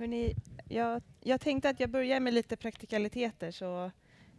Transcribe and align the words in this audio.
Hörrni, 0.00 0.34
jag, 0.68 1.02
jag 1.20 1.40
tänkte 1.40 1.68
att 1.68 1.80
jag 1.80 1.90
börjar 1.90 2.20
med 2.20 2.34
lite 2.34 2.56
praktikaliteter 2.56 3.50
så 3.50 3.90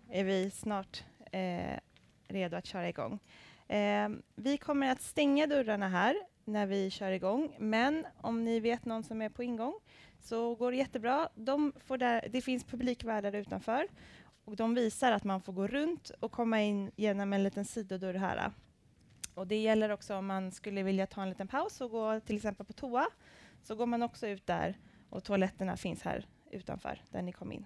är 0.10 0.24
vi 0.24 0.52
snart 0.52 1.04
eh, 1.32 1.80
redo 2.28 2.58
att 2.58 2.66
köra 2.66 2.90
igång. 2.90 3.20
Eh, 3.68 4.10
vi 4.36 4.58
kommer 4.58 4.92
att 4.92 5.02
stänga 5.02 5.48
dörrarna 5.48 5.90
här 5.90 6.16
när 6.46 6.66
vi 6.66 6.90
kör 6.90 7.12
igång, 7.12 7.56
men 7.60 8.06
om 8.22 8.44
ni 8.44 8.60
vet 8.60 8.86
någon 8.86 9.04
som 9.04 9.22
är 9.22 9.30
på 9.30 9.44
ingång 9.44 9.74
så 10.20 10.56
går 10.56 10.72
det 10.72 10.78
jättebra. 10.78 11.30
De 11.36 11.74
får 11.86 11.98
där, 11.98 12.28
det 12.32 12.42
finns 12.42 12.64
publikvärdar 12.64 13.36
utanför 13.36 13.88
och 14.46 14.56
de 14.56 14.76
visar 14.76 15.12
att 15.12 15.24
man 15.24 15.42
får 15.42 15.54
gå 15.54 15.68
runt 15.68 16.10
och 16.20 16.32
komma 16.32 16.62
in 16.62 16.92
genom 16.96 17.34
en 17.34 17.44
liten 17.44 17.66
sidodörr 17.66 18.14
här. 18.14 18.52
Och 19.34 19.48
det 19.48 19.62
gäller 19.62 19.90
också 19.90 20.16
om 20.16 20.26
man 20.26 20.52
skulle 20.52 20.84
vilja 20.84 21.08
ta 21.08 21.22
en 21.22 21.30
liten 21.30 21.48
paus 21.48 21.82
och 21.82 21.92
gå 21.92 22.20
till 22.20 22.36
exempel 22.36 22.66
på 22.66 22.74
toa, 22.74 23.08
så 23.64 23.76
går 23.76 23.86
man 23.86 24.04
också 24.04 24.28
ut 24.28 24.48
där 24.48 24.78
och 25.12 25.24
toaletterna 25.24 25.78
finns 25.78 26.02
här 26.02 26.26
utanför, 26.52 27.02
där 27.10 27.22
ni 27.22 27.32
kom 27.32 27.52
in. 27.52 27.66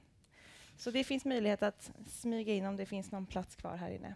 Så 0.77 0.91
det 0.91 1.03
finns 1.03 1.25
möjlighet 1.25 1.63
att 1.63 1.91
smyga 2.07 2.53
in 2.53 2.65
om 2.65 2.75
det 2.75 2.85
finns 2.85 3.11
någon 3.11 3.25
plats 3.25 3.55
kvar 3.55 3.75
här 3.75 3.89
inne. 3.89 4.15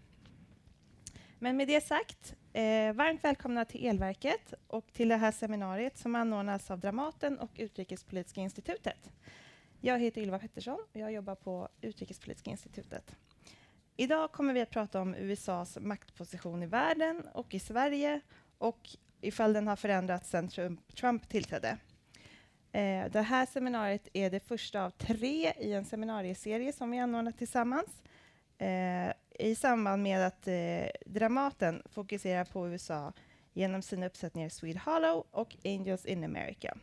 Men 1.40 1.58
med 1.58 1.68
det 1.68 1.82
sagt, 1.82 2.36
eh, 2.54 2.94
varmt 2.94 3.24
välkomna 3.24 3.66
till 3.66 3.86
Elverket 3.86 4.54
och 4.68 4.94
till 4.94 5.10
det 5.10 5.16
här 5.16 5.32
seminariet 5.32 5.98
som 5.98 6.16
anordnas 6.16 6.72
av 6.72 6.80
Dramaten 6.80 7.40
och 7.40 7.52
Utrikespolitiska 7.56 8.42
institutet. 8.42 9.12
Jag 9.82 10.00
heter 10.00 10.22
Ylva 10.22 10.40
Pettersson 10.40 10.80
och 10.94 11.00
jag 11.00 11.12
jobbar 11.12 11.36
på 11.36 11.70
Utrikespolitiska 11.82 12.52
institutet. 12.52 13.16
Idag 13.98 14.32
kommer 14.32 14.54
vi 14.54 14.62
att 14.62 14.70
prata 14.70 15.02
om 15.02 15.16
USAs 15.16 15.78
maktposition 15.82 16.64
i 16.64 16.66
världen 16.66 17.24
och 17.34 17.54
i 17.54 17.60
Sverige 17.60 18.22
och 18.58 18.90
ifall 19.22 19.54
den 19.54 19.68
har 19.68 19.76
förändrats 19.76 20.30
sedan 20.30 20.48
Trump, 20.48 20.96
Trump 20.96 21.30
tillträdde. 21.30 21.78
Eh, 22.72 23.12
det 23.12 23.22
här 23.22 23.46
seminariet 23.46 24.08
är 24.14 24.30
det 24.30 24.40
första 24.40 24.84
av 24.84 24.90
tre 24.90 25.54
i 25.60 25.74
en 25.74 25.86
seminarieserie 25.86 26.74
som 26.74 26.92
vi 26.92 27.00
anordnat 27.00 27.38
tillsammans 27.38 28.04
eh, 28.58 29.12
i 29.40 29.56
samband 29.56 30.04
med 30.04 30.28
att 30.28 30.48
eh, 30.48 30.86
Dramaten 31.06 31.84
fokuserar 31.86 32.46
på 32.46 32.70
USA 32.70 33.14
genom 33.54 33.82
sina 33.82 34.06
uppsättningar 34.06 34.50
Swede 34.50 34.80
Hollow 34.86 35.26
och 35.32 35.56
Angels 35.66 36.06
in 36.06 36.24
America. 36.24 36.78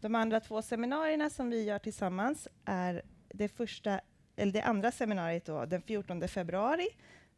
De 0.00 0.14
andra 0.14 0.40
två 0.40 0.62
seminarierna 0.62 1.30
som 1.30 1.50
vi 1.50 1.64
gör 1.64 1.78
tillsammans 1.78 2.48
är 2.64 3.02
det, 3.28 3.48
första, 3.48 4.00
eller 4.36 4.52
det 4.52 4.62
andra 4.62 4.92
seminariet 4.92 5.44
då, 5.44 5.64
den 5.64 5.82
14 5.82 6.28
februari. 6.28 6.88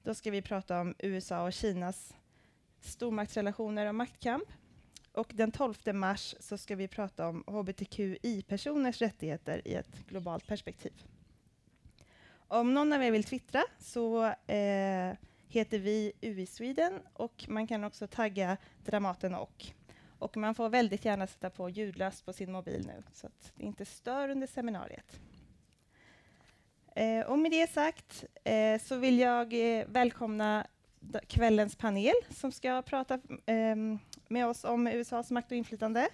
Då 0.03 0.15
ska 0.15 0.31
vi 0.31 0.43
prata 0.43 0.81
om 0.81 0.95
USA 0.99 1.43
och 1.43 1.53
Kinas 1.53 2.15
stormaktsrelationer 2.81 3.87
och 3.87 3.95
maktkamp. 3.95 4.49
Och 5.19 5.33
den 5.35 5.53
12 5.53 5.75
mars 5.95 6.35
så 6.41 6.59
ska 6.59 6.77
vi 6.77 6.89
prata 6.89 7.29
om 7.29 7.45
hbtqi-personers 7.47 9.01
rättigheter 9.01 9.69
i 9.69 9.75
ett 9.75 10.07
globalt 10.09 10.47
perspektiv. 10.47 10.93
Om 12.49 12.75
någon 12.75 12.93
av 12.93 13.03
er 13.03 13.11
vill 13.11 13.25
twittra 13.25 13.63
så 13.79 14.25
eh, 14.27 15.13
heter 15.49 15.79
vi 15.79 16.13
UI 16.23 16.47
Sweden 16.47 17.01
och 17.13 17.45
man 17.49 17.67
kan 17.67 17.85
också 17.85 18.07
tagga 18.07 18.57
Dramaten 18.85 19.35
och. 19.35 19.67
Och 20.19 20.37
man 20.37 20.55
får 20.55 20.69
väldigt 20.69 21.05
gärna 21.05 21.27
sätta 21.27 21.51
på 21.51 21.69
ljudlöst 21.69 22.25
på 22.25 22.33
sin 22.33 22.53
mobil 22.53 22.87
nu 22.87 23.03
så 23.13 23.27
att 23.27 23.53
det 23.55 23.65
inte 23.65 23.85
stör 23.85 24.29
under 24.29 24.47
seminariet. 24.47 25.21
Eh, 26.97 27.27
och 27.27 27.39
med 27.39 27.51
det 27.51 27.71
sagt 27.71 28.25
eh, 28.45 28.81
så 28.81 28.97
vill 28.97 29.19
jag 29.19 29.79
eh, 29.79 29.87
välkomna 29.89 30.67
kvällens 31.27 31.77
panel 31.77 32.15
som 32.31 32.53
ska 32.53 32.83
prata 32.83 33.21
ehm, 33.47 33.99
med 34.31 34.47
oss 34.47 34.65
om 34.65 34.87
USAs 34.87 35.31
makt 35.31 35.51
och 35.51 35.57
inflytande. 35.57 36.09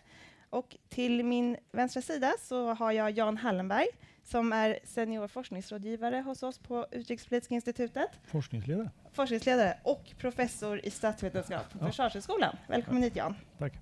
Och 0.50 0.76
till 0.88 1.24
min 1.24 1.56
vänstra 1.72 2.02
sida 2.02 2.32
så 2.40 2.74
har 2.74 2.92
jag 2.92 3.10
Jan 3.10 3.36
Hallenberg 3.36 3.86
som 4.22 4.52
är 4.52 4.78
senior 4.84 5.28
forskningsrådgivare 5.28 6.16
hos 6.16 6.42
oss 6.42 6.58
på 6.58 6.86
Utrikespolitiska 6.90 7.54
institutet. 7.54 8.10
Forskningsledare. 8.24 8.90
Forskningsledare 9.12 9.78
och 9.82 10.12
professor 10.18 10.80
i 10.84 10.90
statsvetenskap 10.90 11.72
på 11.72 11.78
ja. 11.80 11.86
Försvarshögskolan. 11.86 12.56
Välkommen 12.68 13.02
hit 13.02 13.16
Jan. 13.16 13.34
Tack. 13.58 13.72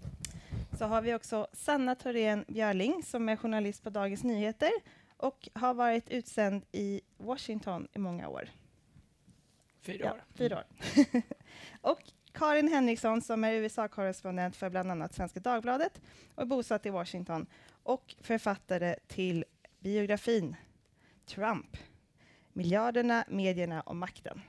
Så 0.79 0.85
har 0.85 1.03
vi 1.03 1.15
också 1.15 1.47
Sanna 1.53 1.95
Thorén 1.95 2.45
Björling 2.49 3.03
som 3.03 3.29
är 3.29 3.37
journalist 3.37 3.83
på 3.83 3.91
Dagens 3.91 4.25
Nyheter 4.25 4.71
och 5.17 5.49
har 5.55 5.75
varit 5.75 6.11
utsänd 6.11 6.65
i 6.73 7.01
Washington 7.17 7.89
i 7.93 7.99
många 7.99 8.29
år. 8.29 8.49
Fyra 9.83 10.13
år. 10.13 10.17
Ja, 10.19 10.25
fyra 10.35 10.57
år. 10.57 10.65
och 11.81 12.01
Karin 12.33 12.69
Henriksson 12.69 13.23
som 13.23 13.45
är 13.45 13.53
USA-korrespondent 13.53 14.57
för 14.57 14.71
bland 14.71 14.91
annat 14.91 15.15
Svenska 15.15 15.41
Dagbladet 15.41 16.01
och 16.35 16.43
är 16.43 16.47
bosatt 16.47 16.87
i 16.87 16.91
Washington 16.91 17.47
och 17.83 18.15
författare 18.21 18.97
till 19.07 19.45
biografin 19.81 20.57
Trump, 21.27 21.77
miljarderna, 22.53 23.25
medierna 23.29 23.81
och 23.81 23.97
makten. 23.97 24.41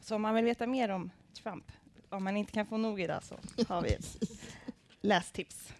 Så 0.00 0.14
om 0.14 0.22
man 0.22 0.34
vill 0.34 0.44
veta 0.44 0.66
mer 0.66 0.88
om 0.88 1.10
Trump, 1.42 1.72
om 2.08 2.24
man 2.24 2.36
inte 2.36 2.52
kan 2.52 2.66
få 2.66 2.76
nog 2.76 3.00
idag, 3.00 3.22
så 3.22 3.36
har 3.68 3.82
vi 3.82 3.92
ett 3.94 4.18
lästips. 5.00 5.72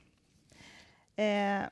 Eh, 1.17 1.63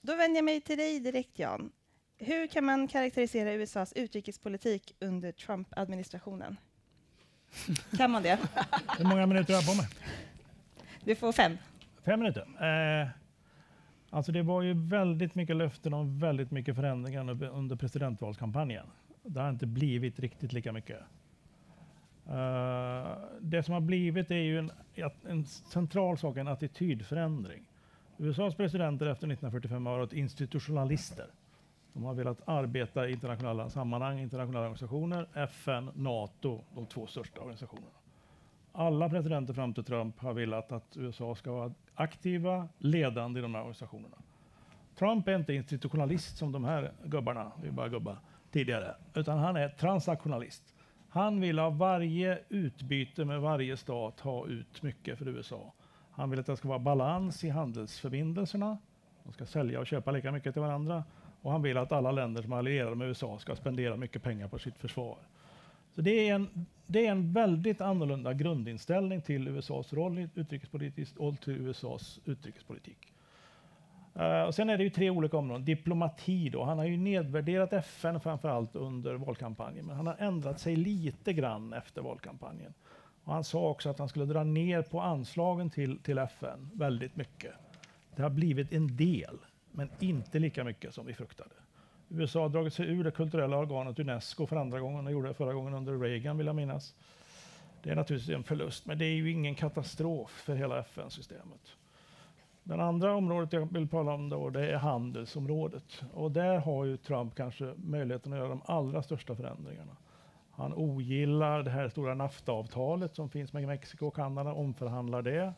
då 0.00 0.16
vänder 0.16 0.38
jag 0.38 0.44
mig 0.44 0.60
till 0.60 0.78
dig 0.78 1.00
direkt, 1.00 1.38
Jan. 1.38 1.72
Hur 2.18 2.46
kan 2.46 2.64
man 2.64 2.88
karaktärisera 2.88 3.52
USAs 3.52 3.92
utrikespolitik 3.92 4.96
under 5.00 5.32
Trump-administrationen? 5.32 6.56
Kan 7.96 8.10
man 8.10 8.22
det? 8.22 8.38
Hur 8.98 9.04
många 9.04 9.26
minuter 9.26 9.54
har 9.54 9.60
jag 9.60 9.66
på 9.66 9.82
mig? 9.82 9.88
Du 11.04 11.14
får 11.14 11.32
fem. 11.32 11.58
Fem 12.04 12.20
minuter. 12.20 12.42
Eh, 12.42 13.08
alltså 14.10 14.32
det 14.32 14.42
var 14.42 14.62
ju 14.62 14.74
väldigt 14.74 15.34
mycket 15.34 15.56
löften 15.56 15.94
om 15.94 16.18
väldigt 16.18 16.50
mycket 16.50 16.76
förändringar 16.76 17.44
under 17.44 17.76
presidentvalskampanjen. 17.76 18.86
Det 19.22 19.40
har 19.40 19.50
inte 19.50 19.66
blivit 19.66 20.18
riktigt 20.18 20.52
lika 20.52 20.72
mycket. 20.72 20.98
Uh, 22.28 23.16
det 23.40 23.62
som 23.62 23.74
har 23.74 23.80
blivit 23.80 24.30
är 24.30 24.34
ju 24.34 24.58
en, 24.58 24.70
en 25.28 25.44
central 25.44 26.18
sak, 26.18 26.36
en 26.36 26.48
attitydförändring. 26.48 27.64
USAs 28.18 28.54
presidenter 28.54 29.06
efter 29.06 29.26
1945 29.26 29.86
har 29.86 29.98
varit 29.98 30.12
institutionalister. 30.12 31.26
De 31.92 32.04
har 32.04 32.14
velat 32.14 32.48
arbeta 32.48 33.08
i 33.08 33.12
internationella 33.12 33.70
sammanhang, 33.70 34.18
internationella 34.18 34.60
organisationer, 34.60 35.28
FN, 35.34 35.90
NATO, 35.94 36.60
de 36.74 36.86
två 36.86 37.06
största 37.06 37.40
organisationerna. 37.40 37.86
Alla 38.72 39.08
presidenter 39.08 39.54
fram 39.54 39.74
till 39.74 39.84
Trump 39.84 40.20
har 40.20 40.32
velat 40.32 40.72
att 40.72 40.96
USA 40.96 41.34
ska 41.34 41.52
vara 41.52 41.72
aktiva, 41.94 42.68
ledande 42.78 43.38
i 43.38 43.42
de 43.42 43.54
här 43.54 43.60
organisationerna. 43.60 44.16
Trump 44.98 45.28
är 45.28 45.36
inte 45.36 45.54
institutionalist 45.54 46.36
som 46.36 46.52
de 46.52 46.64
här 46.64 46.92
gubbarna, 47.04 47.52
vi 47.62 47.70
bara 47.70 47.88
gubbar, 47.88 48.18
tidigare, 48.50 48.94
utan 49.14 49.38
han 49.38 49.56
är 49.56 49.68
transaktionalist. 49.68 50.74
Han 51.08 51.40
vill 51.40 51.58
av 51.58 51.78
varje 51.78 52.38
utbyte 52.48 53.24
med 53.24 53.40
varje 53.40 53.76
stat 53.76 54.20
ha 54.20 54.46
ut 54.46 54.82
mycket 54.82 55.18
för 55.18 55.28
USA. 55.28 55.72
Han 56.10 56.30
vill 56.30 56.40
att 56.40 56.46
det 56.46 56.56
ska 56.56 56.68
vara 56.68 56.78
balans 56.78 57.44
i 57.44 57.48
handelsförbindelserna. 57.48 58.78
De 59.24 59.32
ska 59.32 59.46
sälja 59.46 59.80
och 59.80 59.86
köpa 59.86 60.10
lika 60.10 60.32
mycket 60.32 60.52
till 60.52 60.62
varandra 60.62 61.04
och 61.42 61.52
han 61.52 61.62
vill 61.62 61.76
att 61.76 61.92
alla 61.92 62.12
länder 62.12 62.42
som 62.42 62.52
är 62.52 62.56
allierade 62.56 62.96
med 62.96 63.08
USA 63.08 63.38
ska 63.38 63.56
spendera 63.56 63.96
mycket 63.96 64.22
pengar 64.22 64.48
på 64.48 64.58
sitt 64.58 64.78
försvar. 64.78 65.18
Så 65.94 66.00
det 66.00 66.28
är 66.28 66.34
en, 66.34 66.66
det 66.86 67.06
är 67.06 67.10
en 67.10 67.32
väldigt 67.32 67.80
annorlunda 67.80 68.32
grundinställning 68.32 69.22
till 69.22 69.48
USAs 69.48 69.92
roll 69.92 70.28
utrikespolitiskt 70.34 71.16
och 71.16 71.40
till 71.40 71.52
USAs 71.52 72.20
utrikespolitik. 72.24 73.12
Uh, 74.16 74.42
och 74.42 74.54
sen 74.54 74.70
är 74.70 74.78
det 74.78 74.84
ju 74.84 74.90
tre 74.90 75.10
olika 75.10 75.36
områden. 75.36 75.64
Diplomati 75.64 76.48
då. 76.48 76.64
Han 76.64 76.78
har 76.78 76.84
ju 76.84 76.96
nedvärderat 76.96 77.72
FN 77.72 78.20
framför 78.20 78.48
allt 78.48 78.76
under 78.76 79.14
valkampanjen, 79.14 79.86
men 79.86 79.96
han 79.96 80.06
har 80.06 80.16
ändrat 80.18 80.60
sig 80.60 80.76
lite 80.76 81.32
grann 81.32 81.72
efter 81.72 82.02
valkampanjen. 82.02 82.74
Och 83.24 83.34
han 83.34 83.44
sa 83.44 83.68
också 83.70 83.90
att 83.90 83.98
han 83.98 84.08
skulle 84.08 84.24
dra 84.24 84.44
ner 84.44 84.82
på 84.82 85.00
anslagen 85.00 85.70
till, 85.70 85.98
till 85.98 86.18
FN 86.18 86.70
väldigt 86.74 87.16
mycket. 87.16 87.52
Det 88.16 88.22
har 88.22 88.30
blivit 88.30 88.72
en 88.72 88.96
del 88.96 89.38
men 89.72 89.88
inte 90.00 90.38
lika 90.38 90.64
mycket 90.64 90.94
som 90.94 91.06
vi 91.06 91.14
fruktade. 91.14 91.54
USA 92.08 92.42
har 92.42 92.48
dragit 92.48 92.74
sig 92.74 92.86
ur 92.86 93.04
det 93.04 93.10
kulturella 93.10 93.56
organet 93.56 93.98
Unesco 93.98 94.46
för 94.46 94.56
andra 94.56 94.80
gången 94.80 95.06
och 95.06 95.12
gjorde 95.12 95.28
det 95.28 95.34
förra 95.34 95.52
gången 95.54 95.74
under 95.74 95.98
Reagan 95.98 96.38
vill 96.38 96.46
jag 96.46 96.56
minnas. 96.56 96.94
Det 97.82 97.90
är 97.90 97.96
naturligtvis 97.96 98.36
en 98.36 98.44
förlust, 98.44 98.86
men 98.86 98.98
det 98.98 99.04
är 99.04 99.14
ju 99.14 99.30
ingen 99.30 99.54
katastrof 99.54 100.30
för 100.30 100.54
hela 100.54 100.78
FN-systemet. 100.78 101.76
Det 102.64 102.82
andra 102.82 103.14
området 103.14 103.52
jag 103.52 103.72
vill 103.72 103.88
tala 103.88 104.12
om 104.12 104.28
då, 104.28 104.50
det 104.50 104.72
är 104.72 104.76
handelsområdet. 104.76 106.02
Och 106.12 106.32
där 106.32 106.58
har 106.58 106.84
ju 106.84 106.96
Trump 106.96 107.34
kanske 107.34 107.74
möjligheten 107.76 108.32
att 108.32 108.38
göra 108.38 108.48
de 108.48 108.62
allra 108.64 109.02
största 109.02 109.36
förändringarna. 109.36 109.96
Han 110.50 110.74
ogillar 110.74 111.62
det 111.62 111.70
här 111.70 111.88
stora 111.88 112.14
NAFTA-avtalet 112.14 113.14
som 113.14 113.30
finns 113.30 113.52
med 113.52 113.66
Mexiko 113.66 114.06
och 114.06 114.16
Kanada, 114.16 114.52
omförhandlar 114.52 115.22
det. 115.22 115.52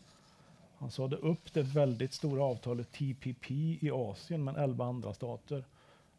Han 0.85 0.91
sade 0.91 1.17
upp 1.17 1.53
det 1.53 1.63
väldigt 1.63 2.13
stora 2.13 2.43
avtalet 2.43 2.93
TPP 2.93 3.51
i 3.81 3.91
Asien 3.91 4.45
med 4.45 4.57
11 4.57 4.85
andra 4.85 5.15
stater 5.15 5.65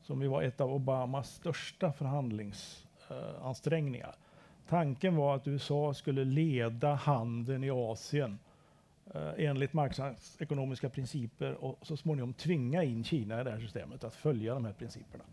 som 0.01 0.21
ju 0.21 0.27
var 0.27 0.41
ett 0.41 0.61
av 0.61 0.73
Obamas 0.73 1.35
största 1.35 1.91
förhandlingsansträngningar. 1.91 4.07
Eh, 4.07 4.13
Tanken 4.69 5.15
var 5.15 5.35
att 5.35 5.47
USA 5.47 5.93
skulle 5.93 6.23
leda 6.23 6.93
handeln 6.93 7.63
i 7.63 7.71
Asien 7.71 8.39
eh, 9.13 9.31
enligt 9.37 9.73
marknadsekonomiska 9.73 10.89
principer 10.89 11.53
och 11.53 11.87
så 11.87 11.97
småningom 11.97 12.33
tvinga 12.33 12.83
in 12.83 13.03
Kina 13.03 13.41
i 13.41 13.43
det 13.43 13.51
här 13.51 13.59
systemet 13.59 14.03
att 14.03 14.15
följa 14.15 14.53
de 14.53 14.65
här 14.65 14.73
principerna. 14.73 15.23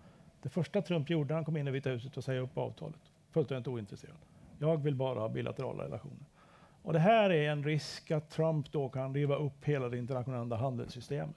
Det 0.42 0.48
första 0.48 0.82
Trump 0.82 1.10
gjorde 1.10 1.28
när 1.28 1.34
han 1.34 1.44
kom 1.44 1.56
in 1.56 1.68
i 1.68 1.70
Vita 1.70 1.90
huset 1.90 2.16
och 2.16 2.24
säga 2.24 2.40
upp 2.40 2.58
avtalet. 2.58 3.00
Fullständigt 3.30 3.68
ointresserad. 3.68 4.16
Jag 4.58 4.82
vill 4.82 4.94
bara 4.94 5.20
ha 5.20 5.28
bilaterala 5.28 5.84
relationer. 5.84 6.26
Och 6.82 6.92
det 6.92 6.98
här 6.98 7.30
är 7.30 7.50
en 7.50 7.64
risk 7.64 8.10
att 8.10 8.30
Trump 8.30 8.72
då 8.72 8.88
kan 8.88 9.14
riva 9.14 9.36
upp 9.36 9.64
hela 9.64 9.88
det 9.88 9.98
internationella 9.98 10.56
handelssystemet. 10.56 11.36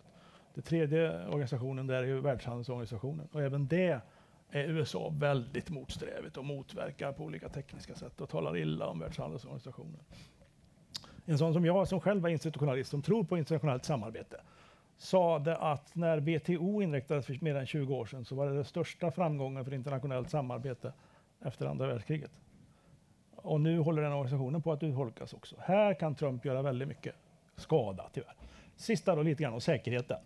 Den 0.54 0.64
tredje 0.64 1.28
organisationen 1.28 1.88
där 1.88 2.04
är 2.04 2.08
ju 2.08 2.20
Världshandelsorganisationen 2.20 3.28
och 3.32 3.42
även 3.42 3.68
det 3.68 4.02
är 4.50 4.70
USA 4.70 5.14
väldigt 5.20 5.70
motsträvigt 5.70 6.38
och 6.38 6.46
motverkar 6.46 7.12
på 7.12 7.24
olika 7.24 7.50
tekniska 7.50 7.96
sätt 7.96 8.22
och 8.22 8.30
talar 8.30 8.58
illa 8.58 8.88
om 8.88 9.00
Världshandelsorganisationen. 9.00 10.00
En 11.26 11.38
sån 11.38 11.54
som 11.54 11.66
jag 11.66 11.88
som 11.88 12.02
själv 12.02 12.26
är 12.26 12.30
institutionalist 12.30 12.90
som 12.90 13.02
tror 13.02 13.24
på 13.24 13.38
internationellt 13.38 13.86
samarbete 13.86 14.42
sade 14.98 15.58
att 15.58 15.96
när 15.96 16.18
WTO 16.20 16.82
inrättades 16.82 17.26
för 17.26 17.38
mer 17.42 17.56
än 17.56 17.66
20 17.66 17.96
år 17.96 18.06
sedan 18.06 18.26
så 18.26 18.36
var 18.36 18.48
det 18.48 18.56
den 18.56 18.66
största 18.66 19.12
framgången 19.12 19.66
för 19.66 19.74
internationellt 19.74 20.30
samarbete 20.30 20.94
efter 21.42 21.66
andra 21.66 21.88
världskriget. 21.88 22.32
Och 23.46 23.62
nu 23.62 23.80
håller 23.80 24.02
den 24.02 24.14
organisationen 24.14 24.62
på 24.62 24.72
att 24.72 24.84
urholkas 24.84 25.34
också. 25.34 25.56
Här 25.60 25.94
kan 25.94 26.16
Trump 26.16 26.46
göra 26.46 26.62
väldigt 26.62 26.88
mycket 26.88 27.16
skada 27.56 28.10
tyvärr. 28.14 28.34
Sista 28.76 29.16
då 29.16 29.22
lite 29.22 29.44
grann 29.44 29.54
om 29.54 29.62
säkerheten. 29.62 30.18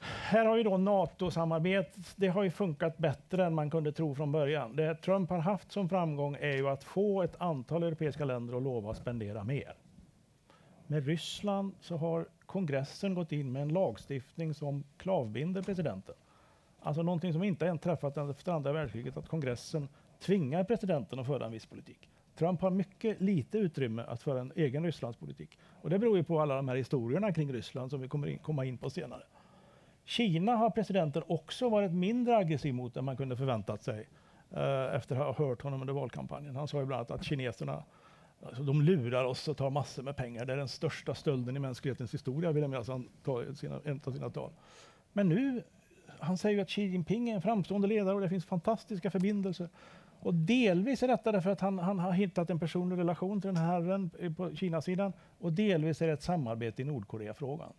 Här 0.00 0.44
har 0.44 0.56
ju 0.56 0.62
då 0.62 0.76
NATO-samarbetet, 0.76 2.14
det 2.16 2.28
har 2.28 2.42
ju 2.42 2.50
funkat 2.50 2.98
bättre 2.98 3.46
än 3.46 3.54
man 3.54 3.70
kunde 3.70 3.92
tro 3.92 4.14
från 4.14 4.32
början. 4.32 4.76
Det 4.76 4.94
Trump 4.94 5.30
har 5.30 5.38
haft 5.38 5.72
som 5.72 5.88
framgång 5.88 6.36
är 6.40 6.56
ju 6.56 6.68
att 6.68 6.84
få 6.84 7.22
ett 7.22 7.40
antal 7.40 7.82
europeiska 7.82 8.24
länder 8.24 8.56
att 8.56 8.62
lova 8.62 8.90
att 8.90 8.96
spendera 8.96 9.44
mer. 9.44 9.74
Med 10.86 11.06
Ryssland 11.06 11.74
så 11.80 11.96
har 11.96 12.26
kongressen 12.46 13.14
gått 13.14 13.32
in 13.32 13.52
med 13.52 13.62
en 13.62 13.68
lagstiftning 13.68 14.54
som 14.54 14.84
klavbinder 14.96 15.62
presidenten. 15.62 16.14
Alltså 16.80 17.02
någonting 17.02 17.32
som 17.32 17.42
inte 17.42 17.66
än 17.66 17.78
träffat 17.78 18.16
efter 18.16 18.52
andra 18.52 18.72
världskriget, 18.72 19.16
att 19.16 19.28
kongressen 19.28 19.88
tvingar 20.20 20.64
presidenten 20.64 21.18
att 21.18 21.26
föra 21.26 21.46
en 21.46 21.52
viss 21.52 21.66
politik. 21.66 22.08
Trump 22.34 22.60
har 22.60 22.70
mycket 22.70 23.20
lite 23.20 23.58
utrymme 23.58 24.02
att 24.02 24.22
föra 24.22 24.40
en 24.40 24.52
egen 24.56 24.84
Rysslandspolitik. 24.84 25.58
Och 25.82 25.90
det 25.90 25.98
beror 25.98 26.16
ju 26.16 26.24
på 26.24 26.40
alla 26.40 26.56
de 26.56 26.68
här 26.68 26.76
historierna 26.76 27.32
kring 27.32 27.52
Ryssland 27.52 27.90
som 27.90 28.00
vi 28.00 28.08
kommer 28.08 28.26
in, 28.26 28.38
komma 28.38 28.64
in 28.64 28.78
på 28.78 28.90
senare. 28.90 29.22
Kina 30.04 30.56
har 30.56 30.70
presidenten 30.70 31.22
också 31.26 31.68
varit 31.68 31.92
mindre 31.92 32.36
aggressiv 32.36 32.74
mot 32.74 32.96
än 32.96 33.04
man 33.04 33.16
kunde 33.16 33.36
förväntat 33.36 33.82
sig 33.82 34.08
eh, 34.50 34.94
efter 34.94 35.16
att 35.16 35.36
ha 35.36 35.46
hört 35.46 35.62
honom 35.62 35.80
under 35.80 35.94
valkampanjen. 35.94 36.56
Han 36.56 36.68
sa 36.68 36.80
ju 36.80 36.86
bland 36.86 36.98
annat 36.98 37.10
att 37.10 37.24
kineserna 37.24 37.84
alltså, 38.42 38.62
de 38.62 38.82
lurar 38.82 39.24
oss 39.24 39.48
och 39.48 39.56
tar 39.56 39.70
massor 39.70 40.02
med 40.02 40.16
pengar. 40.16 40.44
Det 40.44 40.52
är 40.52 40.56
den 40.56 40.68
största 40.68 41.14
stölden 41.14 41.56
i 41.56 41.58
mänsklighetens 41.58 42.14
historia, 42.14 42.52
vill 42.52 42.62
jag 42.62 42.70
minnas 42.70 42.88
han 42.88 43.08
tar 43.24 43.50
i 43.50 43.54
sina, 43.54 43.80
en 43.84 44.00
av 44.04 44.12
sina 44.12 44.30
tal. 44.30 44.50
Men 45.12 45.28
nu, 45.28 45.62
han 46.18 46.38
säger 46.38 46.56
ju 46.56 46.62
att 46.62 46.70
Xi 46.70 46.82
Jinping 46.82 47.30
är 47.30 47.34
en 47.34 47.42
framstående 47.42 47.88
ledare 47.88 48.14
och 48.14 48.20
det 48.20 48.28
finns 48.28 48.44
fantastiska 48.44 49.10
förbindelser. 49.10 49.68
Och 50.20 50.34
delvis 50.34 51.02
är 51.02 51.08
detta 51.08 51.32
därför 51.32 51.50
att 51.50 51.60
han, 51.60 51.78
han 51.78 51.98
har 51.98 52.12
hittat 52.12 52.50
en 52.50 52.58
personlig 52.58 52.98
relation 52.98 53.40
till 53.40 53.48
den 53.48 53.56
här 53.56 53.66
herren 53.66 54.10
på 54.36 54.56
Kinasidan, 54.56 55.12
och 55.38 55.52
delvis 55.52 56.02
är 56.02 56.06
det 56.06 56.12
ett 56.12 56.22
samarbete 56.22 56.82
i 56.82 56.84
Nordkoreafrågan. 56.84 57.72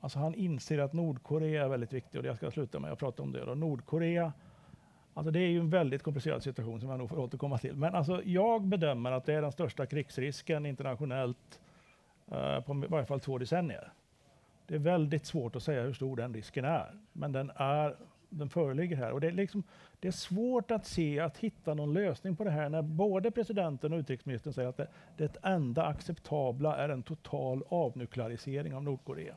Alltså 0.00 0.18
han 0.18 0.34
inser 0.34 0.78
att 0.78 0.92
Nordkorea 0.92 1.64
är 1.64 1.68
väldigt 1.68 1.92
viktigt 1.92 2.20
och 2.20 2.26
jag 2.26 2.36
ska 2.36 2.50
sluta 2.50 2.80
med 2.80 2.92
att 2.92 2.98
prata 2.98 3.22
om 3.22 3.32
det. 3.32 3.44
Då. 3.44 3.54
Nordkorea, 3.54 4.32
alltså 5.14 5.30
det 5.30 5.40
är 5.40 5.48
ju 5.48 5.60
en 5.60 5.70
väldigt 5.70 6.02
komplicerad 6.02 6.42
situation 6.42 6.80
som 6.80 6.90
jag 6.90 6.98
nog 6.98 7.08
får 7.08 7.18
återkomma 7.18 7.58
till. 7.58 7.76
Men 7.76 7.94
alltså 7.94 8.22
jag 8.24 8.62
bedömer 8.62 9.12
att 9.12 9.24
det 9.24 9.34
är 9.34 9.42
den 9.42 9.52
största 9.52 9.86
krigsrisken 9.86 10.66
internationellt 10.66 11.60
eh, 12.30 12.60
på 12.60 12.74
i 12.84 12.88
varje 12.88 13.06
fall 13.06 13.20
två 13.20 13.38
decennier. 13.38 13.92
Det 14.66 14.74
är 14.74 14.78
väldigt 14.78 15.26
svårt 15.26 15.56
att 15.56 15.62
säga 15.62 15.82
hur 15.82 15.92
stor 15.92 16.16
den 16.16 16.34
risken 16.34 16.64
är, 16.64 16.94
men 17.12 17.32
den, 17.32 17.50
är, 17.54 17.96
den 18.30 18.48
föreligger 18.48 18.96
här. 18.96 19.12
Och 19.12 19.20
det, 19.20 19.26
är 19.26 19.32
liksom, 19.32 19.62
det 20.00 20.08
är 20.08 20.12
svårt 20.12 20.70
att 20.70 20.86
se, 20.86 21.20
att 21.20 21.38
hitta 21.38 21.74
någon 21.74 21.92
lösning 21.92 22.36
på 22.36 22.44
det 22.44 22.50
här 22.50 22.68
när 22.68 22.82
både 22.82 23.30
presidenten 23.30 23.92
och 23.92 23.98
utrikesministern 23.98 24.52
säger 24.52 24.68
att 24.68 24.76
det, 24.76 24.88
det 25.16 25.36
enda 25.42 25.86
acceptabla 25.86 26.76
är 26.76 26.88
en 26.88 27.02
total 27.02 27.64
avnuklearisering 27.68 28.74
av 28.74 28.82
Nordkorea 28.82 29.36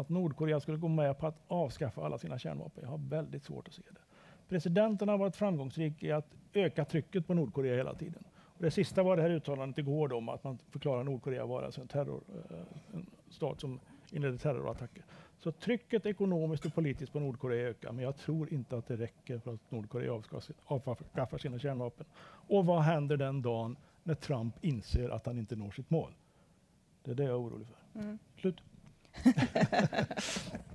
att 0.00 0.08
Nordkorea 0.08 0.60
skulle 0.60 0.78
gå 0.78 0.88
med 0.88 1.18
på 1.18 1.26
att 1.26 1.40
avskaffa 1.48 2.04
alla 2.04 2.18
sina 2.18 2.38
kärnvapen. 2.38 2.82
Jag 2.82 2.90
har 2.90 2.98
väldigt 2.98 3.44
svårt 3.44 3.68
att 3.68 3.74
se 3.74 3.82
det. 3.90 4.00
Presidenten 4.48 5.08
har 5.08 5.18
varit 5.18 5.36
framgångsrik 5.36 6.02
i 6.02 6.12
att 6.12 6.34
öka 6.52 6.84
trycket 6.84 7.26
på 7.26 7.34
Nordkorea 7.34 7.76
hela 7.76 7.94
tiden. 7.94 8.24
Och 8.34 8.62
det 8.62 8.70
sista 8.70 9.02
var 9.02 9.16
det 9.16 9.22
här 9.22 9.30
uttalandet 9.30 9.78
igår 9.78 10.12
om 10.12 10.28
att 10.28 10.44
man 10.44 10.58
förklarar 10.70 11.04
Nordkorea 11.04 11.46
vara 11.46 11.64
alltså 11.64 11.80
en, 11.80 11.88
terror, 11.88 12.22
eh, 12.50 12.58
en 12.94 13.06
stat 13.30 13.60
som 13.60 13.80
inledde 14.10 14.38
terrorattacker. 14.38 15.04
Så 15.38 15.52
trycket 15.52 16.06
ekonomiskt 16.06 16.66
och 16.66 16.74
politiskt 16.74 17.12
på 17.12 17.20
Nordkorea 17.20 17.68
ökar, 17.68 17.92
men 17.92 18.04
jag 18.04 18.16
tror 18.16 18.52
inte 18.52 18.76
att 18.76 18.86
det 18.86 18.96
räcker 18.96 19.38
för 19.38 19.54
att 19.54 19.70
Nordkorea 19.70 20.12
avskaffar 20.12 21.38
sina 21.38 21.58
kärnvapen. 21.58 22.06
Och 22.48 22.66
vad 22.66 22.82
händer 22.82 23.16
den 23.16 23.42
dagen 23.42 23.76
när 24.02 24.14
Trump 24.14 24.64
inser 24.64 25.08
att 25.08 25.26
han 25.26 25.38
inte 25.38 25.56
når 25.56 25.70
sitt 25.70 25.90
mål? 25.90 26.14
Det 27.04 27.10
är 27.10 27.14
det 27.14 27.22
jag 27.22 27.32
är 27.32 27.40
orolig 27.40 27.66
för. 27.66 28.00
Mm. 28.00 28.18
Slut. 28.36 28.60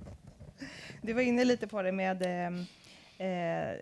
du 1.02 1.12
var 1.12 1.22
inne 1.22 1.44
lite 1.44 1.66
på 1.66 1.82
det 1.82 1.92
med 1.92 2.22
ehm, 2.26 2.64
eh, 3.18 3.80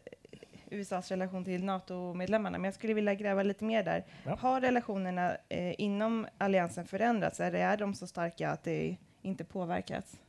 USAs 0.70 1.10
relation 1.10 1.44
till 1.44 1.64
NATO-medlemmarna, 1.64 2.58
men 2.58 2.64
jag 2.64 2.74
skulle 2.74 2.94
vilja 2.94 3.14
gräva 3.14 3.42
lite 3.42 3.64
mer 3.64 3.82
där. 3.82 4.04
Ja. 4.24 4.36
Har 4.36 4.60
relationerna 4.60 5.36
eh, 5.48 5.80
inom 5.80 6.26
alliansen 6.38 6.86
förändrats, 6.86 7.40
eller 7.40 7.58
är 7.58 7.76
de 7.76 7.94
så 7.94 8.06
starka 8.06 8.50
att 8.50 8.64
det 8.64 8.96
inte 9.22 9.44
påverkats? 9.44 10.20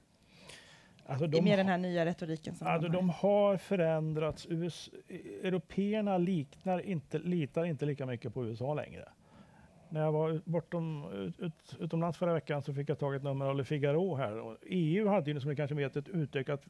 Alltså 1.05 1.27
de 1.27 1.44
med 1.44 1.59
den 1.59 1.67
här 1.67 1.77
nya 1.77 2.05
retoriken 2.05 2.55
som 2.55 2.67
alltså 2.67 2.89
de 2.89 3.09
har 3.09 3.57
förändrats. 3.57 4.47
US, 4.50 4.89
européerna 5.44 6.17
liknar 6.17 6.79
inte, 6.79 7.19
litar 7.19 7.65
inte 7.65 7.85
lika 7.85 8.05
mycket 8.05 8.33
på 8.33 8.45
USA 8.45 8.73
längre 8.73 9.09
när 9.94 10.01
jag 10.01 10.11
var 10.11 10.41
bortom, 10.45 11.05
ut, 11.38 11.75
utomlands 11.79 12.17
förra 12.17 12.33
veckan 12.33 12.61
så 12.61 12.73
fick 12.73 12.89
jag 12.89 13.00
tag 13.00 13.13
i 13.13 13.17
ett 13.17 13.23
nummer 13.23 13.45
av 13.45 13.55
Le 13.55 13.63
Figaro 13.63 14.15
här. 14.15 14.39
Och 14.39 14.57
EU 14.65 15.07
hade 15.07 15.31
ju 15.31 15.39
som 15.39 15.50
ni 15.50 15.55
kanske 15.55 15.75
vet 15.75 15.95
ett 15.95 16.09
utökat 16.09 16.61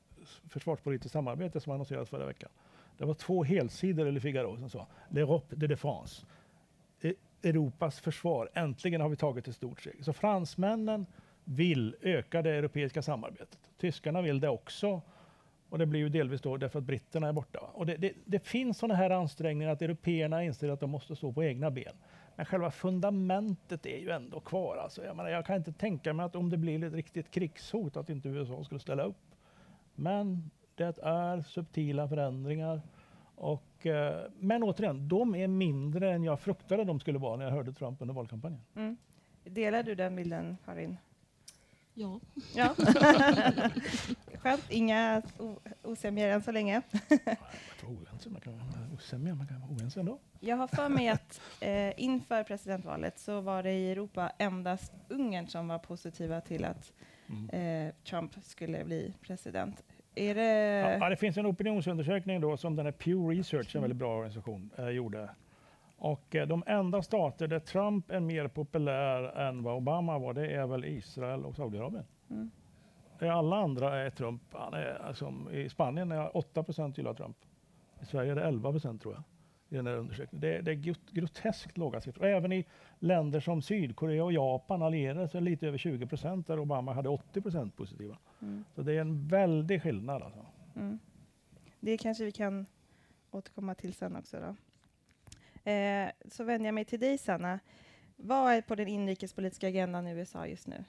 försvarspolitiskt 0.50 1.14
samarbete 1.14 1.60
som 1.60 1.74
annonserades 1.74 2.10
förra 2.10 2.26
veckan. 2.26 2.50
Det 2.98 3.06
var 3.06 3.14
två 3.14 3.44
helsidor 3.44 4.08
i 4.08 4.12
Le 4.12 4.20
Figaro 4.20 4.58
som 4.58 4.70
sa 4.70 4.88
L'Europe 5.10 5.56
de 5.56 5.68
défense. 5.68 6.26
E 7.02 7.14
Europas 7.44 8.00
försvar. 8.00 8.50
Äntligen 8.54 9.02
har 9.02 9.10
vi 9.10 9.16
tagit 9.16 9.48
ett 9.48 9.56
stort 9.56 9.82
steg. 9.82 10.06
Så 10.06 10.14
fransmännen 10.14 11.06
vill 11.44 11.96
öka 12.02 12.42
det 12.42 12.52
europeiska 12.52 13.02
samarbetet. 13.02 13.60
Tyskarna 13.78 14.22
vill 14.22 14.40
det 14.40 14.50
också. 14.50 15.02
Och 15.70 15.80
det 15.80 15.86
blir 15.86 16.00
ju 16.00 16.10
delvis 16.10 16.42
då 16.42 16.58
därför 16.58 16.80
att 16.80 16.86
britterna 16.86 17.28
är 17.28 17.34
borta. 17.34 17.60
Och 17.74 17.86
det, 17.86 17.98
det, 17.98 18.14
det 18.26 18.40
finns 18.40 18.78
sådana 18.78 18.96
här 18.96 19.10
ansträngningar 19.10 19.72
att 19.72 19.82
européerna 19.82 20.44
inser 20.44 20.70
att 20.70 20.80
de 20.80 20.90
måste 20.90 21.16
stå 21.16 21.34
på 21.34 21.44
egna 21.44 21.72
ben. 21.72 21.94
Men 22.36 22.46
själva 22.46 22.72
fundamentet 22.72 23.86
är 23.86 23.98
ju 23.98 24.10
ändå 24.10 24.40
kvar. 24.40 24.78
Alltså, 24.78 25.06
jag, 25.06 25.16
menar, 25.16 25.30
jag 25.30 25.46
kan 25.46 25.56
inte 25.56 25.74
tänka 25.74 26.14
mig 26.14 26.26
att 26.26 26.36
om 26.36 26.50
det 26.50 26.58
blir 26.58 26.84
ett 26.84 26.94
riktigt 26.94 27.32
krigshot 27.32 27.98
att 27.98 28.10
inte 28.10 28.30
USA 28.30 28.64
skulle 28.64 28.80
ställa 28.80 29.04
upp. 29.04 29.36
Men 29.96 30.50
det 30.76 31.00
är 31.04 31.42
subtila 31.42 32.08
förändringar. 32.08 32.82
Och, 33.36 33.86
eh, 33.86 34.24
men 34.40 34.64
återigen, 34.64 35.08
de 35.08 35.36
är 35.36 35.48
mindre 35.48 36.12
än 36.12 36.24
jag 36.24 36.40
fruktade 36.40 36.84
de 36.84 37.00
skulle 37.00 37.20
vara 37.20 37.38
när 37.38 37.46
jag 37.46 37.52
hörde 37.52 37.74
Trump 37.74 38.02
under 38.02 38.16
valkampanjen. 38.16 38.62
Mm. 38.76 38.98
Delar 39.44 39.84
du 39.84 39.96
den 39.96 40.16
bilden, 40.16 40.58
Karin? 40.66 40.98
Ja. 41.94 42.20
ja. 42.56 42.76
Skönt, 44.38 44.72
inga 44.72 45.22
osämjor 45.84 46.28
än 46.28 46.42
så 46.42 46.52
länge. 46.52 46.82
man 48.30 48.42
kan 48.42 48.54
vara 48.54 48.88
osämja, 48.94 49.36
man 49.36 49.48
kan 49.48 49.62
vara 49.62 49.72
oense 49.72 50.00
ändå. 50.00 50.20
Jag 50.40 50.58
har 50.58 50.68
för 50.68 50.90
mig 50.90 51.10
att 51.10 51.42
eh, 51.60 52.04
inför 52.04 52.44
presidentvalet 52.44 53.20
så 53.20 53.42
var 53.42 53.64
det 53.64 53.72
i 53.72 53.92
Europa 53.92 54.32
endast 54.38 54.94
Ungern 55.10 55.48
som 55.48 55.68
var 55.68 55.80
positiva 55.80 56.42
till 56.42 56.66
att 56.66 56.92
mm. 57.30 57.50
eh, 57.50 57.94
Trump 58.04 58.32
skulle 58.44 58.86
bli 58.86 59.14
president. 59.22 59.84
Är 60.16 60.36
det... 60.36 60.98
Ja, 61.02 61.10
det 61.10 61.18
finns 61.18 61.38
en 61.38 61.46
opinionsundersökning 61.46 62.42
då 62.42 62.58
som 62.58 62.76
den 62.76 62.86
här 62.86 62.92
Pew 62.92 63.40
Research, 63.40 63.76
en 63.76 63.82
väldigt 63.82 64.00
bra 64.00 64.16
organisation, 64.16 64.70
eh, 64.78 64.90
gjorde. 64.90 65.30
Och 66.04 66.36
eh, 66.36 66.48
de 66.48 66.64
enda 66.68 67.02
stater 67.02 67.48
där 67.48 67.60
Trump 67.60 68.12
är 68.12 68.20
mer 68.20 68.48
populär 68.48 69.24
än 69.24 69.64
vad 69.64 69.76
Obama 69.76 70.20
var, 70.20 70.34
det 70.34 70.48
är 70.48 70.68
väl 70.68 70.86
Israel 70.86 71.46
och 71.46 71.56
Saudiarabien. 71.56 72.06
Mm. 72.30 72.52
Alla 73.20 73.56
andra 73.56 74.00
är 74.00 74.10
Trump. 74.10 74.42
Han 74.52 74.74
är, 74.74 75.02
alltså, 75.08 75.34
I 75.52 75.70
Spanien 75.70 76.12
är 76.12 76.38
8 76.38 76.64
procent 76.64 76.98
gillar 76.98 77.14
Trump. 77.14 77.38
I 78.02 78.06
Sverige 78.06 78.32
är 78.32 78.36
det 78.36 78.44
11 78.44 78.72
procent 78.72 79.02
tror 79.02 79.14
jag. 79.14 79.24
I 79.70 79.76
den 79.76 79.88
här 79.88 79.98
undersökningen. 79.98 80.42
Det, 80.42 80.62
det 80.62 80.72
är 80.72 80.96
groteskt 81.12 81.78
låga 81.78 82.02
siffror. 82.02 82.26
Även 82.26 82.52
i 82.52 82.66
länder 83.00 83.40
som 83.40 83.62
Sydkorea 83.62 84.24
och 84.24 84.34
Japan 84.34 84.82
allierade 84.82 85.28
sig 85.28 85.42
lite 85.42 85.68
över 85.68 85.78
20 85.78 86.08
procent 86.08 86.48
där 86.48 86.60
Obama 86.60 86.94
hade 86.94 87.10
80 87.10 87.42
procent 87.42 87.76
positiva. 87.76 88.18
Mm. 88.42 88.64
Så 88.76 88.82
det 88.82 88.94
är 88.94 89.02
en 89.02 89.28
väldig 89.28 89.82
skillnad. 89.84 90.24
Alltså. 90.24 90.46
Mm. 90.76 91.00
Det 91.80 91.98
kanske 91.98 92.24
vi 92.24 92.32
kan 92.32 92.66
återkomma 93.32 93.76
till 93.76 93.94
sen 93.94 94.16
också. 94.16 94.40
Då. 94.40 94.56
Eh, 95.64 96.10
så 96.32 96.44
vänder 96.44 96.68
jag 96.68 96.74
mig 96.76 96.86
till 96.86 97.00
dig, 97.00 97.18
Sanna. 97.18 97.60
vad 98.16 98.54
är 98.54 98.62
på 98.62 98.76
den 98.76 98.88
inrikespolitiska 98.88 99.68
agendan 99.68 100.08
i 100.08 100.12
USA 100.12 100.48
just 100.48 100.68
nu? 100.68 100.84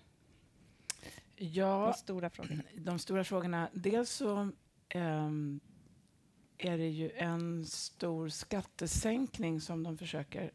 Ja, 1.36 1.86
De 1.86 1.92
stora 1.98 2.30
frågorna. 2.30 2.62
de 2.76 2.98
stora 2.98 3.24
frågorna. 3.24 3.68
Dels 3.72 4.10
så 4.10 4.50
ehm, 4.88 5.60
är 6.58 6.78
det 6.78 6.88
ju 6.88 7.10
en 7.10 7.66
stor 7.66 8.28
skattesänkning 8.28 9.60
som 9.60 9.82
de 9.82 9.98
försöker 9.98 10.50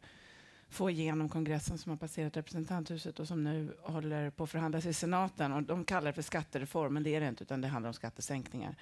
få 0.69 0.89
igenom 0.89 1.29
kongressen 1.29 1.77
som 1.77 1.89
har 1.89 1.97
passerat 1.97 2.37
representanthuset 2.37 3.19
och 3.19 3.27
som 3.27 3.43
nu 3.43 3.77
håller 3.81 4.29
på 4.29 4.43
att 4.43 4.49
förhandlas 4.49 4.85
i 4.85 4.93
senaten. 4.93 5.51
Och 5.53 5.63
de 5.63 5.85
kallar 5.85 6.07
det 6.07 6.13
för 6.13 6.21
skattereform, 6.21 6.93
men 6.93 7.03
det 7.03 7.15
är 7.15 7.21
det 7.21 7.27
inte, 7.27 7.43
utan 7.43 7.61
det 7.61 7.67
handlar 7.67 7.87
om 7.87 7.93
skattesänkningar. 7.93 8.75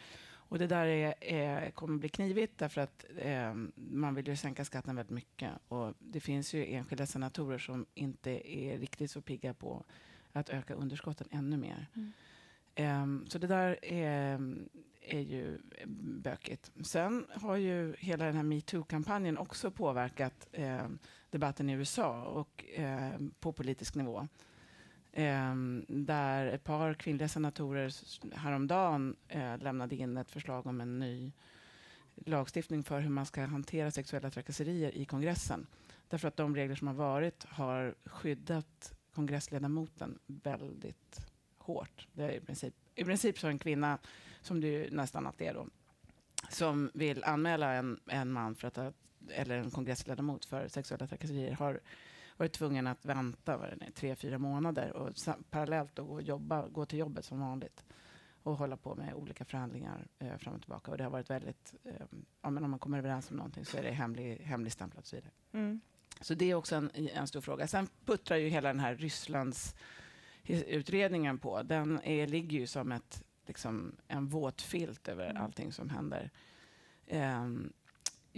Och 0.49 0.59
det 0.59 0.67
där 0.67 0.85
är, 0.85 1.13
är, 1.23 1.71
kommer 1.71 1.97
bli 1.97 2.09
knivigt 2.09 2.57
därför 2.57 2.81
att 2.81 3.05
eh, 3.17 3.53
man 3.75 4.15
vill 4.15 4.27
ju 4.27 4.35
sänka 4.35 4.65
skatten 4.65 4.95
väldigt 4.95 5.15
mycket. 5.15 5.51
Och 5.67 5.93
det 5.99 6.19
finns 6.19 6.53
ju 6.53 6.73
enskilda 6.73 7.05
senatorer 7.05 7.57
som 7.57 7.85
inte 7.93 8.57
är 8.57 8.77
riktigt 8.77 9.11
så 9.11 9.21
pigga 9.21 9.53
på 9.53 9.83
att 10.31 10.49
öka 10.49 10.73
underskotten 10.73 11.27
ännu 11.31 11.57
mer. 11.57 11.87
Mm. 11.93 12.11
Ehm, 12.75 13.25
så 13.27 13.37
det 13.37 13.47
där 13.47 13.85
är, 13.85 14.55
är 15.01 15.19
ju 15.19 15.57
bökigt. 16.21 16.71
Sen 16.83 17.25
har 17.29 17.55
ju 17.55 17.95
hela 17.99 18.25
den 18.25 18.35
här 18.35 18.43
metoo-kampanjen 18.43 19.37
också 19.37 19.71
påverkat 19.71 20.47
eh, 20.51 20.87
debatten 21.29 21.69
i 21.69 21.73
USA 21.73 22.23
och 22.23 22.65
eh, 22.75 23.11
på 23.39 23.51
politisk 23.51 23.95
nivå. 23.95 24.27
Ehm, 25.19 25.85
där 25.87 26.45
ett 26.45 26.63
par 26.63 26.93
kvinnliga 26.93 27.27
senatorer 27.27 27.91
häromdagen 28.35 29.15
eh, 29.27 29.57
lämnade 29.57 29.95
in 29.95 30.17
ett 30.17 30.31
förslag 30.31 30.67
om 30.67 30.81
en 30.81 30.99
ny 30.99 31.31
lagstiftning 32.15 32.83
för 32.83 32.99
hur 32.99 33.09
man 33.09 33.25
ska 33.25 33.45
hantera 33.45 33.91
sexuella 33.91 34.29
trakasserier 34.29 34.91
i 34.95 35.05
kongressen. 35.05 35.67
Därför 36.07 36.27
att 36.27 36.37
de 36.37 36.55
regler 36.55 36.75
som 36.75 36.87
har 36.87 36.95
varit 36.95 37.45
har 37.49 37.95
skyddat 38.05 38.93
kongressledamoten 39.13 40.19
väldigt 40.25 41.19
hårt. 41.57 42.07
Det 42.13 42.23
är 42.23 42.31
i, 42.31 42.39
princip, 42.39 42.73
I 42.95 43.03
princip 43.03 43.39
så 43.39 43.47
en 43.47 43.59
kvinna, 43.59 43.97
som 44.41 44.61
det 44.61 44.67
ju 44.67 44.91
nästan 44.91 45.27
alltid 45.27 45.47
är 45.47 45.53
då, 45.53 45.67
som 46.49 46.91
vill 46.93 47.23
anmäla 47.23 47.73
en, 47.73 47.99
en 48.07 48.31
man 48.31 48.55
för 48.55 48.67
att 48.67 48.93
eller 49.29 49.57
en 49.57 49.71
kongressledamot 49.71 50.45
för 50.45 50.67
sexuella 50.67 51.07
trakasserier 51.07 51.51
har 51.51 51.79
varit 52.37 52.53
tvungen 52.53 52.87
att 52.87 53.05
vänta 53.05 53.57
vad 53.57 53.69
det 53.69 53.85
är, 53.85 53.91
tre, 53.91 54.15
fyra 54.15 54.37
månader 54.37 54.93
och 54.93 55.13
parallellt 55.49 55.95
då 55.95 56.03
gå, 56.03 56.13
och 56.13 56.21
jobba, 56.21 56.67
gå 56.67 56.85
till 56.85 56.99
jobbet 56.99 57.25
som 57.25 57.39
vanligt 57.39 57.85
och 58.43 58.57
hålla 58.57 58.77
på 58.77 58.95
med 58.95 59.13
olika 59.13 59.45
förhandlingar 59.45 60.07
eh, 60.19 60.37
fram 60.37 60.53
och 60.53 60.61
tillbaka. 60.61 60.91
Och 60.91 60.97
det 60.97 61.03
har 61.03 61.11
varit 61.11 61.29
väldigt, 61.29 61.73
eh, 61.83 61.91
ja, 62.41 62.49
men 62.49 62.63
om 62.63 62.69
man 62.71 62.79
kommer 62.79 62.97
överens 62.97 63.31
om 63.31 63.37
någonting 63.37 63.65
så 63.65 63.77
är 63.77 63.83
det 63.83 63.91
hemlig, 63.91 64.37
hemligstämplat 64.37 65.03
och 65.03 65.07
så 65.07 65.15
vidare. 65.15 65.31
Mm. 65.51 65.81
Så 66.21 66.33
det 66.33 66.51
är 66.51 66.55
också 66.55 66.75
en, 66.75 66.91
en 66.93 67.27
stor 67.27 67.41
fråga. 67.41 67.67
Sen 67.67 67.87
puttrar 68.05 68.37
ju 68.37 68.47
hela 68.47 68.67
den 68.67 68.79
här 68.79 68.95
Rysslands 68.95 69.75
utredningen 70.43 71.37
på. 71.37 71.63
Den 71.63 72.01
är, 72.03 72.27
ligger 72.27 72.59
ju 72.59 72.67
som 72.67 72.91
ett, 72.91 73.23
liksom, 73.45 73.95
en 74.07 74.27
våt 74.27 74.61
filt 74.61 75.07
över 75.07 75.29
Mm. 75.29 75.43
allting 75.43 75.71
som 75.71 75.89
händer. 75.89 76.31
Ehm, 77.07 77.73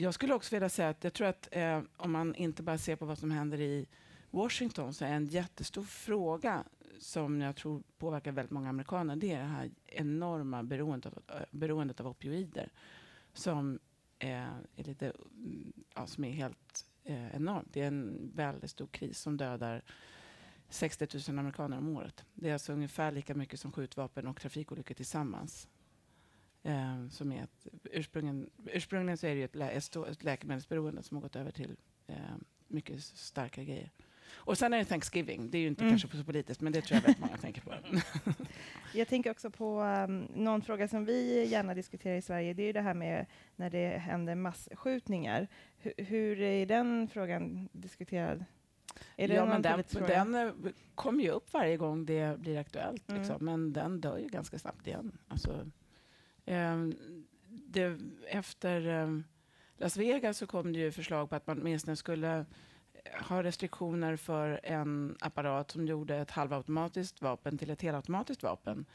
jag 0.01 0.13
skulle 0.13 0.33
också 0.33 0.55
vilja 0.55 0.69
säga 0.69 0.89
att 0.89 1.03
jag 1.03 1.13
tror 1.13 1.27
att 1.27 1.47
eh, 1.51 1.81
om 1.97 2.11
man 2.11 2.35
inte 2.35 2.63
bara 2.63 2.77
ser 2.77 2.95
på 2.95 3.05
vad 3.05 3.17
som 3.17 3.31
händer 3.31 3.59
i 3.59 3.87
Washington 4.31 4.93
så 4.93 5.05
är 5.05 5.09
en 5.09 5.27
jättestor 5.27 5.83
fråga 5.83 6.63
som 6.99 7.41
jag 7.41 7.55
tror 7.55 7.83
påverkar 7.97 8.31
väldigt 8.31 8.51
många 8.51 8.69
amerikaner, 8.69 9.15
det 9.15 9.31
är 9.31 9.39
det 9.39 9.45
här 9.45 9.71
enorma 9.85 10.63
beroendet 10.63 11.13
av, 11.13 11.23
eh, 11.27 11.45
beroendet 11.51 11.99
av 11.99 12.07
opioider 12.07 12.71
som 13.33 13.79
eh, 14.19 14.43
är 14.75 14.83
lite, 14.83 15.05
mm, 15.05 15.73
ja, 15.95 16.07
som 16.07 16.23
är 16.23 16.31
helt 16.31 16.85
eh, 17.03 17.35
enormt. 17.35 17.67
Det 17.73 17.81
är 17.81 17.87
en 17.87 18.31
väldigt 18.35 18.71
stor 18.71 18.87
kris 18.87 19.19
som 19.19 19.37
dödar 19.37 19.83
60 20.69 21.07
000 21.29 21.39
amerikaner 21.39 21.77
om 21.77 21.97
året. 21.97 22.23
Det 22.33 22.49
är 22.49 22.53
alltså 22.53 22.73
ungefär 22.73 23.11
lika 23.11 23.35
mycket 23.35 23.59
som 23.59 23.71
skjutvapen 23.71 24.27
och 24.27 24.41
trafikolyckor 24.41 24.95
tillsammans. 24.95 25.67
Eh, 26.63 27.07
som 27.09 27.31
är 27.31 27.43
ett, 27.43 27.67
ursprungligen, 27.83 28.49
ursprungligen 28.65 29.17
så 29.17 29.27
är 29.27 29.35
det 29.35 29.43
ett, 29.43 29.55
lä, 29.55 29.69
ett, 29.69 30.23
läkemedelsberoende 30.23 31.03
som 31.03 31.17
har 31.17 31.21
gått 31.21 31.35
över 31.35 31.51
till 31.51 31.77
eh, 32.07 32.15
mycket 32.67 33.03
starka 33.03 33.63
grejer. 33.63 33.91
Och 34.31 34.57
sen 34.57 34.73
är 34.73 34.77
det 34.77 34.85
Thanksgiving. 34.85 35.51
Det 35.51 35.57
är 35.57 35.61
ju 35.61 35.67
inte 35.67 35.83
Mm. 35.83 35.91
kanske 35.91 36.17
så 36.17 36.23
politiskt, 36.23 36.61
men 36.61 36.73
det 36.73 36.81
tror 36.81 36.95
jag 36.95 37.01
väldigt 37.01 37.21
många 37.21 37.37
tänker 37.37 37.61
på. 37.61 37.73
Jag 38.93 39.07
tänker 39.07 39.31
också 39.31 39.49
på 39.51 39.81
um, 39.81 40.27
någon 40.35 40.61
fråga 40.61 40.87
som 40.87 41.05
vi 41.05 41.45
gärna 41.45 41.73
diskuterar 41.73 42.15
i 42.15 42.21
Sverige. 42.21 42.53
Det 42.53 42.63
är 42.63 42.67
ju 42.67 42.73
det 42.73 42.81
här 42.81 42.93
med 42.93 43.25
när 43.55 43.69
det 43.69 43.87
händer 43.97 44.35
massskjutningar. 44.35 45.47
Hu- 45.83 46.03
hur 46.03 46.41
är 46.41 46.65
den 46.65 47.07
frågan 47.07 47.69
diskuterad? 47.71 48.45
Är 49.17 49.27
det 49.27 49.33
ja, 49.33 49.45
men 49.45 49.61
den, 49.61 49.83
den 50.07 50.35
eh, 50.35 50.51
kommer 50.95 51.23
ju 51.23 51.29
upp 51.29 51.53
varje 51.53 51.77
gång 51.77 52.05
det 52.05 52.39
blir 52.39 52.57
aktuellt. 52.57 53.09
Mm. 53.09 53.21
Liksom. 53.21 53.45
Men 53.45 53.73
den 53.73 54.01
dör 54.01 54.17
ju 54.17 54.27
ganska 54.27 54.59
snabbt 54.59 54.87
igen. 54.87 55.17
Alltså, 55.27 55.71
Ehm, 56.49 56.93
det, 57.47 57.99
efter 58.27 58.87
ehm, 58.87 59.23
Las 59.77 59.97
Vegas 59.97 60.37
så 60.37 60.47
kom 60.47 60.73
det 60.73 60.79
ju 60.79 60.91
förslag 60.91 61.29
på 61.29 61.35
att 61.35 61.47
man 61.47 61.61
åtminstone 61.61 61.95
skulle 61.95 62.37
eh, 62.93 63.23
ha 63.29 63.43
restriktioner 63.43 64.15
för 64.15 64.59
en 64.63 65.17
apparat 65.19 65.71
som 65.71 65.87
gjorde 65.87 66.15
ett 66.15 66.31
halvautomatiskt 66.31 67.21
vapen 67.21 67.57
till 67.57 67.69
ett 67.69 67.81
helautomatiskt 67.81 68.43
vapen. 68.43 68.85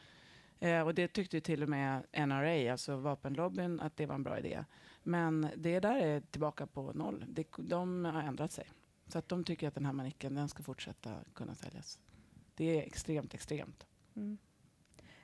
Eh, 0.61 0.81
och 0.81 0.95
det 0.95 1.09
tyckte 1.09 1.37
ju 1.37 1.41
till 1.41 1.63
och 1.63 1.69
med 1.69 2.03
NRA, 2.13 2.73
alltså 2.73 2.97
vapenlobbyn, 2.97 3.81
att 3.81 3.97
det 3.97 4.07
var 4.07 4.15
en 4.15 4.23
bra 4.23 4.39
idé. 4.39 4.65
Men 5.03 5.49
det 5.57 5.81
där 5.81 5.97
är 5.97 6.21
tillbaka 6.21 6.67
på 6.67 6.93
noll. 6.93 7.25
Det, 7.29 7.47
de 7.59 8.05
har 8.05 8.23
ändrat 8.23 8.53
sig. 8.53 8.67
Så 9.07 9.19
att 9.19 9.29
de 9.29 9.45
tycker 9.45 9.69
att 9.69 9.75
den 9.75 9.87
här 9.87 9.93
manicken 9.93 10.35
den 10.35 10.49
ska 10.49 10.63
fortsätta 10.63 11.15
kunna 11.35 11.55
säljas. 11.55 11.99
Det 12.55 12.81
är 12.81 12.87
extremt, 12.87 13.35
extremt. 13.35 13.87
Mm. 14.15 14.39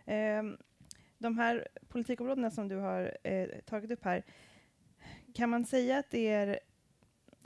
Eh, 0.05 0.59
de 1.21 1.39
här 1.39 1.69
politikområdena 1.89 2.51
som 2.51 2.69
du 2.69 2.77
har 2.77 3.17
eh, 3.25 3.49
tagit 3.67 3.91
upp 3.91 4.05
här, 4.05 4.23
kan 5.35 5.51
man 5.51 5.65
säga 5.65 5.99
att 5.99 6.11
det 6.11 6.29
är 6.29 6.59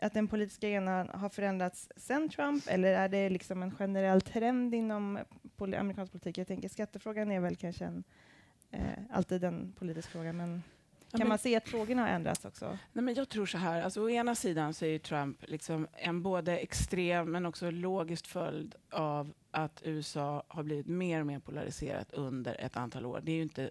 att 0.03 0.15
den 0.15 0.29
politiska 0.29 0.67
arenan 0.67 1.09
har 1.09 1.29
förändrats 1.29 1.89
sen 1.97 2.29
Trump, 2.29 2.65
eller 2.69 2.93
är 2.93 3.09
det 3.09 3.29
liksom 3.29 3.63
en 3.63 3.71
generell 3.71 4.21
trend 4.21 4.75
inom 4.75 5.19
poli- 5.57 5.79
amerikansk 5.79 6.13
politik? 6.13 6.39
Jag 6.39 6.47
tänker 6.47 6.69
skattefrågan 6.69 7.31
är 7.31 7.41
väl 7.41 7.57
kanske 7.57 7.85
en, 7.85 8.05
eh, 8.71 8.99
alltid 9.11 9.45
en 9.45 9.73
politisk 9.73 10.11
fråga, 10.11 10.33
men 10.33 10.63
kan 11.19 11.25
men- 11.25 11.29
man 11.29 11.39
se 11.39 11.57
att 11.57 11.69
frågorna 11.69 12.03
har 12.03 12.09
ändrats 12.09 12.45
också? 12.45 12.79
Nej, 12.93 13.05
men 13.05 13.15
jag 13.15 13.29
tror 13.29 13.47
så 13.47 13.59
här, 13.59 13.83
alltså, 13.83 14.03
å 14.03 14.11
ena 14.11 14.35
sidan 14.35 14.75
så 14.75 14.85
är 14.85 14.89
ju 14.89 14.99
Trump 14.99 15.45
liksom 15.49 15.89
en 15.93 16.23
både 16.23 16.59
extrem 16.59 17.33
men 17.33 17.47
också 17.47 17.71
logisk 17.71 18.27
följd 18.27 18.75
av 18.91 19.33
att 19.51 19.83
USA 19.85 20.45
har 20.49 20.63
blivit 20.63 20.87
mer 20.87 21.21
och 21.21 21.27
mer 21.27 21.39
polariserat 21.39 22.13
under 22.13 22.61
ett 22.61 22.77
antal 22.77 23.07
år. 23.07 23.21
Det 23.23 23.33
är 23.33 23.43
inte, 23.43 23.71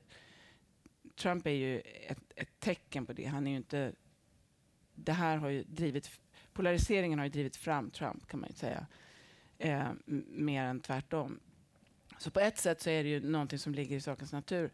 Trump 1.16 1.48
är 1.48 1.52
ju 1.52 1.80
ett, 1.80 2.20
ett 2.36 2.60
tecken 2.60 3.06
på 3.06 3.14
det. 3.14 3.26
Han 3.26 3.48
är 3.48 3.52
ju 3.52 3.58
inte, 3.58 3.92
det 4.96 5.12
här 5.14 5.38
har 5.38 5.50
ju 5.50 5.64
drivit, 5.64 6.12
polariseringen 6.54 7.20
har 7.20 7.26
ju 7.26 7.32
drivit 7.32 7.56
fram 7.56 7.90
Trump 7.92 8.28
kan 8.28 8.40
man 8.40 8.50
ju 8.50 8.56
säga, 8.56 8.86
eh, 9.58 9.88
mer 10.28 10.64
än 10.64 10.80
tvärtom. 10.80 11.40
Så 12.18 12.32
på 12.32 12.40
ett 12.40 12.58
sätt 12.58 12.82
så 12.82 12.90
är 12.90 13.04
det 13.04 13.10
ju 13.10 13.30
någonting 13.30 13.60
som 13.60 13.74
ligger 13.76 13.96
i 13.96 14.02
sakens 14.02 14.32
natur. 14.34 14.72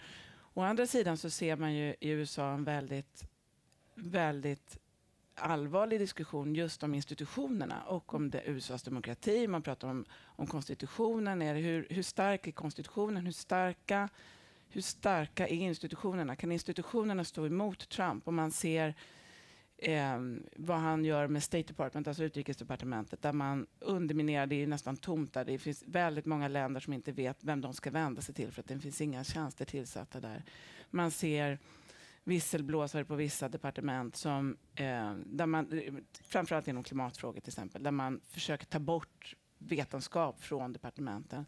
Å 0.59 0.63
andra 0.63 0.87
sidan 0.87 1.17
så 1.17 1.29
ser 1.29 1.55
man 1.55 1.73
ju 1.73 1.95
i 1.99 2.09
USA 2.09 2.53
en 2.53 2.63
väldigt 2.63 3.23
väldigt 3.95 4.77
allvarlig 5.35 5.99
diskussion 5.99 6.55
just 6.55 6.83
om 6.83 6.95
institutionerna 6.95 7.83
och 7.83 8.13
om 8.13 8.29
det, 8.29 8.43
USAs 8.45 8.83
demokrati. 8.83 9.47
Man 9.47 9.61
pratar 9.61 9.87
om, 9.87 10.05
om 10.25 10.47
konstitutionen. 10.47 11.41
Är 11.41 11.53
det 11.53 11.59
hur, 11.59 11.87
hur 11.89 12.03
stark 12.03 12.47
är 12.47 12.51
konstitutionen? 12.51 13.25
Hur 13.25 13.31
starka, 13.31 14.09
hur 14.69 14.81
starka 14.81 15.47
är 15.47 15.55
institutionerna? 15.55 16.35
Kan 16.35 16.51
institutionerna 16.51 17.23
stå 17.23 17.45
emot 17.45 17.89
Trump? 17.89 18.27
Och 18.27 18.33
man 18.33 18.51
ser 18.51 18.95
eh, 19.81 20.19
vad 20.55 20.77
han 20.77 21.05
gör 21.05 21.27
med 21.27 21.43
State 21.43 21.63
Department, 21.67 22.07
alltså 22.07 22.23
utrikesdepartementet, 22.23 23.21
där 23.21 23.33
man 23.33 23.67
underminerar, 23.79 24.45
det 24.47 24.63
är 24.63 24.67
nästan 24.67 24.97
tomt 24.97 25.33
där. 25.33 25.45
Det 25.45 25.57
finns 25.57 25.83
väldigt 25.87 26.25
många 26.25 26.47
länder 26.47 26.81
som 26.81 26.93
inte 26.93 27.11
vet 27.11 27.43
vem 27.43 27.61
de 27.61 27.73
ska 27.73 27.91
vända 27.91 28.21
sig 28.21 28.35
till 28.35 28.51
för 28.51 28.61
att 28.61 28.67
det 28.67 28.79
finns 28.79 29.01
inga 29.01 29.23
tjänster 29.23 29.65
tillsatta 29.65 30.19
där. 30.19 30.43
Man 30.89 31.11
ser 31.11 31.59
visselblåsare 32.23 33.05
på 33.05 33.15
vissa 33.15 33.49
departement 33.49 34.15
som, 34.15 34.57
eh, 34.75 35.13
där 35.25 35.45
man, 35.45 35.69
framförallt 36.23 36.67
inom 36.67 36.83
klimatfrågor 36.83 37.39
till 37.39 37.49
exempel, 37.49 37.83
där 37.83 37.91
man 37.91 38.21
försöker 38.27 38.65
ta 38.65 38.79
bort 38.79 39.35
vetenskap 39.57 40.43
från 40.43 40.73
departementen. 40.73 41.45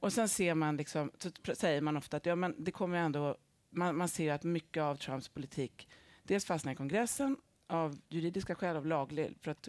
Och 0.00 0.12
sen 0.12 0.28
ser 0.28 0.54
man 0.54 0.76
liksom, 0.76 1.10
så 1.18 1.54
säger 1.54 1.80
man 1.80 1.96
ofta 1.96 2.16
att 2.16 2.26
ja, 2.26 2.36
men 2.36 2.54
det 2.58 2.70
kommer 2.70 2.98
ändå, 2.98 3.36
man, 3.70 3.96
man 3.96 4.08
ser 4.08 4.32
att 4.32 4.44
mycket 4.44 4.82
av 4.82 4.96
Trumps 4.96 5.28
politik 5.28 5.88
dels 6.22 6.44
fastnar 6.44 6.72
i 6.72 6.76
kongressen 6.76 7.36
av 7.68 7.98
juridiska 8.08 8.54
skäl, 8.54 8.76
av 8.76 8.86
laglig, 8.86 9.36
för 9.40 9.50
att 9.50 9.68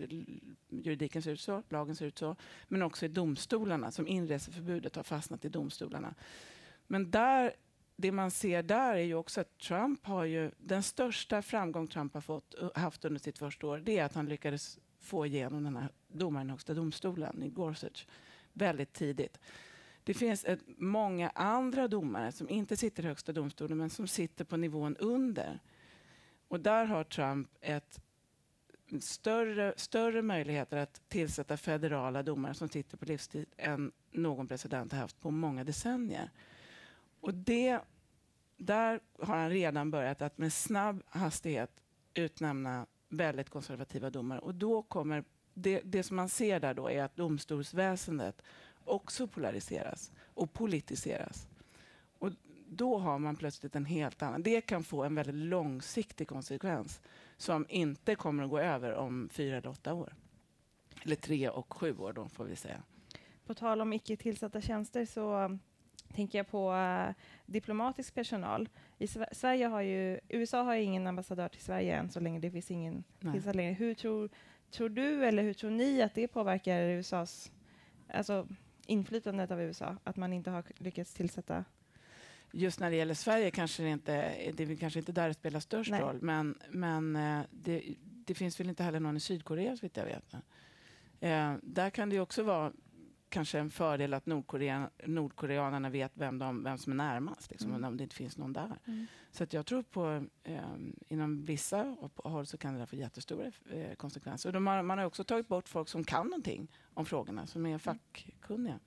juridiken 0.70 1.22
ser 1.22 1.32
ut 1.32 1.40
så, 1.40 1.64
lagen 1.70 1.96
ser 1.96 2.06
ut 2.06 2.18
så, 2.18 2.36
men 2.68 2.82
också 2.82 3.06
i 3.06 3.08
domstolarna, 3.08 3.92
som 3.92 4.08
inreseförbudet 4.08 4.96
har 4.96 5.04
fastnat 5.04 5.46
i 5.46 5.50
domstolarna. 5.50 6.16
Men 6.88 7.12
där, 7.12 7.54
det 7.96 8.12
man 8.12 8.32
ser 8.32 8.64
där 8.64 8.96
är 8.96 9.04
ju 9.04 9.16
också 9.16 9.42
att 9.42 9.58
Trump 9.58 10.06
har 10.06 10.24
ju, 10.24 10.52
den 10.58 10.84
största 10.84 11.42
framgång 11.42 11.88
Trump 11.88 12.14
har 12.14 12.22
fått, 12.22 12.56
haft 12.76 13.06
under 13.06 13.20
sitt 13.20 13.38
första 13.38 13.68
år, 13.68 13.78
det 13.78 13.98
är 13.98 14.06
att 14.06 14.14
han 14.14 14.26
lyckades 14.26 14.80
få 15.00 15.26
igenom 15.26 15.64
den 15.64 15.76
här 15.76 15.90
domaren 16.08 16.48
i 16.48 16.52
Högsta 16.52 16.74
domstolen 16.74 17.44
i 17.44 17.50
Gorsuch 17.50 18.08
väldigt 18.54 18.94
tidigt. 18.94 19.40
Det 20.04 20.14
finns 20.14 20.46
ett, 20.46 20.60
många 20.78 21.30
andra 21.30 21.88
domare 21.88 22.32
som 22.32 22.50
inte 22.50 22.78
sitter 22.78 23.04
i 23.04 23.08
Högsta 23.08 23.34
domstolen 23.34 23.78
men 23.78 23.90
som 23.90 24.08
sitter 24.08 24.46
på 24.46 24.58
nivån 24.58 24.96
under. 24.98 25.60
Och 26.50 26.60
där 26.60 26.86
har 26.86 27.04
Trump 27.04 27.50
ett 27.62 28.02
större, 29.00 29.74
större 29.78 30.22
möjligheter 30.22 30.78
att 30.78 31.02
tillsätta 31.10 31.58
federala 31.58 32.24
domare 32.24 32.54
som 32.54 32.70
sitter 32.70 32.98
på 32.98 33.06
livstid 33.06 33.46
än 33.58 33.92
någon 34.12 34.48
president 34.48 34.92
har 34.92 35.00
haft 35.00 35.22
på 35.22 35.32
många 35.32 35.64
decennier. 35.64 36.32
Och 37.20 37.34
det, 37.34 37.80
där 38.58 39.00
har 39.20 39.38
han 39.38 39.50
redan 39.50 39.92
börjat 39.92 40.22
att 40.22 40.38
med 40.38 40.54
snabb 40.54 41.04
hastighet 41.08 41.72
utnämna 42.14 42.86
väldigt 43.10 43.50
konservativa 43.50 44.10
domare. 44.10 44.40
Och 44.40 44.56
då 44.56 44.82
kommer 44.82 45.24
det, 45.54 45.82
det 45.86 46.04
som 46.04 46.16
man 46.16 46.30
ser 46.30 46.60
där 46.60 46.74
då 46.74 46.90
är 46.90 47.04
att 47.04 47.16
domstolsväsendet 47.16 48.42
också 48.86 49.28
polariseras 49.28 50.12
och 50.34 50.54
politiseras. 50.54 51.49
Då 52.72 52.98
har 52.98 53.20
man 53.20 53.36
plötsligt 53.36 53.76
en 53.76 53.86
helt 53.86 54.22
annan... 54.22 54.44
Det 54.44 54.62
kan 54.62 54.84
få 54.84 55.04
en 55.04 55.16
väldigt 55.16 55.36
långsiktig 55.36 56.28
konsekvens 56.28 57.02
som 57.38 57.66
inte 57.70 58.16
kommer 58.16 58.44
att 58.44 58.50
gå 58.50 58.60
över 58.60 58.94
om 58.94 59.30
fyra 59.32 59.58
eller 59.58 59.70
åtta 59.70 59.94
år. 59.94 60.16
Eller 61.04 61.16
tre 61.16 61.50
och 61.50 61.74
sju 61.74 61.98
år 61.98 62.14
då, 62.14 62.30
får 62.30 62.46
vi 62.46 62.56
säga. 62.56 62.84
På 63.46 63.54
tal 63.54 63.82
om 63.82 63.94
icke 63.94 64.16
tillsatta 64.16 64.62
tjänster 64.62 65.06
så 65.06 65.58
tänker 66.14 66.40
jag 66.40 66.48
på 66.48 66.72
uh, 66.74 67.14
diplomatisk 67.46 68.16
personal. 68.16 68.70
I 68.98 69.08
Sverige 69.08 69.66
har 69.66 69.82
ju, 69.82 70.20
USA 70.30 70.64
har 70.64 70.76
ju 70.76 70.84
ingen 70.84 71.08
ambassadör 71.08 71.48
till 71.48 71.62
Sverige 71.62 71.96
än 71.96 72.10
så 72.10 72.20
länge 72.20 72.40
det 72.40 72.52
finns 72.52 72.72
ingen 72.72 73.04
tillsatt 73.20 73.56
längre. 73.56 73.74
Hur 73.74 73.94
tror, 73.94 74.30
tror 74.72 74.90
du 74.90 75.26
eller 75.26 75.44
hur 75.44 75.54
tror 75.54 75.72
ni 75.72 76.02
att 76.02 76.16
det 76.16 76.28
påverkar 76.28 76.82
USAs, 76.82 77.52
alltså 78.14 78.48
inflytandet 78.86 79.52
av 79.52 79.62
USA, 79.62 79.98
att 80.04 80.16
man 80.16 80.34
inte 80.34 80.50
har 80.50 80.64
lyckats 80.78 81.14
tillsätta 81.14 81.66
just 82.52 82.80
när 82.80 82.90
det 82.90 82.96
gäller 82.96 83.14
Sverige 83.14 83.52
kanske 83.52 83.84
det 83.84 83.90
inte 83.90 84.12
det 84.54 84.64
är 84.64 84.76
kanske 84.76 85.00
inte 85.00 85.12
där 85.12 85.28
det 85.28 85.34
spelar 85.34 85.60
störst 85.60 85.92
Nej. 85.92 86.02
roll. 86.02 86.20
Men, 86.22 86.58
men 86.70 87.16
eh, 87.16 87.42
det, 87.52 87.96
det, 88.00 88.34
finns 88.34 88.60
väl 88.60 88.70
inte 88.70 88.84
heller 88.84 89.00
någon 89.00 89.18
i 89.18 89.20
Sydkorea 89.20 89.78
så 89.78 89.86
vitt 89.86 89.98
jag 89.98 90.06
vet. 90.06 90.34
Eh, 91.20 91.56
där 91.64 91.90
kan 91.90 92.10
det 92.10 92.20
också 92.20 92.44
vara 92.44 92.72
kanske 93.30 93.60
en 93.60 93.70
fördel 93.70 94.14
att 94.14 94.26
Nordkorea, 94.26 94.90
nordkoreanerna 95.06 95.90
vet 95.90 96.12
vem, 96.16 96.40
de, 96.40 96.64
vem 96.64 96.78
som 96.78 96.94
är 96.94 96.98
närmast, 96.98 97.52
liksom, 97.52 97.70
mm. 97.70 97.84
om 97.84 97.98
det 97.98 98.04
inte 98.04 98.16
finns 98.16 98.38
någon 98.38 98.54
där. 98.54 98.80
Mm. 98.86 99.06
Så 99.32 99.44
att 99.44 99.54
jag 99.54 99.66
tror 99.66 99.84
på 99.84 100.26
eh, 100.44 100.62
inom 101.08 101.46
vissa 101.46 101.96
håll 102.16 102.46
så 102.46 102.58
kan 102.58 102.76
det 102.76 102.86
få 102.86 102.96
jättestora 102.96 103.52
eh, 103.72 103.96
konsekvenser. 103.96 104.50
Och 104.50 104.54
de 104.54 104.68
har, 104.68 104.84
man 104.84 104.98
har 104.98 105.06
också 105.06 105.24
tagit 105.24 105.48
bort 105.48 105.70
folk 105.70 105.90
som 105.90 106.04
kan 106.04 106.28
någonting 106.28 106.72
om 106.94 107.06
frågorna, 107.06 107.48
som 107.48 107.66
är 107.66 107.78
fackkunniga. 107.78 108.80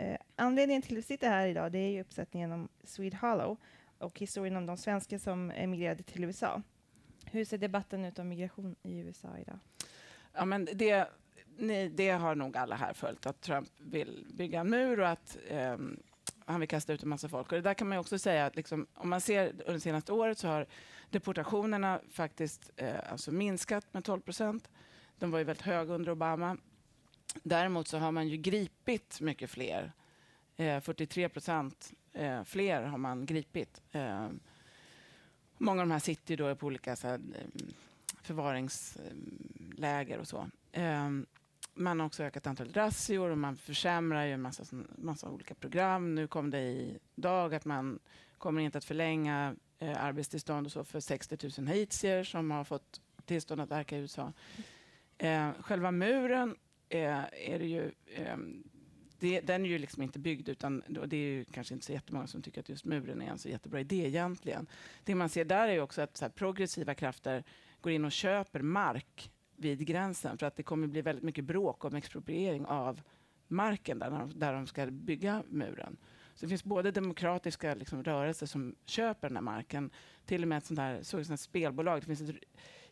Eh, 0.00 0.16
anledningen 0.36 0.82
till 0.82 0.94
att 0.94 0.98
vi 0.98 1.02
sitter 1.02 1.30
här 1.30 1.46
idag 1.46 1.72
det 1.72 1.78
är 1.78 1.90
ju 1.90 2.00
uppsättningen 2.00 2.52
om 2.52 2.68
Swede 2.84 3.16
Hollow 3.16 3.56
och 3.98 4.18
historien 4.18 4.56
om 4.56 4.66
de 4.66 4.76
svenskar 4.76 5.18
som 5.18 5.50
emigrerade 5.50 6.02
till 6.02 6.24
USA. 6.24 6.62
Hur 7.24 7.44
ser 7.44 7.58
debatten 7.58 8.04
ut 8.04 8.18
om 8.18 8.28
migration 8.28 8.76
i 8.82 8.98
USA 8.98 9.28
idag? 9.38 9.58
Ja, 10.32 10.44
men 10.44 10.68
det, 10.72 11.08
ni, 11.56 11.88
det 11.88 12.10
har 12.10 12.34
nog 12.34 12.56
alla 12.56 12.76
här 12.76 12.92
följt, 12.92 13.26
att 13.26 13.40
Trump 13.40 13.68
vill 13.78 14.26
bygga 14.34 14.60
en 14.60 14.70
mur 14.70 15.00
och 15.00 15.08
att 15.08 15.38
eh, 15.48 15.76
han 16.44 16.60
vill 16.60 16.68
kasta 16.68 16.92
ut 16.92 17.02
en 17.02 17.08
massa 17.08 17.28
folk. 17.28 17.52
Och 17.52 17.56
det 17.56 17.62
där 17.62 17.74
kan 17.74 17.88
man 17.88 17.98
också 17.98 18.18
säga 18.18 18.46
att 18.46 18.56
liksom, 18.56 18.86
om 18.94 19.08
man 19.08 19.20
ser 19.20 19.48
under 19.48 19.72
det 19.72 19.80
senaste 19.80 20.12
året 20.12 20.38
så 20.38 20.48
har 20.48 20.66
deportationerna 21.10 22.00
faktiskt 22.10 22.70
eh, 22.76 23.12
alltså 23.12 23.32
minskat 23.32 23.94
med 23.94 24.04
12 24.04 24.20
procent. 24.20 24.70
De 25.18 25.30
var 25.30 25.38
ju 25.38 25.44
väldigt 25.44 25.66
höga 25.66 25.94
under 25.94 26.12
Obama. 26.12 26.56
Däremot 27.42 27.88
så 27.88 27.98
har 27.98 28.12
man 28.12 28.28
ju 28.28 28.36
gripit 28.36 29.20
mycket 29.20 29.50
fler. 29.50 29.92
Eh, 30.56 30.80
43 30.80 31.28
procent 31.28 31.92
eh, 32.12 32.44
fler 32.44 32.82
har 32.82 32.98
man 32.98 33.26
gripit. 33.26 33.82
Eh, 33.92 34.28
många 35.58 35.82
av 35.82 35.88
de 35.88 35.92
här 35.92 35.98
sitter 35.98 36.32
ju 36.32 36.36
då 36.36 36.54
på 36.54 36.66
olika 36.66 36.96
så 36.96 37.08
här, 37.08 37.14
eh, 37.14 37.46
förvaringsläger 38.22 40.18
och 40.18 40.28
så. 40.28 40.50
Eh, 40.72 41.10
man 41.74 42.00
har 42.00 42.06
också 42.06 42.22
ökat 42.22 42.46
antalet 42.46 42.76
razzior 42.76 43.30
och 43.30 43.38
man 43.38 43.56
försämrar 43.56 44.24
ju 44.24 44.32
en 44.32 44.42
massa, 44.42 44.64
massa 44.96 45.30
olika 45.30 45.54
program. 45.54 46.14
Nu 46.14 46.26
kom 46.26 46.50
det 46.50 46.60
i 46.60 46.98
dag 47.14 47.54
att 47.54 47.64
man 47.64 47.98
kommer 48.38 48.60
inte 48.62 48.78
att 48.78 48.84
förlänga 48.84 49.56
eh, 49.78 50.04
arbetstillstånd 50.04 50.66
och 50.66 50.72
så 50.72 50.84
för 50.84 51.00
60 51.00 51.50
000 51.58 51.68
haitier 51.68 52.24
som 52.24 52.50
har 52.50 52.64
fått 52.64 53.00
tillstånd 53.24 53.60
att 53.60 53.70
verka 53.70 53.96
i 53.96 54.00
USA. 54.00 54.32
Eh, 55.18 55.50
själva 55.60 55.90
muren 55.90 56.56
Eh, 56.90 57.24
är 57.32 57.58
det 57.58 57.66
ju... 57.66 57.92
Eh, 58.14 58.36
det, 59.18 59.40
den 59.40 59.64
är 59.64 59.68
ju 59.68 59.78
liksom 59.78 60.02
inte 60.02 60.18
byggd, 60.18 60.48
utan 60.48 60.82
det 61.06 61.16
är 61.16 61.30
ju 61.30 61.44
kanske 61.44 61.74
inte 61.74 61.86
så 61.86 61.92
jättemånga 61.92 62.26
som 62.26 62.42
tycker 62.42 62.60
att 62.60 62.68
just 62.68 62.84
muren 62.84 63.22
är 63.22 63.26
en 63.26 63.38
så 63.38 63.48
jättebra 63.48 63.80
idé 63.80 64.06
egentligen. 64.06 64.66
Det 65.04 65.14
man 65.14 65.28
ser 65.28 65.44
där 65.44 65.68
är 65.68 65.80
också 65.80 66.02
att 66.02 66.16
så 66.16 66.28
progressiva 66.28 66.94
krafter 66.94 67.44
går 67.80 67.92
in 67.92 68.04
och 68.04 68.12
köper 68.12 68.60
mark 68.60 69.32
vid 69.56 69.86
gränsen 69.86 70.38
för 70.38 70.46
att 70.46 70.56
det 70.56 70.62
kommer 70.62 70.86
bli 70.86 71.02
väldigt 71.02 71.24
mycket 71.24 71.44
bråk 71.44 71.84
om 71.84 71.94
expropriering 71.94 72.66
av 72.66 73.02
marken 73.48 73.98
där 73.98 74.10
de, 74.10 74.38
där 74.38 74.52
de 74.52 74.66
ska 74.66 74.86
bygga 74.86 75.42
muren. 75.48 75.96
Så 76.34 76.46
det 76.46 76.48
finns 76.48 76.64
både 76.64 76.90
demokratiska 76.90 77.74
liksom, 77.74 78.04
rörelser 78.04 78.46
som 78.46 78.74
köper 78.84 79.28
den 79.28 79.36
här 79.36 79.42
marken, 79.42 79.90
till 80.24 80.42
och 80.42 80.48
med 80.48 80.58
ett 80.58 80.66
sånt 80.66 80.80
här, 80.80 81.02
så 81.02 81.18
ett 81.18 81.40
spelbolag. 81.40 82.00
Det 82.00 82.06
finns 82.06 82.20
ett 82.20 82.36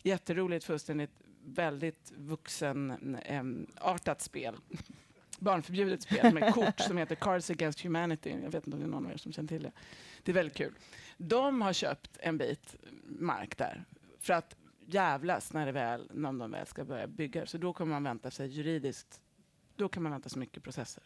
jätteroligt, 0.03 0.65
fullständigt 0.65 1.23
väldigt 1.55 2.13
vuxenartat 2.17 4.23
spel. 4.23 4.57
Barnförbjudet 5.39 6.03
spel 6.03 6.35
med 6.35 6.55
kort 6.55 6.81
som 6.81 6.97
heter 6.97 7.15
Cards 7.15 7.51
Against 7.51 7.81
Humanity. 7.81 8.31
Jag 8.31 8.51
vet 8.51 8.67
inte 8.67 8.77
om 8.77 8.81
det 8.81 8.87
är 8.87 8.91
någon 8.91 9.07
av 9.07 9.13
er 9.13 9.17
som 9.17 9.33
känner 9.33 9.49
till 9.49 9.63
det. 9.63 9.73
Det 10.23 10.33
är 10.33 10.35
väldigt 10.35 10.57
kul. 10.57 10.75
De 11.17 11.63
har 11.63 11.73
köpt 11.73 12.19
en 12.21 12.39
bit 12.39 12.77
mark 13.05 13.59
där 13.59 13.85
för 14.19 14.35
att 14.35 14.57
jävlas 14.87 15.53
när, 15.53 15.67
det 15.67 15.73
väl, 15.73 16.11
när 16.15 16.33
de 16.33 16.51
väl 16.51 16.67
ska 16.67 16.85
börja 16.85 17.07
bygga. 17.07 17.47
Så 17.47 17.59
då 17.59 17.73
kommer 17.73 17.93
man 17.93 18.05
vänta 18.05 18.31
sig 18.31 18.49
juridiskt, 18.49 19.21
då 19.77 19.89
kan 19.89 20.03
man 20.03 20.13
vänta 20.13 20.29
sig 20.29 20.39
mycket 20.39 20.63
processer. 20.63 21.05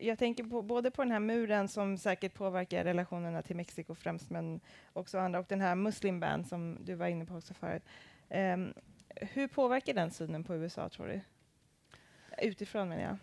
Jag 0.00 0.18
tänker 0.18 0.44
på, 0.44 0.62
både 0.62 0.90
på 0.90 1.02
den 1.02 1.12
här 1.12 1.20
muren 1.20 1.68
som 1.68 1.98
säkert 1.98 2.34
påverkar 2.34 2.84
relationerna 2.84 3.42
till 3.42 3.56
Mexiko 3.56 3.94
främst, 3.94 4.30
men 4.30 4.60
också 4.92 5.18
andra, 5.18 5.38
och 5.38 5.46
den 5.48 5.60
här 5.60 5.74
muslimban 5.74 6.44
som 6.44 6.78
du 6.84 6.94
var 6.94 7.06
inne 7.06 7.26
på 7.26 7.34
också 7.34 7.54
förut. 7.54 7.82
Um, 8.30 8.74
hur 9.16 9.48
påverkar 9.48 9.94
den 9.94 10.10
synen 10.10 10.44
på 10.44 10.56
USA, 10.56 10.88
tror 10.88 11.06
du? 11.06 11.20
Utifrån, 12.46 12.88
menar 12.88 13.02
jag. 13.02 13.18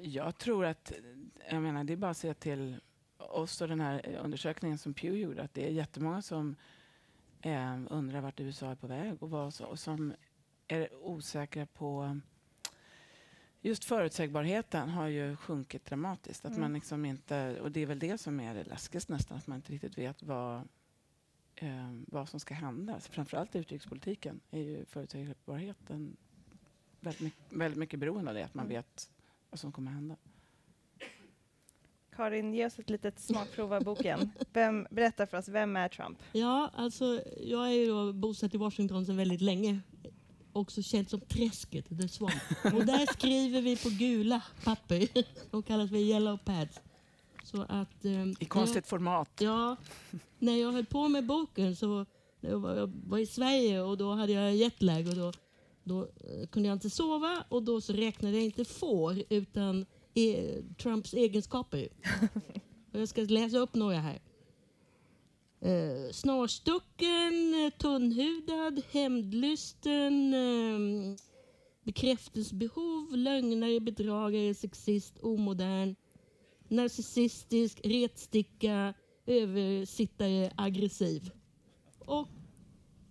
Jag 0.00 0.38
tror 0.38 0.64
att, 0.64 0.92
jag 1.50 1.62
menar, 1.62 1.84
det 1.84 1.92
är 1.92 1.96
bara 1.96 2.10
att 2.10 2.16
se 2.16 2.34
till 2.34 2.80
oss 3.16 3.60
och 3.60 3.68
den 3.68 3.80
här 3.80 4.18
undersökningen 4.22 4.78
som 4.78 4.94
Pew 4.94 5.18
gjorde, 5.20 5.42
att 5.42 5.54
det 5.54 5.66
är 5.66 5.70
jättemånga 5.70 6.22
som 6.22 6.56
eh, 7.40 7.80
undrar 7.90 8.20
vart 8.20 8.40
USA 8.40 8.70
är 8.70 8.74
på 8.74 8.86
väg 8.86 9.22
och, 9.22 9.30
vad, 9.30 9.60
och 9.60 9.78
som 9.78 10.14
är 10.68 10.94
osäkra 10.94 11.66
på 11.66 12.20
Just 13.64 13.84
förutsägbarheten 13.84 14.88
har 14.88 15.06
ju 15.06 15.36
sjunkit 15.36 15.84
dramatiskt. 15.84 16.44
Att 16.44 16.50
mm. 16.50 16.60
man 16.60 16.72
liksom 16.72 17.04
inte, 17.04 17.60
och 17.60 17.72
det 17.72 17.80
är 17.80 17.86
väl 17.86 17.98
det 17.98 18.18
som 18.18 18.40
är 18.40 18.54
det 18.54 18.64
läskigaste 18.64 19.12
nästan, 19.12 19.38
att 19.38 19.46
man 19.46 19.56
inte 19.56 19.72
riktigt 19.72 19.98
vet 19.98 20.22
vad, 20.22 20.68
eh, 21.62 21.90
vad 22.06 22.28
som 22.28 22.40
ska 22.40 22.54
hända. 22.54 23.00
Så 23.00 23.12
framförallt 23.12 23.54
i 23.54 23.58
utrikespolitiken 23.58 24.40
är 24.50 24.60
ju 24.60 24.84
förutsägbarheten 24.84 26.16
väldigt 27.00 27.20
mycket, 27.20 27.40
väldigt 27.50 27.78
mycket 27.78 28.00
beroende 28.00 28.30
av 28.30 28.34
det, 28.34 28.44
att 28.44 28.54
man 28.54 28.64
mm. 28.64 28.76
vet 28.76 29.10
vad 29.50 29.60
som 29.60 29.72
kommer 29.72 29.90
hända. 29.90 30.16
Karin, 32.16 32.54
ge 32.54 32.66
oss 32.66 32.78
ett 32.78 32.90
litet 32.90 33.20
smakprov 33.20 33.72
av 33.72 33.84
boken. 33.84 34.30
Vem, 34.52 34.86
berätta 34.90 35.26
för 35.26 35.38
oss, 35.38 35.48
vem 35.48 35.76
är 35.76 35.88
Trump? 35.88 36.18
Ja, 36.32 36.70
alltså, 36.74 37.22
jag 37.40 37.66
är 37.66 37.72
ju 37.72 37.86
då 37.86 38.12
bosatt 38.12 38.54
i 38.54 38.58
Washington 38.58 39.06
sedan 39.06 39.16
väldigt 39.16 39.40
länge. 39.40 39.80
Också 40.52 40.82
känt 40.82 41.10
som 41.10 41.20
Träsket, 41.20 41.88
The 41.88 42.08
Swamp. 42.08 42.42
Och 42.64 42.86
där 42.86 43.12
skriver 43.12 43.62
vi 43.62 43.76
på 43.76 43.88
gula 43.88 44.42
papper. 44.64 45.08
De 45.50 45.62
kallas 45.62 45.90
för 45.90 45.96
yellow 45.96 46.36
pads. 46.36 46.80
Så 47.52 47.62
att, 47.68 48.04
eh, 48.04 48.26
I 48.40 48.44
konstigt 48.48 48.76
jag, 48.76 48.86
format. 48.86 49.30
Ja, 49.40 49.76
när 50.38 50.56
jag 50.56 50.72
höll 50.72 50.86
på 50.86 51.08
med 51.08 51.26
boken 51.26 51.76
så 51.76 52.06
jag 52.40 52.58
var, 52.58 52.76
jag 52.76 52.92
var 53.06 53.18
i 53.18 53.26
Sverige 53.26 53.80
och 53.80 53.98
då 53.98 54.12
hade 54.12 54.32
jag 54.32 54.56
jetlag 54.56 55.08
och 55.08 55.14
då, 55.14 55.32
då 55.84 56.02
eh, 56.02 56.46
kunde 56.46 56.68
jag 56.68 56.76
inte 56.76 56.90
sova 56.90 57.44
och 57.48 57.62
då 57.62 57.80
så 57.80 57.92
räknade 57.92 58.36
jag 58.36 58.44
inte 58.44 58.64
får 58.64 59.22
utan 59.28 59.86
e 60.14 60.62
Trumps 60.82 61.14
egenskaper. 61.14 61.88
och 62.92 63.00
jag 63.00 63.08
ska 63.08 63.20
läsa 63.20 63.58
upp 63.58 63.74
några 63.74 63.98
här. 63.98 64.20
Eh, 65.60 66.12
snarstucken, 66.12 67.72
tunnhudad, 67.78 68.82
hämndlysten, 68.90 70.34
eh, 70.34 71.16
bekräftelsebehov, 71.84 73.16
lögnare, 73.16 73.80
bedragare, 73.80 74.54
sexist, 74.54 75.18
omodern, 75.22 75.94
narcissistisk, 76.72 77.80
retsticka, 77.84 78.94
översittare, 79.26 80.52
aggressiv. 80.56 81.30
Och 81.98 82.28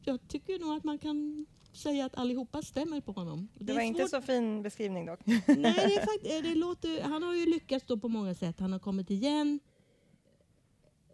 jag 0.05 0.27
tycker 0.27 0.59
nog 0.59 0.77
att 0.77 0.83
man 0.83 0.97
kan 0.97 1.45
säga 1.73 2.05
att 2.05 2.15
allihopa 2.15 2.61
stämmer 2.61 3.01
på 3.01 3.11
honom. 3.11 3.47
Det, 3.55 3.73
var 3.73 3.81
inte 3.81 4.07
så 4.07 4.21
fin 4.21 4.63
beskrivning 4.63 5.05
dock. 5.05 5.19
Nej, 5.25 5.37
det 5.47 5.67
är 5.67 6.05
fakt- 6.05 6.25
eh, 6.25 6.43
det 6.43 6.55
låter, 6.55 7.01
han 7.01 7.23
har 7.23 7.35
ju 7.35 7.45
lyckats 7.45 7.85
då 7.87 7.97
på 7.97 8.07
många 8.07 8.33
sätt. 8.33 8.59
Han 8.59 8.71
har 8.71 8.79
kommit 8.79 9.09
igen 9.09 9.59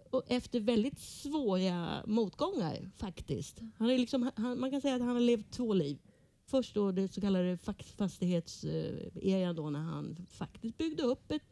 och 0.09 0.23
efter 0.27 0.59
väldigt 0.59 0.99
svåra 0.99 2.03
motgångar 2.05 2.91
faktiskt. 2.97 3.59
Han 3.77 3.89
är 3.89 3.97
liksom, 3.97 4.31
han, 4.35 4.59
man 4.59 4.71
kan 4.71 4.81
säga 4.81 4.95
att 4.95 5.01
han 5.01 5.15
har 5.15 5.19
levt 5.19 5.51
två 5.51 5.73
liv. 5.73 5.97
Först 6.45 6.75
då 6.75 6.91
det 6.91 7.13
så 7.13 7.21
kallade 7.21 7.57
fastighetseran 7.97 9.55
då 9.55 9.69
när 9.69 9.79
han 9.79 10.25
faktiskt 10.29 10.77
byggde 10.77 11.03
upp 11.03 11.31
ett, 11.31 11.43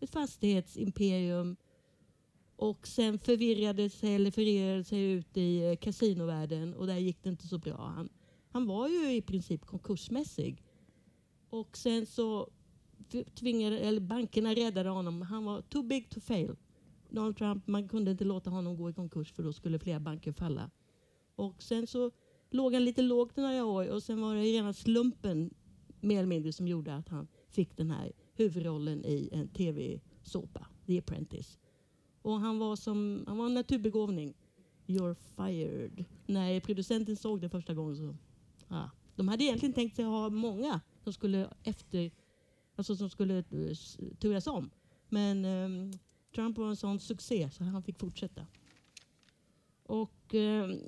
ett 0.00 0.10
fastighetsimperium 0.10 1.56
och 2.56 2.86
sen 2.86 3.18
förvirrade 3.18 3.90
sig 3.90 4.14
eller 4.14 4.30
förirrade 4.30 4.84
sig 4.84 5.10
ut 5.10 5.36
i 5.36 5.64
eh, 5.64 5.76
kasinovärlden 5.76 6.74
och 6.74 6.86
där 6.86 6.96
gick 6.96 7.22
det 7.22 7.28
inte 7.28 7.46
så 7.46 7.58
bra. 7.58 7.92
Han, 7.96 8.08
han 8.50 8.66
var 8.66 8.88
ju 8.88 9.12
i 9.12 9.22
princip 9.22 9.66
konkursmässig. 9.66 10.62
Och 11.50 11.76
sen 11.76 12.06
så 12.06 12.50
tvingade, 13.34 13.78
eller 13.78 14.00
bankerna 14.00 14.54
räddade 14.54 14.88
honom. 14.88 15.22
Han 15.22 15.44
var 15.44 15.62
too 15.62 15.82
big 15.82 16.10
to 16.10 16.20
fail. 16.20 16.56
Donald 17.10 17.36
Trump, 17.36 17.66
man 17.66 17.88
kunde 17.88 18.10
inte 18.10 18.24
låta 18.24 18.50
honom 18.50 18.76
gå 18.76 18.90
i 18.90 18.92
konkurs 18.92 19.32
för 19.32 19.42
då 19.42 19.52
skulle 19.52 19.78
flera 19.78 20.00
banker 20.00 20.32
falla. 20.32 20.70
Och 21.36 21.62
sen 21.62 21.86
så 21.86 22.10
låg 22.50 22.74
han 22.74 22.84
lite 22.84 23.02
lågt 23.02 23.38
i 23.38 23.40
några 23.40 23.64
år 23.64 23.88
och 23.88 24.02
sen 24.02 24.20
var 24.20 24.34
det 24.34 24.42
rena 24.42 24.72
slumpen 24.72 25.54
mer 26.00 26.18
eller 26.18 26.28
mindre 26.28 26.52
som 26.52 26.68
gjorde 26.68 26.94
att 26.94 27.08
han 27.08 27.28
fick 27.48 27.76
den 27.76 27.90
här 27.90 28.12
huvudrollen 28.36 29.04
i 29.04 29.28
en 29.32 29.48
tv-såpa, 29.48 30.66
The 30.86 30.98
Apprentice. 30.98 31.58
Och 32.22 32.40
han 32.40 32.58
var 32.58 32.76
som, 32.76 33.24
han 33.26 33.36
var 33.36 33.46
en 33.46 33.54
naturbegåvning. 33.54 34.34
You're 34.86 35.14
fired. 35.36 36.04
När 36.26 36.60
producenten 36.60 37.16
såg 37.16 37.40
det 37.40 37.48
första 37.48 37.74
gången 37.74 37.96
så, 37.96 38.16
ja. 38.68 38.90
De 39.16 39.28
hade 39.28 39.44
egentligen 39.44 39.72
tänkt 39.72 39.96
sig 39.96 40.04
ha 40.04 40.30
många 40.30 40.80
som 41.04 41.12
skulle 41.12 41.50
efter, 41.64 42.10
alltså 42.76 42.96
som 42.96 43.10
skulle 43.10 43.38
eh, 43.38 43.74
turas 44.18 44.46
om. 44.46 44.70
Men 45.08 45.44
um, 45.44 45.92
Trump 46.34 46.58
var 46.58 46.68
en 46.68 46.76
sån 46.76 47.00
succé 47.00 47.50
så 47.50 47.64
han 47.64 47.82
fick 47.82 47.98
fortsätta. 47.98 48.46
Och 49.82 50.12
Um, 50.34 50.80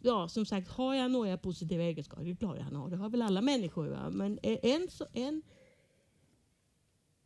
ja, 0.00 0.28
som 0.28 0.46
sagt, 0.46 0.68
har 0.68 0.94
jag 0.94 1.10
några 1.10 1.38
positiva 1.38 1.82
egenskaper? 1.82 2.24
Det 2.24 2.30
är 2.30 2.34
klart 2.36 2.58
han 2.60 2.76
har. 2.76 2.90
Det 2.90 2.96
har 2.96 3.08
väl 3.08 3.22
alla 3.22 3.40
människor. 3.42 3.86
Va? 3.88 4.10
Men 4.10 4.38
eh, 4.42 4.58
en, 4.62 4.88
så- 4.90 5.06
en, 5.12 5.42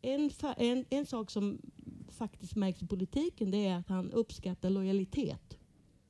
en, 0.03 0.31
en, 0.57 0.85
en 0.91 1.07
sak 1.07 1.31
som 1.31 1.59
faktiskt 2.09 2.57
märks 2.57 2.83
i 2.83 2.87
politiken 2.87 3.51
det 3.51 3.67
är 3.67 3.77
att 3.77 3.89
han 3.89 4.13
uppskattar 4.13 4.71
lojalitet. 4.71 5.59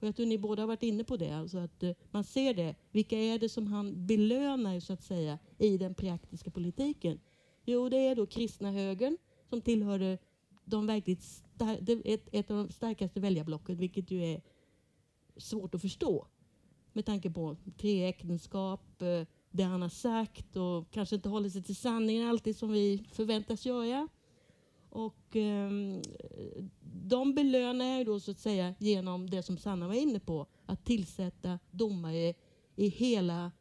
Och 0.00 0.08
jag 0.08 0.16
tror 0.16 0.26
ni 0.26 0.38
båda 0.38 0.62
har 0.62 0.66
varit 0.66 0.82
inne 0.82 1.04
på 1.04 1.16
det. 1.16 1.30
Alltså 1.30 1.58
att 1.58 1.82
uh, 1.82 1.92
man 2.10 2.24
ser 2.24 2.54
det. 2.54 2.74
Vilka 2.90 3.18
är 3.18 3.38
det 3.38 3.48
som 3.48 3.66
han 3.66 4.06
belönar 4.06 4.80
så 4.80 4.92
att 4.92 5.02
säga 5.02 5.38
i 5.58 5.78
den 5.78 5.94
praktiska 5.94 6.50
politiken? 6.50 7.20
Jo, 7.64 7.88
det 7.88 7.96
är 7.96 8.14
då 8.14 8.26
kristna 8.26 8.70
högern 8.70 9.18
som 9.48 9.60
tillhörde 9.60 10.18
de 10.64 10.86
verkligt 10.86 11.44
ett, 12.04 12.28
ett 12.32 12.50
av 12.50 12.56
de 12.56 12.70
starkaste 12.70 13.20
väljarblocken, 13.20 13.76
vilket 13.76 14.10
ju 14.10 14.24
är 14.24 14.42
svårt 15.36 15.74
att 15.74 15.80
förstå 15.80 16.26
med 16.92 17.06
tanke 17.06 17.30
på 17.30 17.56
tre 17.76 18.04
äktenskap, 18.04 19.02
eh, 19.02 19.26
det 19.52 19.62
han 19.62 19.82
har 19.82 19.88
sagt 19.88 20.56
och 20.56 20.90
kanske 20.90 21.16
inte 21.16 21.28
håller 21.28 21.48
sig 21.48 21.62
till 21.62 21.76
sanningen 21.76 22.28
alltid 22.28 22.56
som 22.56 22.72
vi 22.72 23.04
förväntas 23.12 23.66
göra. 23.66 24.08
Och 24.90 25.36
ehm, 25.36 26.02
de 27.04 27.34
belönar 27.34 27.84
jag 27.84 28.06
då 28.06 28.20
så 28.20 28.30
att 28.30 28.38
säga 28.38 28.74
genom 28.78 29.30
det 29.30 29.42
som 29.42 29.58
Sanna 29.58 29.88
var 29.88 29.94
inne 29.94 30.20
på, 30.20 30.46
att 30.66 30.84
tillsätta 30.84 31.58
domare 31.70 32.34
i 32.76 32.88
hela 32.88 33.52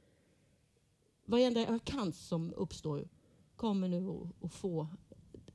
varenda 1.25 1.71
vakans 1.71 2.27
som 2.27 2.53
uppstår 2.53 3.07
kommer 3.55 3.87
nu 3.87 4.29
att- 4.41 4.53
få 4.53 4.87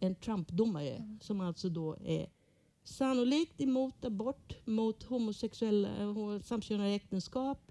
en 0.01 0.14
Trump-domare 0.14 1.18
som 1.20 1.40
alltså 1.40 1.68
då 1.68 1.96
är 2.05 2.31
sannolikt 2.85 3.61
emot 3.61 4.05
abort, 4.05 4.66
mot 4.66 5.03
homosexuella 5.03 6.09
och 6.09 6.44
samkönade 6.44 6.90
äktenskap 6.90 7.65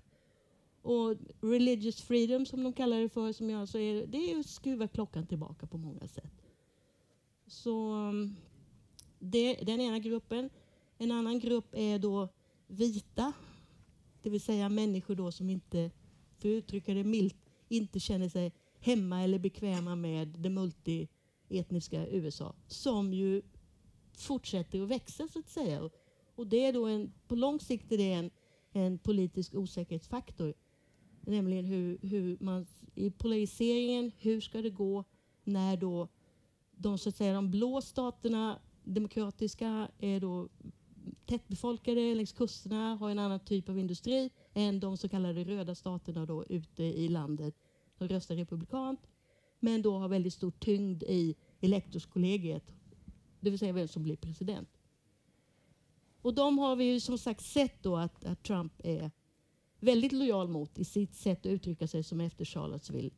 och 0.85 1.17
religious 1.41 2.01
freedom 2.01 2.45
som 2.45 2.63
de 2.63 2.73
kallar 2.73 2.99
det 2.99 3.09
för, 3.09 3.31
som 3.31 3.49
jag 3.49 3.61
alltså 3.61 3.79
är, 3.79 4.07
det 4.07 4.31
är 4.31 4.39
att 4.39 4.45
skruva 4.49 4.87
klockan 4.87 5.25
tillbaka 5.27 5.67
på 5.67 5.77
många 5.77 6.07
sätt. 6.07 6.33
Så 7.47 7.95
det 9.19 9.53
det 9.53 9.63
den 9.65 9.81
ena 9.81 9.99
gruppen. 9.99 10.49
En 10.97 11.11
annan 11.11 11.39
grupp 11.39 11.65
är 11.71 11.99
då 11.99 12.29
vita, 12.67 13.33
det 14.21 14.29
vill 14.29 14.41
säga 14.41 14.69
människor 14.69 15.15
då 15.15 15.31
som 15.31 15.49
inte, 15.49 15.91
för 16.37 16.49
att 16.49 16.53
uttrycka 16.53 16.93
det 16.93 17.03
milt, 17.03 17.51
inte 17.69 17.99
känner 17.99 18.29
sig 18.29 18.51
hemma 18.79 19.23
eller 19.23 19.39
bekväma 19.39 19.95
med 19.95 20.27
det 20.27 20.49
multietniska 20.49 22.07
USA, 22.07 22.55
som 22.67 23.13
ju 23.13 23.41
fortsätter 24.17 24.81
att 24.81 24.89
växa 24.89 25.27
så 25.27 25.39
att 25.39 25.49
säga. 25.49 25.83
Och, 25.83 25.93
och 26.35 26.47
det 26.47 26.65
är 26.65 26.73
då 26.73 26.85
en, 26.85 27.13
på 27.27 27.35
lång 27.35 27.59
sikt 27.59 27.91
är 27.91 27.97
det 27.97 28.13
en, 28.13 28.31
en 28.71 28.97
politisk 28.97 29.55
osäkerhetsfaktor. 29.55 30.53
Nämligen 31.27 31.65
hur, 31.65 31.97
hur 32.01 32.37
man 32.39 32.65
i 32.95 33.11
polariseringen, 33.11 34.11
hur 34.17 34.41
ska 34.41 34.61
det 34.61 34.69
gå 34.69 35.03
när 35.43 35.77
då 35.77 36.07
de 36.71 36.97
så 36.97 37.09
att 37.09 37.15
säga 37.15 37.33
de 37.33 37.51
blå 37.51 37.81
staterna, 37.81 38.59
demokratiska, 38.83 39.87
är 39.99 40.19
då 40.19 40.49
tättbefolkade 41.25 42.15
längs 42.15 42.31
kusterna, 42.31 42.95
har 42.95 43.09
en 43.09 43.19
annan 43.19 43.39
typ 43.39 43.69
av 43.69 43.79
industri 43.79 44.29
än 44.53 44.79
de 44.79 44.97
så 44.97 45.09
kallade 45.09 45.43
röda 45.43 45.75
staterna 45.75 46.25
då 46.25 46.45
ute 46.45 46.83
i 46.83 47.07
landet 47.07 47.55
som 47.97 48.07
röstar 48.07 48.35
republikant 48.35 48.99
men 49.59 49.81
då 49.81 49.97
har 49.97 50.07
väldigt 50.07 50.33
stor 50.33 50.51
tyngd 50.51 51.03
i 51.03 51.35
elektorskollegiet, 51.61 52.73
det 53.39 53.49
vill 53.49 53.59
säga 53.59 53.73
vem 53.73 53.87
som 53.87 54.03
blir 54.03 54.15
president. 54.15 54.69
Och 56.21 56.33
de 56.33 56.59
har 56.59 56.75
vi 56.75 56.83
ju 56.83 56.99
som 56.99 57.17
sagt 57.17 57.41
sett 57.41 57.83
då 57.83 57.97
att, 57.97 58.25
att 58.25 58.43
Trump 58.43 58.73
är 58.83 59.11
väldigt 59.79 60.11
lojal 60.11 60.47
mot 60.47 60.79
i 60.79 60.85
sitt 60.85 61.15
sätt 61.15 61.39
att 61.39 61.45
uttrycka 61.45 61.87
sig 61.87 62.03
som 62.03 62.21
efter 62.21 62.45
Charlottesville. 62.45 63.11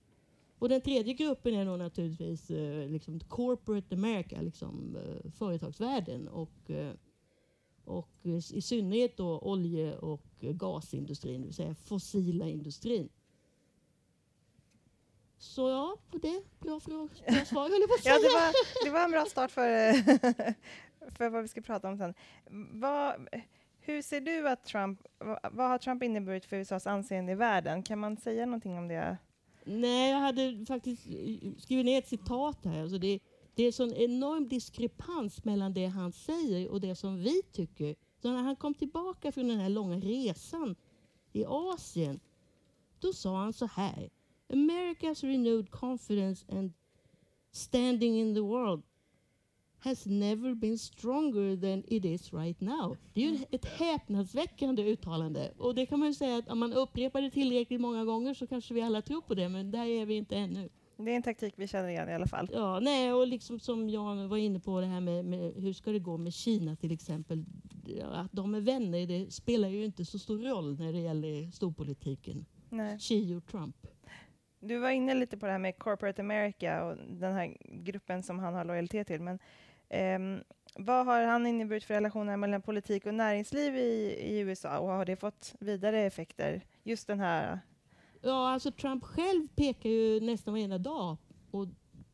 Och 0.60 0.70
den 0.70 0.82
tredje 0.82 1.13
gruppen 1.13 1.54
är 1.54 1.65
då 1.65 1.78
naturligtvis 1.78 2.50
eh, 2.50 2.89
liksom 2.89 3.20
corporate 3.20 3.96
America, 3.96 4.41
liksom 4.41 4.96
eh, 4.96 5.32
företagsvärlden 5.32 6.28
och, 6.28 6.70
eh, 6.72 6.93
och 7.84 8.10
i 8.54 8.62
synnerhet 8.62 9.17
då 9.17 9.39
olje 9.39 9.98
och 9.98 10.26
gasindustrin, 10.39 11.41
det 11.41 11.48
vill 11.48 11.56
säga 11.56 11.76
fossila 11.76 12.48
industrin. 12.48 13.10
Så 15.38 15.70
ja, 15.70 15.98
på 16.12 16.17
det 16.17 16.43
bra, 16.60 16.80
fråga, 16.80 17.10
bra 17.28 17.46
svar 17.46 17.70
höll 17.70 17.82
jag 17.82 17.89
på 17.89 17.96
att 17.96 18.04
säga. 18.04 18.15
Ja, 18.15 18.22
det 18.22 18.34
var, 18.34 18.86
det 18.86 18.91
var 18.91 19.04
en 19.04 19.12
bra 19.12 19.26
start 19.26 19.52
för, 19.52 19.93
för 21.17 21.30
vad 21.30 21.41
vi 21.41 21.48
ska 21.48 21.62
prata 21.62 21.89
om 21.89 21.98
sen. 21.98 22.13
Vad, 22.72 23.28
hur 23.88 24.02
ser 24.02 24.21
du 24.21 24.50
att 24.50 24.65
Trump, 24.65 25.02
vad, 25.52 25.69
har 25.69 25.78
Trump 25.78 26.04
inneburit 26.04 26.45
för 26.45 26.56
USAs 26.56 26.88
anseende 26.88 27.32
i 27.32 27.36
världen? 27.36 27.84
Kan 27.84 28.00
man 28.00 28.17
säga 28.17 28.45
någonting 28.45 28.78
om 28.78 28.88
det? 28.88 29.17
Nej, 29.63 30.12
jag 30.12 30.19
hade 30.19 30.65
faktiskt 30.67 31.08
eh, 31.08 31.52
skrivit 31.58 31.86
ner 31.86 31.97
ett 31.97 32.08
citat 32.08 32.65
här. 32.65 32.82
Alltså 32.82 32.97
det, 32.97 33.19
det 33.56 33.63
är 33.63 33.71
sån 33.71 33.93
enorm 33.93 34.47
diskrepans 34.47 35.45
mellan 35.45 35.73
det 35.73 35.86
han 35.86 36.12
säger 36.12 36.71
och 36.71 36.82
det 36.82 36.95
som 36.95 37.17
vi 37.17 37.41
tycker. 37.52 37.95
Så 38.21 38.32
när 38.32 38.41
han 38.41 38.56
kom 38.56 38.73
tillbaka 38.73 39.32
från 39.32 39.47
den 39.47 39.60
här 39.60 39.69
långa 39.69 39.95
resan 39.97 40.76
i 41.34 41.45
Asien, 41.45 42.19
då 43.00 43.13
sa 43.13 43.38
han 43.38 43.54
så 43.54 43.65
här. 43.65 44.10
America's 44.50 45.26
renewed 45.26 45.71
confidence 45.71 46.45
and 46.52 46.73
standing 47.52 48.19
in 48.19 48.36
the 48.36 48.41
world 48.41 48.84
has 49.79 50.05
never 50.05 50.53
been 50.53 50.77
stronger 50.77 51.55
than 51.55 51.83
it 51.87 52.05
is 52.05 52.33
right 52.33 52.61
now. 52.61 52.97
Det 53.13 53.25
är 53.25 53.31
ju 53.31 53.37
ett 53.51 53.65
häpnadsväckande 53.65 54.83
uttalande. 54.83 55.51
Och 55.57 55.75
det 55.75 55.85
kan 55.85 55.99
man 55.99 56.07
ju 56.07 56.13
säga 56.13 56.37
att 56.37 56.49
om 56.49 56.59
man 56.59 56.73
upprepar 56.73 57.21
det 57.21 57.31
tillräckligt 57.31 57.81
många 57.81 58.05
gånger 58.05 58.33
så 58.33 58.47
kanske 58.47 58.73
vi 58.73 58.81
alla 58.81 59.01
tror 59.01 59.21
på 59.21 59.33
det, 59.33 59.49
men 59.49 59.71
där 59.71 59.85
är 59.85 60.05
vi 60.05 60.15
inte 60.15 60.35
ännu. 60.35 60.69
Det 60.97 61.11
är 61.11 61.15
en 61.15 61.23
taktik 61.23 61.53
vi 61.57 61.67
känner 61.67 61.89
igen 61.89 62.09
i 62.09 62.13
alla 62.13 62.27
fall. 62.27 62.49
Ja, 62.53 62.79
nej, 62.79 63.13
och 63.13 63.27
liksom 63.27 63.59
som 63.59 63.89
Jan 63.89 64.29
var 64.29 64.37
inne 64.37 64.59
på 64.59 64.81
det 64.81 64.87
här 64.87 65.01
med, 65.01 65.25
med 65.25 65.53
hur 65.55 65.73
ska 65.73 65.91
det 65.91 65.99
gå 65.99 66.17
med 66.17 66.33
Kina 66.33 66.75
till 66.75 66.91
exempel. 66.91 67.45
Att 68.11 68.31
de 68.31 68.55
är 68.55 68.61
vänner, 68.61 69.07
det 69.07 69.33
spelar 69.33 69.69
ju 69.69 69.85
inte 69.85 70.05
så 70.05 70.19
stor 70.19 70.39
roll 70.39 70.79
när 70.79 70.93
det 70.93 70.99
gäller 70.99 71.51
storpolitiken. 71.51 72.45
Nej. 72.69 72.99
Xi 72.99 73.35
och 73.35 73.45
Trump. 73.45 73.87
Du 74.59 74.77
var 74.77 74.89
inne 74.89 75.13
lite 75.13 75.37
på 75.37 75.45
det 75.45 75.51
här 75.51 75.59
med 75.59 75.77
corporate 75.77 76.21
America 76.21 76.83
och 76.83 76.97
den 76.97 77.33
här 77.33 77.57
gruppen 77.83 78.23
som 78.23 78.39
han 78.39 78.53
har 78.53 78.65
lojalitet 78.65 79.07
till. 79.07 79.21
Men 79.21 79.39
Ehm, 79.89 80.43
vad 80.76 81.06
har 81.06 81.23
han 81.23 81.47
inneburit 81.47 81.84
för 81.84 81.93
relationerna 81.93 82.38
mellan 82.38 82.62
politik 82.62 83.06
och 83.06 83.13
näringsliv 83.13 83.76
i, 83.76 84.17
i 84.21 84.39
USA 84.39 84.80
och 84.80 84.89
har 84.89 85.06
det 85.06 85.15
fått 85.15 85.56
vidare 85.60 86.02
effekter? 86.02 86.62
Just 86.84 87.08
den 87.08 87.19
här... 87.19 87.60
Ja, 88.21 88.50
alltså 88.50 88.71
Trump 88.71 89.04
själv 89.04 89.47
pekar 89.56 89.89
ju 89.89 90.19
nästan 90.19 90.54
varenda 90.54 90.78
dag 90.78 91.17
och 91.52 91.67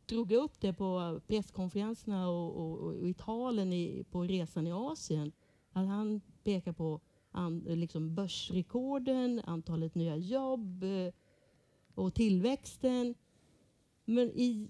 drog 0.06 0.32
upp 0.32 0.60
det 0.60 0.72
på 0.72 1.20
presskonferenserna 1.26 2.28
och, 2.28 2.56
och, 2.56 2.78
och 2.78 3.08
i 3.08 3.14
talen 3.14 3.72
i, 3.72 4.04
på 4.10 4.22
resan 4.22 4.66
i 4.66 4.72
Asien. 4.72 5.32
Att 5.72 5.86
han 5.86 6.20
pekar 6.44 6.72
på 6.72 7.00
an, 7.30 7.58
liksom 7.66 8.14
börsrekorden, 8.14 9.40
antalet 9.44 9.94
nya 9.94 10.16
jobb 10.16 10.82
eh, 10.82 11.12
och 11.94 12.14
tillväxten. 12.14 13.14
Men 14.04 14.30
i 14.30 14.68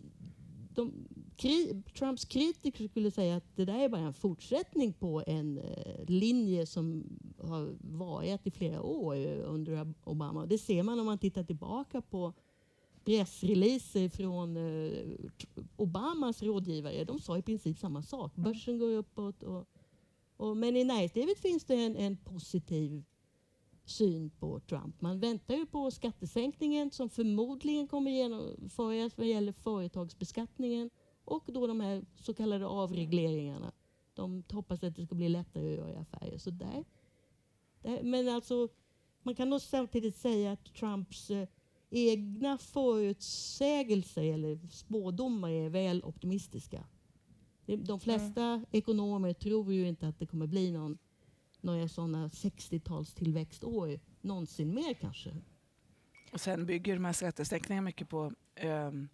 de, 0.74 1.08
kri, 1.36 1.82
Trumps 1.98 2.24
kritiker 2.24 2.88
skulle 2.88 3.10
säga 3.10 3.36
att 3.36 3.56
det 3.56 3.64
där 3.64 3.78
är 3.78 3.88
bara 3.88 4.00
en 4.00 4.14
fortsättning 4.14 4.92
på 4.92 5.22
en 5.26 5.58
eh, 5.58 6.04
linje 6.06 6.66
som 6.66 7.04
har 7.38 7.74
varit 7.80 8.46
i 8.46 8.50
flera 8.50 8.82
år 8.82 9.16
under 9.26 9.94
Obama. 10.04 10.46
Det 10.46 10.58
ser 10.58 10.82
man 10.82 11.00
om 11.00 11.06
man 11.06 11.18
tittar 11.18 11.44
tillbaka 11.44 12.00
på 12.00 12.32
pressreleaser 13.04 14.08
från 14.08 14.56
eh, 14.56 15.16
Obamas 15.76 16.42
rådgivare. 16.42 17.04
De 17.04 17.20
sa 17.20 17.38
i 17.38 17.42
princip 17.42 17.78
samma 17.78 18.02
sak. 18.02 18.36
Börsen 18.36 18.78
går 18.78 18.90
uppåt. 18.90 19.42
Och, 19.42 19.66
och, 20.36 20.56
men 20.56 20.76
i 20.76 20.84
näringslivet 20.84 21.38
finns 21.38 21.64
det 21.64 21.74
en, 21.74 21.96
en 21.96 22.16
positiv 22.16 23.04
syn 23.84 24.30
på 24.30 24.60
Trump. 24.60 25.00
Man 25.00 25.20
väntar 25.20 25.54
ju 25.54 25.66
på 25.66 25.90
skattesänkningen 25.90 26.90
som 26.90 27.10
förmodligen 27.10 27.88
kommer 27.88 28.10
genomföras 28.10 29.18
vad 29.18 29.26
gäller 29.26 29.52
företagsbeskattningen 29.52 30.90
och 31.24 31.44
då 31.46 31.66
de 31.66 31.80
här 31.80 32.04
så 32.20 32.34
kallade 32.34 32.66
avregleringarna. 32.66 33.72
De 34.14 34.42
hoppas 34.52 34.82
att 34.84 34.96
det 34.96 35.06
ska 35.06 35.14
bli 35.14 35.28
lättare 35.28 35.72
att 35.72 35.78
göra 35.78 35.98
affärer. 36.00 36.38
Så 36.38 36.50
där, 36.50 36.84
där, 37.82 38.02
men 38.02 38.28
alltså, 38.28 38.68
man 39.22 39.34
kan 39.34 39.50
nog 39.50 39.60
samtidigt 39.60 40.16
säga 40.16 40.52
att 40.52 40.74
Trumps 40.74 41.30
eh, 41.30 41.48
egna 41.90 42.58
förutsägelser 42.58 44.22
eller 44.22 44.58
spådomar 44.70 45.50
är 45.50 45.68
väl 45.68 46.04
optimistiska. 46.04 46.84
De 47.66 48.00
flesta 48.00 48.44
mm. 48.44 48.66
ekonomer 48.70 49.32
tror 49.32 49.72
ju 49.72 49.88
inte 49.88 50.08
att 50.08 50.18
det 50.18 50.26
kommer 50.26 50.46
bli 50.46 50.70
någon, 50.72 50.98
några 51.60 51.88
sådana 51.88 52.28
60-tals 52.28 53.14
tillväxtår 53.14 54.00
någonsin 54.20 54.74
mer 54.74 54.94
kanske. 54.94 55.36
Och 56.32 56.40
sen 56.40 56.66
bygger 56.66 56.94
de 56.94 57.04
här 57.04 57.12
skattesänkningarna 57.12 57.84
mycket 57.84 58.08
på 58.08 58.32
um, 58.62 59.08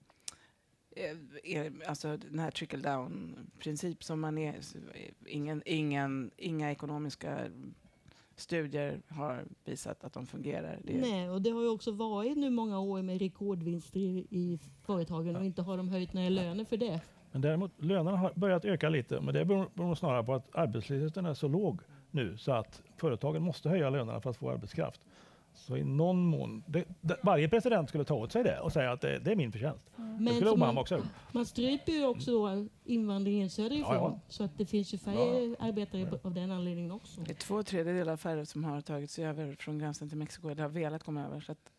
alltså 1.86 2.16
den 2.16 2.38
här 2.38 2.50
trickle 2.50 2.78
down 2.78 3.36
princip 3.58 4.04
som 4.04 4.20
man 4.20 4.38
är 4.38 4.54
ingen, 5.26 5.62
ingen, 5.66 6.30
inga 6.36 6.70
ekonomiska 6.70 7.38
studier 8.36 9.00
har 9.08 9.44
visat 9.64 10.04
att 10.04 10.12
de 10.12 10.26
fungerar. 10.26 10.78
Det 10.84 11.00
Nej, 11.00 11.30
och 11.30 11.42
det 11.42 11.50
har 11.50 11.62
ju 11.62 11.68
också 11.68 11.92
varit 11.92 12.38
nu 12.38 12.50
många 12.50 12.78
år 12.78 13.02
med 13.02 13.18
rekordvinster 13.18 14.00
i, 14.00 14.26
i 14.30 14.58
företagen 14.82 15.36
och 15.36 15.44
inte 15.44 15.62
har 15.62 15.76
de 15.76 15.88
höjt 15.88 16.12
några 16.12 16.28
löner 16.28 16.64
för 16.64 16.76
det. 16.76 17.00
Men 17.32 17.40
däremot 17.40 17.72
lönerna 17.82 18.16
har 18.16 18.32
börjat 18.34 18.64
öka 18.64 18.88
lite, 18.88 19.20
men 19.20 19.34
det 19.34 19.44
beror, 19.44 19.70
beror 19.74 19.94
snarare 19.94 20.24
på 20.24 20.34
att 20.34 20.56
arbetslösheten 20.56 21.26
är 21.26 21.34
så 21.34 21.48
låg 21.48 21.80
nu 22.10 22.36
så 22.38 22.52
att 22.52 22.82
företagen 22.96 23.42
måste 23.42 23.68
höja 23.68 23.90
lönerna 23.90 24.20
för 24.20 24.30
att 24.30 24.36
få 24.36 24.50
arbetskraft. 24.50 25.00
Så 25.60 25.76
i 25.76 25.84
någon 25.84 26.26
mån, 26.26 26.64
det, 26.66 26.84
det, 27.00 27.16
varje 27.22 27.48
president 27.48 27.88
skulle 27.88 28.04
ta 28.04 28.14
åt 28.14 28.32
sig 28.32 28.44
det 28.44 28.60
och 28.60 28.72
säga 28.72 28.92
att 28.92 29.00
det, 29.00 29.18
det 29.18 29.32
är 29.32 29.36
min 29.36 29.52
förtjänst. 29.52 29.90
Mm. 29.98 30.24
Det 30.24 30.34
skulle 30.34 30.50
Obama 30.50 30.80
också 30.80 31.02
Man 31.32 31.46
stryper 31.46 31.92
ju 31.92 32.06
också 32.06 32.66
invandringen 32.84 33.50
söderifrån. 33.50 33.94
Ja, 33.94 34.00
ja. 34.14 34.20
Så 34.28 34.44
att 34.44 34.58
det 34.58 34.66
finns 34.66 34.94
ju 34.94 34.98
färre 34.98 35.44
ja. 35.44 35.56
arbetare 35.58 36.18
av 36.22 36.34
den 36.34 36.50
anledningen 36.50 36.92
också. 36.92 37.20
Det 37.20 37.30
är 37.30 37.34
två 37.34 37.62
tredjedelar 37.62 38.16
färre 38.16 38.46
som 38.46 38.64
har 38.64 38.80
tagit 38.80 39.10
sig 39.10 39.24
över 39.24 39.56
från 39.58 39.78
gränsen 39.78 40.08
till 40.08 40.18
Mexiko. 40.18 40.48
Eller 40.48 40.62
har 40.62 40.70
velat 40.70 41.04
komma 41.04 41.24
över. 41.26 41.40
Så 41.40 41.52
att, 41.52 41.72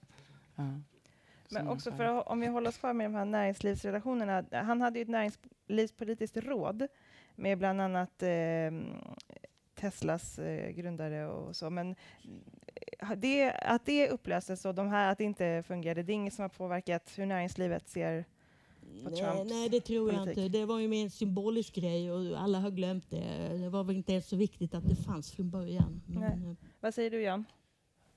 Men 1.49 1.67
också 1.67 1.91
för 1.91 2.03
att, 2.03 2.27
om 2.27 2.39
vi 2.39 2.47
håller 2.47 2.69
oss 2.69 2.77
kvar 2.77 2.93
med 2.93 3.05
de 3.05 3.15
här 3.15 3.25
näringslivsrelationerna. 3.25 4.43
Han 4.51 4.81
hade 4.81 4.99
ju 4.99 5.03
ett 5.03 5.09
näringslivspolitiskt 5.09 6.37
råd 6.37 6.87
med 7.35 7.57
bland 7.57 7.81
annat 7.81 8.23
eh, 8.23 8.29
Teslas 9.81 10.39
eh, 10.39 10.69
grundare 10.71 11.27
och 11.27 11.55
så. 11.55 11.69
Men 11.69 11.95
det, 13.17 13.51
att 13.51 13.85
det 13.85 14.09
upplöstes 14.09 14.65
och 14.65 14.75
de 14.75 14.87
här 14.87 15.11
att 15.11 15.17
det 15.17 15.23
inte 15.23 15.63
fungerade, 15.67 16.03
det 16.03 16.11
är 16.11 16.15
inget 16.15 16.33
som 16.33 16.41
har 16.41 16.49
påverkat 16.49 17.13
hur 17.15 17.25
näringslivet 17.25 17.89
ser 17.89 18.25
på 19.03 19.09
nej, 19.09 19.19
Trumps 19.19 19.51
Nej, 19.51 19.69
det 19.69 19.81
tror 19.81 20.13
jag 20.13 20.29
inte. 20.29 20.47
Det 20.47 20.65
var 20.65 20.79
ju 20.79 20.87
mer 20.87 21.03
en 21.03 21.09
symbolisk 21.09 21.75
grej 21.75 22.11
och 22.11 22.41
alla 22.41 22.59
har 22.59 22.71
glömt 22.71 23.09
det. 23.09 23.57
Det 23.57 23.69
var 23.69 23.83
väl 23.83 23.95
inte 23.95 24.11
ens 24.11 24.27
så 24.27 24.35
viktigt 24.35 24.73
att 24.73 24.89
det 24.89 24.95
fanns 24.95 25.31
från 25.31 25.49
början. 25.49 26.01
Men, 26.05 26.23
eh, 26.23 26.55
Vad 26.79 26.93
säger 26.93 27.11
du 27.11 27.21
Jan? 27.21 27.45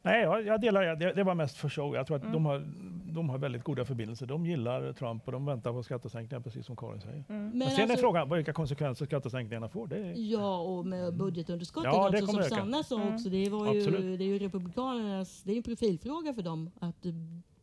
Nej, 0.04 0.22
jag, 0.22 0.46
jag 0.46 0.60
delar 0.60 0.96
det. 0.96 1.12
Det 1.12 1.24
var 1.24 1.34
mest 1.34 1.56
för 1.56 1.68
show. 1.68 1.94
Jag 1.94 2.06
tror 2.06 2.16
att 2.16 2.22
mm. 2.22 2.32
de, 2.32 2.46
har, 2.46 2.66
de 3.12 3.28
har 3.28 3.38
väldigt 3.38 3.64
goda 3.64 3.84
förbindelser. 3.84 4.26
De 4.26 4.46
gillar 4.46 4.92
Trump 4.92 5.26
och 5.26 5.32
de 5.32 5.46
väntar 5.46 5.72
på 5.72 5.82
skattesänkningar, 5.82 6.40
precis 6.40 6.66
som 6.66 6.76
Karin 6.76 7.00
säger. 7.00 7.14
Mm. 7.14 7.24
Men, 7.28 7.58
Men 7.58 7.70
sen 7.70 7.82
alltså, 7.82 7.96
är 7.96 8.00
frågan 8.00 8.30
vilka 8.30 8.52
konsekvenser 8.52 9.06
skattesänkningarna 9.06 9.68
får. 9.68 9.86
Det 9.86 9.96
är... 9.96 10.14
Ja, 10.16 10.58
och 10.58 10.86
med 10.86 11.16
budgetunderskottet 11.16 11.92
ja, 11.92 12.08
också, 12.08 12.26
som 12.26 12.42
Sanna 12.42 12.82
sa 12.82 13.00
mm. 13.00 13.14
också. 13.14 13.28
Det, 13.28 13.48
var 13.48 13.74
ju, 13.74 14.16
det 14.16 14.24
är 14.24 14.28
ju 14.28 14.38
Republikanernas, 14.38 15.42
det 15.42 15.52
är 15.52 15.56
en 15.56 15.62
profilfråga 15.62 16.34
för 16.34 16.42
dem 16.42 16.70
att 16.80 17.06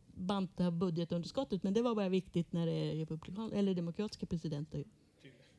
banta 0.06 0.71
budgetunderskottet. 0.71 1.63
Men 1.63 1.73
det 1.73 1.82
var 1.82 1.95
bara 1.95 2.10
viktigt 2.10 2.54
när 2.54 2.65
det 2.65 2.71
är 2.71 2.95
republikan 2.95 3.51
eller 3.54 3.73
demokratiska 3.73 4.25
presidenter. 4.25 4.84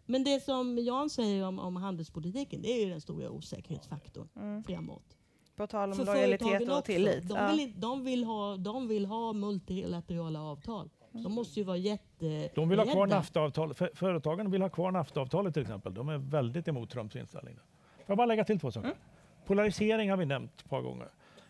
Men 0.06 0.24
det 0.24 0.40
som 0.40 0.78
Jan 0.78 1.10
säger 1.10 1.46
om, 1.46 1.58
om 1.58 1.76
handelspolitiken, 1.76 2.62
det 2.62 2.68
är 2.68 2.84
ju 2.84 2.90
den 2.90 3.00
stora 3.00 3.30
osäkerhetsfaktorn 3.30 4.28
mm. 4.36 4.64
framåt. 4.64 5.16
På 5.56 5.66
tal 5.66 5.90
om 5.90 5.96
För 5.96 6.04
lojalitet 6.04 6.68
och 6.68 6.84
tillit. 6.84 7.28
De 7.28 7.56
vill, 7.56 7.72
de, 7.80 8.04
vill 8.04 8.24
ha, 8.24 8.56
de 8.56 8.88
vill 8.88 9.06
ha 9.06 9.32
multilaterala 9.32 10.42
avtal. 10.42 10.90
De 11.12 11.32
måste 11.32 11.60
ju 11.60 11.64
vara 11.64 11.76
jätte... 11.76 12.50
De 12.54 12.68
vill 12.68 12.78
ha 12.78 12.86
kvar 12.86 13.06
NAFTA-avtalet. 13.06 13.98
Företagen 13.98 14.50
vill 14.50 14.62
ha 14.62 14.68
kvar 14.68 14.90
NAFTA-avtalet 14.90 15.54
till 15.54 15.62
exempel. 15.62 15.94
De 15.94 16.08
är 16.08 16.18
väldigt 16.18 16.68
emot 16.68 16.90
Trumps 16.90 17.16
inställning. 17.16 17.54
Får 17.54 18.04
jag 18.06 18.16
bara 18.16 18.26
lägga 18.26 18.44
till 18.44 18.60
två 18.60 18.70
saker? 18.70 18.88
Mm. 18.88 18.98
Polarisering 19.46 20.10
har 20.10 20.16
vi 20.16 20.26
nämnt 20.26 20.60
ett 20.60 20.70
par 20.70 20.80
gånger. 20.80 21.08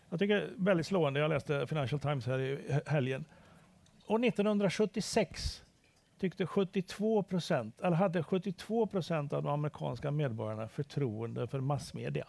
Jag 0.09 0.19
tycker 0.19 0.35
det 0.35 0.41
är 0.41 0.49
väldigt 0.57 0.87
slående. 0.87 1.19
Jag 1.19 1.29
läste 1.29 1.67
Financial 1.67 1.99
Times 1.99 2.25
här 2.25 2.39
i 2.39 2.79
helgen. 2.85 3.25
År 4.07 4.25
1976 4.25 5.63
tyckte 6.19 6.45
72 6.45 7.23
procent, 7.23 7.81
eller 7.81 7.95
hade 7.95 8.23
72 8.23 8.87
procent 8.87 9.33
av 9.33 9.43
de 9.43 9.53
amerikanska 9.53 10.11
medborgarna 10.11 10.67
förtroende 10.67 11.47
för 11.47 11.59
massmedia. 11.59 12.27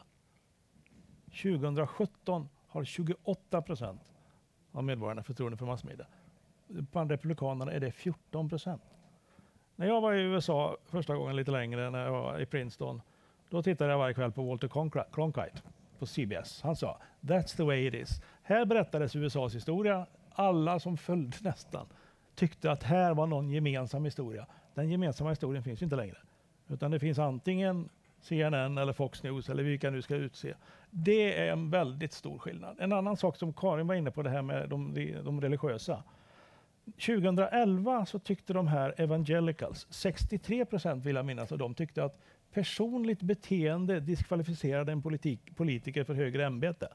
2017 1.43 2.49
har 2.69 2.85
28 2.85 3.63
procent 3.63 4.13
av 4.73 4.85
medborgarna 4.85 5.23
förtroende 5.23 5.57
för 5.57 5.67
massmedia. 5.67 6.07
Bland 6.69 7.11
republikanerna 7.11 7.73
är 7.73 7.81
det 7.81 7.93
14 7.93 8.49
procent. 8.49 8.83
När 9.77 9.87
jag 9.87 10.01
var 10.01 10.13
i 10.13 10.23
USA 10.23 10.77
första 10.85 11.17
gången 11.17 11.37
lite 11.37 11.51
längre, 11.51 11.91
när 11.91 12.05
jag 12.05 12.13
var 12.13 12.41
i 12.41 12.47
Princeton, 12.47 13.03
då 13.51 13.63
tittade 13.63 13.91
jag 13.91 13.99
varje 13.99 14.15
kväll 14.15 14.33
på 14.33 14.43
Walter 14.43 14.69
Cronkite 15.13 15.63
på 15.99 16.07
CBS. 16.07 16.63
Han 16.63 16.77
sa 16.77 17.01
“That's 17.21 17.57
the 17.57 17.63
way 17.63 17.87
it 17.87 17.95
is”. 17.95 18.23
Här 18.43 18.65
berättades 18.65 19.17
USAs 19.17 19.55
historia. 19.55 20.07
Alla 20.31 20.81
som 20.81 20.97
följde 20.97 21.37
nästan 21.41 21.87
tyckte 22.35 22.71
att 22.71 22.83
här 22.83 23.15
var 23.15 23.27
någon 23.27 23.51
gemensam 23.51 24.05
historia. 24.05 24.47
Den 24.75 24.91
gemensamma 24.91 25.31
historien 25.31 25.63
finns 25.63 25.83
inte 25.83 25.97
längre. 25.97 26.17
Utan 26.69 26.91
det 26.91 27.01
finns 27.01 27.19
antingen 27.19 27.89
CNN 28.25 28.79
eller 28.79 28.93
Fox 28.93 29.23
News 29.23 29.49
eller 29.49 29.63
vilka 29.63 29.91
nu 29.91 30.03
ska 30.03 30.15
utse. 30.15 30.55
Det 30.91 31.39
är 31.39 31.53
en 31.53 31.71
väldigt 31.71 32.13
stor 32.13 32.39
skillnad. 32.39 32.77
En 32.81 32.93
annan 32.93 33.17
sak 33.17 33.37
som 33.37 33.53
Karin 33.53 33.87
var 33.87 33.95
inne 33.95 34.11
på, 34.11 34.23
det 34.23 34.31
här 34.31 34.43
med 34.43 34.69
de, 34.69 34.95
de 35.25 35.41
religiösa. 35.41 36.03
2011 36.85 38.07
så 38.07 38.19
tyckte 38.19 38.53
de 38.53 38.69
här 38.69 38.95
evangelicals, 38.97 39.87
63 39.91 40.65
procent 40.65 41.05
vill 41.05 41.17
jag 41.17 41.25
minnas 41.25 41.53
och 41.53 41.59
de 41.59 41.75
tyckte 41.75 42.05
att 42.05 42.21
personligt 42.53 43.23
beteende 43.23 44.01
diskvalificerade 44.01 44.93
en 44.93 45.03
politik, 45.03 45.57
politiker 45.57 46.05
för 46.05 46.15
högre 46.15 46.47
ämbete. 46.47 46.89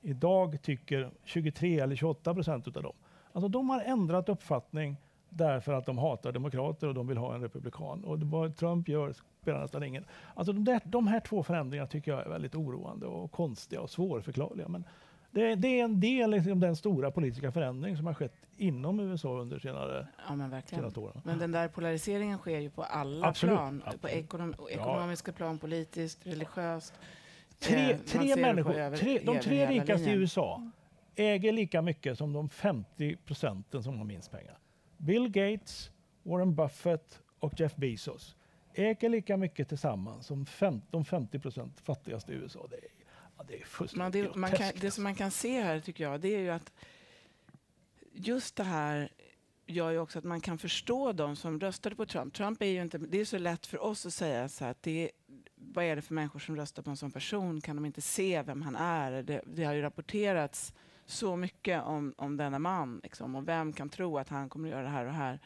Idag 0.00 0.62
tycker 0.62 1.10
23 1.24 1.80
eller 1.80 1.96
28 1.96 2.34
procent 2.34 2.66
av 2.66 2.82
dem. 2.82 2.94
Alltså 3.32 3.48
de 3.48 3.70
har 3.70 3.80
ändrat 3.80 4.28
uppfattning 4.28 4.96
därför 5.36 5.72
att 5.72 5.86
de 5.86 5.98
hatar 5.98 6.32
demokrater 6.32 6.88
och 6.88 6.94
de 6.94 7.06
vill 7.06 7.16
ha 7.16 7.34
en 7.34 7.40
republikan. 7.40 8.04
Och 8.04 8.20
vad 8.20 8.56
Trump 8.56 8.88
gör 8.88 9.14
spelar 9.42 9.60
nästan 9.60 9.82
ingen... 9.82 10.04
Alltså 10.34 10.52
de, 10.52 10.64
där, 10.64 10.80
de 10.84 11.06
här 11.06 11.20
två 11.20 11.42
förändringarna 11.42 11.88
tycker 11.88 12.10
jag 12.10 12.20
är 12.20 12.28
väldigt 12.28 12.54
oroande 12.54 13.06
och 13.06 13.32
konstiga 13.32 13.80
och 13.80 13.90
svårförklarliga. 13.90 14.68
Men 14.68 14.84
det, 15.30 15.54
det 15.54 15.80
är 15.80 15.84
en 15.84 16.00
del 16.00 16.34
i 16.34 16.36
liksom, 16.36 16.60
den 16.60 16.76
stora 16.76 17.10
politiska 17.10 17.52
förändring 17.52 17.96
som 17.96 18.06
har 18.06 18.14
skett 18.14 18.34
inom 18.56 19.00
USA 19.00 19.40
under 19.40 19.58
senare, 19.58 20.06
ja, 20.28 20.36
men 20.36 20.62
senaste 20.62 21.00
åren. 21.00 21.20
Men 21.24 21.38
den 21.38 21.52
där 21.52 21.68
polariseringen 21.68 22.38
sker 22.38 22.58
ju 22.58 22.70
på 22.70 22.82
alla 22.82 23.26
Absolut. 23.26 23.56
plan. 23.56 23.82
Absolut. 23.84 24.02
På 24.02 24.08
ekonom, 24.08 24.54
ekonomiska 24.70 25.30
ja. 25.30 25.36
plan, 25.36 25.58
politiskt, 25.58 26.26
religiöst. 26.26 26.94
Tre, 27.58 27.92
eh, 27.92 27.98
tre 27.98 28.36
människor, 28.36 28.96
tre, 28.96 29.20
de 29.24 29.38
tre 29.38 29.66
rikaste 29.66 30.10
i 30.10 30.12
USA 30.12 30.70
äger 31.16 31.52
lika 31.52 31.82
mycket 31.82 32.18
som 32.18 32.32
de 32.32 32.48
50 32.48 33.16
procenten 33.16 33.82
som 33.82 33.98
har 33.98 34.04
minst 34.04 34.30
pengar. 34.30 34.58
Bill 35.02 35.28
Gates, 35.28 35.90
Warren 36.22 36.54
Buffett 36.54 37.22
och 37.38 37.60
Jeff 37.60 37.76
Bezos 37.76 38.36
äger 38.74 39.08
lika 39.08 39.36
mycket 39.36 39.68
tillsammans 39.68 40.26
som 40.26 40.46
fem, 40.46 40.80
de 40.90 41.04
50 41.04 41.38
procent 41.38 41.80
fattigaste 41.80 42.32
i 42.32 42.34
USA. 42.34 42.66
Det 42.70 42.76
är, 42.76 42.88
ja, 43.38 43.44
det 43.48 43.60
är 43.60 43.64
fullständigt 43.64 44.32
det, 44.32 44.38
man 44.38 44.50
kan, 44.50 44.72
det 44.80 44.90
som 44.90 45.04
man 45.04 45.14
kan 45.14 45.30
se 45.30 45.60
här, 45.60 45.80
tycker 45.80 46.04
jag, 46.04 46.20
det 46.20 46.28
är 46.28 46.38
ju 46.38 46.50
att 46.50 46.72
just 48.12 48.56
det 48.56 48.64
här 48.64 49.08
gör 49.66 49.90
ju 49.90 49.98
också 49.98 50.18
att 50.18 50.24
man 50.24 50.40
kan 50.40 50.58
förstå 50.58 51.12
de 51.12 51.36
som 51.36 51.60
röstade 51.60 51.96
på 51.96 52.06
Trump. 52.06 52.34
Trump 52.34 52.62
är 52.62 52.66
ju 52.66 52.82
inte, 52.82 52.98
det 52.98 53.18
är 53.18 53.24
så 53.24 53.38
lätt 53.38 53.66
för 53.66 53.82
oss 53.82 54.06
att 54.06 54.14
säga 54.14 54.48
så 54.48 54.64
här 54.64 54.70
att 54.70 54.82
det 54.82 55.10
vad 55.54 55.84
är 55.84 55.96
det 55.96 56.02
för 56.02 56.14
människor 56.14 56.40
som 56.40 56.56
röstar 56.56 56.82
på 56.82 56.90
en 56.90 56.96
sån 56.96 57.10
person? 57.10 57.60
Kan 57.60 57.76
de 57.76 57.84
inte 57.84 58.00
se 58.00 58.42
vem 58.42 58.62
han 58.62 58.76
är? 58.76 59.22
Det, 59.22 59.42
det 59.46 59.64
har 59.64 59.72
ju 59.72 59.82
rapporterats 59.82 60.74
så 61.12 61.36
mycket 61.36 61.82
om, 61.82 62.14
om 62.16 62.36
denna 62.36 62.58
man. 62.58 63.00
Liksom, 63.02 63.34
och 63.34 63.48
vem 63.48 63.72
kan 63.72 63.88
tro 63.88 64.18
att 64.18 64.28
han 64.28 64.48
kommer 64.48 64.68
att 64.68 64.72
göra 64.72 64.82
det 64.82 64.88
här 64.88 65.06
och 65.06 65.12
här? 65.12 65.40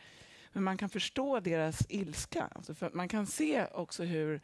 Men 0.52 0.62
man 0.64 0.76
kan 0.76 0.88
förstå 0.88 1.40
deras 1.40 1.86
ilska. 1.88 2.50
Alltså 2.54 2.74
för 2.74 2.90
man 2.94 3.08
kan 3.08 3.26
se 3.26 3.66
också 3.66 4.04
hur, 4.04 4.40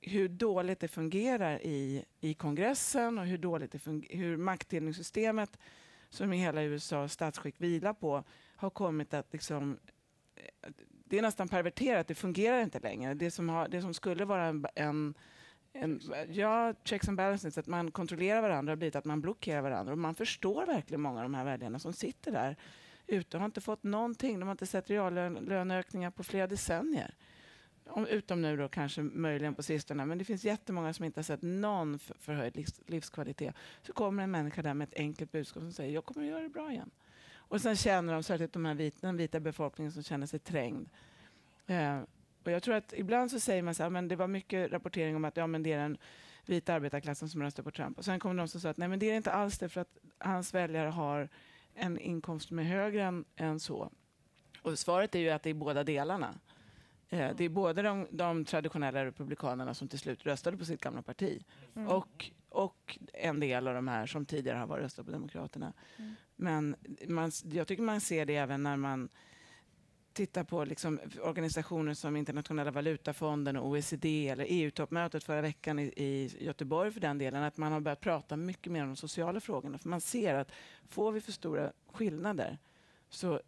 hur 0.00 0.28
dåligt 0.28 0.80
det 0.80 0.88
fungerar 0.88 1.62
i, 1.62 2.04
i 2.20 2.34
kongressen 2.34 3.18
och 3.18 3.26
hur 3.26 3.38
dåligt 3.38 3.72
det 3.72 4.02
hur 4.10 4.36
maktdelningssystemet 4.36 5.58
som 6.10 6.32
i 6.32 6.36
hela 6.36 6.62
USAs 6.62 7.12
statsskick 7.12 7.54
vilar 7.58 7.92
på 7.92 8.24
har 8.56 8.70
kommit 8.70 9.14
att 9.14 9.32
liksom, 9.32 9.78
eh, 10.34 10.70
det 11.04 11.18
är 11.18 11.22
nästan 11.22 11.48
perverterat, 11.48 12.06
det 12.06 12.14
fungerar 12.14 12.62
inte 12.62 12.80
längre. 12.80 13.14
Det 13.14 13.30
som, 13.30 13.48
har, 13.48 13.68
det 13.68 13.82
som 13.82 13.94
skulle 13.94 14.24
vara 14.24 14.44
en, 14.44 14.66
en, 14.74 15.14
en 15.80 16.00
ja, 16.30 16.74
checks 16.84 17.08
and 17.08 17.16
balances, 17.16 17.58
att 17.58 17.66
man 17.66 17.90
kontrollerar 17.90 18.42
varandra 18.42 18.70
har 18.70 18.76
blivit 18.76 18.96
att 18.96 19.04
man 19.04 19.20
blockerar 19.20 19.62
varandra. 19.62 19.92
Och 19.92 19.98
man 19.98 20.14
förstår 20.14 20.66
verkligen 20.66 21.00
många 21.00 21.18
av 21.18 21.22
de 21.22 21.34
här 21.34 21.44
väljarna 21.44 21.78
som 21.78 21.92
sitter 21.92 22.32
där 22.32 22.56
ute 23.06 23.36
och 23.36 23.40
har 23.40 23.46
inte 23.46 23.60
fått 23.60 23.82
någonting. 23.82 24.40
De 24.40 24.46
har 24.46 24.52
inte 24.52 24.66
sett 24.66 24.90
reallöneökningar 24.90 26.10
på 26.10 26.24
flera 26.24 26.46
decennier. 26.46 27.14
Om, 27.86 28.06
utom 28.06 28.42
nu 28.42 28.56
då 28.56 28.68
kanske 28.68 29.02
möjligen 29.02 29.54
på 29.54 29.62
sistone. 29.62 30.06
Men 30.06 30.18
det 30.18 30.24
finns 30.24 30.44
jättemånga 30.44 30.92
som 30.92 31.04
inte 31.04 31.18
har 31.18 31.24
sett 31.24 31.42
någon 31.42 31.98
förhöjd 31.98 32.56
livs, 32.56 32.80
livskvalitet. 32.86 33.54
Så 33.82 33.92
kommer 33.92 34.22
en 34.22 34.30
människa 34.30 34.62
där 34.62 34.74
med 34.74 34.88
ett 34.88 34.96
enkelt 34.96 35.32
budskap 35.32 35.60
som 35.60 35.72
säger 35.72 35.94
jag 35.94 36.04
kommer 36.04 36.26
att 36.26 36.30
göra 36.30 36.42
det 36.42 36.48
bra 36.48 36.72
igen. 36.72 36.90
Och 37.34 37.60
sen 37.60 37.76
känner 37.76 38.12
de, 38.12 38.22
särskilt 38.22 38.52
de 38.52 38.64
här 38.64 38.74
vita, 38.74 39.06
den 39.06 39.16
vita 39.16 39.40
befolkningen 39.40 39.92
som 39.92 40.02
känner 40.02 40.26
sig 40.26 40.38
trängd. 40.38 40.88
Eh, 41.66 42.00
och 42.44 42.50
jag 42.52 42.62
tror 42.62 42.74
att 42.74 42.92
ibland 42.96 43.30
så 43.30 43.40
säger 43.40 43.62
man 43.62 43.74
så 43.74 43.82
här, 43.82 43.90
men 43.90 44.08
det 44.08 44.16
var 44.16 44.28
mycket 44.28 44.72
rapportering 44.72 45.16
om 45.16 45.24
att 45.24 45.36
ja, 45.36 45.46
men 45.46 45.62
det 45.62 45.72
är 45.72 45.78
den 45.78 45.98
vita 46.46 46.74
arbetarklassen 46.74 47.28
som 47.28 47.42
röstar 47.42 47.62
på 47.62 47.70
Trump. 47.70 47.98
Och 47.98 48.04
sen 48.04 48.20
kommer 48.20 48.34
de 48.34 48.48
som 48.48 48.60
säger 48.60 48.70
att 48.70 48.76
nej, 48.76 48.88
men 48.88 48.98
det 48.98 49.10
är 49.10 49.16
inte 49.16 49.32
alls 49.32 49.58
det 49.58 49.68
för 49.68 49.80
att 49.80 49.98
hans 50.18 50.54
väljare 50.54 50.88
har 50.88 51.28
en 51.74 51.98
inkomst 51.98 52.48
som 52.48 52.58
är 52.58 52.62
högre 52.62 53.02
än, 53.02 53.24
än 53.36 53.60
så. 53.60 53.90
Och 54.62 54.78
svaret 54.78 55.14
är 55.14 55.18
ju 55.18 55.30
att 55.30 55.42
det 55.42 55.50
är 55.50 55.54
båda 55.54 55.84
delarna. 55.84 56.34
Eh, 57.08 57.36
det 57.36 57.44
är 57.44 57.48
både 57.48 57.82
de, 57.82 58.06
de, 58.10 58.44
traditionella 58.44 59.04
republikanerna 59.04 59.74
som 59.74 59.88
till 59.88 59.98
slut 59.98 60.26
röstade 60.26 60.56
på 60.56 60.64
sitt 60.64 60.80
gamla 60.80 61.02
parti 61.02 61.44
mm. 61.76 61.88
och, 61.88 62.30
och 62.48 62.98
en 63.12 63.40
del 63.40 63.68
av 63.68 63.74
de 63.74 63.88
här 63.88 64.06
som 64.06 64.26
tidigare 64.26 64.58
har 64.58 64.66
varit 64.66 64.84
röstat 64.84 65.06
på 65.06 65.12
Demokraterna. 65.12 65.72
Mm. 65.96 66.14
Men 66.36 66.76
man, 67.06 67.32
jag 67.44 67.66
tycker 67.66 67.82
man 67.82 68.00
ser 68.00 68.26
det 68.26 68.36
även 68.36 68.62
när 68.62 68.76
man 68.76 69.08
tittar 70.18 70.44
på 70.44 70.64
liksom 70.64 71.00
organisationer 71.22 71.94
som 71.94 72.16
Internationella 72.16 72.70
valutafonden 72.70 73.56
och 73.56 73.66
OECD 73.66 74.28
eller 74.28 74.46
EU-toppmötet 74.48 75.24
förra 75.24 75.40
veckan 75.40 75.78
i, 75.78 75.82
i, 75.82 76.30
Göteborg 76.44 76.92
för 76.92 77.00
den 77.00 77.18
delen, 77.18 77.42
att 77.42 77.56
man 77.56 77.72
har 77.72 77.80
börjat 77.80 78.00
prata 78.00 78.36
mycket 78.36 78.72
mer 78.72 78.82
om 78.82 78.88
de 78.88 78.96
sociala 78.96 79.40
frågorna. 79.40 79.78
För 79.78 79.88
man 79.88 80.00
ser 80.00 80.34
att 80.34 80.52
får 80.88 81.12
vi 81.12 81.20
för 81.20 81.32
stora 81.32 81.72
skillnader 81.92 82.58
så 83.08 83.40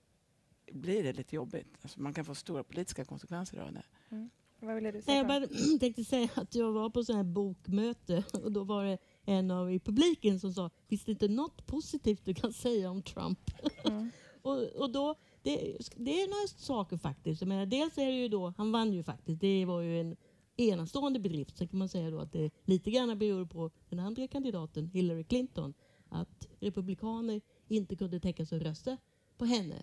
blir 0.72 1.02
det 1.02 1.12
lite 1.12 1.36
jobbigt. 1.36 1.66
Alltså 1.82 2.00
man 2.00 2.14
kan 2.14 2.24
få 2.24 2.34
stora 2.34 2.64
politiska 2.64 3.04
konsekvenser 3.04 3.58
av 3.58 3.72
det. 3.72 3.84
Mm. 4.10 4.30
Vad 4.60 4.74
ville 4.74 4.90
du 4.90 5.02
säga? 5.02 5.16
Jag 5.16 5.26
bara 5.26 5.46
tänkte 5.80 6.04
säga 6.04 6.28
att 6.34 6.54
jag 6.54 6.72
var 6.72 6.90
på 6.90 7.04
så 7.04 7.16
här 7.16 7.24
bokmöte 7.24 8.24
och 8.32 8.52
då 8.52 8.64
var 8.64 8.84
det 8.84 8.98
en 9.24 9.50
av 9.50 9.72
i 9.72 9.80
publiken 9.80 10.40
som 10.40 10.52
sa, 10.52 10.70
finns 10.88 11.04
det 11.04 11.12
inte 11.12 11.28
något 11.28 11.66
positivt 11.66 12.24
du 12.24 12.34
kan 12.34 12.52
säga 12.52 12.90
om 12.90 13.02
Trump? 13.02 13.40
Mm. 13.84 14.10
och, 14.42 14.62
och 14.62 14.90
då, 14.90 15.14
det, 15.42 15.76
det, 15.96 16.22
är 16.22 16.28
några 16.28 16.48
saker 16.48 16.96
faktiskt. 16.96 17.40
Jag 17.40 17.48
menar, 17.48 17.66
dels 17.66 17.98
är 17.98 18.06
det 18.06 18.18
ju 18.18 18.28
då, 18.28 18.54
han 18.56 18.72
vann 18.72 18.92
ju 18.92 19.02
faktiskt, 19.02 19.40
det 19.40 19.64
var 19.64 19.80
ju 19.80 20.00
en 20.00 20.16
enastående 20.56 21.20
bedrift. 21.20 21.56
Sen 21.56 21.68
kan 21.68 21.78
man 21.78 21.88
säga 21.88 22.10
då 22.10 22.18
att 22.18 22.32
det 22.32 22.50
lite 22.64 22.90
grann 22.90 23.18
beror 23.18 23.46
på 23.46 23.70
den 23.88 23.98
andra 23.98 24.28
kandidaten, 24.28 24.86
Hillary 24.86 25.24
Clinton, 25.24 25.74
att 26.08 26.48
republikaner 26.60 27.40
inte 27.68 27.96
kunde 27.96 28.20
tänka 28.20 28.46
sig 28.46 28.58
att 28.58 28.64
rösta 28.64 28.96
på 29.38 29.44
henne. 29.44 29.82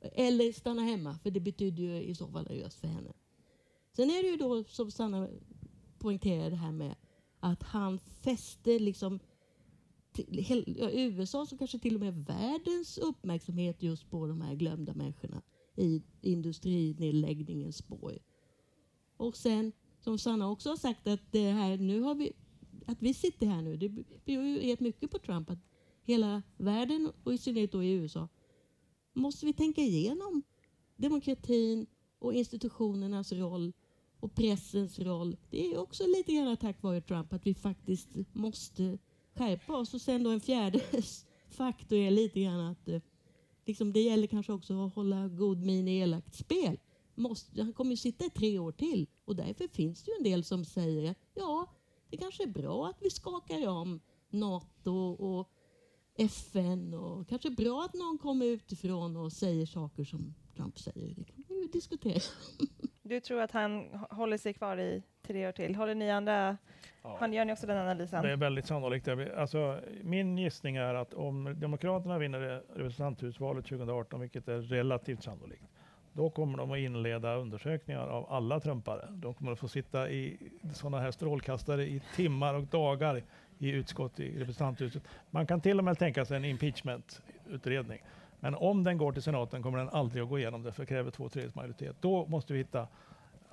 Eller 0.00 0.52
stanna 0.52 0.82
hemma, 0.82 1.18
för 1.22 1.30
det 1.30 1.40
betyder 1.40 1.82
ju 1.82 2.02
i 2.02 2.14
så 2.14 2.28
fall 2.28 2.46
en 2.50 2.56
röst 2.56 2.80
för 2.80 2.88
henne. 2.88 3.12
Sen 3.92 4.10
är 4.10 4.22
det 4.22 4.28
ju 4.28 4.36
då, 4.36 4.64
som 4.64 4.90
Sanna 4.90 5.28
poängterade 5.98 6.50
det 6.50 6.56
här 6.56 6.72
med 6.72 6.94
att 7.40 7.62
han 7.62 7.98
fäste 7.98 8.78
liksom 8.78 9.20
till, 10.12 10.74
ja, 10.78 10.90
USA 10.90 11.46
som 11.46 11.58
kanske 11.58 11.78
till 11.78 11.94
och 11.94 12.00
med 12.00 12.24
världens 12.26 12.98
uppmärksamhet 12.98 13.82
just 13.82 14.10
på 14.10 14.26
de 14.26 14.40
här 14.40 14.54
glömda 14.54 14.94
människorna 14.94 15.42
i 15.76 16.02
industrinedläggningens 16.20 17.76
spår. 17.76 18.18
Och 19.16 19.36
sen, 19.36 19.72
som 20.00 20.18
Sanna 20.18 20.50
också 20.50 20.68
har 20.68 20.76
sagt, 20.76 21.06
att 21.06 21.32
det 21.32 21.50
här, 21.50 21.76
nu 21.76 22.00
har 22.00 22.14
vi, 22.14 22.32
att 22.86 23.02
vi 23.02 23.14
sitter 23.14 23.46
här 23.46 23.62
nu, 23.62 23.76
det 23.76 23.88
beror 24.24 24.44
ju 24.44 24.58
rätt 24.58 24.80
mycket 24.80 25.10
på 25.10 25.18
Trump, 25.18 25.50
att 25.50 25.58
hela 26.02 26.42
världen 26.56 27.12
och 27.24 27.34
i 27.34 27.38
synnerhet 27.38 27.72
då 27.72 27.82
i 27.82 27.92
USA 27.92 28.28
måste 29.12 29.46
vi 29.46 29.52
tänka 29.52 29.80
igenom 29.80 30.42
demokratin 30.96 31.86
och 32.18 32.34
institutionernas 32.34 33.32
roll 33.32 33.72
och 34.20 34.34
pressens 34.34 34.98
roll. 34.98 35.36
Det 35.50 35.66
är 35.66 35.78
också 35.78 36.06
lite 36.06 36.32
grann 36.32 36.56
tack 36.56 36.82
vare 36.82 37.00
Trump 37.00 37.32
att 37.32 37.46
vi 37.46 37.54
faktiskt 37.54 38.08
måste 38.32 38.98
skärpa 39.34 39.76
oss. 39.76 39.94
Och 39.94 40.00
sen 40.00 40.22
då 40.22 40.30
en 40.30 40.40
fjärde 40.40 40.80
faktor 41.48 41.98
är 41.98 42.10
lite 42.10 42.40
grann 42.40 42.60
att 42.60 42.88
eh, 42.88 43.00
liksom 43.64 43.92
det 43.92 44.00
gäller 44.00 44.26
kanske 44.26 44.52
också 44.52 44.86
att 44.86 44.94
hålla 44.94 45.28
god 45.28 45.58
min 45.58 45.88
i 45.88 45.98
elakt 45.98 46.34
spel. 46.34 46.78
Måste, 47.14 47.62
han 47.62 47.72
kommer 47.72 47.90
ju 47.90 47.96
sitta 47.96 48.24
i 48.24 48.30
tre 48.30 48.58
år 48.58 48.72
till 48.72 49.06
och 49.24 49.36
därför 49.36 49.68
finns 49.68 50.02
det 50.02 50.10
ju 50.10 50.16
en 50.16 50.24
del 50.24 50.44
som 50.44 50.64
säger 50.64 51.10
att 51.10 51.18
ja, 51.34 51.72
det 52.10 52.16
kanske 52.16 52.42
är 52.42 52.48
bra 52.48 52.86
att 52.86 52.96
vi 53.00 53.10
skakar 53.10 53.68
om 53.68 54.00
NATO 54.30 54.96
och 55.12 55.50
FN 56.16 56.94
och 56.94 57.28
kanske 57.28 57.50
bra 57.50 57.84
att 57.84 57.94
någon 57.94 58.18
kommer 58.18 58.46
utifrån 58.46 59.16
och 59.16 59.32
säger 59.32 59.66
saker 59.66 60.04
som 60.04 60.34
Trump 60.56 60.78
säger. 60.78 61.14
Det 61.14 61.24
kan 61.24 61.44
vi 61.48 61.60
ju 61.62 61.68
diskutera. 61.68 62.20
Du 63.04 63.20
tror 63.20 63.40
att 63.40 63.50
han 63.50 63.88
håller 64.10 64.36
sig 64.38 64.54
kvar 64.54 64.76
i 64.76 65.02
tre 65.32 65.48
år 65.48 65.52
till. 65.52 65.74
Håller 65.74 65.94
ni 65.94 66.10
andra, 66.10 66.56
ja. 67.02 67.28
gör 67.28 67.44
ni 67.44 67.52
också 67.52 67.66
den 67.66 67.78
analysen? 67.78 68.22
Det 68.22 68.32
är 68.32 68.36
väldigt 68.36 68.66
sannolikt. 68.66 69.08
Alltså, 69.08 69.80
min 70.02 70.38
gissning 70.38 70.76
är 70.76 70.94
att 70.94 71.14
om 71.14 71.54
Demokraterna 71.60 72.18
vinner 72.18 72.62
representanthusvalet 72.74 73.64
2018, 73.64 74.20
vilket 74.20 74.48
är 74.48 74.60
relativt 74.60 75.22
sannolikt, 75.22 75.64
då 76.12 76.30
kommer 76.30 76.58
de 76.58 76.70
att 76.70 76.78
inleda 76.78 77.34
undersökningar 77.34 78.08
av 78.08 78.32
alla 78.32 78.60
trumpare. 78.60 79.08
De 79.10 79.34
kommer 79.34 79.52
att 79.52 79.58
få 79.58 79.68
sitta 79.68 80.10
i 80.10 80.36
sådana 80.72 81.00
här 81.00 81.10
strålkastare 81.10 81.82
i 81.82 82.02
timmar 82.16 82.54
och 82.54 82.64
dagar 82.64 83.22
i 83.58 83.70
utskott 83.70 84.20
i 84.20 84.38
representanthuset. 84.38 85.02
Man 85.30 85.46
kan 85.46 85.60
till 85.60 85.78
och 85.78 85.84
med 85.84 85.98
tänka 85.98 86.24
sig 86.24 86.36
en 86.36 86.44
impeachment-utredning. 86.44 88.02
Men 88.40 88.54
om 88.54 88.84
den 88.84 88.98
går 88.98 89.12
till 89.12 89.22
senaten 89.22 89.62
kommer 89.62 89.78
den 89.78 89.88
aldrig 89.88 90.22
att 90.22 90.28
gå 90.28 90.38
igenom 90.38 90.62
det, 90.62 90.72
för 90.72 90.82
det 90.82 90.86
kräver 90.86 91.10
två 91.10 91.28
tredjedels 91.28 91.54
majoritet. 91.54 91.96
Då 92.00 92.26
måste 92.26 92.52
vi 92.52 92.58
hitta 92.58 92.88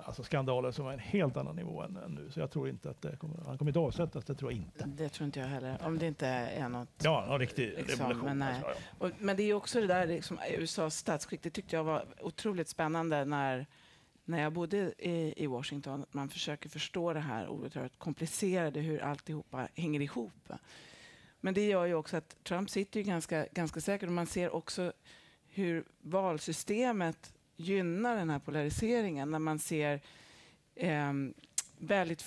alltså 0.04 0.22
skandaler 0.22 0.70
som 0.70 0.86
är 0.86 0.92
en 0.92 0.98
helt 0.98 1.36
annan 1.36 1.56
nivå 1.56 1.82
än, 1.82 1.96
än, 1.96 2.10
nu. 2.10 2.30
Så 2.30 2.40
jag 2.40 2.50
tror 2.50 2.68
inte 2.68 2.90
att 2.90 3.02
det 3.02 3.16
kommer, 3.16 3.36
han 3.46 3.58
kommer 3.58 3.70
inte 3.70 3.78
avsättas, 3.78 4.24
det 4.24 4.34
tror 4.34 4.52
jag 4.52 4.58
inte. 4.58 4.84
Det 4.86 5.08
tror 5.08 5.26
inte 5.26 5.40
jag 5.40 5.46
heller, 5.46 5.78
om 5.84 5.98
det 5.98 6.06
inte 6.06 6.26
är 6.26 6.68
något... 6.68 6.88
Ja, 7.02 7.32
en 7.32 7.38
riktig 7.38 7.74
revolution. 7.78 8.38
Men, 8.38 8.42
alltså, 8.42 8.66
ja. 8.66 9.06
Och, 9.06 9.10
men 9.18 9.36
det 9.36 9.42
är 9.42 9.54
också 9.54 9.80
det 9.80 9.86
där, 9.86 10.06
liksom, 10.06 10.38
USAs 10.50 10.96
statsskick, 10.96 11.42
det 11.42 11.50
tyckte 11.50 11.76
jag 11.76 11.84
var 11.84 12.04
otroligt 12.20 12.68
spännande 12.68 13.24
när 13.24 13.66
när 14.24 14.42
jag 14.42 14.52
bodde 14.52 14.92
i, 14.98 15.34
i 15.36 15.46
Washington, 15.46 16.06
man 16.10 16.28
försöker 16.28 16.68
förstå 16.68 17.12
det 17.12 17.20
här 17.20 17.48
oerhört 17.48 17.98
komplicerade, 17.98 18.80
hur 18.80 19.02
alltihopa 19.02 19.68
hänger 19.74 20.00
ihop. 20.00 20.52
Men 21.40 21.54
det 21.54 21.66
gör 21.66 21.86
ju 21.86 21.94
också 21.94 22.16
att 22.16 22.44
Trump 22.44 22.70
sitter 22.70 23.00
ju 23.00 23.06
ganska, 23.06 23.46
ganska 23.52 23.80
säkert 23.80 24.06
och 24.06 24.12
man 24.12 24.26
ser 24.26 24.54
också 24.54 24.92
hur 25.48 25.84
valsystemet 26.00 27.32
gynnar 27.60 28.16
den 28.16 28.30
här 28.30 28.38
polariseringen 28.38 29.30
när 29.30 29.38
man 29.38 29.58
ser 29.58 30.00
eh, 30.74 31.12
väldigt 31.78 32.24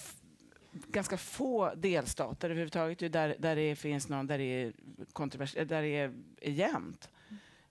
ganska 0.74 1.18
få 1.18 1.74
delstater 1.76 2.50
överhuvudtaget 2.50 3.14
där, 3.14 3.36
där 3.40 3.56
det 3.56 3.76
finns 3.76 4.10
någon 4.10 4.28
där 4.28 4.38
det 4.38 4.44
är, 4.44 4.74
kontrovers 5.14 5.56
eh, 5.56 5.68
där 5.68 5.82
det 5.82 5.88
är, 5.88 6.14
är 6.42 6.52
jämnt. 6.52 7.10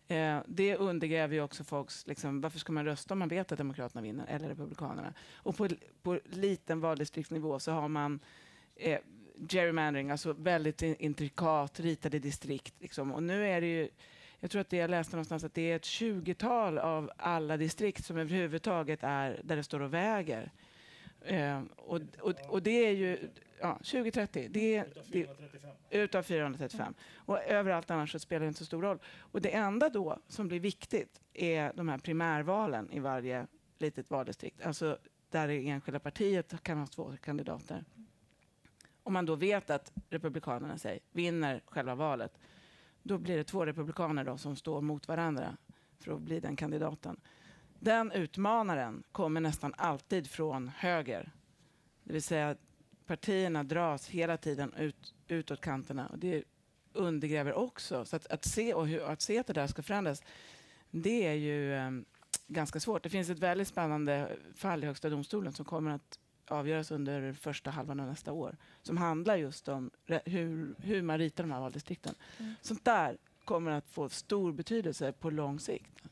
Eh, 0.09 0.39
det 0.47 0.77
undergräver 0.77 1.35
ju 1.35 1.43
också 1.43 1.65
folks... 1.65 2.07
Liksom, 2.07 2.41
varför 2.41 2.59
ska 2.59 2.73
man 2.73 2.85
rösta 2.85 3.15
om 3.15 3.19
man 3.19 3.29
vet 3.29 3.53
att 3.53 3.59
Demokraterna 3.59 4.03
vinner 4.03 4.27
eller 4.27 4.49
Republikanerna? 4.49 5.15
Och 5.35 5.57
på, 5.57 5.69
på 6.03 6.21
liten 6.25 6.81
valdistriktsnivå 6.81 7.59
så 7.59 7.73
har 7.73 7.89
man 7.89 8.21
eh, 8.77 8.99
gerrymandering, 9.49 10.11
alltså 10.11 10.33
väldigt 10.33 10.83
intrikat 10.83 11.81
ritade 11.81 12.19
distrikt. 12.19 12.75
Liksom. 12.79 13.13
Och 13.13 13.23
nu 13.23 13.47
är 13.47 13.61
det 13.61 13.67
ju... 13.67 13.89
Jag 14.43 14.51
tror 14.51 14.61
att 14.61 14.71
det 14.71 14.77
jag 14.77 14.91
läste 14.91 15.17
någonstans 15.17 15.45
att 15.45 15.55
det 15.55 15.71
är 15.71 15.77
ett 15.77 15.85
tjugotal 15.85 16.79
av 16.79 17.11
alla 17.17 17.57
distrikt 17.57 18.05
som 18.05 18.17
överhuvudtaget 18.17 19.03
är 19.03 19.41
där 19.45 19.57
det 19.57 19.63
står 19.63 19.81
och 19.81 19.95
väger. 19.95 20.53
Eh, 21.21 21.63
och, 21.77 22.01
och, 22.21 22.35
och 22.49 22.63
det 22.63 22.87
är 22.87 22.91
ju 22.91 23.19
ja, 23.61 23.75
2030. 23.75 24.49
Det 24.51 24.77
är, 24.77 24.85
utav 24.85 25.03
435. 25.03 25.71
Det, 25.91 25.99
utav 25.99 26.23
435. 26.23 26.95
Och 27.15 27.43
överallt 27.43 27.91
annars 27.91 28.13
så 28.13 28.19
spelar 28.19 28.41
det 28.41 28.47
inte 28.47 28.59
så 28.59 28.65
stor 28.65 28.83
roll. 28.83 28.99
Och 29.19 29.43
det 29.43 29.55
enda 29.55 29.89
då 29.89 30.19
som 30.29 30.49
blir 30.49 30.61
viktigt 30.61 31.21
är 31.33 31.73
de 31.75 31.89
här 31.89 31.99
primärvalen 31.99 32.93
i 32.93 33.01
varje 33.01 33.47
litet 33.79 34.11
valdistrikt. 34.11 34.63
Alltså 34.63 34.99
där 35.31 35.49
det 35.49 35.69
enskilda 35.69 36.01
partiet 36.01 36.63
kan 36.63 36.79
ha 36.79 36.87
två 36.87 37.13
kandidater. 37.23 37.85
Om 39.03 39.13
man 39.13 39.27
då 39.27 39.35
vet 39.35 39.71
att 39.71 39.93
Republikanerna 40.11 40.79
säger, 40.79 41.01
vinner 41.13 41.63
själva 41.67 41.95
valet, 41.95 42.39
då 43.03 43.19
blir 43.19 43.37
det 43.37 43.45
två 43.45 43.67
republikaner 43.67 44.25
då 44.25 44.39
som 44.39 44.57
står 44.57 44.81
mot 44.81 45.09
varandra 45.09 45.57
för 45.99 46.13
att 46.13 46.21
bli 46.21 46.41
den 46.41 46.57
kandidaten. 46.57 47.21
Den 47.79 48.13
utmanaren 48.13 49.03
kommer 49.13 49.41
nästan 49.41 49.75
alltid 49.77 50.31
från 50.31 50.69
höger. 50.69 51.33
Det 52.05 52.13
vill 52.13 52.23
säga 52.23 52.57
partierna 53.07 53.65
dras 53.65 54.09
hela 54.09 54.37
tiden 54.37 54.75
ut, 54.75 55.15
utåt 55.29 55.61
kanterna. 55.61 56.07
Och 56.09 56.19
det 56.19 56.45
undergräver 56.93 57.53
också. 57.53 58.05
Så 58.05 58.17
att, 58.17 58.27
att, 58.27 58.45
se, 58.45 58.75
och 58.75 58.87
hur, 58.87 59.03
att 59.03 59.21
se 59.21 59.39
att 59.39 59.47
det 59.47 59.53
där 59.53 59.67
ska 59.67 59.83
förändras, 59.83 60.23
det 60.91 61.27
är 61.27 61.35
ju 61.35 61.75
um, 61.75 62.05
ganska 62.47 62.81
svårt. 62.81 63.03
Det 63.03 63.11
finns 63.11 63.31
ett 63.31 63.39
väldigt 63.39 63.69
spännande 63.69 64.37
fall 64.55 64.85
i 64.85 64.87
Högsta 64.87 65.11
domstolen 65.11 65.53
som 65.53 65.65
kommer 65.65 65.91
att 65.91 66.19
avgöras 66.49 66.91
under 66.91 67.33
första 67.33 67.71
halvan 67.71 68.01
av 68.01 68.07
nästa 68.07 68.33
år. 68.33 68.57
Som 68.83 68.97
handlar 68.97 69.37
just 69.37 69.69
om 69.69 69.91
hur, 70.25 70.75
hur 70.79 71.03
man 71.03 71.19
ritar 71.19 71.45
de 71.45 71.51
här 71.51 71.61
valdistrikten. 71.61 72.15
Mm. 72.39 72.55
Sånt 72.63 72.85
där 72.85 73.17
kommer 73.45 73.71
att 73.71 73.91
få 73.91 74.09
stor 74.09 74.53
betydelse 74.53 75.13
på 75.13 75.31
lång 75.31 75.61
sikt. 75.61 76.03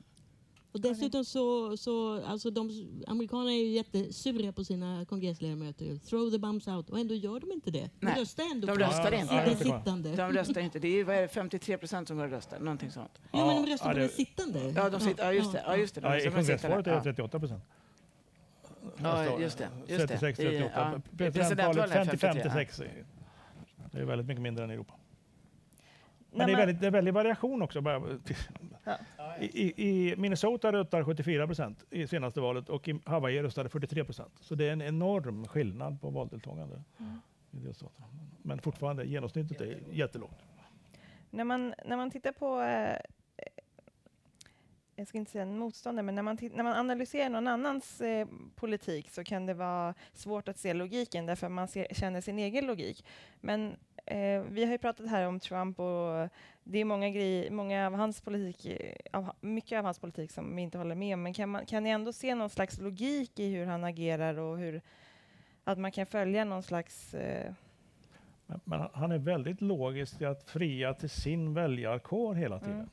Och 0.72 0.80
dessutom 0.80 1.24
så, 1.24 1.76
så 1.76 2.22
alltså 2.24 2.50
de 2.50 2.70
amerikanerna 3.06 3.52
är 3.52 3.64
ju 3.64 3.70
jättesura 3.70 4.52
på 4.52 4.64
sina 4.64 5.04
kongressledamöter. 5.04 5.98
Throw 5.98 6.30
the 6.30 6.38
bums 6.38 6.68
out. 6.68 6.90
Och 6.90 6.98
ändå 6.98 7.14
gör 7.14 7.40
de 7.40 7.52
inte 7.52 7.70
det. 7.70 7.90
De 8.00 8.06
röstar 8.06 8.44
ändå 8.52 8.66
de 8.66 8.78
röstar 8.78 9.12
inte. 9.12 9.34
Ja, 9.34 9.56
sittande. 9.56 10.16
De 10.16 10.32
röstar 10.32 10.60
inte. 10.60 10.78
Det 10.78 11.00
är, 11.00 11.04
vad 11.04 11.16
är 11.16 11.22
det, 11.22 11.28
53 11.28 11.78
procent 11.78 12.08
som 12.08 12.16
går 12.16 12.24
och 12.24 12.30
röstar. 12.30 12.58
Någonting 12.58 12.90
sånt. 12.90 13.20
Jo, 13.32 13.46
men 13.46 13.64
de 13.64 13.70
röstar 13.70 13.88
ja, 13.88 13.92
på 13.92 13.98
det... 13.98 14.04
den 14.04 14.10
sittande. 14.10 14.72
Ja, 14.76 14.90
de 14.90 15.00
sitter, 15.00 15.24
ja, 15.24 15.32
just 15.32 15.52
det. 15.52 15.62
Ja, 15.66 15.76
just 15.76 15.94
det. 15.94 16.00
De 16.00 16.06
ja, 16.06 16.18
I 16.18 16.30
kongressvalet 16.30 16.86
är 16.86 16.94
det 16.94 17.02
38 17.02 17.38
procent. 17.38 17.64
Ja, 17.68 17.74
just 19.40 19.58
det. 19.58 19.68
Just 19.86 20.08
36, 20.08 20.38
38. 20.38 20.70
Ja, 20.74 21.00
Presidentvalet 21.16 21.90
55-56. 21.90 23.04
Det 23.92 24.00
är 24.00 24.04
väldigt 24.04 24.26
mycket 24.26 24.42
mindre 24.42 24.64
än 24.64 24.70
i 24.70 24.74
Europa. 24.74 24.94
Men 26.32 26.46
det 26.46 26.52
är, 26.52 26.56
väldigt, 26.56 26.80
det 26.80 26.86
är 26.86 26.90
väldigt 26.90 27.14
variation 27.14 27.62
också. 27.62 27.82
Ja. 28.84 28.96
I, 29.40 29.88
I, 29.88 30.16
Minnesota 30.16 30.72
röstar 30.72 31.04
74 31.04 31.46
procent 31.46 31.84
i 31.90 32.06
senaste 32.06 32.40
valet 32.40 32.68
och 32.68 32.88
i 32.88 33.00
Hawaii 33.04 33.42
röstade 33.42 33.68
43 33.68 34.04
procent. 34.04 34.32
Så 34.40 34.54
det 34.54 34.68
är 34.68 34.72
en 34.72 34.82
enorm 34.82 35.46
skillnad 35.46 36.00
på 36.00 36.10
valdeltagande. 36.10 36.82
Mm. 36.98 37.72
Men 38.42 38.58
fortfarande, 38.58 39.04
genomsnittet 39.04 39.60
är 39.60 39.78
jättelågt. 39.90 40.44
När 41.30 41.44
man, 41.44 41.74
när 41.84 41.96
man 41.96 42.10
tittar 42.10 42.32
på 42.32 42.60
eh, 42.60 42.96
jag 45.00 45.08
ska 45.08 45.18
inte 45.18 45.30
säga 45.30 45.42
en 45.42 45.58
motståndare, 45.58 46.02
men 46.02 46.14
när 46.14 46.22
man, 46.22 46.38
när 46.52 46.62
man 46.64 46.76
analyserar 46.76 47.30
någon 47.30 47.46
annans 47.46 48.00
eh, 48.00 48.28
politik 48.54 49.10
så 49.10 49.24
kan 49.24 49.46
det 49.46 49.54
vara 49.54 49.94
svårt 50.12 50.48
att 50.48 50.58
se 50.58 50.74
logiken 50.74 51.26
därför 51.26 51.48
man 51.48 51.68
ser, 51.68 51.86
känner 51.90 52.20
sin 52.20 52.38
egen 52.38 52.66
logik. 52.66 53.04
Men 53.40 53.76
eh, 54.06 54.42
vi 54.42 54.64
har 54.64 54.72
ju 54.72 54.78
pratat 54.78 55.10
här 55.10 55.26
om 55.26 55.40
Trump 55.40 55.80
och 55.80 56.28
det 56.64 56.78
är 56.78 56.84
många 56.84 57.10
grejer, 57.10 57.50
många 57.50 57.86
av 57.86 57.94
hans 57.94 58.20
politik, 58.20 58.66
eh, 58.66 58.94
av, 59.12 59.32
mycket 59.40 59.78
av 59.78 59.84
hans 59.84 59.98
politik 59.98 60.30
som 60.30 60.56
vi 60.56 60.62
inte 60.62 60.78
håller 60.78 60.94
med 60.94 61.14
om, 61.14 61.22
men 61.22 61.34
kan, 61.34 61.48
man, 61.48 61.66
kan 61.66 61.82
ni 61.82 61.90
ändå 61.90 62.12
se 62.12 62.34
någon 62.34 62.50
slags 62.50 62.80
logik 62.80 63.38
i 63.38 63.54
hur 63.54 63.66
han 63.66 63.84
agerar 63.84 64.38
och 64.38 64.58
hur, 64.58 64.82
att 65.64 65.78
man 65.78 65.92
kan 65.92 66.06
följa 66.06 66.44
någon 66.44 66.62
slags 66.62 67.14
eh, 67.14 67.52
men, 68.46 68.60
men 68.64 68.88
han 68.92 69.12
är 69.12 69.18
väldigt 69.18 69.60
logisk 69.60 70.20
i 70.20 70.24
att 70.24 70.42
fria 70.42 70.94
till 70.94 71.10
sin 71.10 71.54
väljarkår 71.54 72.34
hela 72.34 72.58
tiden. 72.58 72.74
Mm. 72.74 72.90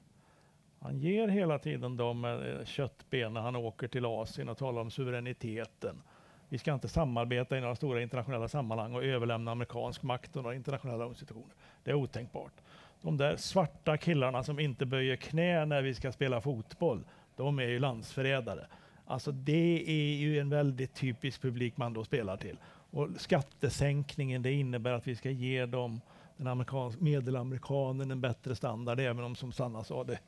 Han 0.80 1.00
ger 1.00 1.28
hela 1.28 1.60
tiden 1.60 1.98
dem 1.98 2.26
eh, 2.26 2.66
köttben 2.66 3.34
när 3.34 3.42
han 3.42 3.56
åker 3.56 3.88
till 3.88 4.06
Asien 4.06 4.50
och 4.50 4.58
talar 4.58 4.82
om 4.82 4.92
suveräniteten. 4.92 6.02
Vi 6.50 6.58
ska 6.58 6.74
inte 6.74 6.88
samarbeta 6.88 7.58
i 7.58 7.62
några 7.62 7.76
stora 7.76 8.02
internationella 8.02 8.48
sammanhang 8.48 8.96
och 8.96 9.04
överlämna 9.04 9.52
amerikansk 9.52 10.04
makt 10.04 10.36
och 10.36 10.44
några 10.44 10.56
internationella 10.56 11.06
institutioner. 11.06 11.56
Det 11.84 11.92
är 11.92 11.96
otänkbart. 11.96 12.54
De 13.02 13.18
där 13.18 13.36
svarta 13.36 13.98
killarna 13.98 14.44
som 14.44 14.60
inte 14.60 14.86
böjer 14.86 15.16
knä 15.16 15.66
när 15.66 15.82
vi 15.82 15.94
ska 15.94 16.12
spela 16.12 16.42
fotboll, 16.42 17.04
de 17.36 17.60
är 17.60 17.68
ju 17.68 17.80
landsförrädare. 17.80 18.68
Alltså 19.06 19.32
det 19.32 19.84
är 19.88 20.16
ju 20.16 20.40
en 20.40 20.50
väldigt 20.50 20.94
typisk 20.94 21.42
publik 21.42 21.78
man 21.78 21.94
då 21.94 22.04
spelar 22.04 22.38
till. 22.38 22.58
Och 22.92 23.10
skattesänkningen, 23.18 24.42
det 24.42 24.52
innebär 24.52 24.92
att 24.92 25.08
vi 25.08 25.16
ska 25.16 25.30
ge 25.30 25.66
dem 25.66 26.02
den 26.38 26.48
amerikansk, 26.48 27.00
medelamerikanen 27.00 28.12
en 28.12 28.22
bättre 28.22 28.56
standard, 28.56 29.00
även 29.00 29.24
om 29.24 29.36
som 29.36 29.52
Sanna 29.52 29.84
sa, 29.84 30.04
det, 30.04 30.20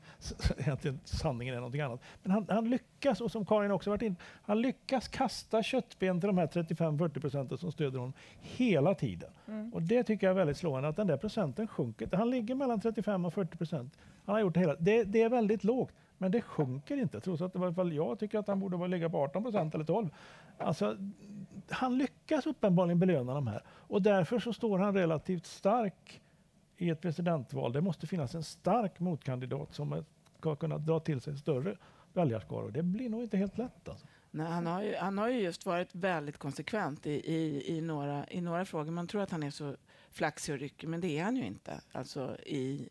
egentligen 0.58 1.00
sanningen 1.04 1.54
är 1.54 1.58
någonting 1.58 1.80
annat. 1.80 2.00
Men 2.22 2.32
han, 2.32 2.46
han 2.48 2.70
lyckas, 2.70 3.20
och 3.20 3.30
som 3.30 3.44
Karin 3.44 3.70
också 3.70 3.90
varit 3.90 4.02
in 4.02 4.16
han 4.42 4.60
lyckas 4.60 5.08
kasta 5.08 5.62
köttben 5.62 6.20
till 6.20 6.26
de 6.26 6.38
här 6.38 6.46
35-40 6.46 7.20
procenten 7.20 7.58
som 7.58 7.72
stöder 7.72 7.98
honom 7.98 8.12
hela 8.40 8.94
tiden. 8.94 9.30
Mm. 9.48 9.72
Och 9.72 9.82
det 9.82 10.02
tycker 10.02 10.26
jag 10.26 10.34
är 10.34 10.38
väldigt 10.38 10.56
slående, 10.56 10.88
att 10.88 10.96
den 10.96 11.06
där 11.06 11.16
procenten 11.16 11.68
sjunker. 11.68 12.08
Han 12.12 12.30
ligger 12.30 12.54
mellan 12.54 12.80
35 12.80 13.24
och 13.24 13.34
40 13.34 13.56
procent. 13.56 13.98
Han 14.24 14.34
har 14.34 14.40
gjort 14.40 14.54
det 14.54 14.60
hela. 14.60 14.76
Det, 14.78 15.04
det 15.04 15.22
är 15.22 15.28
väldigt 15.28 15.64
lågt. 15.64 15.94
Men 16.20 16.30
det 16.30 16.42
sjunker 16.42 16.96
inte, 16.96 17.20
trots 17.20 17.42
att 17.42 17.56
i 17.56 17.58
varje 17.58 17.74
fall 17.74 17.92
jag 17.92 18.18
tycker 18.18 18.38
att 18.38 18.48
han 18.48 18.60
borde 18.60 18.88
ligga 18.88 19.10
på 19.10 19.18
18 19.18 19.42
procent 19.42 19.74
eller 19.74 19.84
12. 19.84 20.08
Alltså, 20.58 20.96
han 21.70 21.98
lyckas 21.98 22.46
uppenbarligen 22.46 22.98
belöna 22.98 23.34
de 23.34 23.46
här 23.46 23.62
och 23.68 24.02
därför 24.02 24.38
så 24.38 24.52
står 24.52 24.78
han 24.78 24.94
relativt 24.94 25.46
stark 25.46 26.20
i 26.76 26.90
ett 26.90 27.00
presidentval. 27.00 27.72
Det 27.72 27.80
måste 27.80 28.06
finnas 28.06 28.34
en 28.34 28.42
stark 28.42 29.00
motkandidat 29.00 29.74
som 29.74 30.04
ska 30.38 30.56
kunna 30.56 30.78
dra 30.78 31.00
till 31.00 31.20
sig 31.20 31.36
större 31.36 31.76
väljarskaror. 32.12 32.70
Det 32.70 32.82
blir 32.82 33.08
nog 33.08 33.22
inte 33.22 33.36
helt 33.36 33.58
lätt. 33.58 33.88
Alltså. 33.88 34.06
Nej, 34.30 34.46
han, 34.46 34.66
har 34.66 34.82
ju, 34.82 34.96
han 34.96 35.18
har 35.18 35.28
ju 35.28 35.40
just 35.40 35.66
varit 35.66 35.94
väldigt 35.94 36.38
konsekvent 36.38 37.06
i, 37.06 37.10
i, 37.10 37.76
i, 37.76 37.80
några, 37.80 38.26
i 38.26 38.40
några 38.40 38.64
frågor. 38.64 38.90
Man 38.90 39.06
tror 39.06 39.22
att 39.22 39.30
han 39.30 39.42
är 39.42 39.50
så 39.50 39.76
flaxig 40.10 40.54
och 40.54 40.60
ryckig, 40.60 40.88
men 40.88 41.00
det 41.00 41.18
är 41.18 41.24
han 41.24 41.36
ju 41.36 41.46
inte. 41.46 41.80
Alltså 41.92 42.36
i, 42.46 42.88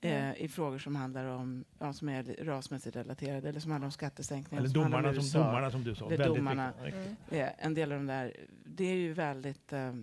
eh, 0.00 0.42
i 0.42 0.48
frågor 0.48 0.78
som 0.78 0.96
handlar 0.96 1.24
om, 1.24 1.64
ja, 1.78 1.92
som 1.92 2.08
är 2.08 2.44
rasmässigt 2.44 2.96
relaterade 2.96 3.48
eller 3.48 3.60
som 3.60 3.70
handlar 3.70 3.86
om 3.86 3.92
skattesänkningar. 3.92 4.62
Eller 4.62 4.74
domarna 4.74 5.14
som, 5.14 5.22
som, 5.22 5.40
domarna 5.40 5.70
som 5.70 5.84
du 5.84 5.94
sa. 5.94 6.08
Det 6.08 6.16
domarna, 6.16 6.72
mm. 6.72 7.16
eh, 7.28 7.48
en 7.58 7.74
del 7.74 7.92
av 7.92 7.98
de 7.98 8.06
där, 8.06 8.36
det 8.64 8.84
är 8.84 8.96
ju 8.96 9.12
väldigt, 9.12 9.72
eh, 9.72 9.94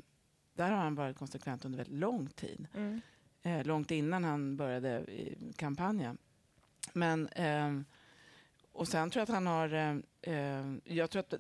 där 0.56 0.72
har 0.72 0.78
han 0.78 0.96
varit 0.96 1.18
konsekvent 1.18 1.66
under 1.66 1.78
väldigt 1.78 2.00
lång 2.00 2.28
tid. 2.28 2.68
Mm. 2.76 3.02
Eh, 3.44 3.66
långt 3.66 3.92
innan 3.92 4.24
han 4.24 4.58
började 4.58 4.90
i 5.00 5.54
kampanjen. 5.56 6.18
Men, 6.94 7.28
eh, 7.28 7.72
och 8.72 8.88
sen 8.88 9.10
tror 9.10 9.20
jag 9.20 9.24
att 9.24 9.36
han 9.36 9.48
har, 9.48 9.74
eh, 10.22 10.74
jag 10.84 11.10
tror 11.10 11.20
att 11.20 11.34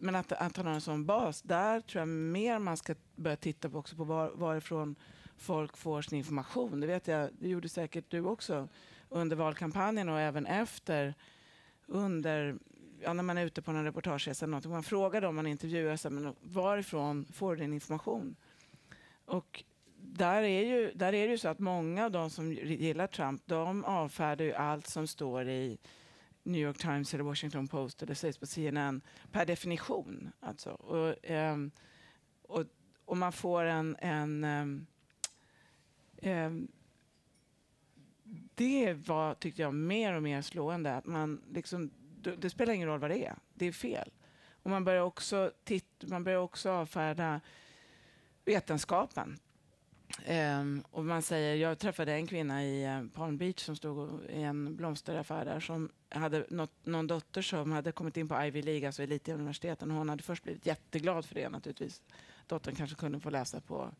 men 0.00 0.14
att, 0.14 0.32
att 0.32 0.56
han 0.56 0.66
har 0.66 0.74
en 0.74 0.80
sån 0.80 1.06
bas, 1.06 1.42
där 1.42 1.80
tror 1.80 2.00
jag 2.00 2.08
mer 2.08 2.58
man 2.58 2.76
ska 2.76 2.94
börja 3.16 3.36
titta 3.36 3.70
på 3.70 3.78
också 3.78 3.96
på 3.96 4.04
var, 4.04 4.30
varifrån 4.30 4.96
folk 5.40 5.76
får 5.76 6.02
sin 6.02 6.18
information. 6.18 6.80
Det 6.80 6.86
vet 6.86 7.08
jag, 7.08 7.30
det 7.38 7.48
gjorde 7.48 7.68
säkert 7.68 8.04
du 8.08 8.20
också 8.24 8.68
under 9.08 9.36
valkampanjen 9.36 10.08
och 10.08 10.20
även 10.20 10.46
efter. 10.46 11.14
Under, 11.86 12.58
ja, 13.00 13.12
när 13.12 13.22
man 13.22 13.38
är 13.38 13.46
ute 13.46 13.62
på 13.62 13.70
en 13.70 13.84
reportageresa 13.84 14.44
eller 14.44 14.50
någonting. 14.50 14.72
Man 14.72 14.82
frågar 14.82 15.20
dem 15.20 15.36
man 15.36 15.46
intervjuar, 15.46 15.96
sig, 15.96 16.10
men 16.10 16.34
varifrån 16.40 17.24
får 17.32 17.56
du 17.56 17.62
din 17.62 17.72
information? 17.72 18.36
Och 19.24 19.64
där 19.96 20.42
är, 20.42 20.64
ju, 20.64 20.92
där 20.94 21.12
är 21.12 21.26
det 21.26 21.32
ju 21.32 21.38
så 21.38 21.48
att 21.48 21.58
många 21.58 22.04
av 22.04 22.10
de 22.10 22.30
som 22.30 22.52
gillar 22.52 23.06
Trump, 23.06 23.42
de 23.46 23.84
avfärdar 23.84 24.44
ju 24.44 24.54
allt 24.54 24.86
som 24.86 25.06
står 25.06 25.48
i 25.48 25.78
New 26.42 26.60
York 26.60 26.78
Times 26.78 27.14
eller 27.14 27.24
Washington 27.24 27.68
Post 27.68 28.02
eller 28.02 28.14
sägs 28.14 28.38
på 28.38 28.46
CNN 28.46 29.00
per 29.32 29.46
definition. 29.46 30.32
Alltså. 30.40 30.70
Och, 30.70 31.30
um, 31.30 31.70
och, 32.42 32.64
och, 33.04 33.16
man 33.16 33.32
får 33.32 33.64
en, 33.64 33.96
en 33.98 34.44
um, 34.44 34.86
Eh, 36.20 36.50
det 38.54 38.92
var, 38.92 39.34
tyckte 39.34 39.62
jag, 39.62 39.74
mer 39.74 40.14
och 40.14 40.22
mer 40.22 40.42
slående. 40.42 40.96
Att 40.96 41.06
man 41.06 41.42
liksom, 41.52 41.90
det 42.38 42.50
spelar 42.50 42.72
ingen 42.72 42.88
roll 42.88 43.00
vad 43.00 43.10
det 43.10 43.26
är, 43.26 43.34
det 43.54 43.66
är 43.66 43.72
fel. 43.72 44.10
Och 44.62 44.70
man 44.70 44.84
börjar 44.84 45.02
också, 45.02 45.52
titt, 45.64 46.04
man 46.06 46.24
börjar 46.24 46.38
också 46.38 46.70
avfärda 46.70 47.40
vetenskapen. 48.44 49.38
Um, 50.28 50.84
och 50.90 51.04
man 51.04 51.22
säger, 51.22 51.56
jag 51.56 51.78
träffade 51.78 52.12
en 52.12 52.26
kvinna 52.26 52.64
i 52.64 52.84
eh, 52.84 53.04
Palm 53.14 53.36
Beach 53.36 53.58
som 53.64 53.76
stod 53.76 54.24
i 54.28 54.42
en 54.42 54.76
blomsteraffär 54.76 55.44
där 55.44 55.60
som 55.60 55.90
hade 56.08 56.46
något, 56.50 56.86
någon 56.86 57.06
dotter 57.06 57.42
som 57.42 57.72
hade 57.72 57.92
kommit 57.92 58.16
in 58.16 58.28
på 58.28 58.42
Ivy 58.44 58.62
League, 58.62 58.86
alltså 58.86 59.02
elituniversiteten. 59.02 59.90
hon 59.90 60.08
hade 60.08 60.22
först 60.22 60.42
blivit 60.42 60.66
jätteglad 60.66 61.24
för 61.24 61.34
det 61.34 61.48
naturligtvis. 61.48 62.02
Dottern 62.46 62.74
kanske 62.74 62.96
kunde 62.96 63.20
få 63.20 63.30
läsa 63.30 63.60
på 63.60 63.90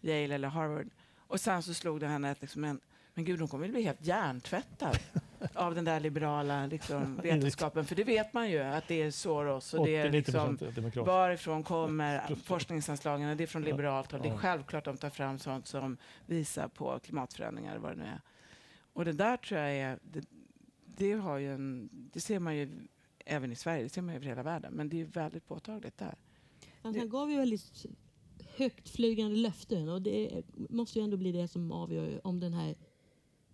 Yale 0.00 0.34
eller 0.34 0.48
Harvard. 0.48 0.88
Och 1.28 1.40
sen 1.40 1.62
så 1.62 1.74
slog 1.74 2.00
det 2.00 2.06
henne 2.06 2.30
att 2.30 2.40
liksom 2.40 2.64
en, 2.64 2.80
men 3.14 3.24
gud, 3.24 3.38
hon 3.40 3.48
kommer 3.48 3.64
att 3.64 3.70
bli 3.70 3.82
helt 3.82 4.06
hjärntvättad 4.06 4.98
av 5.54 5.74
den 5.74 5.84
där 5.84 6.00
liberala 6.00 6.66
liksom, 6.66 7.16
vetenskapen. 7.22 7.84
För 7.84 7.96
det 7.96 8.04
vet 8.04 8.32
man 8.32 8.50
ju, 8.50 8.58
att 8.58 8.88
det 8.88 9.02
är 9.02 9.10
Soros 9.10 9.74
och 9.74 9.86
det 9.86 9.96
är 9.96 10.10
liksom, 10.10 10.58
varifrån 10.94 11.62
kommer 11.62 12.34
forskningsanslagen? 12.44 13.36
Det 13.36 13.44
är 13.44 13.46
från 13.46 13.62
liberalt 13.62 14.12
håll. 14.12 14.22
Det 14.22 14.28
är 14.28 14.36
självklart 14.36 14.84
de 14.84 14.96
tar 14.96 15.10
fram 15.10 15.38
sånt 15.38 15.66
som 15.66 15.96
visar 16.26 16.68
på 16.68 16.98
klimatförändringar, 16.98 17.78
vad 17.78 17.92
det 17.92 17.96
nu 17.96 18.04
är. 18.04 18.20
Och 18.92 19.04
det 19.04 19.12
där 19.12 19.36
tror 19.36 19.60
jag 19.60 19.76
är, 19.76 19.98
det, 20.02 20.24
det 20.84 21.12
har 21.12 21.38
ju 21.38 21.54
en, 21.54 21.88
det 21.92 22.20
ser 22.20 22.38
man 22.38 22.56
ju 22.56 22.70
även 23.24 23.52
i 23.52 23.56
Sverige, 23.56 23.82
det 23.82 23.88
ser 23.88 24.02
man 24.02 24.14
över 24.14 24.26
hela 24.26 24.42
världen. 24.42 24.72
Men 24.72 24.88
det 24.88 24.96
är 24.96 24.98
ju 24.98 25.04
väldigt 25.04 25.48
påtagligt 25.48 25.98
där. 25.98 26.14
Han 26.82 27.08
gav 27.08 27.30
ju 27.30 27.36
väldigt 27.36 27.86
högt 28.58 28.88
flygande 28.88 29.36
löften 29.36 29.88
och 29.88 30.02
det 30.02 30.42
måste 30.70 30.98
ju 30.98 31.04
ändå 31.04 31.16
bli 31.16 31.32
det 31.32 31.48
som 31.48 31.72
avgör 31.72 32.20
om 32.26 32.40
den 32.40 32.52
här 32.52 32.76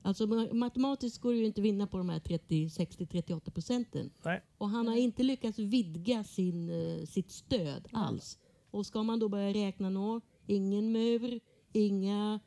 Alltså 0.06 0.26
matematiskt 0.52 1.18
går 1.18 1.32
det 1.32 1.38
ju 1.38 1.46
inte 1.46 1.60
vinna 1.60 1.86
på 1.86 1.98
de 1.98 2.08
här 2.08 2.18
30, 2.18 2.70
60, 2.70 3.06
38 3.06 3.50
procenten. 3.50 4.10
Nej. 4.24 4.42
Och 4.58 4.68
han 4.68 4.88
har 4.88 4.96
inte 4.96 5.22
lyckats 5.22 5.58
vidga 5.58 6.24
sin, 6.24 6.70
eh, 6.70 7.04
sitt 7.06 7.30
stöd 7.30 7.88
alls. 7.92 8.38
Och 8.70 8.86
ska 8.86 9.02
man 9.02 9.18
då 9.18 9.28
börja 9.28 9.54
räkna 9.54 9.90
nå, 9.90 10.20
ingen 10.46 10.92
mur, 10.92 11.40
inga 11.72 12.40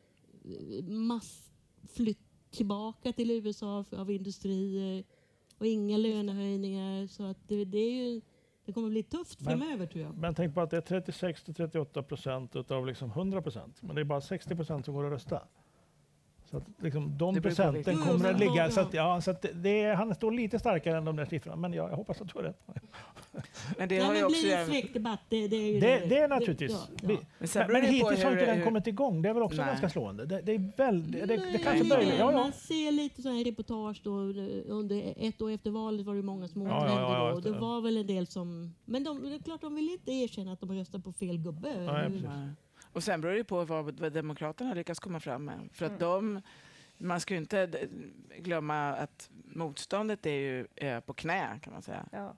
eh, 0.46 0.84
massflytt 0.86 2.52
tillbaka 2.52 3.14
till 3.14 3.32
USA 3.32 3.86
av 3.92 4.12
industrier 4.12 5.04
och 5.58 5.68
inga 5.68 5.98
lönehöjningar. 5.98 7.08
Så 7.08 7.24
att 7.24 7.48
det, 7.48 7.66
det 7.66 7.78
är 7.78 7.92
ju 7.92 8.22
det 8.68 8.74
kommer 8.74 8.90
bli 8.90 9.04
tufft 9.04 9.42
Men- 9.42 9.60
framöver 9.60 9.86
tror 9.86 10.04
jag. 10.04 10.18
Men 10.18 10.36
tänk 10.36 10.54
på 10.56 10.62
att 10.62 10.70
det 10.70 10.78
är 10.78 10.82
36 10.82 11.44
till 11.44 11.54
38 11.54 12.04
procent 12.04 12.56
av 12.72 12.86
liksom 12.86 13.10
100 13.12 13.42
procent. 13.42 13.82
Men 13.82 13.96
det 13.96 14.02
är 14.02 14.06
bara 14.06 14.22
60 14.22 14.56
procent 14.56 14.86
som 14.86 14.94
går 14.94 15.06
att 15.06 15.12
rösta. 15.12 15.44
Så 16.52 16.58
att 16.58 16.64
liksom 16.82 17.18
de 17.18 17.36
Det 17.36 17.42
procenten 17.42 17.98
kommer 17.98 18.34
att 18.34 18.40
ligga... 18.40 18.70
Så 18.72 18.80
att, 18.82 18.94
ja, 18.94 19.22
så 19.22 19.32
att 19.32 19.42
det- 19.42 19.54
det 19.54 19.84
är, 19.84 19.96
han 19.96 20.16
står 20.16 20.32
lite 20.32 20.60
starkare 20.60 20.98
än 20.98 21.06
de 21.06 21.16
där 21.16 21.26
siffrorna. 21.26 21.56
Men 21.56 21.74
jag, 21.74 21.92
jag 21.92 21.96
hoppas 21.96 22.22
att 22.22 22.28
du 22.28 22.34
har 22.40 22.44
rätt. 22.44 22.62
Men 23.78 23.90
det 23.90 23.96
Ja, 23.96 24.06
har 24.06 24.16
ju 24.16 24.24
också... 24.24 24.42
blir 24.42 24.50
det 24.52 24.58
en 24.58 24.68
fräck 24.68 24.94
debatt, 24.94 25.20
det, 25.30 25.48
det 25.48 25.56
är 25.56 25.74
ju 25.74 25.80
Det, 25.80 26.06
det 26.10 26.18
är 26.18 26.28
naturligtvis... 26.28 26.72
ja, 26.72 26.78
ja. 27.02 27.08
Men 27.40 27.72
Men, 27.72 27.82
det 27.82 27.88
hittills 27.88 28.24
har 28.24 28.32
inte 28.32 28.46
den 28.46 28.58
hur- 28.58 28.64
kommit 28.64 28.88
igång. 28.88 29.22
Det 29.22 29.30
är 29.30 29.34
väl 29.34 29.44
också 29.44 29.58
Nej. 29.58 29.66
ganska 29.68 29.90
slående. 29.90 30.26
Det, 30.26 30.42
det 30.42 30.52
är 30.52 30.72
väldigt... 30.78 31.28
Det, 31.28 31.36
det 31.38 31.58
kanske 31.58 31.84
det 31.84 31.90
börjar... 31.90 32.04
Ja, 32.04 32.10
det. 32.12 32.18
ja. 32.18 32.32
Man 32.32 32.52
ser 32.52 32.92
lite 32.92 33.22
så 33.22 33.30
här 33.30 33.44
reportage 33.44 34.02
då, 34.04 34.12
under 34.68 35.14
ett 35.18 35.42
år 35.42 35.52
efter 35.52 35.72
valet 35.72 36.06
var 36.06 36.16
det 36.16 36.22
många 36.22 36.48
som 36.48 36.62
Ja, 36.62 36.68
ja, 36.70 36.78
återvände 36.84 37.14
ja, 37.14 37.32
då. 37.34 37.40
det. 37.40 37.52
det 37.52 37.60
var 37.60 37.82
väl 37.82 37.98
en 37.98 38.08
del 38.08 38.28
som... 38.28 38.76
Men 38.86 39.04
de, 39.04 39.30
det 39.30 39.36
är 39.36 39.40
klart 39.40 39.62
de 39.62 39.76
vill 39.76 39.90
inte 39.90 40.12
erkänna 40.12 40.52
att 40.52 40.60
de 40.60 40.72
röstar 40.72 41.00
på 41.00 41.14
fel 41.14 41.38
gubbe. 41.38 41.70
Nej. 41.80 42.50
Och 42.98 43.04
sen 43.04 43.22
beror 43.22 43.34
det 43.34 43.44
på 43.44 43.66
vad, 43.66 44.00
vad 44.00 44.14
Demokraterna 44.14 44.74
lyckas 44.74 45.00
komma 45.00 45.20
fram 45.20 45.46
med. 45.46 45.70
För 45.74 45.86
att 45.86 45.92
Mm. 45.92 46.00
de, 46.00 46.42
man 46.98 47.20
ska 47.20 47.34
ju 47.34 47.40
inte 47.40 47.88
glömma 48.40 48.90
att 48.90 49.30
motståndet 49.46 50.26
är 50.26 50.32
ju 50.32 50.68
eh, 50.76 51.00
på 51.00 51.14
knä 51.14 51.60
kan 51.64 51.74
man 51.74 51.82
säga. 51.82 52.06
Ja. 52.12 52.36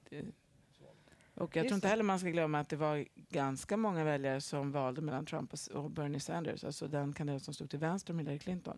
Och 1.35 1.55
jag 1.55 1.63
Just 1.63 1.69
tror 1.69 1.75
inte 1.75 1.87
heller 1.87 2.03
man 2.03 2.19
ska 2.19 2.29
glömma 2.29 2.59
att 2.59 2.69
det 2.69 2.75
var 2.75 3.05
ganska 3.29 3.77
många 3.77 4.03
väljare 4.03 4.41
som 4.41 4.71
valde 4.71 5.01
mellan 5.01 5.25
Trump 5.25 5.53
och 5.73 5.91
Bernie 5.91 6.19
Sanders, 6.19 6.63
alltså 6.63 6.87
den 6.87 7.13
kandidat 7.13 7.43
som 7.43 7.53
stod 7.53 7.69
till 7.69 7.79
vänster 7.79 8.13
om 8.13 8.19
Hillary 8.19 8.39
Clinton. 8.39 8.77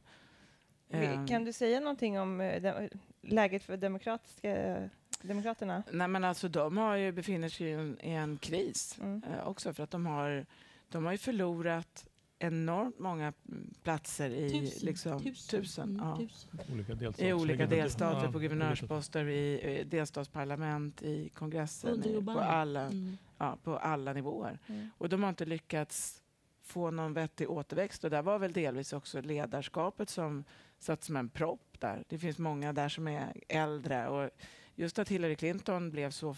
Ehm, 0.89 1.27
Kan 1.27 1.43
du 1.45 1.53
säga 1.53 1.79
någonting 1.79 2.19
om 2.19 2.41
eh, 2.41 2.87
läget 3.21 3.63
för 3.63 3.77
demokratiska, 3.77 4.89
Demokraterna? 5.21 5.83
Nej, 5.91 6.07
men 6.07 6.23
alltså, 6.23 6.47
de 6.47 6.77
har 6.77 6.95
ju, 6.95 7.11
befinner 7.11 7.49
sig 7.49 7.67
i 7.67 7.71
en, 7.71 7.97
i 8.01 8.11
en 8.11 8.37
kris 8.37 8.97
Mm. 9.01 9.23
eh, 9.23 9.47
också 9.47 9.73
för 9.73 9.83
att 9.83 9.91
de 9.91 10.05
har, 10.05 10.45
de 10.91 11.05
har 11.05 11.11
ju 11.11 11.17
förlorat 11.17 12.05
enormt 12.39 12.99
många 12.99 13.33
platser 13.83 14.29
i 14.29 14.49
Tusen. 14.49 14.85
liksom, 14.85 15.23
tusen, 15.49 15.89
Mm, 15.89 16.07
ja. 16.07 16.17
tusen. 16.17 16.59
Olika 16.73 16.95
delstater. 16.95 17.27
i 17.29 17.33
olika 17.33 17.65
delstater, 17.65 18.25
Ja, 18.25 18.31
på 18.31 18.39
guvernörsposter, 18.39 19.25
i 19.27 19.79
eh, 19.79 19.85
delstatsparlament, 19.87 21.01
i 21.01 21.29
kongressen, 21.29 22.05
i, 22.05 22.21
på, 22.25 22.31
alla, 22.31 22.81
Mm. 22.85 23.17
ja, 23.37 23.57
på 23.63 23.77
alla 23.77 24.13
nivåer. 24.13 24.59
Mm. 24.67 24.89
Och 24.97 25.09
de 25.09 25.23
har 25.23 25.29
inte 25.29 25.45
lyckats 25.45 26.21
få 26.63 26.91
någon 26.91 27.13
vettig 27.13 27.49
återväxt. 27.49 28.03
Och 28.03 28.09
där 28.09 28.21
var 28.21 28.39
väl 28.39 28.53
delvis 28.53 28.93
också 28.93 29.21
ledarskapet 29.21 30.09
som 30.09 30.43
satt 30.79 31.03
som 31.03 31.15
en 31.15 31.29
propp 31.29 31.77
där. 31.79 32.03
Det 32.09 32.17
finns 32.17 32.37
många 32.37 32.73
där 32.73 32.89
som 32.89 33.07
är 33.07 33.33
äldre. 33.47 34.07
Och 34.07 34.29
just 34.75 34.99
att 34.99 35.09
Hillary 35.09 35.35
Clinton 35.35 35.91
blev 35.91 36.09
så 36.11 36.33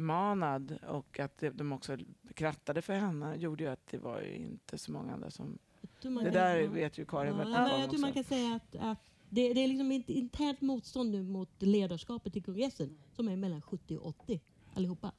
frammanad 0.00 0.78
och 0.88 1.20
att 1.20 1.44
de 1.54 1.72
också 1.72 1.96
krattade 2.34 2.82
för 2.82 2.92
henne 2.92 3.36
gjorde 3.36 3.64
ju 3.64 3.70
att 3.70 3.86
det 3.90 3.98
var 3.98 4.20
ju 4.20 4.34
inte 4.36 4.78
så 4.78 4.92
många 4.92 5.12
andra 5.12 5.30
som... 5.30 5.58
Man 6.04 6.24
Det 6.24 6.30
där 6.30 6.56
ja. 6.56 6.70
vet 6.70 6.98
ju 6.98 7.04
Karin 7.04 7.34
Ja, 7.36 7.74
om 7.74 7.80
jag 7.80 7.90
tror 7.90 8.00
man 8.00 8.12
kan 8.12 8.24
säga 8.24 8.54
att, 8.54 8.76
att 8.76 8.98
det, 9.28 9.52
det 9.54 9.60
är 9.64 9.68
liksom 9.68 9.90
ett 9.90 10.08
internt 10.10 10.60
motstånd 10.60 11.10
nu 11.10 11.22
mot 11.22 11.50
ledarskapet 11.62 12.36
i 12.36 12.40
kongressen 12.40 12.98
som 13.12 13.28
är 13.28 13.36
mellan 13.36 13.62
70 13.62 13.96
och 13.96 14.06
80 14.06 14.40
allihopa. 14.74 15.12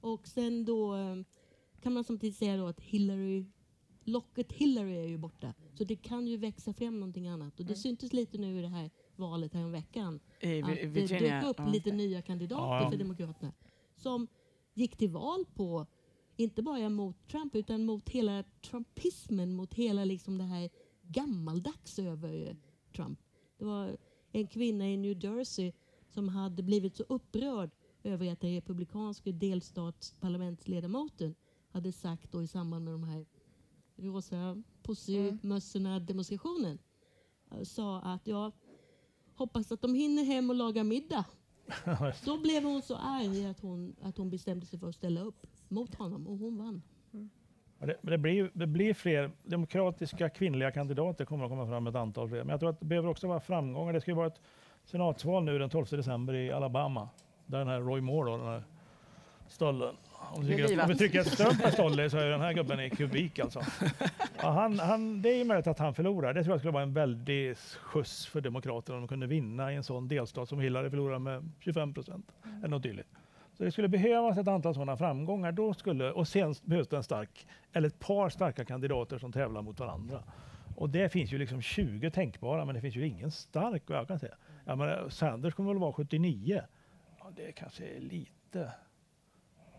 Och 0.00 0.28
sen 0.28 0.64
då 0.64 0.94
eh, 0.96 1.16
kan 1.82 1.92
man 1.92 2.04
samtidigt 2.04 2.36
säga 2.36 2.56
då 2.56 2.66
att 2.66 2.80
Hillary, 2.80 3.44
locket 4.04 4.52
Hillary 4.52 4.96
är 4.96 5.08
ju 5.08 5.18
borta. 5.18 5.54
Så 5.74 5.84
det 5.84 5.96
kan 5.96 6.26
ju 6.26 6.36
växa 6.36 6.72
fram 6.72 7.00
någonting 7.00 7.28
annat. 7.28 7.60
Och 7.60 7.66
det 7.66 7.72
Mm. 7.72 7.76
syntes 7.76 8.12
lite 8.12 8.38
nu 8.38 8.58
i 8.58 8.62
det 8.62 8.68
här 8.68 8.90
valet 9.16 9.54
här 9.54 9.68
veckan 9.68 10.20
I 10.40 10.62
att 10.62 10.68
Vi- 10.70 10.74
det 10.74 10.86
Virginia. 10.86 11.34
dök 11.40 11.44
upp 11.50 11.56
ja. 11.58 11.68
lite 11.68 11.92
nya 11.92 12.22
kandidater 12.22 12.84
Ja. 12.84 12.90
för 12.90 12.98
Demokraterna 12.98 13.52
som 13.98 14.26
gick 14.74 14.96
till 14.96 15.10
val 15.10 15.44
på, 15.54 15.86
inte 16.36 16.62
bara 16.62 16.88
mot 16.88 17.28
Trump, 17.28 17.54
utan 17.54 17.84
mot 17.84 18.08
hela 18.08 18.44
trumpismen, 18.70 19.54
mot 19.54 19.74
hela 19.74 20.04
liksom 20.04 20.38
det 20.38 20.44
här 20.44 20.70
gammaldags 21.02 21.98
över 21.98 22.56
Trump. 22.96 23.18
Det 23.58 23.64
var 23.64 23.96
en 24.32 24.46
kvinna 24.46 24.88
i 24.88 24.96
New 24.96 25.24
Jersey 25.24 25.72
som 26.08 26.28
hade 26.28 26.62
blivit 26.62 26.96
så 26.96 27.04
upprörd 27.08 27.70
över 28.02 28.32
att 28.32 28.40
den 28.40 28.54
republikanske 28.54 29.32
delstatsparlamentsledamoten 29.32 31.34
hade 31.70 31.92
sagt 31.92 32.32
då 32.32 32.42
i 32.42 32.46
samband 32.46 32.84
med 32.84 32.94
de 32.94 33.04
här 33.04 33.26
rosa 33.96 34.62
pussymössorna 34.82 36.00
demonstrationen 36.00 36.78
eh, 37.50 37.62
sa 37.62 38.00
att 38.00 38.26
jag 38.26 38.52
hoppas 39.34 39.72
att 39.72 39.82
de 39.82 39.94
hinner 39.94 40.24
hem 40.24 40.50
och 40.50 40.56
laga 40.56 40.84
middag. 40.84 41.24
Då 42.24 42.38
blev 42.38 42.64
hon 42.64 42.82
så 42.82 42.96
arg 42.96 43.46
att 43.46 43.60
hon, 43.60 43.96
att 44.02 44.18
hon 44.18 44.30
bestämde 44.30 44.66
sig 44.66 44.78
för 44.78 44.88
att 44.88 44.94
ställa 44.94 45.20
upp 45.20 45.46
mot 45.68 45.94
honom 45.94 46.26
och 46.26 46.38
hon 46.38 46.58
vann. 46.58 46.82
Ja, 47.78 47.86
Det, 47.86 47.96
men 48.02 48.10
det, 48.10 48.18
blir, 48.18 48.50
det 48.54 48.66
blir 48.66 48.94
fler 48.94 49.30
demokratiska 49.44 50.28
kvinnliga 50.28 50.70
kandidater 50.70 51.24
kommer 51.24 51.44
att 51.44 51.50
komma 51.50 51.66
fram 51.66 51.86
ett 51.86 51.94
antal 51.94 52.28
fler. 52.28 52.38
Men 52.38 52.48
jag 52.48 52.60
tror 52.60 52.70
att 52.70 52.80
det 52.80 52.86
behöver 52.86 53.08
också 53.08 53.26
vara 53.28 53.40
framgångar. 53.40 53.92
Det 53.92 54.00
ska 54.00 54.10
ju 54.10 54.16
vara 54.16 54.26
ett 54.26 54.40
senatsval 54.84 55.44
nu 55.44 55.58
den 55.58 55.70
12 55.70 55.86
december 55.90 56.34
i 56.34 56.52
Alabama. 56.52 57.08
Där 57.46 57.58
den 57.58 57.68
här 57.68 57.80
Roy 57.80 58.00
Moore, 58.00 58.30
då, 58.30 58.36
den 58.36 58.46
här 58.46 58.64
stöllen. 59.48 59.96
Om 60.20 60.44
vi, 60.44 60.54
att- 60.54 60.60
om 60.60 60.66
vi 60.66 60.68
livat. 60.68 60.98
tycker 60.98 61.20
att 61.20 61.26
Trump 61.36 61.64
är 61.64 61.70
stollig 61.70 62.10
så 62.10 62.18
är 62.18 62.30
den 62.30 62.40
här 62.40 62.52
gubben 62.52 62.80
i 62.80 62.90
kubik 62.90 63.38
alltså. 63.38 63.62
Ja, 64.42 64.50
han, 64.50 64.78
han, 64.78 65.22
det 65.22 65.28
är 65.28 65.36
ju 65.36 65.44
möjligt 65.44 65.66
att 65.66 65.78
han 65.78 65.94
förlorar. 65.94 66.34
Det 66.34 66.42
tror 66.44 66.52
jag 66.54 66.60
skulle 66.60 66.72
vara 66.72 66.82
en 66.82 66.92
väldig 66.94 67.56
skjuts 67.56 68.26
för 68.26 68.40
Demokraterna 68.40 68.96
om 68.96 69.02
de 69.02 69.08
kunde 69.08 69.26
vinna 69.26 69.72
i 69.72 69.76
en 69.76 69.84
sån 69.84 70.08
delstat 70.08 70.48
som 70.48 70.60
Hillary 70.60 70.90
förlorar 70.90 71.18
med 71.18 71.50
25 71.60 71.94
procent. 71.94 72.32
Eller 72.58 72.68
något 72.68 72.82
dylikt. 72.82 73.08
Så 73.52 73.64
det 73.64 73.72
skulle 73.72 73.88
behövas 73.88 74.38
ett 74.38 74.48
antal 74.48 74.74
sådana 74.74 74.96
framgångar. 74.96 75.52
Då 75.52 75.74
skulle, 75.74 76.10
och 76.12 76.28
sen 76.28 76.54
behövs 76.62 76.88
det 76.88 76.96
en 76.96 77.02
stark, 77.02 77.46
eller 77.72 77.88
ett 77.88 77.98
par 77.98 78.28
starka 78.28 78.64
kandidater 78.64 79.18
som 79.18 79.32
tävlar 79.32 79.62
mot 79.62 79.80
varandra. 79.80 80.22
Och 80.76 80.90
det 80.90 81.08
finns 81.08 81.32
ju 81.32 81.38
liksom 81.38 81.62
20 81.62 82.10
tänkbara, 82.10 82.64
men 82.64 82.74
det 82.74 82.80
finns 82.80 82.96
ju 82.96 83.06
ingen 83.06 83.30
stark 83.30 83.82
vad 83.86 83.98
jag 83.98 84.08
kan 84.08 84.18
säga. 84.18 84.34
Jag 84.64 84.78
menar, 84.78 85.08
Sanders 85.08 85.54
kommer 85.54 85.70
väl 85.72 85.80
vara 85.80 85.92
79. 85.92 86.62
Ja, 87.18 87.30
det 87.36 87.52
kanske 87.52 87.84
är 87.84 88.00
lite... 88.00 88.72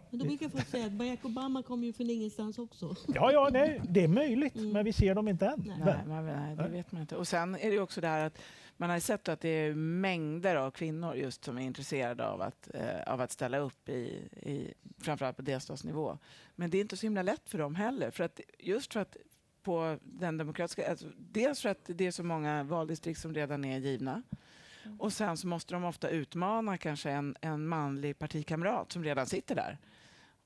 Men 0.10 0.20
då 0.20 0.26
brukar 0.26 0.50
folk 0.50 0.68
säga 0.68 0.86
att 0.86 0.92
Barack 0.92 1.26
Obama 1.26 1.64
kom 1.64 1.84
ju 1.84 1.94
från 1.94 2.10
ingenstans 2.10 2.60
också. 2.60 2.96
Ja, 3.08 3.32
ja, 3.32 3.50
nej, 3.54 3.82
det 3.90 4.04
är 4.04 4.08
möjligt, 4.08 4.56
Mm. 4.56 4.70
men 4.70 4.86
vi 4.86 4.94
ser 4.94 5.16
dem 5.16 5.28
inte 5.28 5.46
än. 5.46 5.64
Nej. 5.86 5.98
Men- 6.08 6.26
nej, 6.26 6.56
det 6.56 6.68
vet 6.68 6.92
man 6.92 7.02
inte. 7.02 7.16
Och 7.16 7.28
sen 7.28 7.56
är 7.56 7.72
det 7.72 7.80
också 7.80 8.02
det 8.02 8.08
här 8.08 8.26
att 8.26 8.38
man 8.78 8.90
har 8.90 9.00
sett 9.00 9.30
att 9.30 9.42
det 9.42 9.50
är 9.50 9.74
mängder 9.74 10.56
av 10.56 10.72
kvinnor 10.72 11.16
just 11.16 11.44
som 11.44 11.58
är 11.58 11.62
intresserade 11.62 12.28
av 12.28 12.42
att, 12.42 12.70
eh, 12.74 13.14
av 13.14 13.22
att 13.22 13.32
ställa 13.32 13.58
upp 13.58 13.90
i, 13.90 14.02
i 14.42 14.74
framförallt 14.98 15.36
på 15.36 15.42
delstatsnivå. 15.42 16.18
Men 16.56 16.70
det 16.70 16.78
är 16.78 16.82
inte 16.82 16.98
så 16.98 17.06
himla 17.06 17.22
lätt 17.22 17.50
för 17.50 17.58
dem 17.58 17.76
heller. 17.76 18.12
För 18.12 18.24
att, 18.24 18.40
just 18.60 18.94
för 18.94 19.00
att 19.00 19.18
på 19.64 19.98
den 20.04 20.38
demokratiska... 20.38 20.90
Alltså, 20.90 21.08
dels 21.18 21.62
för 21.62 21.70
att 21.70 21.80
det 21.86 22.06
är 22.08 22.12
så 22.12 22.24
många 22.24 22.64
valdistrikt 22.64 23.20
som 23.20 23.34
redan 23.34 23.66
är 23.66 23.78
givna. 23.80 24.24
Och 25.00 25.14
sen 25.14 25.38
så 25.38 25.48
måste 25.48 25.74
de 25.74 25.84
ofta 25.84 26.10
utmana 26.10 26.78
kanske 26.78 27.12
en, 27.12 27.36
en 27.42 27.68
manlig 27.68 28.20
partikamrat 28.20 28.92
som 28.92 29.04
redan 29.04 29.26
sitter 29.26 29.56
där. 29.56 29.78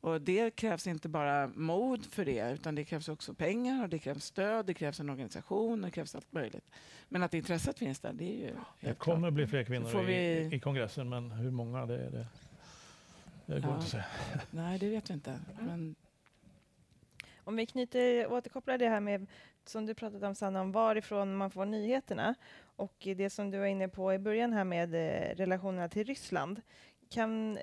Och 0.03 0.21
det 0.21 0.51
krävs 0.55 0.87
inte 0.87 1.09
bara 1.09 1.47
mod 1.47 2.05
för 2.05 2.25
det, 2.25 2.51
utan 2.53 2.75
det 2.75 2.83
krävs 2.83 3.09
också 3.09 3.33
pengar 3.33 3.83
och 3.83 3.89
det 3.89 3.99
krävs 3.99 4.23
stöd, 4.25 4.65
det 4.65 4.73
krävs 4.73 4.99
en 4.99 5.09
organisation, 5.09 5.81
det 5.81 5.91
krävs 5.91 6.15
allt 6.15 6.33
möjligt. 6.33 6.69
Men 7.09 7.23
att 7.23 7.33
intresset 7.33 7.79
finns 7.79 7.99
där, 7.99 8.13
det 8.13 8.25
är 8.25 8.47
ju 8.47 8.55
Det 8.79 8.93
kommer 8.99 9.19
klart. 9.27 9.33
bli 9.33 9.47
fler 9.47 9.63
kvinnor 9.63 10.03
vi- 10.03 10.13
i, 10.13 10.55
i 10.55 10.59
kongressen, 10.59 11.09
men 11.09 11.31
hur 11.31 11.51
många 11.51 11.85
det 11.85 11.95
är 12.05 12.09
det, 12.11 12.27
det 13.45 13.59
går 13.59 13.69
Ja. 13.69 13.75
inte 13.75 13.83
att 13.85 13.87
säga. 13.87 14.05
Nej, 14.51 14.79
det 14.79 14.89
vet 14.89 15.09
vi 15.09 15.13
inte. 15.13 15.39
Men 15.59 15.95
Om 17.43 17.55
vi 17.55 17.65
knyter, 17.65 18.31
återkopplar 18.31 18.77
det 18.77 18.89
här 18.89 18.99
med, 18.99 19.27
som 19.65 19.85
du 19.85 19.93
pratade 19.93 20.27
om 20.27 20.35
Sanna, 20.35 20.61
om 20.61 20.71
varifrån 20.71 21.35
man 21.35 21.51
får 21.51 21.65
nyheterna 21.65 22.35
och 22.75 22.95
det 23.17 23.29
som 23.29 23.51
du 23.51 23.59
var 23.59 23.65
inne 23.65 23.87
på 23.87 24.13
i 24.13 24.19
början 24.19 24.53
här 24.53 24.63
med 24.63 24.93
eh, 24.95 25.35
relationerna 25.35 25.89
till 25.89 26.03
Ryssland. 26.07 26.61
Kan, 27.13 27.57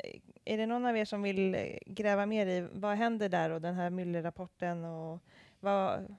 är 0.45 0.59
det 0.59 0.67
någon 0.67 0.87
av 0.87 0.97
er 0.97 1.05
som 1.05 1.23
vill 1.23 1.55
eh, 1.55 1.79
gräva 1.87 2.27
mer 2.27 2.47
i 2.47 2.69
vad 2.73 2.97
händer 2.97 3.29
där 3.29 3.51
och 3.51 3.61
den 3.61 3.75
här 3.75 3.91
Müller-rapporten 3.91 4.85
och 4.85 5.23
vad, 5.61 6.17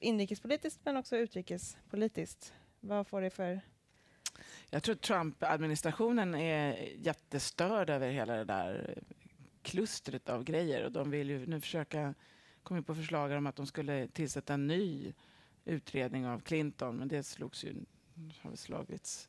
inrikespolitiskt 0.00 0.80
men 0.84 0.96
också 0.96 1.16
utrikespolitiskt? 1.16 2.54
Vad 2.80 3.06
får 3.06 3.20
det 3.20 3.30
för 3.30 3.60
Jag 4.70 4.82
tror 4.82 4.94
Trump-administrationen 4.94 6.34
är 6.34 6.88
jättestörd 6.96 7.90
över 7.90 8.10
hela 8.10 8.36
det 8.36 8.44
där 8.44 8.98
klustret 9.62 10.28
av 10.28 10.44
grejer 10.44 10.84
och 10.84 10.92
de 10.92 11.10
vill 11.10 11.30
ju 11.30 11.46
nu 11.46 11.60
försöka 11.60 12.14
komma 12.62 12.82
på 12.82 12.94
förslag 12.94 13.32
om 13.32 13.46
att 13.46 13.56
de 13.56 13.66
skulle 13.66 14.08
tillsätta 14.08 14.54
en 14.54 14.66
ny 14.66 15.12
utredning 15.64 16.26
av 16.26 16.40
Clinton, 16.40 16.96
men 16.96 17.08
det 17.08 17.22
slogs 17.22 17.64
ju, 17.64 17.74
har 18.40 18.56
slagits 18.56 19.28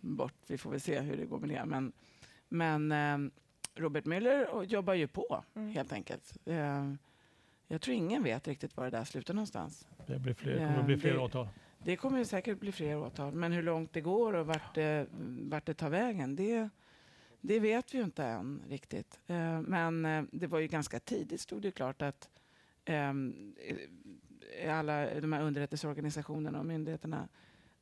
bort. 0.00 0.34
Vi 0.46 0.58
får 0.58 0.70
väl 0.70 0.80
se 0.80 1.00
hur 1.00 1.16
det 1.16 1.24
går 1.24 1.38
med 1.38 1.48
det. 1.48 1.64
Men, 1.64 1.92
men 2.50 2.92
eh, 2.92 3.18
Robert 3.74 4.04
Mueller 4.04 4.62
jobbar 4.64 4.94
ju 4.94 5.06
på, 5.06 5.44
Mm. 5.54 5.68
helt 5.68 5.92
enkelt. 5.92 6.36
Eh, 6.44 6.92
jag 7.68 7.80
tror 7.80 7.96
ingen 7.96 8.22
vet 8.22 8.48
riktigt 8.48 8.76
var 8.76 8.84
det 8.84 8.90
där 8.90 9.04
slutar 9.04 9.34
någonstans. 9.34 9.86
Det 10.06 10.18
blir 10.18 10.34
fler, 10.34 10.56
kommer 10.56 10.78
att 10.78 10.86
bli 10.86 10.96
fler 10.96 11.12
det- 11.12 11.18
åtal. 11.18 11.48
Det 11.84 11.96
kommer 11.96 12.18
ju 12.18 12.24
säkert 12.24 12.60
bli 12.60 12.72
fler 12.72 12.96
åtal, 12.98 13.34
men 13.34 13.52
hur 13.52 13.62
långt 13.62 13.92
det 13.92 14.00
går 14.00 14.32
och 14.32 14.46
vart 14.46 14.74
det, 14.74 15.06
vart 15.50 15.66
det 15.66 15.74
tar 15.74 15.90
vägen, 15.90 16.36
det, 16.36 16.68
det 17.40 17.60
vet 17.60 17.94
vi 17.94 17.98
ju 17.98 18.04
inte 18.04 18.24
än 18.24 18.62
riktigt. 18.68 19.20
Eh, 19.26 19.60
Men 19.60 20.04
eh, 20.04 20.24
det 20.32 20.46
var 20.46 20.58
ju 20.58 20.66
ganska 20.66 21.00
tidigt, 21.00 21.40
stod 21.40 21.62
det 21.62 21.70
klart 21.70 22.02
att 22.02 22.28
ehm, 22.84 23.54
eh, 24.60 24.78
alla 24.78 25.20
de 25.20 25.32
här 25.32 25.42
underrättelseorganisationerna 25.42 26.58
och 26.58 26.66
myndigheterna 26.66 27.28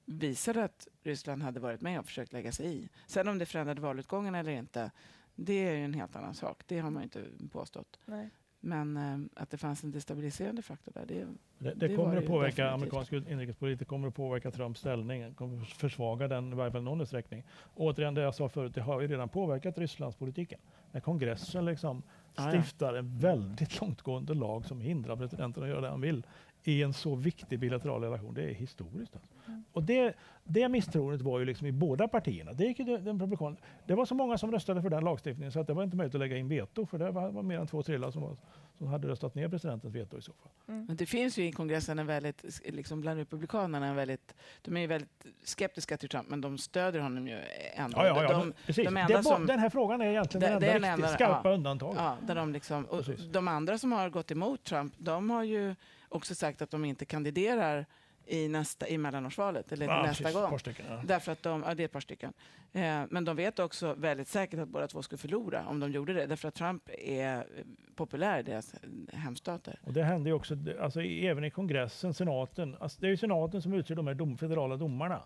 visade 0.09 0.65
att 0.65 0.89
Ryssland 1.03 1.43
hade 1.43 1.61
varit 1.61 1.81
med 1.81 1.99
och 1.99 2.07
försökt 2.07 2.33
lägga 2.33 2.53
sig 2.53 2.67
i. 2.67 2.89
Sen 3.07 3.29
om 3.29 3.39
det 3.39 3.47
förändrade 3.47 3.81
valutgången 3.81 4.35
eller 4.35 4.53
inte, 4.53 4.91
det 5.35 5.69
är 5.69 5.77
ju 5.77 5.85
en 5.85 5.95
helt 5.95 6.17
annan 6.17 6.35
sak. 6.35 6.63
Det 6.67 6.79
har 6.79 6.91
man 6.91 7.03
ju 7.03 7.05
inte 7.05 7.25
påstått. 7.53 7.99
Nej. 8.07 8.31
Men 8.61 8.97
eh, 8.97 9.43
att 9.43 9.51
det 9.51 9.57
fanns 9.57 9.85
en 9.85 9.91
destabiliserande 9.91 10.63
faktor 10.63 10.93
där, 10.93 11.07
det, 11.07 11.15
Det, 11.15 11.75
det, 11.75 11.89
Det 11.89 11.97
kommer 11.97 12.17
att 12.17 12.27
påverka 12.27 12.65
definitivt. 12.65 12.95
amerikansk 12.95 13.13
inrikespolitik, 13.31 13.79
det 13.79 13.85
kommer 13.85 14.09
att 14.09 14.15
påverka 14.15 14.51
Trumps 14.51 14.81
ställning, 14.81 15.23
det 15.23 15.35
kommer 15.35 15.63
att 15.63 15.69
försvaga 15.69 16.29
den 16.29 16.53
i 16.53 16.57
varje 16.57 16.73
fall 16.73 16.83
någon 16.83 17.01
utsträckning. 17.01 17.45
Återigen 17.75 18.15
det 18.15 18.21
jag 18.21 18.35
sa 18.35 18.49
förut, 18.49 18.75
det 18.75 18.81
har 18.81 19.01
ju 19.01 19.09
redan 19.09 19.29
påverkat 19.29 19.79
Rysslandspolitiken. 19.79 20.61
När 20.93 21.01
kongressen 21.01 21.65
liksom 21.65 22.03
ja. 22.37 22.53
stiftar 22.53 22.95
en 22.95 23.19
väldigt 23.19 23.81
långtgående 23.81 24.35
lag 24.35 24.67
som 24.67 24.81
hindrar 24.81 25.17
presidenten 25.17 25.63
att 25.63 25.69
göra 25.69 25.81
det 25.81 25.89
han 25.89 26.01
vill 26.01 26.27
i 26.65 26.83
en 26.83 26.93
så 26.93 27.15
viktig 27.15 27.59
bilateral 27.59 28.03
relation, 28.03 28.35
det 28.35 28.43
är 28.43 28.55
historiskt. 28.55 29.17
Alltså. 29.17 29.33
Mm. 29.47 29.65
Och 29.73 29.83
det, 29.83 30.15
det 30.45 30.69
misstroendet 30.69 31.23
var 31.23 31.39
ju 31.39 31.45
liksom 31.45 31.67
i 31.67 31.73
båda 31.73 32.09
partierna. 32.09 32.53
Det, 32.53 32.65
gick 32.65 32.79
ju 32.79 32.85
den 32.85 33.05
den 33.05 33.15
republikan, 33.21 33.57
det 33.87 33.95
var 33.95 34.05
så 34.07 34.15
många 34.15 34.39
som 34.39 34.53
röstade 34.53 34.83
för 34.83 34.91
den 34.91 35.05
lagstiftningen 35.05 35.53
så 35.53 35.61
att 35.61 35.67
det 35.67 35.73
var 35.75 35.83
inte 35.85 35.97
möjligt 35.97 36.15
att 36.15 36.19
lägga 36.21 36.37
in 36.37 36.49
veto, 36.49 36.87
för 36.87 36.99
det 36.99 37.11
var, 37.11 37.31
var 37.31 37.43
mer 37.43 37.59
än 37.61 37.67
två 37.67 37.83
tredjedelar 37.83 38.11
som, 38.11 38.23
var- 38.23 38.37
som 38.79 38.87
hade 38.87 39.09
röstat 39.09 39.35
ner 39.35 39.49
presidentens 39.49 39.95
veto 39.95 40.19
i 40.19 40.23
så 40.23 40.33
fall. 40.33 40.53
Mm. 40.69 40.85
Men 40.87 40.97
det 40.97 41.07
finns 41.07 41.39
ju 41.39 41.47
i 41.47 41.53
kongressen 41.53 41.99
en 41.99 42.07
väldigt, 42.07 42.61
liksom 42.65 43.01
bland 43.01 43.19
republikanerna, 43.19 43.87
en 43.87 43.97
väldigt, 43.97 44.35
de 44.63 44.77
är 44.77 44.81
ju 44.81 44.87
väldigt 44.87 45.27
skeptiska 45.45 45.97
till 45.97 46.09
Trump, 46.09 46.29
men 46.29 46.41
de 46.41 46.59
stödjer 46.59 47.03
honom 47.03 47.29
ju 47.29 47.39
ändå. 47.75 47.99
Ja, 47.99 48.07
ja, 48.07 48.23
ja, 48.23 48.33
de, 48.39 48.53
precis. 48.67 48.85
de 48.85 48.97
enda 48.97 49.23
som- 49.23 49.47
den 49.47 49.59
här 49.59 49.71
frågan 49.71 50.01
är 50.01 50.07
egentligen 50.07 50.41
Det- 50.53 50.59
det, 50.67 50.73
enda 50.73 50.89
riktigt 50.89 51.05
enda- 51.05 51.09
skarpa 51.15 51.49
ja. 51.49 51.55
undantaget. 51.55 51.99
ja, 51.99 52.17
där 52.27 52.35
de, 52.35 52.53
liksom, 52.53 52.85
och 52.85 53.05
Precis. 53.05 53.27
de 53.33 53.49
andra 53.49 53.79
som 53.79 53.93
har 53.93 54.09
gått 54.11 54.31
emot 54.31 54.65
Trump, 54.65 54.95
de 54.99 55.31
har 55.31 55.43
ju 55.45 55.75
också 56.09 56.35
sagt 56.35 56.63
att 56.63 56.71
de 56.71 56.85
inte 56.85 57.05
kandiderar 57.05 57.87
i, 58.27 58.49
nästa, 58.49 58.89
i 58.89 58.99
mellanårsvalet, 58.99 59.73
eller 59.73 59.87
Ja, 59.87 60.03
nästa 60.03 60.25
precis, 60.25 60.41
gång. 60.41 60.59
stycken, 60.59 60.87
ja. 60.89 61.01
Därför 61.05 61.33
att 61.33 61.43
de, 61.43 61.63
ja, 61.67 61.75
det 61.75 61.83
är 61.83 61.85
ett 61.85 61.93
par 61.93 62.01
stycken. 62.01 62.33
Eh, 62.73 63.03
men 63.11 63.25
de 63.25 63.37
vet 63.37 63.59
också 63.59 63.95
väldigt 63.95 64.29
säkert 64.29 64.61
att 64.61 64.69
båda 64.69 64.87
två 64.87 65.03
skulle 65.03 65.19
förlora 65.19 65.67
om 65.67 65.81
de 65.81 65.93
gjorde 65.93 66.13
det. 66.13 66.27
Därför 66.27 66.49
att 66.49 66.55
Trump 66.55 66.83
är 66.99 67.47
populär 67.95 68.39
i 68.41 68.43
deras 68.43 68.75
hemstater. 69.13 69.79
Och 69.83 69.93
det 69.93 70.03
händer 70.03 70.31
ju 70.31 70.35
också, 70.35 70.57
alltså, 70.81 71.03
även 71.03 71.45
i 71.45 71.51
kongressen, 71.51 72.15
senaten. 72.15 72.77
Alltså, 72.81 73.01
det 73.01 73.07
är 73.07 73.11
ju 73.11 73.17
senaten 73.17 73.63
som 73.63 73.73
utser 73.75 73.95
de 73.95 74.07
här 74.07 74.15
dom, 74.15 74.37
federala 74.39 74.77
domarna. 74.77 75.23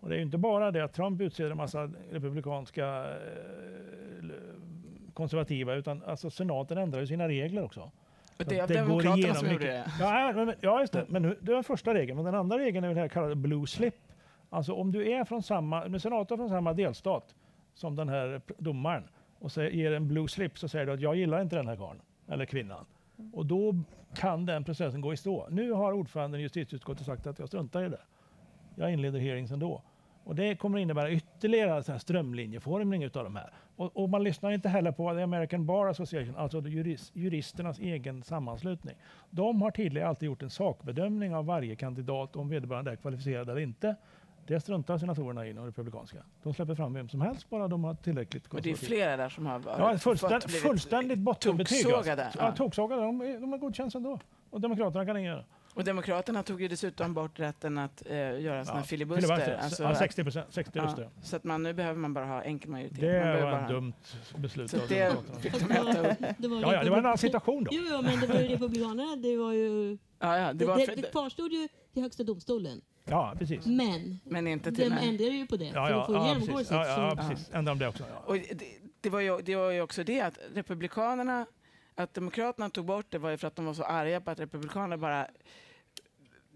Och 0.00 0.08
det 0.08 0.14
är 0.14 0.16
ju 0.16 0.24
inte 0.24 0.38
bara 0.38 0.70
det 0.70 0.84
att 0.84 0.92
Trump 0.94 1.20
utser 1.20 1.50
en 1.50 1.56
massa 1.56 1.90
republikanska 2.10 2.86
eh, 3.10 4.24
konservativa, 5.14 5.74
utan 5.74 6.02
alltså, 6.02 6.30
senaten 6.30 6.78
ändrar 6.78 7.00
ju 7.00 7.06
sina 7.06 7.28
regler 7.28 7.62
också. 7.64 7.90
Det 8.36 8.60
av 8.60 8.68
det 8.68 8.84
går 8.86 9.18
igenom 9.18 9.36
som 9.36 9.46
gjorde 9.46 9.64
mycket. 9.64 9.98
det. 9.98 10.04
Ja, 10.04 10.32
men, 10.32 10.54
ja 10.60 10.80
just 10.80 10.92
det. 10.92 11.06
Men 11.08 11.22
nu, 11.22 11.38
det 11.40 11.54
var 11.54 11.62
första 11.62 11.94
regeln. 11.94 12.16
Men 12.16 12.24
den 12.24 12.34
andra 12.34 12.58
regeln 12.58 12.84
är 12.84 12.88
den 12.88 12.98
här 12.98 13.08
kallade 13.08 13.34
blue 13.34 13.66
slip. 13.66 13.94
Alltså 14.50 14.72
om 14.72 14.92
du 14.92 15.10
är 15.10 15.24
från 15.24 15.42
samma, 15.42 15.88
med 15.88 16.02
senator 16.02 16.36
från 16.36 16.48
samma 16.48 16.72
delstat 16.72 17.34
som 17.74 17.96
den 17.96 18.08
här 18.08 18.40
domaren 18.58 19.08
och 19.38 19.52
så 19.52 19.62
ger 19.62 19.92
en 19.92 20.08
blue 20.08 20.28
slip 20.28 20.58
så 20.58 20.68
säger 20.68 20.86
du 20.86 20.92
att 20.92 21.00
jag 21.00 21.16
gillar 21.16 21.42
inte 21.42 21.56
den 21.56 21.68
här 21.68 21.76
karln 21.76 22.00
eller 22.28 22.44
kvinnan. 22.44 22.84
Och 23.32 23.46
då 23.46 23.74
kan 24.14 24.46
den 24.46 24.64
processen 24.64 25.00
gå 25.00 25.12
i 25.12 25.16
stå. 25.16 25.46
Nu 25.50 25.72
har 25.72 25.92
ordföranden 25.92 26.40
i 26.40 26.42
justitieutskottet 26.42 27.06
sagt 27.06 27.26
att 27.26 27.38
jag 27.38 27.48
struntar 27.48 27.84
i 27.84 27.88
det. 27.88 28.00
Jag 28.74 28.92
inleder 28.92 29.18
hearings 29.18 29.50
ändå. 29.50 29.82
Och 30.24 30.34
det 30.34 30.56
kommer 30.56 30.78
innebära 30.78 31.10
ytterligare 31.10 31.82
så 31.82 31.92
här 31.92 31.98
strömlinjeformning 31.98 33.02
utav 33.02 33.24
de 33.24 33.36
här. 33.36 33.52
Och, 33.76 33.96
och 33.96 34.08
man 34.10 34.24
lyssnar 34.24 34.50
inte 34.50 34.68
heller 34.68 34.92
på 34.92 35.14
The 35.14 35.22
American 35.22 35.66
Bar 35.66 35.86
Association, 35.86 36.36
alltså 36.36 36.60
juris, 36.60 37.10
juristernas 37.14 37.78
egen 37.78 38.22
sammanslutning. 38.22 38.96
De 39.30 39.62
har 39.62 39.70
tidigare 39.70 40.08
alltid 40.08 40.26
gjort 40.26 40.42
en 40.42 40.50
sakbedömning 40.50 41.34
av 41.34 41.46
varje 41.46 41.76
kandidat 41.76 42.36
om 42.36 42.48
vederbörande 42.48 42.90
är 42.90 42.96
kvalificerad 42.96 43.50
eller 43.50 43.60
inte. 43.60 43.94
Det 44.46 44.60
struntar 44.60 44.98
senatorerna 44.98 45.46
i, 45.46 45.52
de 45.52 45.66
republikanska. 45.66 46.18
De 46.42 46.54
släpper 46.54 46.74
fram 46.74 46.94
vem 46.94 47.08
som 47.08 47.20
helst 47.20 47.50
bara 47.50 47.68
de 47.68 47.84
har 47.84 47.94
tillräckligt 47.94 48.46
Och 48.46 48.62
det 48.62 48.70
är 48.70 48.74
flera 48.74 49.16
där 49.16 49.28
som 49.28 49.46
har 49.46 49.62
Ja, 49.66 49.98
fullständigt, 49.98 50.42
fått 50.42 50.46
blivit 50.46 50.62
fullständigt 50.62 51.18
bottenbetyg. 51.18 51.76
alltså. 51.76 51.90
toksågade. 51.90 52.30
Ja, 52.38 52.44
Ja. 52.46 52.52
toksågade. 52.52 53.02
De, 53.02 53.18
de 53.40 53.52
har 53.52 53.58
godkänts 53.58 53.94
ändå. 53.94 54.18
Och 54.50 54.60
Demokraterna 54.60 55.06
kan 55.06 55.16
inget 55.16 55.28
göra. 55.30 55.44
Och 55.76 55.84
Demokraterna 55.84 56.42
tog 56.42 56.62
ju 56.62 56.68
dessutom 56.68 57.14
bort 57.14 57.40
rätten 57.40 57.78
att 57.78 58.02
eh, 58.06 58.16
göra 58.16 58.64
såna 58.64 58.76
Ja, 58.76 58.80
här 58.80 58.82
filibuster. 58.86 59.22
filibuster. 59.22 59.58
Alltså, 59.62 59.82
ja, 59.82 59.94
60 59.94 60.22
procent, 60.22 60.46
60 60.50 60.78
ja, 60.78 60.96
så 61.22 61.36
att 61.36 61.44
man, 61.44 61.62
nu 61.62 61.72
behöver 61.72 61.98
man 61.98 62.14
bara 62.14 62.24
ha 62.24 62.42
enkel 62.42 62.70
majoritet. 62.70 63.00
Det 63.00 63.40
var 63.42 63.50
bara, 63.50 63.62
ett 63.62 63.68
dumt 63.68 63.92
beslut 64.36 64.70
Så 64.70 64.82
av 64.82 64.88
det 64.88 65.16
fick 65.40 65.52
de 65.68 65.70
äta 65.74 66.10
upp. 66.10 66.18
det 66.38 66.48
var 66.48 66.60
Ja, 66.60 66.72
ja, 66.74 66.84
det 66.84 66.90
var 66.90 66.98
en 66.98 67.06
annan 67.06 67.18
situation 67.18 67.64
då. 67.64 67.70
Jo, 67.74 67.82
jo, 67.90 68.02
men 68.02 68.20
det 68.20 68.26
var 68.26 68.40
ju 68.40 68.48
republikanerna. 68.48 69.16
Det 69.16 69.36
var 69.36 69.52
ju... 69.52 69.98
Ja, 70.18 70.38
ja, 70.38 70.52
det 70.52 70.64
var 70.66 70.78
det, 70.78 70.86
för, 70.86 70.96
det 70.96 71.10
kvarstod 71.10 71.52
ju 71.52 71.68
till 71.92 72.02
Högsta 72.02 72.24
domstolen. 72.24 72.80
Ja, 73.04 73.34
precis. 73.38 73.66
Men 73.66 74.20
men 74.24 74.46
inte 74.46 74.70
de 74.70 74.76
till 74.76 74.92
här. 74.92 75.08
ändrade 75.08 75.30
ju 75.30 75.46
på 75.46 75.56
det 75.56 75.64
Ja, 75.64 75.72
för 75.86 75.90
ja, 75.90 76.00
att 76.00 76.06
få 76.06 76.14
ja, 76.14 76.26
genomgå 76.28 76.46
precis. 76.46 76.68
sitt. 76.68 76.76
Ja, 76.76 76.86
ja, 76.86 77.10
så- 77.10 77.16
precis. 77.28 77.50
Ändra 77.54 77.72
om 77.72 77.78
det 77.78 77.88
också. 77.88 78.04
Ja. 78.14 78.22
Och 78.26 78.34
det, 78.34 78.64
det, 79.00 79.10
var 79.10 79.20
ju, 79.20 79.38
det 79.42 79.56
var 79.56 79.70
ju 79.70 79.80
också 79.80 80.04
det 80.04 80.20
att 80.20 80.38
Republikanerna, 80.54 81.46
att 81.94 82.14
Demokraterna 82.14 82.70
tog 82.70 82.84
bort 82.84 83.06
det 83.10 83.18
var 83.18 83.30
ju 83.30 83.36
för 83.36 83.48
att 83.48 83.56
de 83.56 83.64
var 83.64 83.74
så 83.74 83.82
arga 83.84 84.20
på 84.20 84.30
att 84.30 84.40
Republikanerna 84.40 84.96
bara 84.98 85.26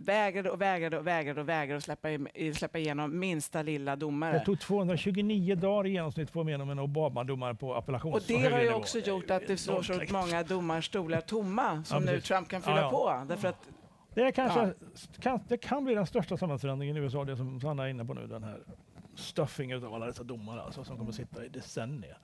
vägrade 0.05 0.51
och 0.51 0.61
vägrade 0.61 0.99
och 0.99 1.07
vägrade 1.07 1.41
och 1.41 1.49
vägrade 1.49 1.77
att 1.79 1.85
släppa, 1.85 2.11
i- 2.11 2.55
släppa 2.55 2.79
igenom 2.79 3.19
minsta 3.19 3.63
lilla 3.63 3.91
Det 3.97 4.01
domare. 4.01 4.41
tog 4.45 4.61
229 4.61 5.55
dagar 5.57 5.87
i 5.87 5.93
genomsnitt 5.93 6.29
att 6.29 6.33
få 6.33 6.49
igenom 6.49 6.71
en 6.71 6.79
Obama-domare 6.79 7.55
på 7.55 7.75
appellations 7.75 8.15
Och 8.15 8.23
det 8.29 8.51
har 8.53 8.61
ju 8.61 8.73
också 8.75 8.99
gjort 8.99 9.31
att 9.31 9.47
det 9.47 9.57
står 9.57 9.83
så 9.83 10.01
många 10.13 10.43
domarstolar 10.43 11.21
tomma 11.21 11.85
som 11.85 12.05
Ja, 12.07 12.13
nu. 12.13 12.21
Trump 12.21 12.49
kan 12.49 12.63
fylla 12.63 12.77
Ja, 12.77 12.83
ja. 12.83 12.91
på. 12.91 13.29
Därför 13.29 13.49
att, 13.49 13.69
Det, 14.15 14.21
är 14.23 14.31
kanske, 14.31 14.75
kan, 15.21 15.41
det 15.49 15.57
kan 15.57 15.85
bli 15.85 15.95
den 15.95 16.07
största 16.07 16.37
samhällsförändringen 16.37 16.97
i 16.97 17.01
USA, 17.01 17.25
det 17.25 17.37
som 17.37 17.61
Sanna 17.61 17.85
är 17.85 17.89
inne 17.89 18.05
på 18.05 18.15
nu. 18.15 18.27
Den 18.27 18.43
här 18.45 18.61
stuffingen 19.15 19.85
av 19.85 19.95
alla 19.95 20.07
dessa 20.07 20.23
domare 20.23 20.63
alltså, 20.63 20.85
som 20.85 20.99
kommer 20.99 21.13
sitta 21.13 21.45
i 21.45 21.49
decennier. 21.49 22.19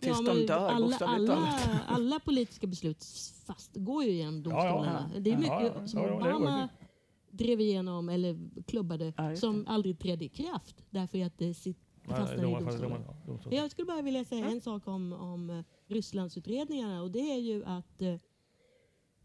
tills 0.00 0.22
men 0.22 0.36
de 0.36 0.46
dör, 0.46 0.68
alla, 0.68 0.86
bokstavligt 0.86 1.30
alla, 1.32 1.40
talat. 1.46 1.68
alla 1.88 2.20
politiska 2.20 2.66
beslut 2.66 3.04
fast 3.46 3.70
går 3.74 4.04
ju 4.04 4.10
genom 4.10 4.42
Ja, 4.46 4.50
ja. 4.50 4.70
domstolarna. 4.72 5.10
Det 5.18 5.30
är 5.30 5.32
Ja, 5.32 5.38
mycket 5.38 5.72
ja, 5.80 5.86
som 5.86 6.00
ja, 6.02 6.06
ja, 6.08 6.14
det 6.14 6.34
Obama 6.34 6.68
drev 7.36 7.60
igenom 7.60 8.08
eller 8.08 8.62
klubbade 8.66 9.12
Ja, 9.16 9.30
just 9.30 9.40
som 9.40 9.66
aldrig 9.66 9.98
trädde 9.98 10.24
i 10.24 10.28
kraft 10.28 10.84
därför 10.90 11.24
att 11.24 11.38
det 11.38 11.54
sitter 11.54 11.84
fastnar 12.04 12.48
i 12.48 12.64
domstolen. 12.64 13.02
Jag 13.50 13.70
skulle 13.70 13.86
bara 13.86 14.02
vilja 14.02 14.24
säga 14.24 14.50
en 14.50 14.60
sak 14.60 14.88
om, 14.88 15.12
om 15.12 15.50
eh, 15.50 15.64
Rysslandsutredningarna 15.86 17.02
och 17.02 17.10
det 17.10 17.32
är 17.32 17.38
ju 17.38 17.64
att 17.64 18.02
eh, 18.02 18.16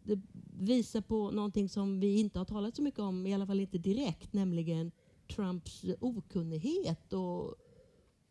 det 0.03 0.19
visar 0.59 1.01
på 1.01 1.31
någonting 1.31 1.69
som 1.69 1.99
vi 1.99 2.19
inte 2.19 2.39
har 2.39 2.45
talat 2.45 2.75
så 2.75 2.81
mycket 2.81 2.99
om, 2.99 3.27
i 3.27 3.33
alla 3.33 3.47
fall 3.47 3.59
inte 3.59 3.77
direkt, 3.77 4.33
nämligen 4.33 4.91
Trumps 5.35 5.85
okunnighet 5.99 7.13
och, 7.13 7.55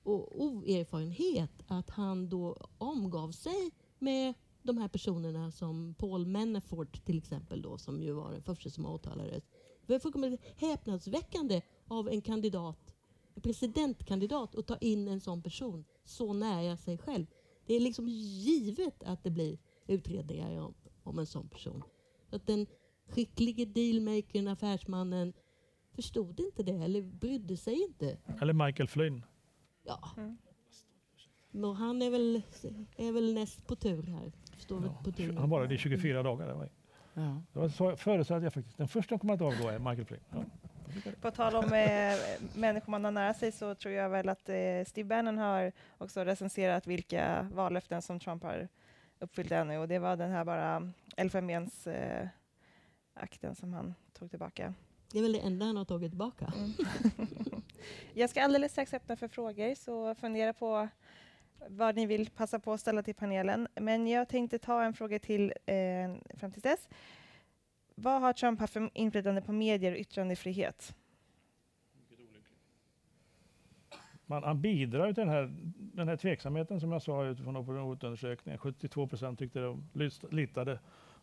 och 0.03 0.43
oerfarenhet. 0.43 1.62
Att 1.66 1.91
han 1.91 2.29
då 2.29 2.57
omgav 2.79 3.31
sig 3.31 3.70
med 3.99 4.35
de 4.62 4.79
här 4.79 4.89
personerna 4.89 5.51
som 5.51 5.95
Paul 5.99 6.26
Manafort 6.26 7.05
till 7.05 7.18
exempel 7.18 7.62
då, 7.62 7.79
som 7.79 8.03
ju 8.03 8.12
var 8.12 8.33
den 8.33 8.43
första 8.43 8.70
som 8.70 8.87
åtalades. 8.87 9.45
Det 9.89 9.95
var 9.95 10.01
fullkomligt 10.01 10.41
häpnadsväckande 10.57 11.62
av 11.86 12.09
en 12.09 12.20
kandidat, 12.20 12.95
en 13.34 13.43
presidentkandidat, 13.43 14.55
att 14.55 14.66
ta 14.66 14.76
in 14.76 15.09
en 15.09 15.20
sån 15.20 15.43
person 15.43 15.84
så 16.05 16.32
nära 16.32 16.76
sig 16.76 16.99
själv. 16.99 17.26
Det 17.66 17.74
är 17.74 17.80
liksom 17.80 18.09
givet 18.09 19.03
att 19.03 19.24
det 19.24 19.30
blir 19.30 19.59
utredningar 19.86 20.61
om, 20.61 20.74
om 21.03 21.18
en 21.18 21.26
sån 21.26 21.49
person. 21.49 21.82
Så 22.30 22.36
Att 22.36 22.47
den 22.47 22.66
skicklige 23.07 23.64
dealmakern, 23.64 24.49
affärsmannen, 24.49 25.32
förstod 25.93 26.41
inte 26.41 26.62
det 26.62 26.84
eller 26.84 27.03
brydde 27.03 27.57
sig 27.57 27.82
inte. 27.82 28.18
Eller 28.41 28.53
Michael 28.53 28.89
Flynn. 28.89 29.24
Ja. 29.82 30.11
Mm. 30.16 30.39
Men 31.51 31.74
han 31.74 32.03
är 32.03 32.11
väl, 32.11 32.43
är 32.97 33.12
väl 33.12 33.34
näst 33.34 33.66
på 33.66 33.76
tur 33.76 34.03
här. 34.03 34.32
Står 34.59 34.80
väl 34.80 34.91
på 35.05 35.12
tur. 35.12 35.32
Han 35.32 35.51
var 35.51 35.66
det 35.66 35.74
i 35.74 35.78
24 35.78 36.22
dagar. 36.22 36.55
Var, 36.55 36.68
Ja. 37.52 37.68
så 37.68 37.96
förutsatte 37.96 38.44
jag 38.44 38.52
faktiskt. 38.52 38.78
Den 38.78 38.88
första 38.88 39.08
som 39.08 39.18
kommer 39.18 39.34
att 39.34 39.40
avgå 39.40 39.68
är 39.68 39.78
Michael 39.78 40.04
Flynn. 40.04 40.20
Ja. 40.30 40.44
På 41.20 41.30
tal 41.30 41.56
om 41.56 41.72
eh, 41.72 42.16
människor 42.54 42.90
man 42.90 43.04
har 43.04 43.10
nära 43.10 43.34
sig 43.34 43.52
så 43.52 43.74
tror 43.74 43.94
jag 43.94 44.10
väl 44.10 44.28
att 44.28 44.48
eh, 44.48 44.84
Steve 44.86 45.08
Bannon 45.08 45.38
har 45.38 45.72
också 45.98 46.24
recenserat 46.24 46.86
vilka 46.86 47.48
vallöften 47.52 48.02
som 48.02 48.20
Trump 48.20 48.42
har 48.42 48.68
uppfyllt 49.18 49.52
ännu 49.52 49.78
och 49.78 49.88
det 49.88 49.98
var 49.98 50.16
den 50.16 50.30
här 50.30 50.44
bara 50.44 50.92
Elfenbens 51.16 51.86
eh, 51.86 52.28
akten 53.14 53.54
som 53.54 53.72
han 53.72 53.94
tog 54.12 54.30
tillbaka. 54.30 54.74
Det 55.12 55.18
är 55.18 55.22
väl 55.22 55.32
det 55.32 55.38
enda 55.40 55.66
han 55.66 55.76
har 55.76 55.84
tagit 55.84 56.10
tillbaka. 56.10 56.52
Mm. 56.56 56.72
jag 58.14 58.30
ska 58.30 58.42
alldeles 58.42 58.72
strax 58.72 58.94
öppna 58.94 59.16
för 59.16 59.28
frågor 59.28 59.74
så 59.74 60.14
fundera 60.14 60.52
på 60.52 60.88
vad 61.66 61.96
ni 61.96 62.06
vill 62.06 62.30
passa 62.30 62.59
på 62.59 62.72
att 62.72 62.80
ställa 62.80 63.02
till 63.02 63.14
panelen. 63.14 63.68
Men 63.74 64.06
jag 64.06 64.28
tänkte 64.28 64.59
ta 64.59 64.82
en 64.82 64.94
fråga 64.94 65.18
till 65.18 65.52
eh, 65.66 65.76
fram 66.36 66.52
till 66.52 66.62
dess. 66.62 66.88
Vad 67.94 68.20
har 68.20 68.32
Trump 68.32 68.61
haft 68.61 68.72
för 68.72 68.90
inflytande 68.94 69.42
på 69.42 69.52
medier 69.52 69.92
och 69.92 69.98
yttrandefrihet? 69.98 70.94
Man, 74.26 74.42
han 74.42 74.61
bidrar 74.61 75.06
till 75.06 75.20
den 75.20 75.28
här, 75.28 75.54
den 75.76 76.09
här 76.09 76.16
tveksamheten 76.16 76.80
som 76.80 76.92
jag 76.92 77.02
sa 77.02 77.24
utifrån 77.24 77.56
opinionsundersökningen. 77.56 78.59
72 78.59 79.06
procent 79.06 79.38
tyckte 79.38 79.61
de 79.61 79.88
litade 80.30 80.78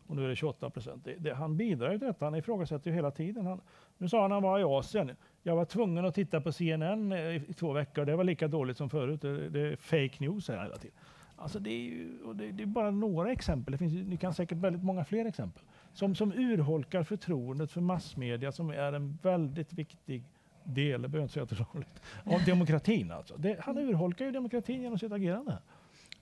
och 0.06 0.16
nu 0.16 0.24
är 0.24 0.28
det 0.28 0.36
28 0.36 0.70
procent. 0.70 1.08
Han 1.34 1.56
bidrar 1.56 1.92
ju 1.92 1.98
till 1.98 2.06
detta. 2.06 2.24
Han 2.24 2.34
ifrågasätter 2.34 2.90
ju 2.90 2.96
hela 2.96 3.10
tiden. 3.10 3.46
Han, 3.46 3.60
nu 3.98 4.08
sa 4.08 4.22
han 4.22 4.32
att 4.32 4.36
han 4.36 4.42
var 4.42 4.60
i 4.60 4.62
Asien. 4.62 5.16
Jag 5.46 5.56
var 5.56 5.64
tvungen 5.64 6.04
att 6.04 6.14
titta 6.14 6.40
på 6.40 6.52
CNN 6.52 7.12
eh, 7.12 7.18
i, 7.18 7.40
två 7.56 7.72
veckor. 7.72 8.04
Det 8.04 8.16
var 8.16 8.24
lika 8.24 8.48
dåligt 8.48 8.76
som 8.76 8.90
förut. 8.90 9.20
Det, 9.20 9.60
är 9.60 9.76
fake 9.76 10.16
news 10.18 10.48
här 10.48 10.62
hela 10.62 10.76
tiden. 10.76 10.96
Alltså 11.36 11.58
det, 11.58 11.70
är 11.70 11.80
ju, 11.80 12.18
det, 12.34 12.52
det, 12.52 12.62
är 12.62 12.66
bara 12.66 12.90
några 12.90 13.32
exempel. 13.32 13.72
Det 13.72 13.78
finns, 13.78 14.08
ni 14.08 14.16
kan 14.16 14.34
säkert 14.34 14.58
väldigt 14.58 14.84
många 14.84 15.04
fler 15.04 15.24
exempel. 15.24 15.62
Som, 15.92 16.14
som 16.14 16.32
urholkar 16.32 17.02
förtroendet 17.02 17.70
för 17.72 17.80
massmedia 17.80 18.52
som 18.52 18.70
är 18.70 18.92
en 18.92 19.18
väldigt 19.22 19.72
viktig 19.72 20.24
del, 20.64 21.02
det 21.02 21.08
behöver 21.08 21.18
jag 21.18 21.24
inte 21.24 21.34
säga 21.34 21.46
till 21.46 21.64
roligt, 21.74 22.02
av 22.24 22.44
demokratin. 22.44 23.10
Alltså. 23.10 23.36
Det, 23.36 23.60
han 23.60 23.78
urholkar 23.78 24.24
ju 24.24 24.30
demokratin 24.30 24.82
genom 24.82 24.98
sitt 24.98 25.12
agerande. 25.12 25.58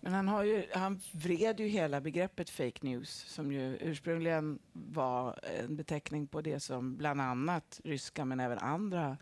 Men 0.04 0.12
han, 0.12 0.28
har 0.28 0.44
ju, 0.44 0.64
han 0.72 1.00
vred 1.12 1.60
ju 1.60 1.66
hela 1.66 2.00
begreppet 2.00 2.50
fake 2.50 2.78
news 2.82 3.10
som 3.10 3.52
ju 3.52 3.78
ursprungligen 3.80 4.58
var 4.72 5.40
en 5.60 5.76
beteckning 5.76 6.26
på 6.26 6.40
det 6.40 6.60
som 6.60 6.96
bland 6.96 7.20
annat 7.20 7.80
ryska 7.84 8.24
men 8.24 8.40
även 8.40 8.58
andra 8.58 9.16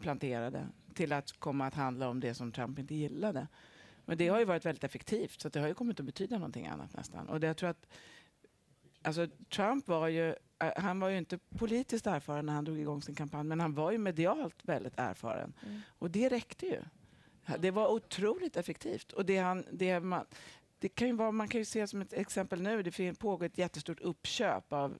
planterade 0.00 0.66
till 0.94 1.12
att 1.12 1.32
komma 1.32 1.66
att 1.66 1.74
handla 1.74 2.08
om 2.08 2.20
det 2.20 2.34
som 2.34 2.52
Trump 2.52 2.78
inte 2.78 2.94
gillade. 2.94 3.48
Men 4.04 4.18
det 4.18 4.28
har 4.28 4.38
ju 4.38 4.44
varit 4.44 4.64
väldigt 4.64 4.84
effektivt 4.84 5.40
så 5.40 5.48
det 5.48 5.60
har 5.60 5.68
ju 5.68 5.74
kommit 5.74 6.00
att 6.00 6.06
betyda 6.06 6.38
någonting 6.38 6.66
annat 6.66 6.94
nästan. 6.94 7.28
Och 7.28 7.40
det, 7.40 7.46
jag 7.46 7.56
tror 7.56 7.70
att 7.70 7.86
alltså, 9.02 9.28
Trump 9.54 9.88
var 9.88 10.08
ju 10.08 10.28
eh, 10.58 10.72
han 10.76 11.00
var 11.00 11.08
ju 11.08 11.18
inte 11.18 11.38
politiskt 11.38 12.06
erfaren 12.06 12.46
när 12.46 12.52
han 12.52 12.64
drog 12.64 12.78
igång 12.78 13.02
sin 13.02 13.14
kampanj, 13.14 13.44
men 13.44 13.60
han 13.60 13.74
var 13.74 13.92
ju 13.92 13.98
medialt 13.98 14.56
väldigt 14.62 14.98
erfaren. 14.98 15.52
Mm. 15.66 15.80
Och 15.88 16.10
det 16.10 16.28
räckte 16.28 16.66
ju. 16.66 16.82
Mm. 17.46 17.60
Det 17.60 17.70
var 17.70 17.88
otroligt 17.88 18.56
effektivt. 18.56 19.12
Och 19.12 19.26
det 19.26 19.36
han, 19.36 19.64
det 19.72 20.00
man, 20.00 20.26
det 20.78 20.88
kan 20.88 21.08
ju 21.08 21.14
vara, 21.14 21.30
man 21.30 21.48
kan 21.48 21.60
ju 21.60 21.64
se 21.64 21.86
som 21.86 22.00
ett 22.00 22.12
exempel 22.12 22.62
nu, 22.62 22.82
det 22.82 23.18
pågår 23.18 23.46
ett 23.46 23.58
jättestort 23.58 24.00
uppköp 24.00 24.72
av 24.72 24.98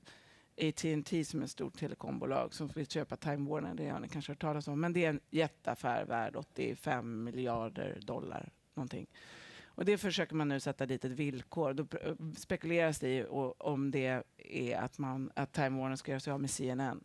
AT&T 0.60 1.24
som 1.24 1.40
är 1.40 1.44
ett 1.44 1.50
stort 1.50 1.78
telekombolag 1.78 2.54
som 2.54 2.68
vill 2.68 2.86
köpa 2.86 3.16
Time 3.16 3.50
Warner, 3.50 3.74
det 3.74 3.88
har 3.88 4.00
ni 4.00 4.08
kanske 4.08 4.32
hört 4.32 4.40
talas 4.40 4.68
om. 4.68 4.80
Men 4.80 4.92
det 4.92 5.04
är 5.04 5.10
en 5.10 5.20
jätteaffär 5.30 6.04
värd 6.04 6.36
85 6.36 7.24
miljarder 7.24 7.98
dollar 8.00 8.52
någonting. 8.74 9.06
Och 9.64 9.84
det 9.84 9.98
försöker 9.98 10.34
man 10.34 10.48
nu 10.48 10.60
sätta 10.60 10.86
dit 10.86 11.04
ett 11.04 11.12
villkor. 11.12 11.72
Då 11.72 11.86
spekuleras 12.36 12.98
det 12.98 13.08
i 13.08 13.24
om 13.58 13.90
det 13.90 14.22
är 14.38 14.76
att, 14.76 14.98
man, 14.98 15.30
att 15.34 15.52
Time 15.52 15.80
Warner 15.80 15.96
ska 15.96 16.12
göra 16.12 16.20
sig 16.20 16.32
av 16.32 16.40
med 16.40 16.50
CNN. 16.50 17.04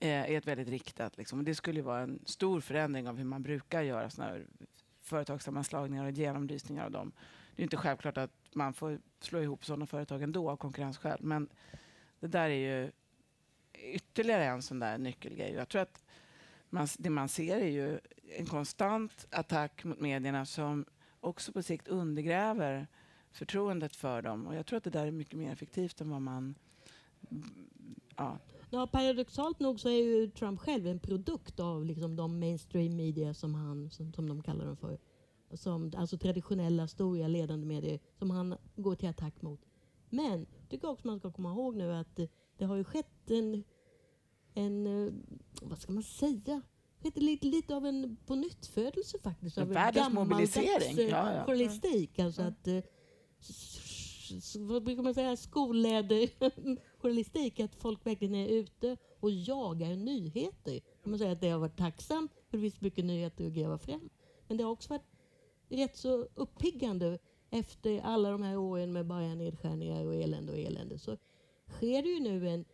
Eh, 0.00 0.08
är 0.08 0.38
ett 0.38 0.46
väldigt 0.46 0.68
riktat. 0.68 1.16
Liksom. 1.18 1.44
Det 1.44 1.54
skulle 1.54 1.82
vara 1.82 2.00
en 2.00 2.18
stor 2.24 2.60
förändring 2.60 3.08
av 3.08 3.16
hur 3.16 3.24
man 3.24 3.42
brukar 3.42 3.82
göra 3.82 4.10
såna 4.10 4.28
här 4.28 4.46
företagssammanslagningar 5.00 6.04
och 6.04 6.10
genomlysningar 6.10 6.84
av 6.84 6.90
dem. 6.90 7.12
Det 7.56 7.62
är 7.62 7.64
inte 7.64 7.76
självklart 7.76 8.18
att 8.18 8.30
man 8.52 8.74
får 8.74 8.98
slå 9.20 9.40
ihop 9.40 9.64
sådana 9.64 9.86
företag 9.86 10.22
ändå 10.22 10.50
av 10.50 10.56
konkurrensskäl. 10.56 11.18
Men 11.20 11.48
det 12.20 12.26
där 12.26 12.50
är 12.50 12.82
ju 12.82 12.90
ytterligare 13.72 14.44
en 14.44 14.62
sån 14.62 14.78
där 14.78 14.98
nyckelgrej. 14.98 15.52
Jag 15.52 15.68
tror 15.68 15.82
att 15.82 16.04
man, 16.70 16.88
det 16.98 17.10
man 17.10 17.28
ser 17.28 17.56
är 17.56 17.70
ju 17.70 17.98
en 18.36 18.46
konstant 18.46 19.26
attack 19.30 19.84
mot 19.84 20.00
medierna 20.00 20.46
som 20.46 20.84
också 21.20 21.52
på 21.52 21.62
sikt 21.62 21.88
undergräver 21.88 22.86
förtroendet 23.32 23.96
för 23.96 24.22
dem. 24.22 24.46
Och 24.46 24.54
jag 24.54 24.66
tror 24.66 24.76
att 24.76 24.84
det 24.84 24.90
där 24.90 25.06
är 25.06 25.10
mycket 25.10 25.38
mer 25.38 25.52
effektivt 25.52 26.00
än 26.00 26.10
vad 26.10 26.22
man 26.22 26.54
ja, 28.16 28.38
Ja, 28.70 28.86
paradoxalt 28.86 29.60
nog 29.60 29.80
så 29.80 29.88
är 29.88 30.02
ju 30.02 30.30
Trump 30.30 30.60
själv 30.60 30.86
en 30.86 30.98
produkt 30.98 31.60
av 31.60 31.84
liksom 31.84 32.16
de 32.16 32.40
mainstream 32.40 32.96
media 32.96 33.34
som, 33.34 33.54
han, 33.54 33.90
som, 33.90 34.12
som 34.12 34.28
de 34.28 34.42
kallar 34.42 34.66
dem 34.66 34.76
för. 34.76 34.98
Som, 35.54 35.92
alltså 35.96 36.18
traditionella, 36.18 36.88
stora, 36.88 37.28
ledande 37.28 37.66
medier 37.66 38.00
som 38.18 38.30
han 38.30 38.54
går 38.76 38.94
till 38.94 39.08
attack 39.08 39.42
mot. 39.42 39.60
Men 40.10 40.46
tycker 40.68 40.88
också 40.88 41.06
man 41.06 41.18
ska 41.18 41.32
komma 41.32 41.50
ihåg 41.50 41.76
nu 41.76 41.92
att 41.92 42.20
det, 42.56 42.64
har 42.64 42.76
ju 42.76 42.84
skett 42.84 43.30
en, 43.30 43.64
en, 44.54 45.06
eh, 45.06 45.12
vad 45.62 45.78
ska 45.78 45.92
man 45.92 46.02
säga, 46.02 46.62
skett 47.02 47.16
lite, 47.16 47.46
lite 47.46 47.76
av 47.76 47.86
en 47.86 48.16
pånyttfödelse 48.26 49.18
faktiskt. 49.18 49.58
Av 49.58 49.68
Världens 49.68 50.14
mobilisering. 50.14 50.98
Eh, 50.98 51.08
ja, 51.08 51.34
ja. 51.34 51.44
journalistik. 51.44 52.18
Alltså 52.18 52.42
mm. 52.42 52.52
att, 52.52 52.68
eh, 52.68 52.82
vad 54.58 54.84
brukar 54.84 55.02
man 55.02 55.14
säga, 55.14 55.36
journalistik 56.98 57.60
att 57.60 57.74
folk 57.74 58.06
verkligen 58.06 58.34
är 58.34 58.48
ute 58.48 58.96
och 59.20 59.30
jagar 59.30 59.96
nyheter. 59.96 60.80
Man 61.02 61.18
säger 61.18 61.32
att 61.32 61.40
det 61.40 61.50
har 61.50 61.58
varit 61.58 61.78
tacksamt, 61.78 62.32
för 62.50 62.58
det 62.58 62.62
finns 62.62 62.80
mycket 62.80 63.04
nyheter 63.04 63.46
att 63.46 63.52
gräva 63.52 63.78
fram. 63.78 64.10
Men 64.48 64.56
det 64.56 64.64
har 64.64 64.70
också 64.70 64.88
varit 64.88 65.06
rätt 65.68 65.96
så 65.96 66.28
uppiggande 66.34 67.18
efter 67.50 68.00
alla 68.00 68.30
de 68.30 68.42
här 68.42 68.56
åren 68.56 68.92
med 68.92 69.06
bara 69.06 69.34
nedskärningar 69.34 70.06
och 70.06 70.14
elände 70.14 70.52
och 70.52 70.58
elände. 70.58 70.98
Så 70.98 71.16
sker 71.68 72.02
det 72.02 72.08
ju 72.08 72.20
nu 72.20 72.48
en 72.48 72.64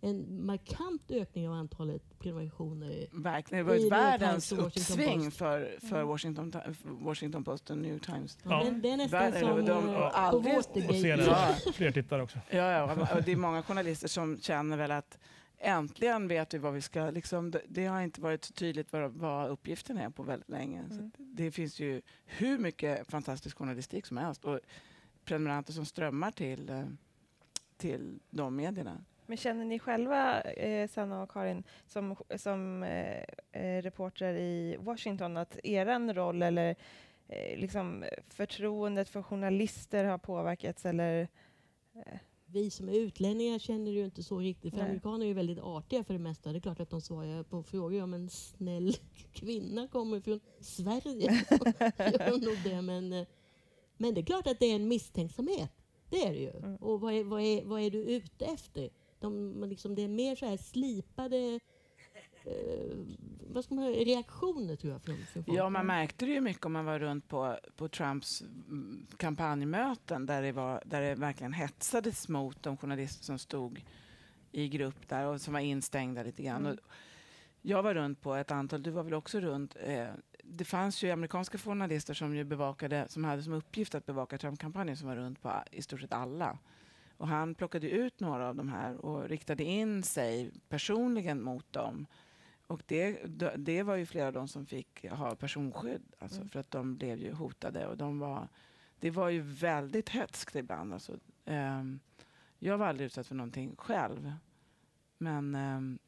en 0.00 0.46
markant 0.46 1.10
ökning 1.10 1.48
av 1.48 1.54
antalet 1.54 2.18
prenumerationer. 2.18 3.06
Verkligen, 3.12 3.66
det 3.66 3.72
var 3.72 3.86
ett 3.86 3.92
världens 3.92 4.52
uppsving 4.52 5.30
för, 5.30 5.78
för. 5.80 6.02
Washington, 6.02 6.52
Washington 6.84 7.44
Post 7.44 7.70
och 7.70 7.78
New 7.78 7.92
York 7.92 8.06
Times. 8.06 8.38
Ja. 8.42 8.64
Det, 8.64 8.70
det, 8.70 8.90
är 8.90 8.96
nästan 8.96 9.20
Världen, 9.20 9.40
som 9.40 9.56
de, 9.56 9.86
de, 9.86 10.10
aldrig, 10.12 10.58
Och 10.58 10.94
senare 10.94 11.54
fler 11.72 11.90
tittare 11.90 12.22
också. 12.22 12.38
Ja, 12.50 12.70
ja, 12.70 13.16
och 13.16 13.22
det 13.22 13.32
är 13.32 13.36
många 13.36 13.62
journalister 13.62 14.08
som 14.08 14.38
känner 14.40 14.76
väl 14.76 14.90
att 14.90 15.18
äntligen 15.58 16.28
vet 16.28 16.54
vi 16.54 16.58
vad 16.58 16.72
vi 16.72 16.80
ska... 16.80 17.10
Liksom, 17.10 17.50
det, 17.50 17.62
det 17.68 17.86
har 17.86 18.00
inte 18.00 18.20
varit 18.20 18.44
så 18.44 18.52
tydligt 18.52 18.92
vad, 18.92 19.12
vad 19.12 19.50
uppgiften 19.50 19.98
är 19.98 20.10
på 20.10 20.22
väldigt 20.22 20.48
länge. 20.48 20.80
Mm. 20.80 21.10
det 21.16 21.50
finns 21.50 21.80
ju 21.80 22.02
hur 22.24 22.58
mycket 22.58 23.10
fantastisk 23.10 23.58
journalistik 23.58 24.06
som 24.06 24.16
helst 24.16 24.44
och 24.44 24.60
prenumeranter 25.24 25.72
som 25.72 25.86
strömmar 25.86 26.30
till, 26.30 26.70
eh, 26.70 26.84
till 27.76 28.20
de 28.30 28.56
medierna. 28.56 29.04
Men 29.30 29.36
känner 29.36 29.64
ni 29.64 29.78
själva, 29.78 30.40
eh, 30.40 30.88
Sanna 30.88 31.22
och 31.22 31.30
Karin, 31.30 31.62
som, 31.86 32.16
som 32.36 32.82
eh, 32.82 33.24
eh, 33.52 33.82
reportrar 33.82 34.34
i 34.34 34.76
Washington, 34.80 35.36
att 35.36 35.58
er 35.64 36.14
roll 36.14 36.42
eller 36.42 36.76
eh, 37.28 37.58
liksom 37.58 38.04
förtroendet 38.28 39.08
för 39.08 39.22
journalister 39.22 40.04
har 40.04 40.18
påverkats? 40.18 40.86
Eller, 40.86 41.28
eh? 41.94 42.18
Vi 42.46 42.70
som 42.70 42.88
är 42.88 42.92
utlänningar 42.92 43.58
känner 43.58 43.90
ju 43.90 44.04
inte 44.04 44.22
så 44.22 44.38
riktigt, 44.38 44.74
för 44.74 44.80
Nej. 44.80 44.88
amerikaner 44.88 45.24
är 45.24 45.28
ju 45.28 45.34
väldigt 45.34 45.60
artiga 45.60 46.04
för 46.04 46.14
det 46.14 46.20
mesta. 46.20 46.52
Det 46.52 46.58
är 46.58 46.60
klart 46.60 46.80
att 46.80 46.90
de 46.90 47.00
svarar 47.00 47.42
på 47.42 47.62
frågor 47.62 48.02
om 48.02 48.14
en 48.14 48.28
snäll 48.28 48.96
kvinna 49.32 49.88
kommer 49.88 50.20
från 50.20 50.40
Sverige. 50.60 51.30
gör 51.98 52.46
nog 52.46 52.58
det, 52.64 52.82
men, 52.82 53.12
eh, 53.12 53.26
men 53.96 54.14
det 54.14 54.20
är 54.20 54.24
klart 54.24 54.46
att 54.46 54.58
det 54.58 54.66
är 54.66 54.76
en 54.76 54.88
misstänksamhet. 54.88 55.72
Det 56.08 56.26
är 56.26 56.32
det 56.32 56.38
ju. 56.38 56.50
Mm. 56.50 56.76
Och 56.76 57.00
vad 57.00 57.12
är, 57.12 57.24
vad, 57.24 57.40
är, 57.40 57.64
vad 57.64 57.80
är 57.80 57.90
du 57.90 57.98
ute 57.98 58.44
efter? 58.44 58.90
De, 59.20 59.64
liksom, 59.64 59.94
det 59.94 60.02
är 60.02 60.08
mer 60.08 60.36
så 60.36 60.46
här 60.46 60.56
slipade 60.56 61.60
eh, 62.44 62.98
vad 63.52 63.64
ska 63.64 63.74
man 63.74 63.84
säga, 63.84 64.04
reaktioner 64.04 64.76
tror 64.76 64.92
jag. 64.92 65.02
Från, 65.02 65.16
från 65.16 65.54
ja, 65.54 65.70
man 65.70 65.86
märkte 65.86 66.26
det 66.26 66.32
ju 66.32 66.40
mycket 66.40 66.66
om 66.66 66.72
man 66.72 66.84
var 66.84 66.98
runt 66.98 67.28
på, 67.28 67.58
på 67.76 67.88
Trumps 67.88 68.42
kampanjmöten 69.16 70.26
där 70.26 70.42
det, 70.42 70.52
var, 70.52 70.82
där 70.86 71.00
det 71.00 71.14
verkligen 71.14 71.52
hetsades 71.52 72.28
mot 72.28 72.62
de 72.62 72.76
journalister 72.76 73.24
som 73.24 73.38
stod 73.38 73.84
i 74.52 74.68
grupp 74.68 75.08
där 75.08 75.26
och 75.26 75.40
som 75.40 75.52
var 75.52 75.60
instängda 75.60 76.22
lite 76.22 76.42
grann. 76.42 76.66
Mm. 76.66 76.78
jag 77.62 77.82
var 77.82 77.94
runt 77.94 78.20
på 78.20 78.34
ett 78.34 78.50
antal, 78.50 78.82
du 78.82 78.90
var 78.90 79.02
väl 79.02 79.14
också 79.14 79.40
runt. 79.40 79.76
Eh, 79.80 80.08
det 80.44 80.64
fanns 80.64 81.02
ju 81.02 81.10
amerikanska 81.10 81.58
journalister 81.58 82.14
som 82.14 82.36
ju 82.36 82.44
bevakade, 82.44 83.06
som 83.08 83.24
hade 83.24 83.42
som 83.42 83.52
uppgift 83.52 83.94
att 83.94 84.06
bevaka 84.06 84.38
Trump-kampanjen 84.38 84.96
som 84.96 85.08
var 85.08 85.16
runt 85.16 85.42
på 85.42 85.52
i 85.72 85.82
stort 85.82 86.00
sett 86.00 86.12
alla. 86.12 86.58
Och 87.20 87.28
han 87.28 87.54
plockade 87.54 87.90
ut 87.90 88.20
några 88.20 88.48
av 88.48 88.54
de 88.54 88.68
här 88.68 88.96
och 88.96 89.28
riktade 89.28 89.64
in 89.64 90.02
sig 90.02 90.50
personligen 90.68 91.42
mot 91.42 91.72
dem. 91.72 92.06
Och 92.66 92.82
det, 92.86 93.22
det 93.56 93.82
var 93.82 93.96
ju 93.96 94.06
flera 94.06 94.26
av 94.26 94.32
dem 94.32 94.48
som 94.48 94.66
fick 94.66 95.06
ha 95.10 95.34
personskydd, 95.34 96.14
alltså 96.18 96.36
mm. 96.36 96.48
för 96.48 96.60
att 96.60 96.70
de 96.70 96.96
blev 96.96 97.18
ju 97.18 97.32
hotade. 97.32 97.86
Och 97.86 97.96
de 97.96 98.18
var, 98.18 98.48
det 98.98 99.10
var 99.10 99.28
ju 99.28 99.40
väldigt 99.40 100.08
hetskt 100.08 100.56
ibland. 100.56 100.92
Alltså, 100.92 101.18
um, 101.44 102.00
jag 102.58 102.78
var 102.78 102.86
aldrig 102.86 103.06
utsatt 103.06 103.26
för 103.26 103.34
någonting 103.34 103.76
själv. 103.76 104.32
Men 105.18 105.54
um, 105.54 105.98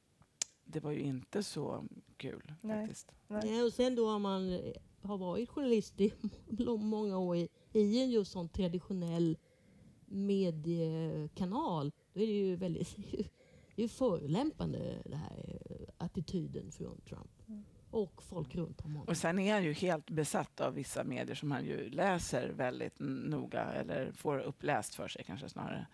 det 0.64 0.80
var 0.80 0.90
ju 0.90 1.00
inte 1.00 1.42
så 1.42 1.84
kul 2.16 2.52
Nej. 2.60 2.80
faktiskt. 2.80 3.12
Nej. 3.28 3.56
Ja, 3.56 3.64
och 3.64 3.72
sen 3.72 3.94
då 3.94 4.10
om 4.10 4.22
man 4.22 4.52
eh, 4.52 4.72
har 5.02 5.18
varit 5.18 5.48
journalist 5.48 6.00
i 6.00 6.12
många 6.78 7.18
år 7.18 7.36
i, 7.36 7.48
i 7.72 8.02
en 8.02 8.10
just 8.10 8.32
sån 8.32 8.48
traditionell 8.48 9.36
mediekanal, 10.12 11.92
då 12.12 12.20
är 12.20 12.26
det 12.26 12.32
ju 12.32 12.56
väldigt 12.56 12.96
det 13.76 13.84
är 13.84 13.88
förolämpande 13.88 15.02
det 15.04 15.16
här 15.16 15.56
attityden 15.98 16.72
från 16.72 17.00
Trump. 17.00 17.48
Mm. 17.48 17.64
Och 17.90 18.22
folk 18.22 18.54
runt 18.54 18.80
om 18.80 18.90
honom. 18.90 19.08
Och 19.08 19.16
sen 19.16 19.38
är 19.38 19.52
han 19.52 19.64
ju 19.64 19.72
helt 19.72 20.10
besatt 20.10 20.60
av 20.60 20.74
vissa 20.74 21.04
medier 21.04 21.34
som 21.34 21.50
han 21.50 21.64
ju 21.64 21.90
läser 21.90 22.48
väldigt 22.48 22.94
noga 22.98 23.64
eller 23.64 24.12
får 24.12 24.38
uppläst 24.38 24.94
för 24.94 25.08
sig 25.08 25.24
kanske 25.24 25.48
snarare. 25.48 25.86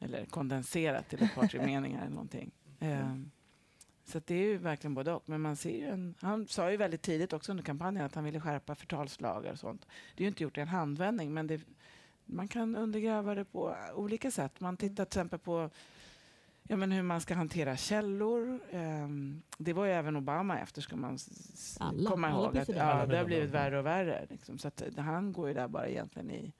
Eller 0.00 0.24
kondenserat 0.24 1.08
till 1.08 1.22
ett 1.22 1.34
par, 1.34 1.46
tre 1.46 1.66
meningar 1.66 2.00
eller 2.00 2.14
någonting. 2.14 2.52
Ehm, 2.80 3.30
så 4.04 4.20
det 4.26 4.34
är 4.34 4.42
ju 4.42 4.58
verkligen 4.58 4.94
både 4.94 5.12
och. 5.12 5.28
Men 5.28 5.40
man 5.40 5.56
ser 5.56 5.78
ju 5.78 5.86
en, 5.86 6.14
han 6.20 6.46
sa 6.46 6.70
ju 6.70 6.76
väldigt 6.76 7.02
tidigt 7.02 7.32
också 7.32 7.52
under 7.52 7.64
kampanjen 7.64 8.04
att 8.04 8.14
han 8.14 8.24
ville 8.24 8.40
skärpa 8.40 8.74
förtalslagar 8.74 9.52
och 9.52 9.58
sånt. 9.58 9.86
Det 10.14 10.22
är 10.22 10.24
ju 10.24 10.28
inte 10.28 10.42
gjort 10.42 10.58
i 10.58 10.60
en 10.60 10.68
handvändning, 10.68 11.34
men 11.34 11.46
det, 11.46 11.60
man 12.24 12.48
kan 12.48 12.76
undergräva 12.76 13.34
det 13.34 13.44
på 13.44 13.76
olika 13.94 14.30
sätt. 14.30 14.60
Man 14.60 14.76
tittar 14.76 15.04
till 15.04 15.18
exempel 15.18 15.38
på 15.38 15.70
ja, 16.62 16.76
men 16.76 16.92
hur 16.92 17.02
man 17.02 17.20
ska 17.20 17.34
hantera 17.34 17.76
källor. 17.76 18.60
Ehm, 18.70 19.42
det 19.58 19.72
var 19.72 19.84
ju 19.84 19.92
även 19.92 20.16
Obama 20.16 20.58
efter, 20.58 20.82
ska 20.82 20.96
man 20.96 21.18
Alla- 21.80 22.10
komma 22.10 22.28
alla 22.28 22.44
ihåg. 22.46 22.58
Att, 22.58 22.68
ja, 22.68 23.06
det 23.06 23.16
har 23.18 23.24
blivit 23.24 23.50
värre 23.50 23.78
och 23.78 23.86
värre. 23.86 24.26
Liksom. 24.30 24.58
Så 24.58 24.68
att, 24.68 24.82
eh, 24.82 25.04
han 25.04 25.32
går 25.32 25.48
ju 25.48 25.54
där 25.54 25.68
bara 25.68 25.88
egentligen 25.88 26.30
i, 26.30 26.52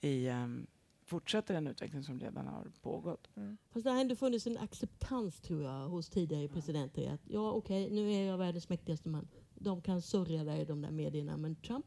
i 0.00 0.28
ehm, 0.28 0.66
fortsätter 1.04 1.54
den 1.54 1.66
utveckling 1.66 2.02
som 2.02 2.20
redan 2.20 2.46
har 2.46 2.66
pågått. 2.82 3.28
Mm. 3.36 3.56
Fast 3.72 3.84
det 3.84 3.90
har 3.90 4.00
ändå 4.00 4.16
funnits 4.16 4.46
en 4.46 4.58
acceptans 4.58 5.40
tror 5.40 5.62
jag 5.62 5.88
hos 5.88 6.08
tidigare 6.08 6.48
presidenter. 6.48 7.10
Att, 7.10 7.20
ja 7.24 7.50
okej, 7.50 7.90
nu 7.90 8.12
är 8.12 8.26
jag 8.26 8.38
världens 8.38 8.68
mäktigaste 8.68 9.08
man. 9.08 9.28
De 9.54 9.82
kan 9.82 10.02
surra 10.02 10.44
där 10.44 10.56
i 10.56 10.64
de 10.64 10.82
där 10.82 10.90
medierna. 10.90 11.36
Men 11.36 11.56
Trump, 11.56 11.86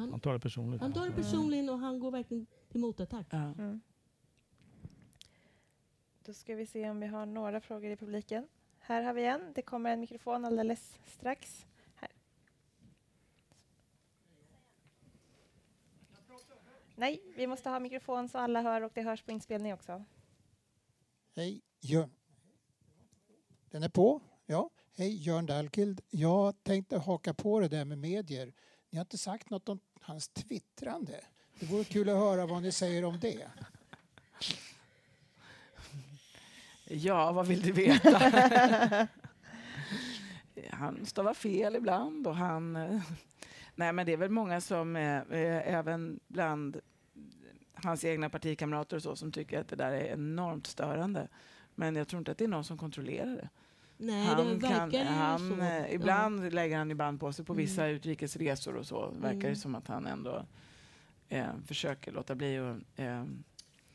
han, 0.00 0.10
Han 0.10 0.20
tar 0.20 0.32
det 0.32 0.40
personligt. 0.40 0.80
han 0.80 0.92
tar 0.92 1.06
det 1.06 1.12
personligen 1.12 1.68
och 1.68 1.78
han 1.78 2.00
går 2.00 2.10
verkligen 2.10 2.46
till 2.68 2.80
motattack. 2.80 3.26
Ja. 3.30 3.38
Mm. 3.38 3.80
Då 6.24 6.34
ska 6.34 6.54
vi 6.54 6.66
se 6.66 6.90
om 6.90 7.00
vi 7.00 7.06
har 7.06 7.26
några 7.26 7.60
frågor 7.60 7.90
i 7.90 7.96
publiken. 7.96 8.48
Här 8.78 9.02
har 9.02 9.12
vi 9.12 9.24
en. 9.24 9.52
Det 9.54 9.62
kommer 9.62 9.90
en 9.90 10.00
mikrofon 10.00 10.44
alldeles 10.44 10.98
strax. 11.06 11.66
Här. 11.94 12.10
Nej, 16.96 17.22
vi 17.36 17.46
måste 17.46 17.70
ha 17.70 17.80
mikrofon 17.80 18.28
så 18.28 18.38
alla 18.38 18.62
hör 18.62 18.82
och 18.82 18.92
det 18.94 19.02
hörs 19.02 19.22
på 19.22 19.30
inspelning 19.30 19.74
också. 19.74 20.04
Hej, 21.36 21.62
Jörn. 21.80 22.10
Den 23.70 23.82
är 23.82 23.88
på? 23.88 24.20
Ja. 24.46 24.70
Hej, 24.96 25.16
Jörn 25.16 25.46
Dahlkild. 25.46 26.00
Jag 26.10 26.62
tänkte 26.62 26.98
haka 26.98 27.34
på 27.34 27.60
det 27.60 27.68
där 27.68 27.84
med 27.84 27.98
medier. 27.98 28.52
Ni 28.90 28.98
har 28.98 29.04
inte 29.04 29.18
sagt 29.18 29.50
något 29.50 29.68
om 29.68 29.80
hans 30.00 30.28
twittrande. 30.28 31.20
Det 31.60 31.66
vore 31.66 31.84
kul 31.84 32.08
att 32.08 32.16
höra 32.16 32.46
vad 32.46 32.62
ni 32.62 32.72
säger 32.72 33.04
om 33.04 33.20
det. 33.20 33.48
Ja, 36.84 37.32
vad 37.32 37.46
vill 37.46 37.62
du 37.62 37.72
veta? 37.72 38.18
han 40.70 41.06
stavar 41.06 41.34
fel 41.34 41.76
ibland 41.76 42.26
och 42.26 42.36
han... 42.36 42.76
Eh, 42.76 43.02
nej, 43.74 43.92
men 43.92 44.06
det 44.06 44.12
är 44.12 44.16
väl 44.16 44.30
många 44.30 44.60
som, 44.60 44.96
eh, 44.96 45.18
eh, 45.18 45.74
även 45.74 46.20
bland 46.28 46.80
hans 47.74 48.04
egna 48.04 48.30
partikamrater 48.30 48.96
och 48.96 49.02
så, 49.02 49.16
som 49.16 49.32
tycker 49.32 49.60
att 49.60 49.68
det 49.68 49.76
där 49.76 49.92
är 49.92 50.12
enormt 50.12 50.66
störande. 50.66 51.28
Men 51.74 51.96
jag 51.96 52.08
tror 52.08 52.18
inte 52.18 52.30
att 52.30 52.38
det 52.38 52.44
är 52.44 52.48
någon 52.48 52.64
som 52.64 52.78
kontrollerar 52.78 53.36
det. 53.36 53.48
Nej, 54.02 54.26
det 54.60 54.66
han 54.66 54.90
ju 54.90 54.98
han, 54.98 55.38
så. 55.56 55.62
eh, 55.62 55.94
ibland 55.94 56.52
lägger 56.52 56.76
han 56.78 56.88
ju 56.88 56.94
band 56.94 57.20
på 57.20 57.32
sig 57.32 57.44
på 57.44 57.52
Mm. 57.52 57.64
vissa 57.64 57.86
utrikesresor 57.86 58.76
och 58.76 58.86
så. 58.86 59.10
Verkar 59.20 59.38
det 59.40 59.46
Mm. 59.46 59.56
som 59.56 59.74
att 59.74 59.88
han 59.88 60.06
ändå 60.06 60.46
eh, 61.28 61.46
försöker 61.66 62.12
låta 62.12 62.34
bli 62.34 62.58
att... 62.58 62.76
Eh, 62.96 63.24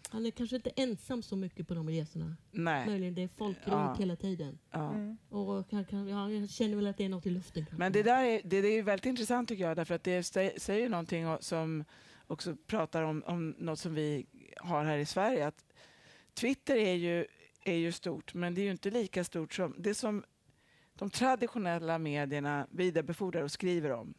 Han 0.10 0.26
är 0.26 0.32
kanske 0.32 0.56
inte 0.56 0.70
ensam 0.70 1.24
så 1.24 1.36
mycket 1.36 1.68
på 1.68 1.74
de 1.74 1.90
resorna. 1.90 2.36
nej. 2.52 2.86
Möjligen 2.88 3.16
det 3.16 3.24
är 3.24 3.30
folk 3.38 3.58
Ja. 3.66 3.72
runt 3.74 4.00
hela 4.00 4.16
tiden. 4.16 4.58
Ja. 4.72 4.92
Mm. 4.94 5.18
Och 5.30 5.70
kan, 5.70 5.86
kan, 5.86 6.08
ja, 6.08 6.32
jag 6.32 6.50
känner 6.50 6.76
väl 6.76 6.88
att 6.88 6.98
det 6.98 7.06
är 7.06 7.10
något 7.10 7.26
i 7.26 7.30
luften. 7.30 7.64
kanske. 7.66 7.76
Men 7.78 7.92
det 7.92 8.04
där 8.04 8.24
är, 8.24 8.42
det, 8.44 8.62
det 8.62 8.68
är 8.68 8.84
väldigt 8.84 9.06
intressant 9.06 9.50
tycker 9.50 9.64
jag, 9.68 9.78
därför 9.78 9.96
att 9.96 10.04
det 10.04 10.22
sä- 10.22 10.60
säger 10.60 10.90
någonting 10.90 11.26
som 11.40 11.84
också 12.28 12.56
pratar 12.68 13.04
om, 13.04 13.24
om 13.26 13.56
något 13.58 13.80
som 13.80 13.94
vi 13.94 14.26
har 14.58 14.86
här 14.86 14.98
i 14.98 15.06
Sverige. 15.06 15.48
Att 15.48 15.66
Twitter 16.34 16.76
är 16.76 16.94
ju, 16.94 17.26
är 17.66 17.76
ju 17.76 17.92
stort, 17.92 18.34
men 18.34 18.54
det 18.54 18.62
är 18.62 18.64
ju 18.64 18.72
inte 18.72 18.90
lika 18.90 19.24
stort 19.24 19.54
som 19.54 19.76
det 19.78 19.94
som 19.94 20.24
de 20.96 21.10
traditionella 21.10 21.98
medierna 21.98 22.68
vidarebefordrar 22.72 23.44
och 23.44 23.52
skriver 23.52 23.92
om. 23.92 24.14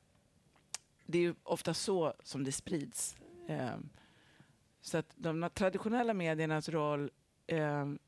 Det 1.07 1.19
är 1.19 1.23
ju 1.23 1.35
ofta 1.43 1.75
så 1.75 2.15
som 2.23 2.45
det 2.45 2.53
sprids. 2.53 3.17
Ehm, 3.49 3.89
så 4.81 4.99
att 4.99 5.13
de 5.15 5.51
traditionella 5.55 6.15
mediernas 6.15 6.69
roll 6.69 7.11
ehm, 7.47 7.99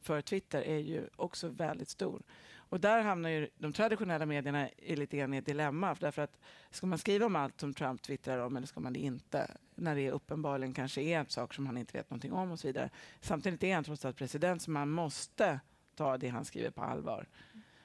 för 0.00 0.20
Twitter 0.20 0.62
är 0.62 0.78
ju 0.78 1.08
också 1.16 1.48
väldigt 1.48 1.88
stor. 1.88 2.22
Och 2.54 2.80
där 2.80 3.02
hamnar 3.02 3.30
ju 3.30 3.48
de 3.58 3.72
traditionella 3.72 4.26
medierna 4.26 4.70
i 4.70 4.96
lite 4.96 5.16
grann 5.16 5.34
i 5.34 5.36
ett 5.36 5.46
dilemma. 5.46 5.96
Därför 6.00 6.22
att 6.22 6.38
ska 6.70 6.86
man 6.86 6.98
skriva 6.98 7.26
om 7.26 7.36
allt 7.36 7.60
som 7.60 7.74
Trump 7.74 8.02
twittrar 8.02 8.38
om 8.38 8.56
eller 8.56 8.66
ska 8.66 8.80
man 8.80 8.92
det 8.92 9.00
inte? 9.00 9.50
När 9.78 9.94
det 9.96 10.10
uppenbarligen 10.10 10.74
kanske 10.74 11.02
är 11.02 11.24
saker 11.28 11.54
som 11.54 11.66
han 11.66 11.76
inte 11.78 11.98
vet 11.98 12.10
någonting 12.10 12.32
om 12.32 12.50
och 12.50 12.58
så 12.60 12.66
vidare. 12.66 12.90
Samtidigt 13.20 13.62
är 13.64 13.74
han 13.74 13.84
trots 13.84 14.04
allt 14.04 14.16
president 14.16 14.62
så 14.62 14.70
man 14.70 14.90
måste 14.90 15.60
ta 15.94 16.18
det 16.18 16.28
han 16.28 16.44
skriver 16.44 16.70
på 16.70 16.82
allvar. 16.82 17.28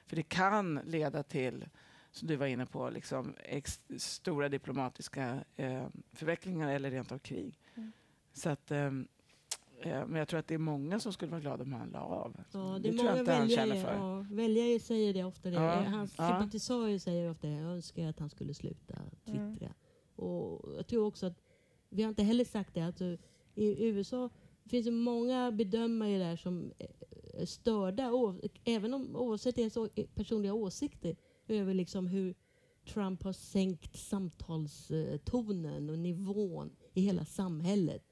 För 0.06 0.16
det 0.16 0.22
kan 0.22 0.80
leda 0.84 1.22
till, 1.22 1.68
som 2.10 2.28
du 2.28 2.36
var 2.36 2.46
inne 2.46 2.66
på, 2.66 2.90
liksom 2.90 3.34
ex- 3.44 3.80
stora 3.98 4.48
diplomatiska 4.48 5.38
eh, 5.56 5.86
förvecklingar 6.12 6.70
eller 6.72 6.90
rent 6.90 7.12
av 7.12 7.18
krig. 7.18 7.58
Mm. 7.74 7.92
Så 8.32 8.50
att, 8.50 8.70
ehm, 8.70 9.08
eh, 9.82 10.06
men 10.06 10.14
jag 10.14 10.28
tror 10.28 10.40
att 10.40 10.46
det 10.48 10.54
är 10.54 10.58
många 10.58 11.00
som 11.00 11.12
skulle 11.12 11.30
vara 11.30 11.40
glada 11.40 11.62
om 11.64 11.72
han 11.72 11.88
la 11.88 11.98
av. 12.00 12.36
Ja, 12.52 12.58
det, 12.58 12.78
det 12.90 12.98
tror 12.98 13.04
jag 13.04 13.04
många 13.04 13.20
inte 13.20 13.32
han 13.32 13.40
väljare, 13.40 13.68
känner 13.68 13.82
för. 13.84 13.94
ja, 13.94 14.26
väljare 14.30 14.80
säger 14.80 15.14
det 15.14 15.24
ofta. 15.24 15.50
Det. 15.50 15.56
Ja, 15.56 15.74
Eh, 15.82 15.82
Hans 15.90 16.14
ja. 16.18 16.28
sympatisörer 16.28 16.98
säger 16.98 17.30
ofta 17.30 17.46
det. 17.46 17.52
Jag 17.52 17.70
önskar 17.70 18.08
att 18.08 18.18
han 18.18 18.30
skulle 18.30 18.54
sluta 18.54 18.94
twittra. 19.24 19.68
Och 20.16 20.74
jag 20.76 20.86
tror 20.86 21.06
också 21.06 21.26
att, 21.26 21.38
vi 21.94 22.02
har 22.02 22.08
inte 22.08 22.22
heller 22.22 22.44
sagt 22.44 22.74
det, 22.74 22.80
alltså, 22.80 23.16
i 23.54 23.84
USA 23.86 24.30
finns 24.66 24.86
det 24.86 24.92
många 24.92 25.52
bedömare 25.52 26.18
där 26.18 26.36
som 26.36 26.72
eh, 26.78 26.86
är 27.34 27.46
störda, 27.46 28.12
även 28.64 28.94
om, 28.94 29.16
oavsett 29.16 29.56
deras 29.56 29.78
personliga 30.14 30.54
åsikter, 30.54 31.16
över 31.48 31.74
liksom 31.74 32.06
hur 32.06 32.34
Trump 32.92 33.22
har 33.22 33.32
sänkt 33.32 33.96
samtalstonen 33.96 35.90
och 35.90 35.98
nivån 35.98 36.76
i 36.94 37.00
hela 37.00 37.24
samhället. 37.24 38.02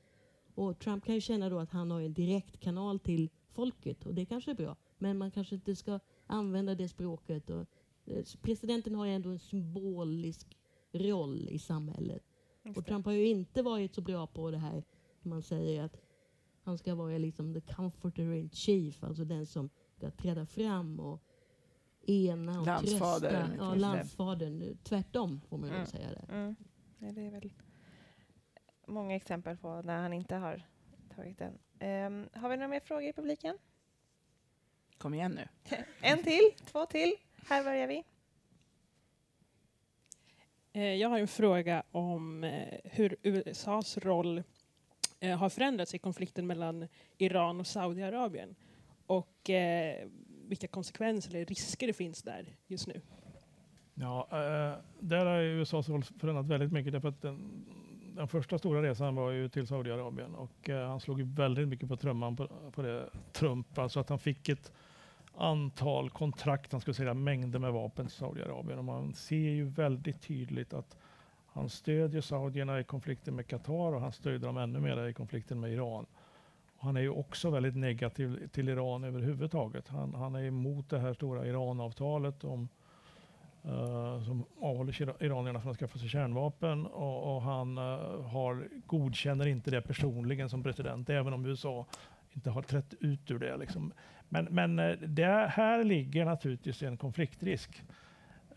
Och 0.54 0.78
Trump 0.78 1.04
kan 1.04 1.14
ju 1.14 1.20
känna 1.20 1.48
då 1.48 1.58
att 1.58 1.70
han 1.70 1.90
har 1.90 2.00
en 2.00 2.14
direkt 2.14 2.60
kanal 2.60 2.98
till 2.98 3.30
folket 3.52 4.06
och 4.06 4.14
det 4.14 4.24
kanske 4.24 4.50
är 4.50 4.54
bra. 4.54 4.76
Men 4.98 5.18
man 5.18 5.30
kanske 5.30 5.54
inte 5.54 5.76
ska 5.76 6.00
använda 6.26 6.74
det 6.74 6.88
språket. 6.88 7.50
Och, 7.50 7.66
eh, 8.04 8.24
presidenten 8.42 8.94
har 8.94 9.06
ju 9.06 9.12
ändå 9.12 9.30
en 9.30 9.38
symbolisk 9.38 10.58
roll 10.92 11.48
i 11.48 11.58
samhället. 11.58 12.22
Och. 12.76 12.86
Trump 12.86 13.06
har 13.06 13.12
ju 13.12 13.26
inte 13.26 13.62
varit 13.62 13.94
så 13.94 14.00
bra 14.00 14.26
på 14.26 14.50
det 14.50 14.58
här 14.58 14.82
man 15.22 15.42
säger 15.42 15.82
att 15.82 15.96
han 16.62 16.78
ska 16.78 16.94
vara 16.94 17.18
liksom 17.18 17.54
the 17.54 17.60
comforter 17.74 18.32
in 18.32 18.50
chief, 18.50 19.04
alltså 19.04 19.24
den 19.24 19.46
som 19.46 19.70
ska 19.96 20.10
träda 20.10 20.46
fram 20.46 21.00
och 21.00 21.22
ena 22.06 22.60
och 22.60 22.66
Landsfader, 22.66 23.30
trösta. 23.30 23.56
Ja, 23.58 23.74
landsfadern. 23.74 24.78
Tvärtom 24.82 25.40
får 25.40 25.58
man 25.58 25.68
ju 25.68 25.74
Mm. 25.74 25.86
säga 25.86 26.08
det. 26.08 26.32
Mm. 26.32 26.56
Ja, 26.98 27.12
det 27.12 27.20
är 27.26 27.30
väl 27.30 27.52
många 28.86 29.16
exempel 29.16 29.56
på 29.56 29.82
när 29.82 29.98
han 30.02 30.12
inte 30.12 30.34
har 30.34 30.62
tagit 31.16 31.38
den. 31.38 31.58
Ehm, 31.78 32.28
har 32.34 32.48
vi 32.48 32.56
några 32.56 32.68
mer 32.68 32.80
frågor 32.80 33.08
i 33.08 33.12
publiken? 33.12 33.58
Kom 34.98 35.14
igen 35.14 35.32
nu. 35.32 35.76
En 36.00 36.22
till, 36.24 36.50
två 36.66 36.86
till. 36.86 37.12
Här 37.48 37.64
börjar 37.64 37.86
vi. 37.86 38.04
Eh, 40.72 40.94
jag 40.94 41.08
har 41.08 41.18
en 41.18 41.28
fråga 41.28 41.82
om 41.92 42.44
eh, 42.44 42.78
hur 42.84 43.16
USAs 43.22 43.98
roll 43.98 44.42
eh, 45.20 45.38
har 45.38 45.48
förändrats 45.48 45.94
i 45.94 45.98
konflikten 45.98 46.46
mellan 46.46 46.88
Iran 47.18 47.60
och 47.60 47.66
Saudiarabien 47.66 48.54
och 49.06 49.50
vilka 50.48 50.66
konsekvenser 50.66 51.30
eller 51.30 51.44
risker 51.44 51.86
det 51.86 51.92
finns 51.92 52.22
där 52.22 52.46
just 52.66 52.86
nu. 52.86 53.00
Ja, 53.94 54.28
där 55.00 55.26
har 55.26 55.38
ju 55.38 55.60
USAs 55.60 55.88
roll 55.88 56.02
förändrats 56.02 56.48
väldigt 56.48 56.72
mycket. 56.72 56.92
Därför 56.92 57.08
att 57.08 57.22
den, 57.22 57.64
den 58.16 58.28
första 58.28 58.58
stora 58.58 58.82
resan 58.82 59.14
var 59.14 59.30
ju 59.30 59.48
till 59.48 59.66
Saudiarabien 59.66 60.34
och 60.34 60.68
han 60.68 61.00
slog 61.00 61.18
ju 61.18 61.24
väldigt 61.24 61.68
mycket 61.68 61.88
på 61.88 61.96
trumman 61.96 62.36
på, 62.36 62.48
på 62.72 62.82
det, 62.82 63.10
Trump. 63.32 63.78
Alltså 63.78 64.00
att 64.00 64.08
han 64.08 64.18
fick 64.18 64.48
ett 64.48 64.72
antal 65.36 66.10
kontrakt, 66.10 66.72
han 66.72 66.80
skulle 66.80 66.94
säga 66.94 67.14
mängder 67.14 67.58
med 67.58 67.72
vapen 67.72 68.06
till 68.06 68.16
Saudiarabien. 68.16 68.78
Och 68.78 68.84
man 68.84 69.14
ser 69.14 69.36
ju 69.36 69.64
väldigt 69.64 70.22
tydligt 70.22 70.72
att 70.72 70.96
han 71.46 71.68
stödjer 71.68 72.20
saudierna 72.20 72.80
i 72.80 72.84
konflikten 72.84 73.36
med 73.36 73.46
Qatar 73.46 73.94
och 73.94 74.00
han 74.00 74.12
stödjer 74.12 74.38
dem 74.38 74.56
ännu 74.56 74.80
mer 74.80 75.06
i 75.06 75.12
konflikten 75.12 75.60
med 75.60 75.72
Iran. 75.72 76.06
Han 76.78 76.96
är 76.96 77.00
ju 77.00 77.10
också 77.10 77.50
väldigt 77.50 77.76
negativ 77.76 78.48
till 78.48 78.68
Iran 78.68 79.04
överhuvudtaget. 79.04 79.88
Han, 79.88 80.14
han 80.14 80.34
är 80.34 80.44
emot 80.44 80.90
det 80.90 80.98
här 80.98 81.14
stora 81.14 81.46
Iranavtalet 81.46 82.44
om, 82.44 82.68
uh, 83.64 84.24
som 84.24 84.44
avhåller 84.60 85.22
iranierna 85.22 85.60
från 85.60 85.72
att 85.72 85.78
skaffa 85.78 85.98
sig 85.98 86.08
kärnvapen 86.08 86.86
och, 86.86 87.36
och 87.36 87.42
han 87.42 87.78
uh, 87.78 88.22
har, 88.22 88.68
godkänner 88.86 89.46
inte 89.46 89.70
det 89.70 89.82
personligen 89.82 90.50
som 90.50 90.62
president, 90.62 91.10
även 91.10 91.32
om 91.32 91.46
USA 91.46 91.86
inte 92.32 92.50
har 92.50 92.62
trätt 92.62 92.94
ut 93.00 93.30
ur 93.30 93.38
det. 93.38 93.56
Liksom. 93.56 93.92
Men, 94.32 94.44
men 94.44 94.78
eh, 94.78 94.98
det 94.98 95.46
här 95.50 95.84
ligger 95.84 96.24
naturligtvis 96.24 96.82
en 96.82 96.96
konfliktrisk. 96.96 97.82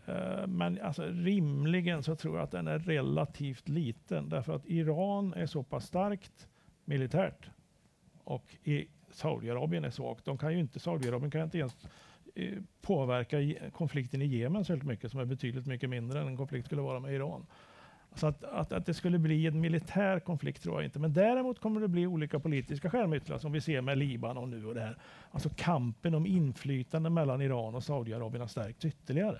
Eh, 0.06 0.46
men 0.46 0.80
alltså, 0.80 1.02
rimligen 1.02 2.02
så 2.02 2.16
tror 2.16 2.36
jag 2.36 2.44
att 2.44 2.50
den 2.50 2.66
är 2.66 2.78
relativt 2.78 3.68
liten 3.68 4.28
därför 4.28 4.54
att 4.54 4.66
Iran 4.66 5.34
är 5.34 5.46
så 5.46 5.62
pass 5.62 5.86
starkt 5.86 6.48
militärt 6.84 7.50
och 8.24 8.56
i 8.64 8.86
Saudiarabien 9.10 9.84
är 9.84 9.90
svagt. 9.90 10.24
De 10.24 10.38
kan 10.38 10.52
ju 10.52 10.58
inte, 10.58 10.80
Saudiarabien 10.80 11.30
kan 11.30 11.42
inte 11.42 11.58
ens 11.58 11.76
eh, 12.34 12.58
påverka 12.80 13.70
konflikten 13.72 14.22
i 14.22 14.26
Jemen 14.26 14.64
så 14.64 14.76
mycket 14.76 15.10
som 15.10 15.20
är 15.20 15.24
betydligt 15.24 15.66
mycket 15.66 15.90
mindre 15.90 16.20
än 16.20 16.26
en 16.26 16.36
konflikt 16.36 16.66
skulle 16.66 16.82
vara 16.82 17.00
med 17.00 17.14
Iran. 17.14 17.46
Så 18.16 18.26
att, 18.26 18.44
att, 18.44 18.72
att 18.72 18.86
det 18.86 18.94
skulle 18.94 19.18
bli 19.18 19.46
en 19.46 19.60
militär 19.60 20.20
konflikt 20.20 20.62
tror 20.62 20.74
jag 20.74 20.84
inte. 20.84 20.98
Men 20.98 21.12
däremot 21.12 21.60
kommer 21.60 21.80
det 21.80 21.88
bli 21.88 22.06
olika 22.06 22.40
politiska 22.40 22.90
skärmytslar 22.90 23.38
som 23.38 23.52
vi 23.52 23.60
ser 23.60 23.80
med 23.80 23.98
Libanon 23.98 24.50
nu 24.50 24.66
och 24.66 24.74
det 24.74 24.80
här. 24.80 24.96
Alltså 25.30 25.50
kampen 25.56 26.14
om 26.14 26.26
inflytande 26.26 27.10
mellan 27.10 27.42
Iran 27.42 27.74
och 27.74 27.84
Saudiarabien 27.84 28.40
har 28.40 28.48
stärkts 28.48 28.84
ytterligare 28.84 29.38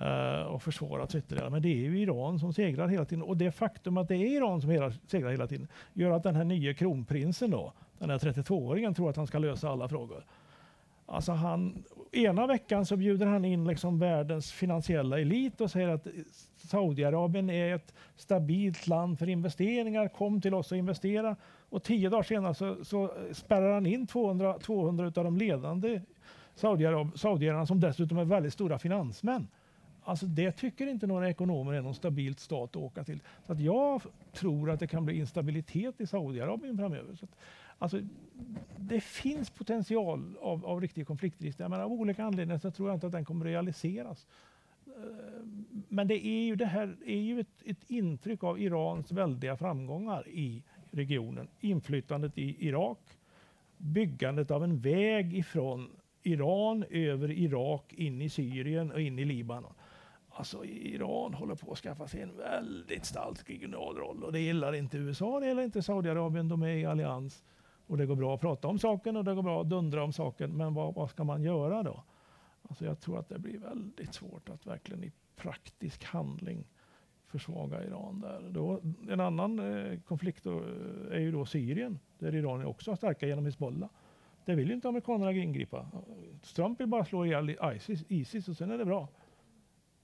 uh, 0.00 0.46
och 0.46 0.62
försvårats 0.62 1.14
ytterligare. 1.14 1.50
Men 1.50 1.62
det 1.62 1.68
är 1.68 1.90
ju 1.90 2.00
Iran 2.00 2.38
som 2.38 2.52
segrar 2.52 2.88
hela 2.88 3.04
tiden. 3.04 3.22
Och 3.22 3.36
det 3.36 3.52
faktum 3.52 3.96
att 3.96 4.08
det 4.08 4.16
är 4.16 4.36
Iran 4.36 4.60
som 4.60 4.70
hela, 4.70 4.92
segrar 5.06 5.30
hela 5.30 5.46
tiden 5.46 5.68
gör 5.92 6.10
att 6.10 6.22
den 6.22 6.36
här 6.36 6.44
nya 6.44 6.74
kronprinsen 6.74 7.50
då, 7.50 7.72
den 7.98 8.10
här 8.10 8.18
32-åringen, 8.18 8.94
tror 8.94 9.10
att 9.10 9.16
han 9.16 9.26
ska 9.26 9.38
lösa 9.38 9.68
alla 9.70 9.88
frågor. 9.88 10.24
Alltså 11.06 11.32
han, 11.32 11.84
ena 12.12 12.46
veckan 12.46 12.86
så 12.86 12.96
bjuder 12.96 13.26
han 13.26 13.44
in 13.44 13.64
liksom 13.64 13.98
världens 13.98 14.52
finansiella 14.52 15.20
elit 15.20 15.60
och 15.60 15.70
säger 15.70 15.88
att 15.88 16.06
Saudiarabien 16.56 17.50
är 17.50 17.74
ett 17.74 17.94
stabilt 18.16 18.86
land 18.86 19.18
för 19.18 19.28
investeringar. 19.28 20.08
Kom 20.08 20.40
till 20.40 20.54
oss 20.54 20.72
och 20.72 20.78
investera. 20.78 21.36
Och 21.68 21.82
tio 21.82 22.08
dagar 22.08 22.22
senare 22.22 22.54
så, 22.54 22.84
så 22.84 23.10
spärrar 23.32 23.74
han 23.74 23.86
in 23.86 24.06
200, 24.06 24.58
200 24.58 25.06
av 25.06 25.12
de 25.12 25.36
ledande 25.36 26.00
saudierna 27.14 27.66
som 27.66 27.80
dessutom 27.80 28.18
är 28.18 28.24
väldigt 28.24 28.52
stora 28.52 28.78
finansmän. 28.78 29.48
Alltså 30.02 30.26
det 30.26 30.52
tycker 30.52 30.86
inte 30.86 31.06
några 31.06 31.30
ekonomer 31.30 31.72
är 31.72 31.82
någon 31.82 31.94
stabilt 31.94 32.40
stat 32.40 32.70
att 32.70 32.76
åka 32.76 33.04
till. 33.04 33.22
Så 33.46 33.52
att 33.52 33.60
jag 33.60 34.02
tror 34.32 34.70
att 34.70 34.80
det 34.80 34.86
kan 34.86 35.04
bli 35.04 35.18
instabilitet 35.18 36.00
i 36.00 36.06
Saudiarabien 36.06 36.78
framöver. 36.78 37.14
Så 37.14 37.24
att, 37.24 37.36
alltså, 37.78 38.00
det 38.76 39.00
finns 39.00 39.50
potential 39.50 40.36
av, 40.40 40.66
av 40.66 40.80
riktig 40.80 41.06
konfliktrisk. 41.06 41.58
Men 41.58 41.72
av 41.72 41.92
olika 41.92 42.24
anledningar 42.24 42.58
så 42.58 42.70
tror 42.70 42.88
jag 42.88 42.96
inte 42.96 43.06
att 43.06 43.12
den 43.12 43.24
kommer 43.24 43.44
realiseras. 43.44 44.26
Eh, 44.86 44.92
men 45.88 46.08
det 46.08 46.26
är 46.26 46.44
ju, 46.44 46.56
det 46.56 46.66
här 46.66 46.96
är 47.06 47.20
ju 47.20 47.40
ett, 47.40 47.62
ett 47.64 47.90
intryck 47.90 48.44
av 48.44 48.60
Irans 48.60 49.12
väldiga 49.12 49.56
framgångar 49.56 50.28
i 50.28 50.62
regionen. 50.90 51.48
Inflytandet 51.60 52.38
i 52.38 52.66
Irak, 52.68 52.98
byggandet 53.76 54.50
av 54.50 54.64
en 54.64 54.80
väg 54.80 55.38
ifrån 55.38 55.90
Iran 56.22 56.84
över 56.90 57.30
Irak 57.30 57.92
in 57.92 58.22
i 58.22 58.28
Syrien 58.28 58.92
och 58.92 59.00
in 59.00 59.18
i 59.18 59.24
Libanon. 59.24 59.72
Alltså 60.28 60.64
Iran 60.64 61.34
håller 61.34 61.54
på 61.54 61.72
att 61.72 61.78
skaffa 61.78 62.08
sig 62.08 62.20
en 62.20 62.36
väldigt 62.36 63.04
stark 63.04 63.50
regional 63.50 63.96
roll 63.96 64.24
och 64.24 64.32
det 64.32 64.40
gillar 64.40 64.72
inte 64.72 64.98
USA, 64.98 65.40
det 65.40 65.46
gillar 65.46 65.62
inte 65.62 65.82
Saudiarabien, 65.82 66.48
de 66.48 66.62
är 66.62 66.68
i 66.68 66.84
allians. 66.84 67.42
Och 67.90 67.96
det 67.96 68.06
går 68.06 68.16
bra 68.16 68.34
att 68.34 68.40
prata 68.40 68.68
om 68.68 68.78
saken 68.78 69.16
och 69.16 69.24
det 69.24 69.34
går 69.34 69.42
bra 69.42 69.60
att 69.60 69.68
dundra 69.68 70.04
om 70.04 70.12
saken, 70.12 70.56
men 70.56 70.74
vad, 70.74 70.94
vad 70.94 71.10
ska 71.10 71.24
man 71.24 71.42
göra 71.42 71.82
då? 71.82 72.02
Alltså 72.62 72.84
jag 72.84 73.00
tror 73.00 73.18
att 73.18 73.28
det 73.28 73.38
blir 73.38 73.58
väldigt 73.58 74.14
svårt 74.14 74.48
att 74.48 74.66
verkligen 74.66 75.04
i 75.04 75.12
praktisk 75.36 76.04
handling 76.04 76.64
försvaga 77.26 77.84
Iran 77.84 78.20
där. 78.20 78.48
Då, 78.50 78.80
en 79.08 79.20
annan 79.20 79.58
eh, 79.58 80.00
konflikt 80.00 80.44
då, 80.44 80.58
eh, 80.58 81.16
är 81.16 81.18
ju 81.18 81.32
då 81.32 81.46
Syrien, 81.46 81.98
där 82.18 82.34
Iran 82.34 82.60
är 82.60 82.64
också 82.64 82.96
starka 82.96 83.26
genom 83.26 83.46
Hizbollah. 83.46 83.90
Det 84.44 84.54
vill 84.54 84.68
ju 84.68 84.74
inte 84.74 84.88
amerikanerna 84.88 85.32
ingripa. 85.32 85.86
Trump 86.54 86.80
vill 86.80 86.86
bara 86.86 87.04
slå 87.04 87.26
ihjäl 87.26 87.56
ISIS, 87.76 88.04
ISIS 88.08 88.48
och 88.48 88.56
sen 88.56 88.70
är 88.70 88.78
det 88.78 88.84
bra. 88.84 89.08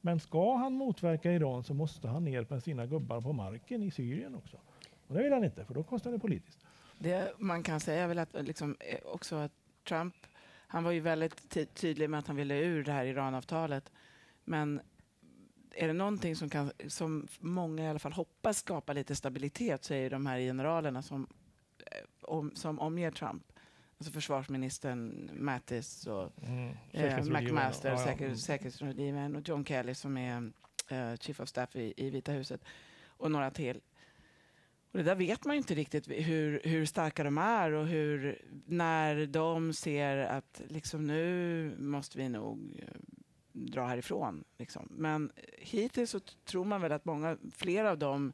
Men 0.00 0.20
ska 0.20 0.56
han 0.56 0.72
motverka 0.72 1.32
Iran 1.32 1.64
så 1.64 1.74
måste 1.74 2.08
han 2.08 2.24
ner 2.24 2.46
med 2.50 2.62
sina 2.62 2.86
gubbar 2.86 3.20
på 3.20 3.32
marken 3.32 3.82
i 3.82 3.90
Syrien 3.90 4.34
också. 4.34 4.56
Och 5.06 5.14
det 5.14 5.22
vill 5.22 5.32
han 5.32 5.44
inte, 5.44 5.64
för 5.64 5.74
då 5.74 5.82
kostar 5.82 6.12
det 6.12 6.18
politiskt. 6.18 6.65
Det 6.98 7.32
man 7.38 7.62
kan 7.62 7.80
säga 7.80 8.04
är 8.04 8.08
väl 8.08 8.18
att 8.18 8.32
liksom, 8.46 8.76
eh, 8.80 8.98
också 9.04 9.36
att 9.36 9.52
Trump, 9.88 10.14
han 10.68 10.84
var 10.84 10.90
ju 10.90 11.00
väldigt 11.00 11.48
ty- 11.50 11.66
tydlig 11.66 12.10
med 12.10 12.18
att 12.18 12.26
han 12.26 12.36
ville 12.36 12.58
ur 12.58 12.84
det 12.84 12.92
här 12.92 13.04
Iranavtalet. 13.04 13.92
Men 14.44 14.80
är 15.74 15.86
det 15.86 15.92
någonting 15.92 16.36
som, 16.36 16.50
kan, 16.50 16.72
som 16.88 17.28
många 17.40 17.84
i 17.84 17.88
alla 17.88 17.98
fall 17.98 18.12
hoppas 18.12 18.58
skapa 18.58 18.92
lite 18.92 19.16
stabilitet 19.16 19.84
så 19.84 19.94
är 19.94 20.02
det 20.02 20.08
de 20.08 20.26
här 20.26 20.38
generalerna 20.38 21.02
som, 21.02 21.26
eh, 21.86 21.98
om, 22.22 22.52
som 22.54 22.78
omger 22.80 23.10
Trump. 23.10 23.52
Alltså 23.98 24.12
försvarsministern 24.12 25.30
Mattis 25.34 26.06
och 26.06 26.30
Mm. 26.42 26.74
eh, 26.92 27.24
McMaster, 27.24 27.88
ja, 27.92 27.98
ja. 27.98 28.04
säker, 28.04 28.24
Mm. 28.24 28.36
säkerhetsrådgivaren 28.36 29.36
och 29.36 29.48
John 29.48 29.64
Kelly 29.64 29.94
som 29.94 30.16
är 30.16 30.52
eh, 30.88 31.16
Chief 31.16 31.40
of 31.40 31.48
Staff 31.48 31.76
i, 31.76 31.94
i 31.96 32.10
Vita 32.10 32.32
huset 32.32 32.60
och 33.06 33.30
några 33.30 33.50
till. 33.50 33.80
Och 34.96 35.02
det 35.04 35.10
där 35.10 35.14
vet 35.14 35.44
man 35.44 35.54
ju 35.54 35.58
inte 35.58 35.74
riktigt 35.74 36.08
hur, 36.08 36.60
hur 36.64 36.86
starka 36.86 37.24
de 37.24 37.38
är 37.38 37.72
och 37.72 37.86
hur, 37.86 38.42
när 38.66 39.26
de 39.26 39.72
ser 39.72 40.16
att 40.16 40.60
liksom, 40.68 41.06
nu 41.06 41.74
måste 41.78 42.18
vi 42.18 42.28
nog 42.28 42.78
eh, 42.82 42.88
dra 43.52 43.86
härifrån. 43.86 44.44
Liksom. 44.58 44.88
Men 44.90 45.32
hittills 45.58 46.10
så 46.10 46.20
tror 46.44 46.64
man 46.64 46.80
väl 46.80 46.92
att 46.92 47.04
många, 47.04 47.36
fler 47.52 47.84
av 47.84 47.98
dem 47.98 48.32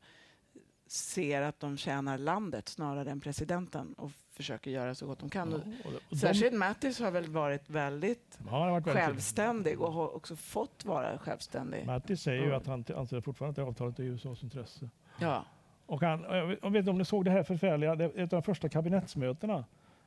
ser 0.86 1.42
att 1.42 1.60
de 1.60 1.76
tjänar 1.76 2.18
landet 2.18 2.68
snarare 2.68 3.10
än 3.10 3.20
presidenten 3.20 3.92
och 3.92 4.10
försöker 4.32 4.70
göra 4.70 4.94
så 4.94 5.06
gott 5.06 5.18
de 5.18 5.30
kan. 5.30 5.50
Ja, 5.50 5.56
och- 5.56 5.92
och 5.92 6.00
de- 6.10 6.16
Särskilt 6.16 6.54
Mattis 6.54 7.00
har 7.00 7.10
väl 7.10 7.26
varit 7.30 7.70
väldigt 7.70 8.38
Ja, 8.50 8.70
varit 8.70 8.86
väldigt 8.86 9.04
självständig 9.04 9.80
och 9.80 9.92
har 9.92 10.14
också 10.16 10.36
fått 10.36 10.84
vara 10.84 11.18
självständig. 11.18 11.86
Mattis 11.86 12.22
säger 12.22 12.42
ju 12.42 12.48
Ja. 12.48 12.56
att 12.56 12.66
han 12.66 12.84
anser 12.96 13.20
fortfarande 13.20 13.62
att 13.62 13.68
avtalet 13.68 13.98
är 13.98 14.02
i 14.02 14.06
USAs 14.06 14.42
intresse. 14.42 14.90
Ja. 15.20 15.44
Och 15.87 16.03
han, 16.03 16.24
jag 16.30 16.70
vet- 16.70 16.78
inte 16.78 16.91
om 16.91 16.99
ni 16.99 17.05
såg 17.05 17.24
det 17.24 17.30
här 17.30 17.43
förfärliga, 17.43 17.95
det 17.95 18.05
ett 18.05 18.20
av 18.20 18.28
de 18.28 18.43
första 18.43 18.68
kabinettsmötena. 18.68 19.64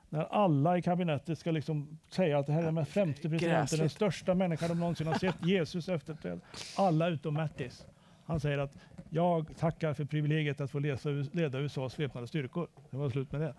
När 0.10 0.24
alla 0.24 0.78
i 0.78 0.82
kabinettet 0.82 1.40
ska 1.40 1.52
liksom 1.52 2.00
säga 2.10 2.40
att 2.40 2.48
det 2.48 2.54
här 2.54 2.64
är 2.64 2.72
den 2.72 2.86
femte 2.86 3.30
presidenten, 3.30 3.80
den 3.80 3.90
största 3.90 4.34
människan 4.34 4.70
de 4.70 4.80
någonsin 4.80 5.08
har 5.08 5.14
sett, 5.14 5.46
Jesus 5.46 5.90
efterträd. 5.90 6.40
Alla 6.78 7.08
utom 7.08 7.34
Mattis. 7.34 7.88
Han 8.26 8.40
säger 8.40 8.58
att 8.58 8.78
jag 9.10 9.58
tackar 9.58 9.94
för 9.94 10.06
privilegiet 10.06 10.62
att 10.62 10.72
få 10.72 10.80
lesa, 10.80 11.10
leda 11.32 11.60
USAs 11.60 12.00
väpnade 12.00 12.28
styrkor. 12.28 12.68
Det 12.90 12.98
var 12.98 13.10
slut 13.10 13.32
med 13.32 13.42
det. 13.42 13.54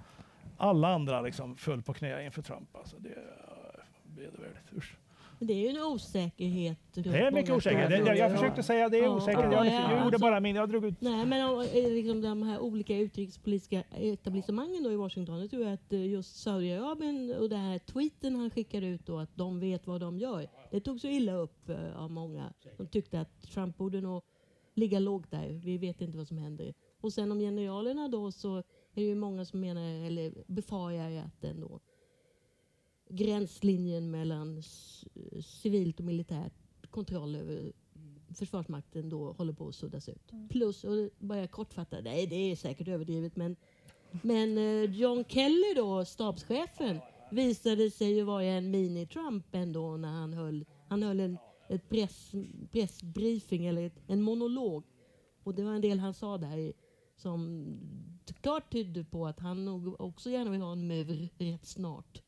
Alla 0.56 0.88
andra 0.88 1.20
liksom 1.20 1.56
föll 1.56 1.82
på 1.82 1.92
knä 1.92 2.24
inför 2.24 2.42
Trump. 2.42 2.76
Alltså 2.76 2.96
det 2.98 3.08
är 3.08 3.84
vedervärdigt. 4.16 4.72
Usch. 4.76 4.96
Det 5.38 5.52
är 5.52 5.56
ju 5.58 5.68
en 5.68 5.82
osäkerhet. 5.82 6.78
Det 6.94 7.08
är 7.08 7.30
mycket 7.30 7.50
osäkert. 7.54 7.88
Det, 7.90 7.96
jag, 7.98 8.16
jag 8.16 8.32
försökte 8.32 8.62
säga 8.62 8.88
det 8.88 8.98
är 8.98 9.08
osäkert. 9.08 9.44
Ja, 9.44 9.52
Jag, 9.52 9.66
ja, 9.66 9.72
jag 9.72 9.90
gjorde 9.90 10.02
alltså- 10.04 10.18
bara 10.20 10.40
min, 10.40 10.56
jag 10.56 10.68
drog 10.68 10.84
ut 10.84 11.00
Nej, 11.00 11.26
men 11.26 11.40
eh, 11.60 11.92
liksom 11.92 12.22
de 12.22 12.42
här 12.42 12.60
olika 12.60 12.96
utrikespolitiska 12.96 13.82
etablissemangen 13.90 14.82
då 14.82 14.92
i 14.92 14.96
Washington, 14.96 15.40
jag 15.40 15.50
tror 15.50 15.66
att 15.66 15.92
eh, 15.92 16.06
just 16.06 16.36
Saudiarabien 16.36 17.34
och 17.40 17.48
det 17.48 17.56
här 17.56 17.78
tweeten 17.78 18.36
han 18.36 18.50
skickade 18.50 18.86
ut 18.86 19.06
då, 19.06 19.18
att 19.18 19.36
de 19.36 19.60
vet 19.60 19.86
vad 19.86 20.00
de 20.00 20.18
gör, 20.18 20.46
det 20.70 20.80
tog 20.80 21.00
så 21.00 21.08
illa 21.08 21.32
upp 21.32 21.68
eh, 21.68 22.02
av 22.02 22.10
många. 22.10 22.52
De 22.76 22.86
tyckte 22.86 23.20
att 23.20 23.42
Trump 23.42 23.76
borde 23.76 24.00
nog 24.00 24.22
ligga 24.74 24.98
lågt 24.98 25.30
där, 25.30 25.60
vi 25.64 25.78
vet 25.78 26.00
inte 26.00 26.18
vad 26.18 26.28
som 26.28 26.38
händer. 26.38 26.74
Och 27.00 27.12
sen 27.12 27.32
om 27.32 27.38
generalerna 27.38 28.08
då 28.08 28.32
så 28.32 28.56
är 28.56 28.62
det 28.94 29.02
ju 29.02 29.14
många 29.14 29.44
som 29.44 29.60
menar, 29.60 30.06
eller 30.06 30.32
befarar 30.46 31.16
att 31.16 31.40
den 31.40 31.60
då 31.60 31.80
gränslinjen 33.08 34.10
mellan 34.10 34.62
civilt 35.42 35.98
och 35.98 36.06
militärt 36.06 36.52
kontroll 36.90 37.36
över 37.36 37.72
Försvarsmakten 38.34 39.08
då 39.08 39.32
håller 39.32 39.52
på 39.52 39.68
att 39.68 39.74
suddas 39.74 40.08
ut. 40.08 40.32
Plus, 40.50 40.84
och 40.84 41.10
bara 41.18 41.38
jag 41.38 41.50
kortfattar, 41.50 42.02
nej 42.02 42.26
det 42.26 42.36
är 42.36 42.56
säkert 42.56 42.88
överdrivet, 42.88 43.36
men, 43.36 43.56
men 44.22 44.58
eh, 44.58 44.94
John 44.94 45.24
Kelly 45.28 45.74
då, 45.76 46.04
stabschefen, 46.04 47.00
visade 47.30 47.90
sig 47.90 48.12
ju 48.12 48.22
vara 48.22 48.44
en 48.44 48.74
mini-Trump 48.74 49.44
ändå 49.52 49.96
när 49.96 50.08
han 50.08 50.32
höll, 50.32 50.64
han 50.88 51.02
höll 51.02 51.20
en 51.20 51.38
ett 51.68 51.88
press, 51.88 52.32
pressbriefing 52.72 53.66
eller 53.66 53.86
ett, 53.86 53.98
en 54.06 54.22
monolog. 54.22 54.84
Och 55.42 55.54
det 55.54 55.62
var 55.62 55.72
en 55.72 55.80
del 55.80 55.98
han 55.98 56.14
sa 56.14 56.38
där 56.38 56.72
som 57.16 57.66
klart 58.40 58.72
tydde 58.72 59.04
på 59.04 59.26
att 59.26 59.40
han 59.40 59.64
nog 59.64 60.00
också 60.00 60.30
gärna 60.30 60.50
vill 60.50 60.60
ha 60.60 60.72
en 60.72 60.86
mur 60.86 61.30
rätt 61.38 61.66
snart. 61.66 62.22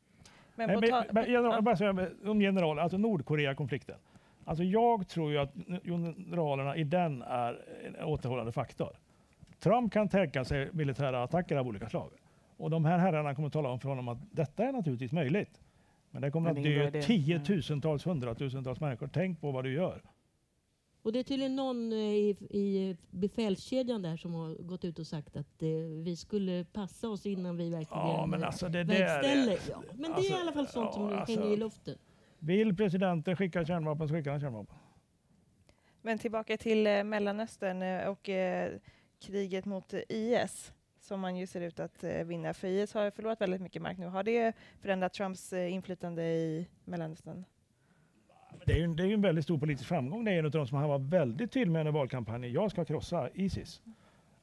Men 0.59 0.81
Nej, 0.81 0.91
men, 1.13 1.49
men, 1.49 1.65
bara 1.65 1.77
säga 1.77 2.09
om 2.25 2.41
general, 2.41 2.79
alltså 2.79 2.99
Nordkorea-konflikten. 2.99 3.97
Alltså 4.45 4.65
jag 4.65 5.09
tror 5.09 5.33
ju 5.33 5.39
att 5.39 5.53
generalerna 5.85 6.77
i 6.77 6.85
den 6.85 7.23
är 7.23 7.65
en 7.87 8.05
återhållande 8.05 8.53
faktor. 8.53 8.97
Trump 9.59 9.93
kan 9.93 10.09
tänka 10.09 10.45
sig 10.45 10.69
militära 10.73 11.23
attacker 11.23 11.57
av 11.57 11.67
olika 11.67 11.89
slag. 11.89 12.11
Och 12.57 12.71
de 12.71 12.85
här 12.85 12.99
herrarna 12.99 13.35
kommer 13.35 13.47
att 13.47 13.53
tala 13.53 13.69
om 13.69 13.81
för 13.81 13.89
honom 13.89 14.09
att 14.09 14.19
detta 14.31 14.65
är 14.65 14.73
naturligtvis 14.73 15.13
möjligt. 15.13 15.61
Men 16.11 16.23
det 16.23 16.31
kommer 16.31 16.53
Men 16.53 16.59
att 16.59 16.65
dö 16.65 16.91
det. 16.91 17.03
tiotusentals, 17.03 18.07
hundratusentals 18.07 18.81
människor. 18.81 19.09
Tänk 19.13 19.41
på 19.41 19.51
vad 19.51 19.65
du 19.65 19.73
gör. 19.73 20.03
Och 21.09 21.13
det 21.13 21.19
är 21.19 21.23
tydligen 21.25 21.57
någon 21.57 21.93
eh, 21.93 21.99
i, 21.99 22.37
i 22.51 22.97
befälskedjan 23.11 24.03
där 24.03 24.17
som 24.17 24.35
har 24.35 24.55
gått 24.55 24.85
ut 24.85 24.99
och 24.99 25.07
sagt 25.07 25.37
att 25.37 25.63
eh, 25.63 25.69
vi 26.05 26.17
skulle 26.17 26.65
passa 26.73 27.09
oss 27.09 27.27
innan 27.27 27.57
vi 27.57 27.71
verkligen 27.71 28.03
Ja, 28.07 28.27
men 28.27 28.45
alltså 28.45 28.69
det 28.69 28.85
där... 28.85 28.99
verkställer. 28.99 29.53
är- 29.53 29.59
Ja. 29.71 29.83
Men 29.93 30.11
det 30.11 30.17
alltså, 30.17 30.33
är 30.33 30.39
i 30.39 30.41
alla 30.41 30.53
fall 30.53 30.69
sånt 30.69 30.95
som 30.95 31.03
alltså- 31.13 31.41
hänger 31.41 31.53
i 31.53 31.57
luften. 31.57 31.99
Vill 32.39 32.77
presidenten 32.77 33.37
skicka 33.37 33.65
kärnvapen 33.65 34.09
så 34.09 34.15
skickar 34.15 34.31
han 34.31 34.41
kärnvapen. 34.41 34.77
Men 36.03 36.19
tillbaka 36.19 36.57
till 36.57 36.87
eh, 36.87 37.05
Mellanöstern 37.05 37.83
eh, 37.83 38.09
och 38.09 38.29
eh, 38.29 38.73
kriget 39.23 39.65
mot 39.65 39.95
IS 40.09 40.73
som 41.01 41.21
man 41.21 41.37
ju 41.37 41.47
ser 41.47 41.61
ut 41.61 41.81
att 41.81 42.05
eh, 42.05 42.25
vinna. 42.25 42.55
För 42.55 42.69
IS 42.69 42.95
har 42.95 43.11
förlorat 43.11 43.41
väldigt 43.41 43.61
mycket 43.61 43.83
mark 43.83 43.99
nu. 43.99 44.07
Har 44.07 44.23
det 44.23 44.53
förändrat 44.81 45.13
Trumps 45.15 45.53
eh, 45.53 45.73
inflytande 45.73 46.23
i 46.25 46.69
Mellanöstern? 46.85 47.45
Det 48.67 48.73
är, 48.73 48.77
ju, 48.77 48.95
det 48.95 49.03
är 49.03 49.07
ju 49.07 49.15
en 49.15 49.21
väldigt 49.21 49.45
stor 49.45 49.59
politisk 49.59 49.89
framgång. 49.89 50.25
Det 50.25 50.31
är 50.31 50.39
en 50.39 50.45
av 50.45 50.51
de 50.51 50.67
som 50.67 50.79
han 50.79 50.89
var 50.89 50.99
väldigt 50.99 51.53
tydlig 51.53 51.73
med 51.73 51.81
under 51.81 51.93
valkampanjen. 51.93 52.53
Jag 52.53 52.71
ska 52.71 52.85
krossa 52.85 53.29
Isis. 53.35 53.83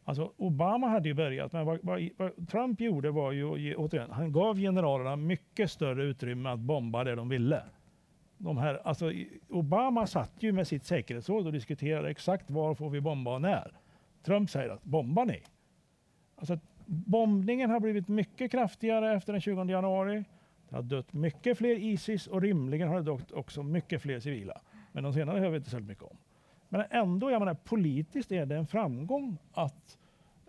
Alltså 0.03 0.32
Obama 0.38 0.88
hade 0.88 1.10
ju 1.10 1.14
börjat, 1.14 1.51
men 1.51 1.66
vad, 1.66 1.80
vad, 1.84 2.10
vad 2.18 2.49
Trump 2.49 2.82
gjorde 2.82 3.12
var 3.12 3.32
ju, 3.32 3.76
återigen, 3.76 4.12
han 4.12 4.32
gav 4.32 4.58
generalerna 4.58 5.16
mycket 5.16 5.72
större 5.72 6.03
utrymme 6.03 6.49
att 6.49 6.60
bomba 6.60 7.03
det 7.03 7.16
de 7.16 7.30
ville. 7.30 7.64
De 8.38 8.58
här, 8.58 8.82
alltså, 8.84 9.12
Obama 9.49 10.08
satt 10.08 10.32
ju 10.39 10.51
med 10.51 10.68
sitt 10.68 10.86
säkerhetsråd 10.86 11.45
och 11.45 11.53
diskuterade 11.53 12.10
exakt 12.10 12.51
var 12.51 12.76
får 12.76 12.89
vi 12.89 13.01
bomba 13.01 13.34
och 13.34 13.41
när. 13.41 13.72
Trump 14.26 14.49
säger 14.49 14.70
att 14.70 14.84
bomba 14.84 15.24
ni. 15.24 15.43
Alltså, 16.36 16.60
bombningen 16.86 17.70
har 17.70 17.80
blivit 17.80 18.08
mycket 18.08 18.51
kraftigare 18.51 19.14
efter 19.14 19.34
den 19.34 19.41
20 19.41 19.64
januari. 19.64 20.24
Det 20.70 20.76
har 20.76 20.84
dött 20.84 21.13
mycket 21.13 21.57
fler 21.57 21.76
Isis 21.76 22.28
och 22.28 22.41
rimligen 22.41 22.88
har 22.88 22.95
det 22.95 23.11
dött 23.11 23.32
också 23.32 23.63
mycket 23.63 24.01
fler 24.01 24.20
civila. 24.20 24.61
Men 24.91 25.03
de 25.03 25.13
senare 25.13 25.39
hör 25.39 25.49
vi 25.49 25.57
inte 25.57 25.70
särskilt 25.70 25.88
mycket 25.88 26.03
om. 26.03 26.18
Men 26.70 26.84
ändå, 26.89 27.32
jag 27.32 27.39
menar, 27.39 27.53
politiskt 27.53 28.32
är 28.32 28.45
det 28.45 28.55
en 28.55 28.68
framgång 28.68 29.38
att 29.53 29.97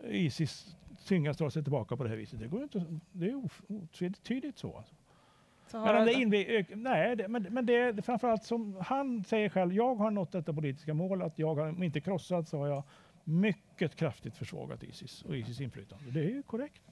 Isis 0.09 0.77
tvingas 1.07 1.37
dra 1.37 1.51
sig 1.51 1.62
tillbaka 1.62 1.97
på 1.97 2.03
det 2.03 2.09
här 2.09 2.17
viset. 2.17 2.41
Det, 2.41 2.47
går 2.47 2.62
inte, 2.62 2.85
det 3.12 3.27
är 3.27 3.43
otvetydigt 3.69 4.59
så. 4.59 4.77
Alltså. 4.77 4.95
Så 5.67 5.79
Men, 5.81 6.31
det 6.31 6.57
ök- 6.59 6.73
nej, 6.75 7.17
det, 7.17 7.29
men, 7.29 7.43
men 7.43 7.67
det 7.67 7.75
är 7.77 8.03
framförallt 8.03 8.45
som 8.45 8.77
han 8.81 9.25
säger 9.25 9.49
själv, 9.49 9.73
jag 9.73 9.95
har 9.95 10.11
nått 10.11 10.33
detta 10.33 10.53
politiska 10.53 10.95
mål, 10.95 11.23
att 11.23 11.39
jag 11.39 11.55
har 11.55 11.69
om 11.69 11.83
inte 11.83 12.01
krossat 12.01 12.49
så 12.49 12.59
har 12.59 12.67
jag 12.67 12.83
mycket 13.25 13.97
kraftigt 13.97 14.37
försvagat 14.37 14.83
Isis 14.83 15.23
och 15.23 15.37
Isis 15.37 15.61
inflytande. 15.61 16.11
Det 16.11 16.21
är 16.21 16.31
ju 16.31 16.43
korrekt. 16.43 16.83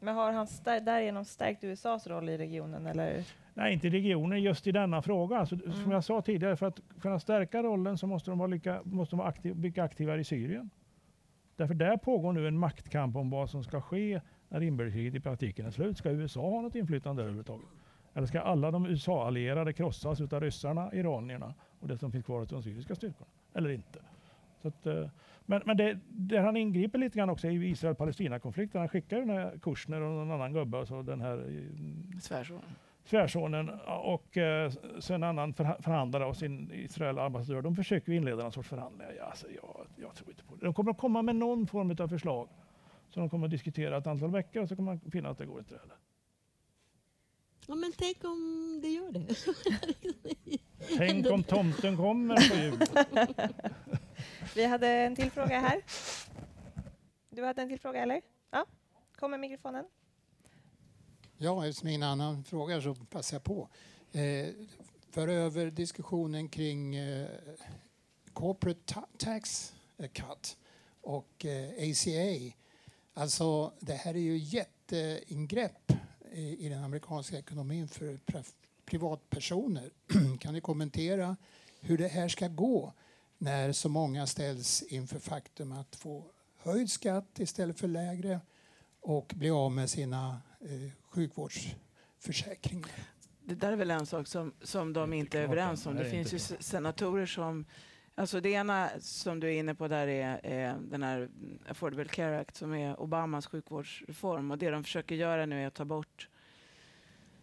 Men 0.00 0.14
har 0.14 0.32
han 0.32 0.46
stär, 0.46 0.80
därigenom 0.80 1.24
stärkt 1.24 1.64
USAs 1.64 2.06
roll 2.06 2.28
i 2.28 2.38
regionen? 2.38 2.86
Eller? 2.86 3.24
Nej, 3.54 3.72
inte 3.72 3.88
regionen 3.88 4.42
just 4.42 4.66
i 4.66 4.72
denna 4.72 5.02
fråga. 5.02 5.36
Alltså, 5.38 5.56
Som 5.58 5.72
Mm. 5.72 5.90
jag 5.90 6.04
sa 6.04 6.22
tidigare, 6.22 6.56
för 6.56 6.66
att 6.66 6.80
kunna 7.00 7.18
stärka 7.20 7.62
rollen 7.62 7.98
så 7.98 8.06
måste 8.06 8.30
de 8.30 8.38
vara, 8.38 8.46
lika, 8.46 8.80
måste 8.84 9.12
de 9.12 9.18
vara 9.18 9.28
aktiv, 9.28 9.56
mycket 9.56 9.84
aktivare 9.84 10.20
i 10.20 10.24
Syrien. 10.24 10.70
Därför 11.56 11.74
där 11.74 11.96
pågår 11.96 12.32
nu 12.32 12.48
en 12.48 12.58
maktkamp 12.58 13.16
om 13.16 13.30
vad 13.30 13.50
som 13.50 13.64
ska 13.64 13.80
ske 13.80 14.20
när 14.48 14.60
inbördeskriget 14.62 15.14
i 15.14 15.20
praktiken 15.20 15.66
är 15.66 15.70
slut. 15.70 15.98
Ska 15.98 16.10
USA 16.10 16.40
ha 16.40 16.60
något 16.60 16.74
inflytande 16.74 17.22
överhuvudtaget? 17.22 17.66
Eller 18.14 18.26
ska 18.26 18.40
alla 18.40 18.70
de 18.70 18.86
USA-allierade 18.86 19.72
krossas 19.72 20.20
av 20.20 20.40
ryssarna, 20.40 20.90
iranierna 20.94 21.54
och 21.80 21.88
det 21.88 21.98
som 21.98 22.12
finns 22.12 22.24
kvar 22.24 22.40
av 22.40 22.46
de 22.46 22.62
syriska 22.62 22.94
styrkorna? 22.94 23.26
Eller 23.54 23.70
inte? 23.70 23.98
Så 24.62 24.68
att, 24.68 24.86
eh, 24.86 25.08
men 25.50 25.62
men 25.66 25.76
det, 25.76 25.98
där 26.08 26.38
han 26.40 26.56
ingriper 26.56 26.98
lite 26.98 27.18
grann 27.18 27.30
också 27.30 27.48
i 27.48 27.68
Israel-Palestina-konflikten. 27.70 28.80
Han 28.80 28.88
skickar 28.88 29.18
den 29.18 29.30
här 29.30 29.58
Kushner 29.62 30.00
och 30.00 30.10
någon 30.12 30.30
annan 30.30 30.52
gubbe, 30.52 30.78
alltså 30.78 31.02
den 31.02 31.20
här 31.20 31.38
eh, 31.38 32.18
Svärson. 32.20 32.60
svärsonen 33.04 33.68
och 34.04 34.36
eh, 34.36 34.70
sen 35.00 35.14
en 35.16 35.22
annan 35.28 35.52
förha- 35.54 35.82
förhandlare 35.82 36.24
och 36.26 36.36
sin 36.36 36.70
Israel 36.74 37.18
ambassadör. 37.18 37.62
De 37.62 37.76
försöker 37.76 38.12
ju 38.12 38.18
inleda 38.18 38.42
någon 38.42 38.52
sorts 38.52 38.68
förhandlingar. 38.68 39.12
Ja, 39.18 39.24
alltså, 39.24 39.46
jag, 39.50 39.86
jag 39.96 40.14
tror 40.14 40.30
inte 40.30 40.44
på 40.44 40.56
det. 40.56 40.64
De 40.64 40.74
kommer 40.74 40.90
att 40.90 40.98
komma 40.98 41.22
med 41.22 41.36
någon 41.36 41.66
form 41.66 41.96
av 42.00 42.08
förslag 42.08 42.48
som 43.08 43.20
de 43.22 43.30
kommer 43.30 43.46
att 43.46 43.50
diskutera 43.50 43.96
ett 43.98 44.06
antal 44.06 44.30
veckor 44.30 44.62
och 44.62 44.68
så 44.68 44.76
kommer 44.76 44.92
man 44.92 45.10
finna 45.10 45.28
att 45.28 45.38
det 45.38 45.46
går 45.46 45.58
inte 45.58 45.74
heller. 45.74 45.96
Ja, 47.66 47.74
men 47.74 47.92
tänk 47.98 48.24
om 48.24 48.38
det 48.82 48.88
gör 48.88 49.12
det. 49.12 49.26
Tänk 50.98 51.30
om 51.30 51.42
tomten 51.42 51.96
kommer 51.96 52.36
på 52.50 52.56
jul. 52.56 52.78
Vi 54.54 54.64
hade 54.64 54.88
en 54.88 55.16
till 55.16 55.30
fråga 55.30 55.60
här. 55.60 55.82
Du 57.30 57.44
hade 57.44 57.62
en 57.62 57.68
till 57.68 57.80
fråga, 57.80 58.02
eller? 58.02 58.22
Ja, 58.50 58.66
kommer 59.16 59.38
mikrofonen. 59.38 59.84
Ja, 61.36 61.66
eftersom 61.66 61.88
ingen 61.88 62.02
annan 62.02 62.44
frågar 62.44 62.80
så 62.80 62.94
passar 62.94 63.34
jag 63.34 63.44
på. 63.44 63.68
Eh, 64.12 64.48
för 65.10 65.28
över 65.28 65.70
diskussionen 65.70 66.48
kring 66.48 66.96
eh, 66.96 67.28
corporate 68.32 68.80
ta- 68.84 69.08
tax 69.18 69.74
cut 70.12 70.56
och 71.00 71.44
eh, 71.44 71.90
ACA. 71.90 72.54
Alltså, 73.14 73.72
det 73.80 73.94
här 73.94 74.14
är 74.14 74.18
ju 74.20 74.36
jätteingrepp 74.36 75.92
i, 76.32 76.66
i 76.66 76.68
den 76.68 76.84
amerikanska 76.84 77.38
ekonomin 77.38 77.88
för 77.88 78.18
privatpersoner. 78.84 79.90
kan 80.40 80.54
du 80.54 80.60
kommentera 80.60 81.36
hur 81.80 81.98
det 81.98 82.08
här 82.08 82.28
ska 82.28 82.48
gå 82.48 82.92
när 83.42 83.72
så 83.72 83.88
många 83.88 84.26
ställs 84.26 84.82
inför 84.82 85.18
faktum 85.18 85.72
att 85.72 85.96
få 85.96 86.24
höjd 86.58 86.90
skatt 86.90 87.38
istället 87.38 87.78
för 87.80 87.88
lägre 87.88 88.40
och 89.00 89.32
bli 89.36 89.50
av 89.50 89.72
med 89.72 89.90
sina 89.90 90.40
eh, 90.60 90.90
sjukvårdsförsäkringar. 91.10 92.90
Det 93.44 93.54
där 93.54 93.72
är 93.72 93.76
väl 93.76 93.90
en 93.90 94.06
sak 94.06 94.26
som, 94.26 94.52
som 94.62 94.92
de 94.92 95.12
Inte 95.12 95.16
inte 95.16 95.38
är 95.38 95.42
överens 95.42 95.86
om. 95.86 95.94
Det 95.96 96.02
det 96.04 96.10
finns 96.10 96.32
ju 96.32 96.36
s- 96.36 96.54
senatorer 96.60 97.26
som... 97.26 97.64
Alltså 98.14 98.40
det 98.40 98.50
ena 98.50 98.90
som 99.00 99.40
du 99.40 99.46
är 99.48 99.58
inne 99.58 99.74
på 99.74 99.88
där 99.88 100.06
är, 100.06 100.40
är 100.46 100.76
den 100.90 101.02
här 101.02 101.28
Affordable 101.68 102.04
Care 102.08 102.38
Act 102.40 102.56
som 102.56 102.74
är 102.74 103.00
Obamas 103.00 103.46
sjukvårdsreform. 103.46 104.50
Och 104.50 104.58
det 104.58 104.70
de 104.70 104.84
försöker 104.84 105.14
göra 105.14 105.46
nu 105.46 105.62
är 105.62 105.66
att 105.66 105.74
ta 105.74 105.84
bort, 105.84 106.28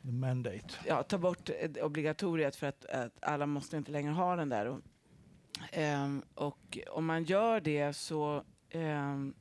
The 0.01 0.11
mandate. 0.11 0.59
ja, 0.87 1.03
ta 1.03 1.17
bort 1.17 1.49
eh, 1.49 1.85
obligatoriet 1.85 2.55
för 2.55 2.67
att, 2.67 2.85
att 2.85 3.13
alla 3.21 3.45
måste 3.45 3.77
inte 3.77 3.91
längre 3.91 4.11
ha 4.11 4.35
den 4.35 4.49
där. 4.49 4.65
Och, 4.65 4.79
Um, 5.77 6.23
och 6.33 6.77
om 6.89 7.05
man 7.05 7.23
gör 7.23 7.61
det 7.61 7.93
så 7.93 8.43
um, 8.73 9.35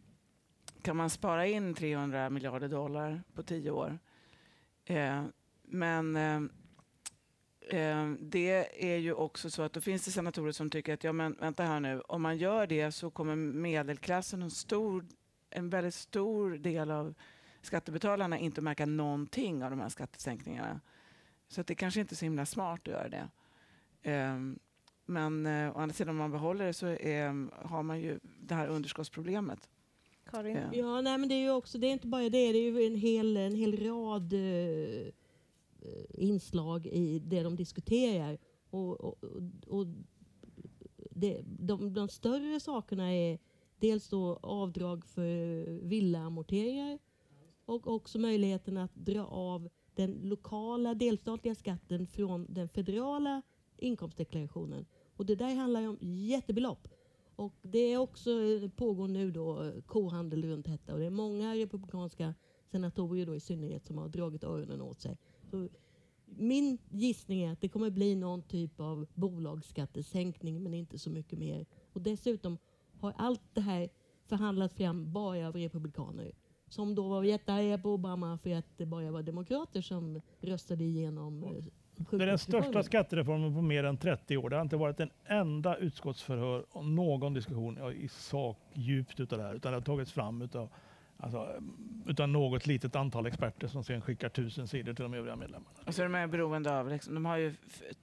kan 0.83 0.97
man 0.97 1.11
spara 1.11 1.47
in 1.47 1.75
300 1.75 2.31
miljarder 2.31 2.69
dollar 2.69 3.23
på 3.35 3.43
tio 3.43 3.71
år. 3.71 3.99
Uh, 4.91 5.25
men 5.63 6.17
uh, 6.17 6.49
det 8.21 8.85
är 8.93 8.97
ju 8.97 9.13
också 9.13 9.51
så 9.51 9.63
att 9.63 9.73
då 9.73 9.81
finns 9.81 10.05
det 10.05 10.11
senatorer 10.11 10.53
som 10.53 10.71
tycker 10.71 10.95
att 10.95 11.05
ja 11.05 11.13
men 11.13 11.37
vänta 11.41 11.65
här 11.65 11.81
nu, 11.81 12.01
om 12.01 12.23
man 12.23 12.37
gör 12.37 12.67
det 12.67 12.93
så 12.93 13.11
kommer 13.11 13.37
medelklassen, 13.37 14.43
en, 14.43 14.51
stor, 14.51 15.07
en 15.51 15.71
väldigt 15.71 15.95
stor 15.95 16.51
del 16.51 16.91
av 16.91 17.15
skattebetalarna 17.63 18.39
inte 18.39 18.61
märka 18.61 18.87
någonting 18.87 19.65
av 19.65 19.71
de 19.71 19.81
här 19.81 19.89
skattesänkningarna. 19.89 20.81
Så 21.49 21.61
att 21.61 21.67
det 21.67 21.75
kanske 21.75 22.01
inte 22.01 22.15
är 22.15 22.17
så 22.17 22.25
himla 22.25 22.47
smart 22.47 22.81
att 22.81 22.87
göra 22.87 23.09
det. 23.09 23.29
Um, 24.13 24.59
men 25.07 25.47
eh, 25.47 25.77
å 25.77 25.79
andra 25.79 25.95
sidan 25.95 26.11
om 26.11 26.17
man 26.17 26.31
behåller 26.31 26.67
det 26.67 26.73
så 26.73 26.87
är, 26.87 27.51
har 27.67 27.83
man 27.83 28.01
ju 28.01 28.19
det 28.41 28.55
här 28.55 28.69
underskottsproblemet. 28.69 29.69
Karin? 30.31 30.57
Ja. 30.57 30.69
Ja, 30.73 31.01
nej, 31.01 31.19
men 31.19 31.29
det 31.29 31.35
är 31.35 31.43
ju 31.43 31.51
också, 31.51 31.79
det 31.79 31.87
är 31.87 31.93
inte 31.93 32.07
bara 32.07 32.23
det, 32.23 32.29
det 32.29 32.59
är 32.59 32.63
ju 32.63 32.87
en 32.87 32.95
hel, 32.95 33.37
en 33.37 33.55
hel 33.55 33.77
rad 33.87 34.33
eh, 34.33 35.09
inslag 36.11 36.87
i 36.87 37.19
det 37.19 37.43
de 37.43 37.57
diskuterar. 37.57 38.39
Och, 38.71 39.01
och, 39.01 39.25
och- 39.25 39.79
och 39.81 39.87
det, 41.11 41.43
de, 41.45 41.95
de 41.95 42.09
större 42.09 42.61
sakerna 42.61 43.13
är 43.15 43.39
dels 43.79 44.09
då 44.09 44.39
avdrag 44.43 45.05
för 45.07 45.65
villaamorteringar 45.83 46.99
och 47.65 47.87
också 47.87 48.19
möjligheten 48.19 48.77
att 48.77 48.95
dra 48.95 49.25
av 49.27 49.69
den 49.95 50.11
lokala 50.23 50.95
delstatliga 50.95 51.55
skatten 51.55 52.07
från 52.07 52.47
den 52.49 52.69
federala 52.69 53.43
inkomstdeklarationen. 53.77 54.87
Och 55.17 55.27
det 55.27 55.35
där 55.35 55.55
handlar 55.55 55.81
ju 55.81 55.89
om 55.89 55.99
jättebelopp. 56.01 56.89
Och 57.37 57.53
det 57.63 57.79
är 57.79 57.99
också, 57.99 58.31
eh, 58.31 58.71
pågår 58.71 59.09
nu 59.09 59.31
då 59.31 59.63
eh, 59.63 59.83
kohandel 59.87 60.45
runt 60.45 60.67
detta 60.67 60.93
och 60.93 60.99
det 60.99 61.07
är 61.07 61.11
många 61.11 61.55
republikanska 61.55 62.35
senatorer 62.71 63.27
då 63.27 63.35
i 63.35 63.41
synnerhet 63.41 63.87
som 63.87 63.99
har 63.99 64.09
dragit 64.09 64.45
öronen 64.45 64.81
åt 64.81 65.01
sig. 65.01 65.19
Så 65.51 65.69
min 66.25 66.79
gissning 66.91 67.43
är 67.43 67.53
att 67.53 67.61
det 67.61 67.69
kommer 67.69 67.91
bli 67.91 68.15
någon 68.15 68.43
typ 68.43 68.81
av 68.81 69.07
bolagsskattesänkning 69.15 70.63
men 70.63 70.75
inte 70.75 70.99
så 70.99 71.11
mycket 71.11 71.39
mer. 71.39 71.67
Och 71.93 72.03
dessutom 72.03 72.59
har 73.01 73.15
allt 73.17 73.55
det 73.55 73.61
här 73.61 73.89
förhandlats 74.25 74.75
fram 74.75 75.13
bara 75.13 75.49
av 75.49 75.57
republikaner 75.57 76.33
som 76.69 76.95
då 76.95 77.09
var 77.09 77.25
jättearga 77.25 77.79
på 77.79 77.91
Obama 77.91 78.39
för 78.39 78.51
att 78.51 78.79
det 78.79 78.87
bara 78.87 79.11
var 79.11 79.23
demokrater 79.23 79.83
som 79.83 80.21
röstade 80.41 80.85
igenom 80.85 81.45
eh, 81.45 81.65
Det 81.97 82.23
är 82.23 82.27
den 82.27 82.39
största 82.39 82.83
skattereformen 82.83 83.55
på 83.55 83.63
mer 83.63 83.85
än 83.85 83.97
30 83.97 84.37
år. 84.37 84.51
Det 84.51 84.57
har 84.57 84.63
inte 84.63 84.77
varit 84.77 85.01
en 85.01 85.11
enda 85.27 85.77
utskottsförhör 85.77 86.65
och 86.73 86.85
någon 86.85 87.35
diskussion 87.35 87.93
i 87.93 88.09
sak 88.09 88.59
djupt 88.73 89.21
utav 89.21 89.39
det 89.39 89.45
här, 89.45 89.55
utan 89.55 89.73
det 89.73 89.77
har 89.77 89.83
tagits 89.83 90.13
fram 90.13 90.43
utav 90.43 90.69
Alltså, 91.19 91.49
utan 92.07 92.33
något 92.33 92.67
litet 92.67 92.97
antal 92.97 93.27
experter 93.27 93.69
som 93.69 93.85
sen 93.85 94.01
skickar 94.01 94.29
tusen 94.29 94.69
sidor 94.69 94.95
till 94.95 95.03
de 95.03 95.15
övriga 95.15 95.37
medlemmarna. 95.37 95.77
Och 95.87 95.95
så 95.95 96.03
är 96.03 96.09
de 96.09 96.31
beroende 96.31 96.79
av, 96.79 96.89
liksom, 96.89 97.15
de, 97.15 97.25
har 97.25 97.37
ju 97.37 97.55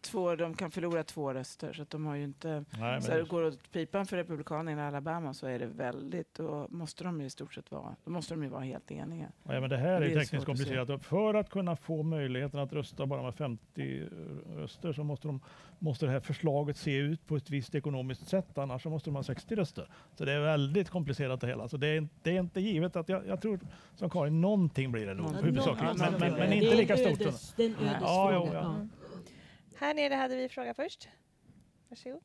två, 0.01 0.35
de 0.35 0.53
kan 0.53 0.71
förlora 0.71 1.03
två 1.03 1.33
röster 1.33 1.73
så 1.73 1.81
att 1.81 1.89
de 1.89 2.05
har 2.05 2.15
ju 2.15 2.23
inte... 2.23 2.65
Nej, 2.79 3.01
så 3.01 3.11
det 3.11 3.23
går 3.23 3.43
åt 3.43 3.71
pipan 3.71 4.05
för 4.05 4.17
Republikanerna 4.17 4.83
i 4.83 4.87
Alabama 4.87 5.33
så 5.33 5.47
är 5.47 5.59
det 5.59 5.65
väldigt, 5.65 6.33
då 6.33 6.67
måste 6.69 7.03
de 7.03 7.21
ju 7.21 7.27
i 7.27 7.29
stort 7.29 7.53
sett 7.53 7.71
vara, 7.71 7.95
då 8.03 8.11
måste 8.11 8.33
de 8.33 8.43
ju 8.43 8.49
vara 8.49 8.63
helt 8.63 8.91
eniga. 8.91 9.31
Ja, 9.43 9.59
men 9.59 9.69
det 9.69 9.77
här 9.77 9.99
det 9.99 10.05
är, 10.05 10.09
är 10.09 10.19
tekniskt 10.19 10.45
komplicerat. 10.45 10.89
Att 10.89 11.05
för 11.05 11.33
att 11.33 11.49
kunna 11.49 11.75
få 11.75 12.03
möjligheten 12.03 12.59
att 12.59 12.73
rösta 12.73 13.05
bara 13.05 13.23
med 13.23 13.35
50 13.35 14.09
röster 14.55 14.93
så 14.93 15.03
måste, 15.03 15.27
de, 15.27 15.39
måste 15.79 16.05
det 16.05 16.11
här 16.11 16.19
förslaget 16.19 16.77
se 16.77 16.97
ut 16.97 17.27
på 17.27 17.35
ett 17.35 17.49
visst 17.49 17.75
ekonomiskt 17.75 18.27
sätt, 18.27 18.57
annars 18.57 18.83
så 18.83 18.89
måste 18.89 19.09
de 19.09 19.15
ha 19.15 19.23
60 19.23 19.55
röster. 19.55 19.87
Så 20.15 20.25
det 20.25 20.33
är 20.33 20.39
väldigt 20.39 20.89
komplicerat 20.89 21.41
det 21.41 21.47
hela. 21.47 21.67
Så 21.67 21.77
det 21.77 21.87
är, 21.87 22.07
det 22.21 22.37
är 22.37 22.39
inte 22.39 22.61
givet 22.61 22.95
att 22.95 23.02
jag, 23.09 23.27
jag 23.27 23.41
tror 23.41 23.59
som 23.95 24.09
Karin, 24.09 24.41
någonting 24.41 24.91
blir 24.91 25.05
det 25.05 25.13
nog 25.13 25.35
ja, 25.35 25.41
huvudsakligen. 25.41 25.97
Men, 25.97 26.13
men, 26.19 26.33
men, 26.33 26.53
inte 26.53 26.75
lika 26.75 26.97
stort. 26.97 27.21
Ödes, 27.21 27.53
det 27.57 27.63
är 27.63 27.67
en 27.67 27.75
ödesfråga. 27.75 28.05
Ja, 28.05 28.31
ja, 28.33 28.53
ja. 28.53 28.87
Här 29.75 29.93
nere 29.93 30.13
hade 30.13 30.35
vi 30.35 30.49
fråga 30.49 30.73
först. 30.73 31.07
Varsågod. 31.89 32.21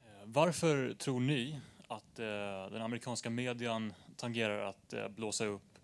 Eh, 0.00 0.24
varför 0.24 0.94
tror 0.94 1.20
ni 1.20 1.60
att 1.88 2.18
eh, 2.18 2.26
den 2.72 2.82
amerikanska 2.82 3.30
median 3.30 3.94
tangerar 4.16 4.64
att 4.64 4.92
eh, 4.92 5.08
blåsa 5.08 5.46
upp 5.46 5.78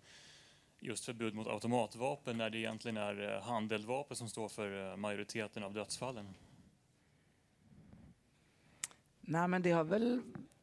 just 0.79 1.05
förbud 1.05 1.33
mot 1.33 1.47
automatvapen 1.47 2.37
när 2.37 2.49
det 2.49 2.57
egentligen 2.57 2.97
är 2.97 3.33
eh, 3.33 3.41
handeldvapen 3.41 4.17
som 4.17 4.29
står 4.29 4.49
för 4.49 4.91
eh, 4.91 4.97
majoriteten 4.97 5.63
av 5.63 5.73
dödsfallen? 5.73 6.33
Nej, 9.29 9.47
men 9.47 9.61
det 9.61 9.71
har 9.71 9.83
väl 9.83 10.21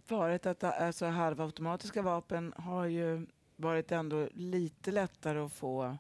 varit 0.09 0.47
att 0.47 0.65
alltså, 0.65 1.07
halvautomatiska 1.07 2.03
vapen 2.03 2.53
har 2.57 2.85
ju 2.85 3.27
varit 3.57 3.93
ändå 3.93 4.29
lite 4.35 4.93
lättare 4.93 5.39
att 5.39 5.53
få 5.53 5.97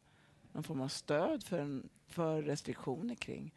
någon 0.53 0.62
form 0.62 0.81
av 0.81 0.89
stöd 0.89 1.43
för, 1.43 1.82
för 2.09 2.43
restriktioner 2.43 3.15
kring. 3.15 3.55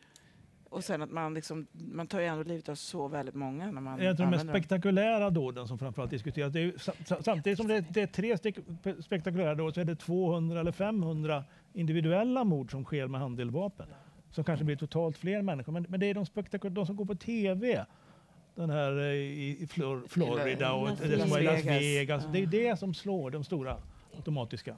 Och 0.70 0.84
sen 0.84 1.02
att 1.02 1.12
man, 1.12 1.34
liksom, 1.34 1.68
man 1.72 2.08
tar 2.08 2.20
ju 2.20 2.26
ändå 2.26 2.44
livet 2.44 2.70
av 2.70 2.76
så 2.76 3.08
väldigt 3.08 3.36
många 3.36 3.72
när 3.72 3.82
man 3.82 4.04
Jag 4.04 4.18
tror 4.18 4.32
de 4.32 4.40
spektakulära 4.40 5.30
dåden 5.30 5.68
som 5.68 5.78
framförallt 5.78 6.12
diskuteras. 6.12 6.54
Det 6.54 6.60
är 6.60 6.64
ju, 6.64 6.78
samtidigt 7.22 7.58
som 7.58 7.68
det 7.68 7.76
är, 7.76 7.86
det 7.90 8.02
är 8.02 8.08
tre 8.08 8.38
spektakulära 9.02 9.56
dåd 9.56 9.74
så 9.74 9.82
är 9.82 9.86
det 9.86 9.96
200 9.96 10.60
eller 10.60 10.72
500 10.72 11.44
individuella 11.74 12.44
mord 12.44 12.72
som 12.72 12.84
sker 12.84 13.08
med 13.08 13.22
handeldvapen. 13.22 13.88
Som 14.32 14.44
kanske 14.44 14.66
blir 14.66 14.76
totalt 14.76 15.18
fler 15.18 15.42
människor. 15.42 15.72
Men, 15.72 15.86
men 15.90 16.00
det 16.00 16.06
är 16.06 16.14
de 16.14 16.26
spektakulära, 16.26 16.74
de 16.74 16.86
som 16.86 16.96
går 16.96 17.06
på 17.06 17.16
TV 17.16 17.86
den 18.58 18.70
här 18.70 19.00
eh, 19.00 19.06
i 19.06 19.68
Flor 19.70 20.04
Florida 20.08 20.74
och 20.74 20.90
Las 20.90 21.00
det 21.00 21.20
som 21.20 21.30
var 21.30 21.40
i 21.40 21.44
Las 21.44 21.66
Vegas. 21.66 22.24
Ja. 22.24 22.30
Det 22.30 22.40
är 22.40 22.48
det 22.48 22.80
som 22.80 22.94
slår 22.94 23.32
de 23.32 23.44
stora 23.44 23.82
automatiska. 24.16 24.78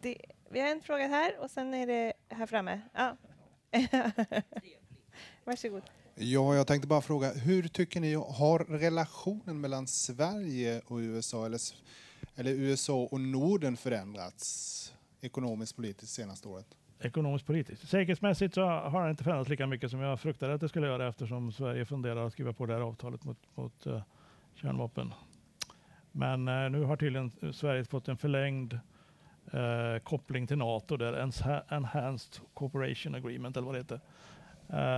Det, 0.00 0.18
vi 0.50 0.60
har 0.60 0.68
en 0.68 0.80
fråga 0.80 1.06
här 1.06 1.38
och 1.40 1.50
sen 1.50 1.74
är 1.74 1.86
det 1.86 2.12
här 2.28 2.46
framme. 2.46 2.80
Ja. 2.94 3.16
Varsågod. 5.44 5.82
Ja, 6.14 6.54
jag 6.54 6.66
tänkte 6.66 6.88
bara 6.88 7.00
fråga, 7.00 7.32
hur 7.32 7.68
tycker 7.68 8.00
ni 8.00 8.14
har 8.14 8.58
relationen 8.58 9.60
mellan 9.60 9.86
Sverige 9.86 10.82
och 10.86 10.96
USA 10.96 11.46
eller, 11.46 11.60
eller 12.34 12.50
USA 12.50 13.08
och 13.10 13.20
Norden 13.20 13.76
förändrats 13.76 14.92
ekonomiskt 15.20 15.76
politiskt 15.76 16.12
senaste 16.12 16.48
året? 16.48 16.66
Ekonomiskt 17.00 17.46
politiskt. 17.46 17.88
Säkerhetsmässigt 17.88 18.54
så 18.54 18.66
har 18.66 19.04
det 19.04 19.10
inte 19.10 19.24
förändrats 19.24 19.50
lika 19.50 19.66
mycket 19.66 19.90
som 19.90 20.00
jag 20.00 20.20
fruktade 20.20 20.54
att 20.54 20.60
det 20.60 20.68
skulle 20.68 20.86
göra 20.86 21.08
eftersom 21.08 21.52
Sverige 21.52 21.84
funderar 21.84 22.26
att 22.26 22.32
skriva 22.32 22.52
på 22.52 22.66
det 22.66 22.72
här 22.72 22.80
avtalet 22.80 23.24
mot, 23.24 23.38
mot 23.54 23.86
uh, 23.86 24.02
kärnvapen. 24.54 25.12
Men 26.12 26.48
uh, 26.48 26.70
nu 26.70 26.82
har 26.82 26.96
tydligen 26.96 27.52
Sverige 27.52 27.84
fått 27.84 28.08
en 28.08 28.16
förlängd 28.16 28.78
uh, 29.54 29.98
koppling 30.02 30.46
till 30.46 30.58
NATO, 30.58 30.96
där 30.96 31.30
Enhanced 31.68 32.42
Cooperation 32.54 33.14
Agreement 33.14 33.56
eller 33.56 33.66
vad 33.66 33.74
det 33.74 33.78
heter. 33.78 34.00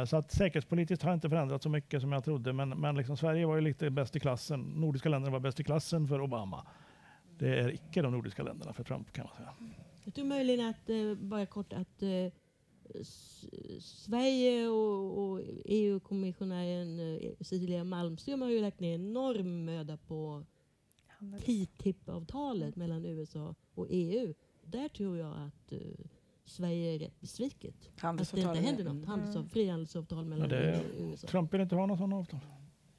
Så 0.06 0.16
att 0.16 0.30
säkerhetspolitiskt 0.30 1.04
har 1.04 1.14
inte 1.14 1.28
förändrats 1.28 1.62
så 1.62 1.68
mycket 1.68 2.00
som 2.00 2.12
jag 2.12 2.24
trodde, 2.24 2.52
men, 2.52 2.68
men 2.68 2.96
liksom 2.96 3.16
Sverige 3.16 3.46
var 3.46 3.54
ju 3.54 3.60
lite 3.60 3.90
bäst 3.90 4.16
i 4.16 4.20
klassen. 4.20 4.60
Nordiska 4.60 5.08
länderna 5.08 5.32
var 5.32 5.40
bäst 5.40 5.60
i 5.60 5.64
klassen 5.64 6.08
för 6.08 6.20
Obama. 6.20 6.66
Det 7.38 7.58
är 7.58 7.74
icke 7.74 8.02
de 8.02 8.12
nordiska 8.12 8.42
länderna 8.42 8.72
för 8.72 8.84
Trump 8.84 9.12
kan 9.12 9.24
man 9.24 9.36
säga. 9.36 9.74
Jag 10.08 10.14
tror 10.14 10.24
möjligen 10.24 10.66
att, 10.66 10.90
eh, 10.90 11.14
bara 11.14 11.46
kort, 11.46 11.72
att 11.72 12.02
eh, 12.02 12.32
Sverige 13.80 14.68
och, 14.68 15.18
och 15.18 15.40
EU-kommissionären 15.64 17.00
eh, 17.00 17.30
Cecilia 17.40 17.84
Malmström 17.84 18.42
har 18.42 18.48
ju 18.48 18.60
lagt 18.60 18.80
ner 18.80 18.94
enorm 18.94 19.64
möda 19.64 19.96
på 19.96 20.44
TTIP-avtalet 21.44 22.76
mellan 22.76 23.04
USA 23.04 23.54
och 23.74 23.86
EU. 23.90 24.34
Där 24.64 24.88
tror 24.88 25.18
jag 25.18 25.34
att 25.36 25.72
uh, 25.72 25.78
Sverige 26.44 26.94
är 26.94 26.98
rätt 26.98 27.20
besviket. 27.20 27.90
Att 28.00 28.30
det 28.32 28.40
inte 28.40 28.60
händer 28.60 28.84
något. 28.84 29.06
Handelsavtal, 29.06 29.40
mm. 29.40 29.48
frihandelsavtal 29.48 30.24
mellan 30.24 30.50
ja, 30.50 30.56
EU 30.56 31.04
och 31.04 31.10
USA. 31.10 31.26
Trump 31.26 31.54
vill 31.54 31.60
inte 31.60 31.74
ha 31.74 31.86
något 31.86 31.98
sådant 31.98 32.14
avtal. 32.14 32.40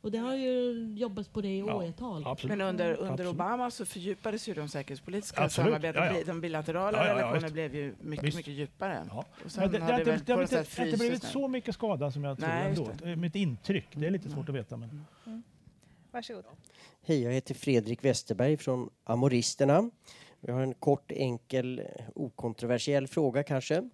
Och 0.01 0.11
det 0.11 0.17
har 0.17 0.35
ju 0.35 0.73
jobbats 0.97 1.29
på 1.29 1.41
det 1.41 1.57
i 1.57 1.63
åratal. 1.63 2.21
Ja, 2.25 2.37
Men 2.43 2.61
under, 2.61 2.93
under 2.93 3.11
absolut. 3.11 3.31
Obama 3.31 3.71
så 3.71 3.85
fördjupades 3.85 4.49
ju 4.49 4.53
de 4.53 4.69
säkerhetspolitiska 4.69 5.49
samarbetena. 5.49 6.13
De 6.25 6.41
bilaterala 6.41 7.13
relationerna 7.13 7.49
blev 7.49 7.75
ju 7.75 7.95
mycket, 8.01 8.25
visst. 8.25 8.37
mycket 8.37 8.53
djupare. 8.53 9.09
Och 9.45 9.51
sen 9.51 9.71
det, 9.71 9.77
det, 9.77 9.83
har 9.83 9.91
det, 9.91 10.25
det, 10.25 10.33
har 10.33 10.41
inte, 10.41 10.65
inte 10.79 10.97
blivit 10.97 11.23
så 11.23 11.47
mycket 11.47 11.75
skada 11.75 12.11
som 12.11 12.23
jag 12.23 12.37
tror 12.37 12.47
Nej, 12.47 12.75
ändå. 13.03 13.21
Mitt 13.21 13.35
intryck, 13.35 13.87
det 13.91 14.07
är 14.07 14.11
lite 14.11 14.29
svårt 14.29 14.49
att 14.49 14.55
veta. 14.55 14.77
Men. 14.77 15.05
Mm. 15.25 15.43
Varsågod. 16.11 16.43
Hej, 17.01 17.23
jag 17.23 17.31
heter 17.31 17.55
Fredrik 17.55 18.05
Westerberg 18.05 18.57
från 18.57 18.89
Amoristerna. 19.03 19.89
Vi 20.39 20.51
har 20.51 20.61
en 20.61 20.73
kort, 20.73 21.11
enkel, 21.11 21.81
okontroversiell 22.15 23.07
fråga 23.07 23.43
kanske. 23.43 23.89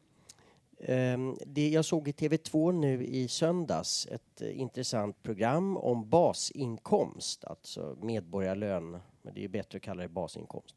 Ehm, 0.80 1.38
det 1.46 1.70
jag 1.70 1.86
såg 1.86 2.08
i 2.08 2.12
TV2 2.12 2.72
nu 2.72 3.06
i 3.06 3.28
söndags 3.28 4.08
ett 4.12 4.42
eh, 4.42 4.60
intressant 4.60 5.24
program 5.24 5.78
om 5.78 6.10
basinkomst, 6.10 7.46
alltså 7.46 7.98
medborgarlön, 8.02 9.00
men 9.22 9.34
det 9.34 9.44
är 9.44 9.48
bättre 9.48 9.78
att 9.78 9.84
kalla 9.84 10.02
det 10.02 10.10
basinkomst. 10.10 10.76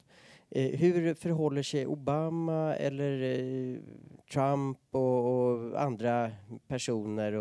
Eh, 0.51 0.79
hur 0.79 1.15
förhåller 1.15 1.63
sig 1.63 1.87
Obama 1.87 2.75
eller 2.75 3.23
eh, 3.23 3.79
Trump 4.33 4.79
och, 4.95 5.83
andra 5.83 6.31
personer? 6.67 7.33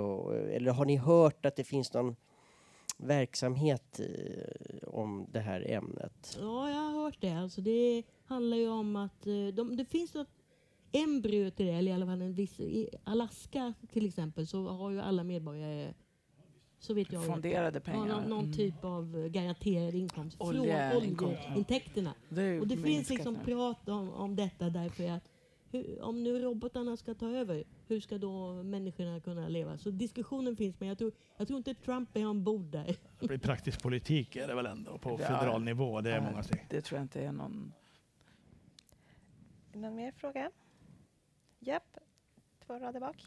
eller 0.50 0.72
har 0.72 0.86
ni 0.86 0.96
hört 0.96 1.46
att 1.46 1.56
det 1.56 1.64
finns 1.64 1.94
någon 1.94 2.16
verksamhet 2.98 4.00
om 4.88 5.28
det 5.32 5.40
här 5.40 5.72
ämnet? 5.72 6.38
Ja, 6.42 6.70
jag 6.70 6.76
har 6.76 7.04
hört 7.04 7.18
det. 7.20 7.32
Alltså 7.32 7.62
det 7.62 8.04
handlar 8.26 8.58
ju 8.58 8.70
om 8.70 8.96
att 8.96 9.24
de, 9.54 9.78
det 9.78 9.86
finns 9.86 10.14
något 10.14 10.36
embryo 10.91 11.51
till 11.51 11.65
det, 11.65 11.72
eller 11.72 11.91
i 11.91 11.93
alla 11.93 12.05
fall 12.05 12.22
en 12.22 12.34
viss... 12.34 12.59
I 12.59 12.89
Alaska 13.03 13.73
till 13.91 14.05
exempel 14.05 14.47
så 14.47 14.68
har 14.68 14.91
ju 14.91 14.99
alla 14.99 15.23
medborgare 15.23 15.93
så 16.80 16.93
vet 16.93 17.11
jag 17.11 17.26
Fonderade 17.26 17.80
pengar. 17.80 18.07
Ja, 18.07 18.15
någon, 18.15 18.30
någon 18.30 18.43
mm. 18.43 18.53
typ 18.53 18.84
av 18.84 19.27
garanterad 19.27 19.95
inkomst 19.95 20.41
Olje, 20.41 20.91
från 20.91 21.03
oljeintäkterna. 21.03 22.14
Det 22.30 22.59
och 22.59 22.68
det 22.68 22.77
finns 22.77 23.09
liksom 23.09 23.35
prat 23.45 23.89
om, 23.89 24.09
om 24.09 24.35
detta 24.35 24.69
därför 24.69 25.11
att 25.11 25.30
hur, 25.72 26.01
om 26.01 26.23
nu 26.23 26.39
robotarna 26.39 26.97
ska 26.97 27.14
ta 27.14 27.30
över, 27.30 27.64
hur 27.88 27.99
ska 27.99 28.18
då 28.18 28.64
människorna 28.64 29.19
kunna 29.19 29.47
leva? 29.47 29.77
Så 29.77 29.89
diskussionen 29.89 30.55
finns, 30.55 30.80
men 30.80 30.89
jag 30.89 30.97
tror, 30.97 31.11
jag 31.38 31.47
tror 31.47 31.57
inte 31.57 31.73
Trump 31.73 32.18
är 32.18 32.27
ombord 32.27 32.65
där. 32.65 32.95
Det 33.19 33.27
blir 33.27 33.38
praktisk 33.38 33.84
politik 33.84 34.35
är 34.35 34.47
det 34.47 34.55
väl 34.55 34.65
ändå 34.65 34.97
på 34.97 35.18
federal 35.18 35.64
nivå. 35.64 36.01
Det 36.01 36.11
är 36.11 36.22
många 36.22 36.43
steg. 36.43 36.65
Det 36.69 36.81
tror 36.81 36.97
jag 36.97 37.03
inte 37.03 37.22
är 37.22 37.31
någon... 37.31 37.73
Någon 39.73 39.95
mer 39.95 40.11
fråga? 40.11 40.51
Japp, 41.60 41.98
två 42.66 42.80
rader 42.80 43.00
bak. 43.00 43.26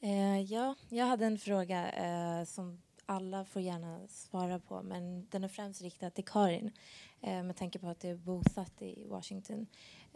Eh, 0.00 0.40
ja, 0.40 0.74
jag 0.88 1.06
hade 1.06 1.26
en 1.26 1.38
fråga 1.38 1.92
eh, 1.92 2.44
som 2.44 2.82
alla 3.06 3.44
får 3.44 3.62
gärna 3.62 4.08
svara 4.08 4.58
på 4.58 4.82
men 4.82 5.26
den 5.30 5.44
är 5.44 5.48
främst 5.48 5.82
riktad 5.82 6.10
till 6.10 6.24
Karin 6.24 6.72
eh, 7.20 7.42
med 7.42 7.56
tanke 7.56 7.78
på 7.78 7.88
att 7.88 8.00
du 8.00 8.08
är 8.08 8.16
bosatt 8.16 8.82
i 8.82 9.06
Washington. 9.08 9.66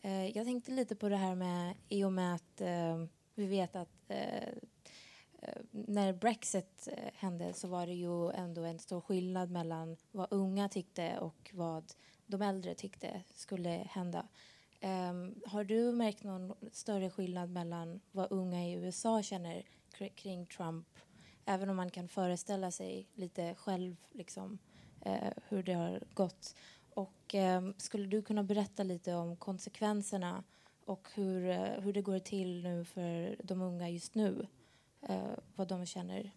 Eh, 0.02 0.26
jag 0.36 0.46
tänkte 0.46 0.70
lite 0.70 0.96
på 0.96 1.08
det 1.08 1.16
här 1.16 1.34
med 1.34 1.74
i 1.88 2.04
och 2.04 2.12
med 2.12 2.34
att 2.34 2.60
eh, 2.60 3.04
vi 3.34 3.46
vet 3.46 3.76
att 3.76 4.10
eh, 4.10 4.48
när 5.70 6.12
Brexit 6.12 6.88
eh, 6.92 7.10
hände 7.14 7.52
så 7.52 7.68
var 7.68 7.86
det 7.86 7.94
ju 7.94 8.30
ändå 8.30 8.64
en 8.64 8.78
stor 8.78 9.00
skillnad 9.00 9.50
mellan 9.50 9.96
vad 10.12 10.26
unga 10.30 10.68
tyckte 10.68 11.18
och 11.18 11.50
vad 11.54 11.92
de 12.26 12.42
äldre 12.42 12.74
tyckte 12.74 13.22
skulle 13.34 13.68
hända. 13.68 14.26
Um, 14.82 15.34
har 15.46 15.64
du 15.64 15.92
märkt 15.92 16.22
någon 16.22 16.54
större 16.72 17.10
skillnad 17.10 17.50
mellan 17.50 18.00
vad 18.12 18.32
unga 18.32 18.68
i 18.68 18.72
USA 18.72 19.22
känner 19.22 19.62
kring 20.14 20.46
Trump? 20.46 20.86
Även 21.44 21.70
om 21.70 21.76
man 21.76 21.90
kan 21.90 22.08
föreställa 22.08 22.70
sig 22.70 23.08
lite 23.14 23.54
själv 23.54 23.96
liksom, 24.12 24.58
uh, 25.06 25.30
hur 25.48 25.62
det 25.62 25.72
har 25.72 26.02
gått. 26.14 26.54
Och 26.94 27.34
um, 27.34 27.74
skulle 27.76 28.06
du 28.06 28.22
kunna 28.22 28.42
berätta 28.42 28.82
lite 28.82 29.14
om 29.14 29.36
konsekvenserna 29.36 30.44
och 30.84 31.08
hur, 31.14 31.48
uh, 31.48 31.80
hur 31.80 31.92
det 31.92 32.02
går 32.02 32.18
till 32.18 32.62
nu 32.62 32.84
för 32.84 33.36
de 33.42 33.62
unga 33.62 33.88
just 33.88 34.14
nu. 34.14 34.46
Eh, 35.08 35.36
vad 35.56 35.68
de 35.68 35.86
känner 35.86 36.32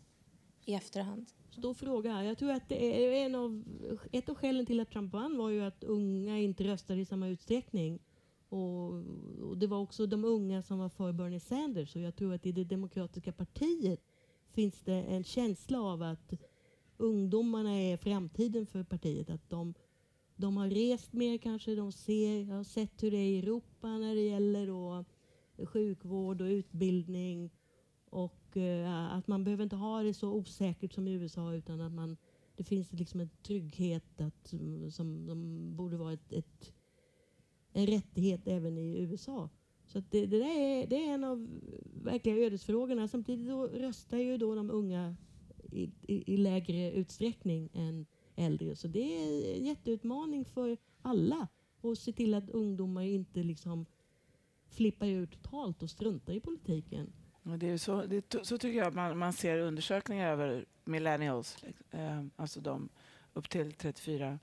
i 0.65 0.73
efterhand. 0.73 1.25
Stor 1.49 1.73
fråga. 1.73 2.23
Jag 2.23 2.37
tror 2.37 2.51
att 2.51 2.69
det 2.69 3.05
är 3.05 3.25
en 3.25 3.35
av, 3.35 3.63
ett 4.11 4.29
av 4.29 4.35
skälen 4.35 4.65
till 4.65 4.79
att 4.79 4.89
Trump 4.89 5.13
vann 5.13 5.37
var 5.37 5.49
ju 5.49 5.63
att 5.63 5.83
unga 5.83 6.39
inte 6.39 6.63
röstade 6.63 7.01
i 7.01 7.05
samma 7.05 7.27
utsträckning. 7.27 7.99
Och, 8.49 8.93
och 9.41 9.57
det 9.57 9.67
var 9.67 9.79
också 9.79 10.05
de 10.05 10.25
unga 10.25 10.61
som 10.61 10.79
var 10.79 10.89
för 10.89 11.11
Bernie 11.11 11.39
Sanders. 11.39 11.95
Och 11.95 12.01
jag 12.01 12.15
tror 12.15 12.33
att 12.33 12.45
i 12.45 12.51
det 12.51 12.63
demokratiska 12.63 13.31
partiet 13.31 14.01
finns 14.51 14.79
det 14.79 15.03
en 15.03 15.23
känsla 15.23 15.81
av 15.81 16.03
att 16.03 16.33
ungdomarna 16.97 17.81
är 17.81 17.97
framtiden 17.97 18.65
för 18.65 18.83
partiet. 18.83 19.29
Att 19.29 19.49
de, 19.49 19.73
de 20.35 20.57
har 20.57 20.69
rest 20.69 21.13
mer 21.13 21.37
kanske, 21.37 21.75
de 21.75 21.91
ser, 21.91 22.45
har 22.45 22.63
sett 22.63 23.03
hur 23.03 23.11
det 23.11 23.17
är 23.17 23.29
i 23.29 23.39
Europa 23.39 23.97
när 23.97 24.15
det 24.15 24.21
gäller 24.21 24.67
då 24.67 25.05
sjukvård 25.65 26.41
och 26.41 26.47
utbildning. 26.47 27.51
Och 28.09 28.36
Eh, 28.55 29.13
att 29.15 29.27
man 29.27 29.43
behöver 29.43 29.63
inte 29.63 29.75
ha 29.75 30.03
det 30.03 30.13
så 30.13 30.31
osäkert 30.31 30.93
som 30.93 31.07
i 31.07 31.13
USA 31.13 31.53
utan 31.53 31.81
att 31.81 31.91
man, 31.91 32.17
det 32.55 32.63
finns 32.63 32.93
liksom 32.93 33.19
en 33.19 33.29
trygghet 33.43 34.21
att, 34.21 34.47
som, 34.47 34.91
som 34.91 35.75
borde 35.75 35.97
vara 35.97 36.13
ett, 36.13 36.33
ett, 36.33 36.73
en 37.73 37.87
rättighet 37.87 38.47
även 38.47 38.77
i 38.77 38.97
USA. 38.97 39.49
Så 39.85 39.99
det, 39.99 40.25
det, 40.25 40.39
där 40.39 40.59
är, 40.59 40.87
det 40.87 40.95
är 41.05 41.13
en 41.13 41.23
av 41.23 41.61
verkliga 42.03 42.35
ödesfrågorna. 42.35 43.07
Samtidigt 43.07 43.47
då 43.47 43.67
röstar 43.67 44.17
ju 44.17 44.37
då 44.37 44.55
de 44.55 44.71
unga 44.71 45.15
i, 45.71 45.91
i, 46.01 46.33
i, 46.33 46.37
lägre 46.37 46.91
utsträckning 46.91 47.69
än 47.73 48.05
äldre. 48.35 48.75
Så 48.75 48.87
det 48.87 48.99
är 48.99 49.55
en 49.57 49.65
jätteutmaning 49.65 50.45
för 50.45 50.77
alla 51.01 51.47
att 51.81 51.99
se 51.99 52.13
till 52.13 52.33
att 52.33 52.49
ungdomar 52.49 53.01
inte 53.01 53.43
liksom 53.43 53.85
flippar 54.69 55.07
ur 55.07 55.25
totalt 55.25 55.83
och 55.83 55.89
struntar 55.89 56.33
i 56.33 56.39
politiken. 56.39 57.13
Det 57.55 57.69
är 57.69 57.77
så, 57.77 58.01
det, 58.01 58.35
så 58.45 58.57
tycker 58.57 58.77
jag 58.77 58.87
att 58.87 58.93
man, 58.93 59.17
man 59.17 59.33
ser 59.33 59.59
undersökningar 59.59 60.31
över 60.31 60.65
millennials, 60.83 61.57
eh, 61.91 62.23
alltså 62.35 62.59
de 62.59 62.89
upp 63.33 63.49
till 63.49 63.73
34 63.73 64.39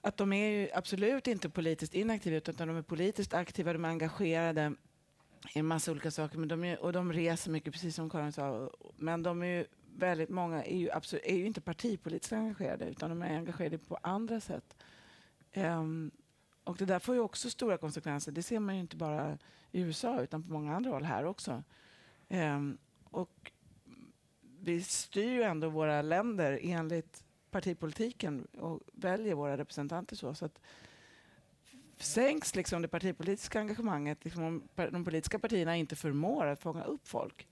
att 0.00 0.16
de 0.16 0.32
är 0.32 0.50
ju 0.50 0.68
absolut 0.74 1.26
inte 1.26 1.50
politiskt 1.50 1.94
inaktiva 1.94 2.36
utan 2.36 2.68
de 2.68 2.76
är 2.76 2.82
politiskt 2.82 3.34
aktiva, 3.34 3.72
de 3.72 3.84
är 3.84 3.88
engagerade 3.88 4.74
i 5.54 5.58
en 5.58 5.66
massa 5.66 5.90
olika 5.90 6.10
saker 6.10 6.38
men 6.38 6.48
de 6.48 6.64
är, 6.64 6.82
och 6.82 6.92
de 6.92 7.12
reser 7.12 7.50
mycket, 7.50 7.72
precis 7.72 7.94
som 7.94 8.10
Karin 8.10 8.32
sa. 8.32 8.70
Men 8.96 9.22
de 9.22 9.42
är 9.42 9.46
ju, 9.46 9.66
väldigt 9.96 10.28
många 10.28 10.64
är 10.64 10.76
ju, 10.76 10.90
absolut, 10.90 11.24
är 11.24 11.36
ju 11.36 11.46
inte 11.46 11.60
partipolitiskt 11.60 12.32
engagerade 12.32 12.84
utan 12.84 13.10
de 13.10 13.22
är 13.22 13.36
engagerade 13.36 13.78
på 13.78 13.98
andra 14.02 14.40
sätt. 14.40 14.76
Um, 15.54 16.10
och 16.64 16.76
det 16.76 16.84
där 16.84 16.98
får 16.98 17.14
ju 17.14 17.20
också 17.20 17.50
stora 17.50 17.78
konsekvenser. 17.78 18.32
Det 18.32 18.42
ser 18.42 18.58
man 18.58 18.74
ju 18.74 18.80
inte 18.80 18.96
bara 18.96 19.38
i 19.72 19.80
USA 19.80 20.20
utan 20.20 20.42
på 20.42 20.52
många 20.52 20.76
andra 20.76 20.90
håll 20.90 21.04
här 21.04 21.24
också. 21.24 21.62
Um, 22.28 22.78
och 23.04 23.52
vi 24.60 24.82
styr 24.82 25.30
ju 25.30 25.42
ändå 25.42 25.68
våra 25.68 26.02
länder 26.02 26.58
enligt 26.62 27.24
partipolitiken 27.50 28.44
och 28.44 28.80
väljer 28.92 29.34
våra 29.34 29.56
representanter 29.56 30.16
så. 30.16 30.34
så 30.34 30.44
att 30.44 30.60
sänks 31.96 32.54
liksom 32.54 32.82
det 32.82 32.88
partipolitiska 32.88 33.60
engagemanget, 33.60 34.24
liksom 34.24 34.44
om 34.44 34.62
de 34.74 35.04
politiska 35.04 35.38
partierna 35.38 35.76
inte 35.76 35.96
förmår 35.96 36.46
att 36.46 36.60
fånga 36.60 36.84
upp 36.84 37.08
folk, 37.08 37.48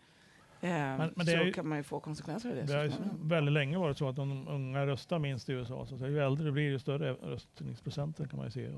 men, 0.61 1.13
men 1.17 1.27
så 1.27 1.33
ju, 1.33 1.53
kan 1.53 1.69
man 1.69 1.79
ju 1.79 1.85
få 1.85 2.01
konsekvenser 2.01 2.51
av 2.51 2.57
det. 2.57 2.63
Det 2.63 2.73
har 2.73 2.91
väldigt 3.23 3.53
länge 3.53 3.79
varit 3.79 3.99
så 3.99 4.09
att 4.09 4.17
de 4.17 4.49
unga 4.49 4.87
röstar 4.87 5.19
minst 5.19 5.49
i 5.49 5.53
USA. 5.53 5.87
Så 5.87 5.97
ju 6.07 6.19
äldre 6.19 6.45
det 6.45 6.53
blir, 6.53 6.63
ju 6.63 6.79
större 6.79 7.13
röstningsprocenter 7.13 8.27
kan 8.27 8.37
man 8.37 8.47
ju 8.47 8.51
se. 8.51 8.69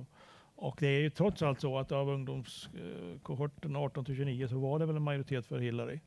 Och 0.56 0.76
det 0.80 0.86
är 0.86 1.00
ju 1.00 1.10
trots 1.10 1.42
allt 1.42 1.60
så 1.60 1.78
att 1.78 1.92
av 1.92 2.08
ungdomskohorten 2.08 3.76
18 3.76 4.04
till 4.04 4.16
29 4.16 4.48
så 4.48 4.58
var 4.58 4.78
det 4.78 4.86
väl 4.86 4.96
en 4.96 5.02
majoritet 5.02 5.46
för 5.46 5.58
Hillary. 5.58 6.00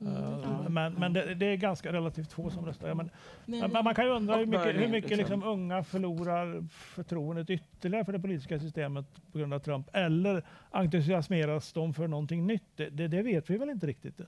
Mm. 0.00 0.14
Uh, 0.14 0.68
men 0.68 0.94
men 0.94 1.12
det, 1.12 1.34
det, 1.34 1.46
är 1.46 1.56
ganska 1.56 1.92
relativt 1.92 2.32
få 2.32 2.50
som 2.50 2.66
röstar. 2.66 2.94
Men, 2.94 3.10
men, 3.44 3.70
men 3.72 3.84
man 3.84 3.94
kan 3.94 4.04
ju 4.04 4.10
undra 4.10 4.36
hur 4.36 4.46
mycket, 4.46 4.76
hur 4.76 4.88
mycket 4.88 5.18
liksom 5.18 5.42
unga 5.42 5.84
förlorar 5.84 6.68
förtroendet 6.70 7.50
ytterligare 7.50 8.04
för 8.04 8.12
det 8.12 8.18
politiska 8.18 8.60
systemet 8.60 9.06
på 9.32 9.38
grund 9.38 9.54
av 9.54 9.58
Trump. 9.58 9.88
Eller 9.92 10.42
entusiasmeras 10.70 11.72
de 11.72 11.94
för 11.94 12.08
någonting 12.08 12.46
nytt? 12.46 12.62
Det, 12.76 12.90
det, 12.90 13.08
det 13.08 13.22
vet 13.22 13.50
vi 13.50 13.58
väl 13.58 13.70
inte 13.70 13.86
riktigt. 13.86 14.20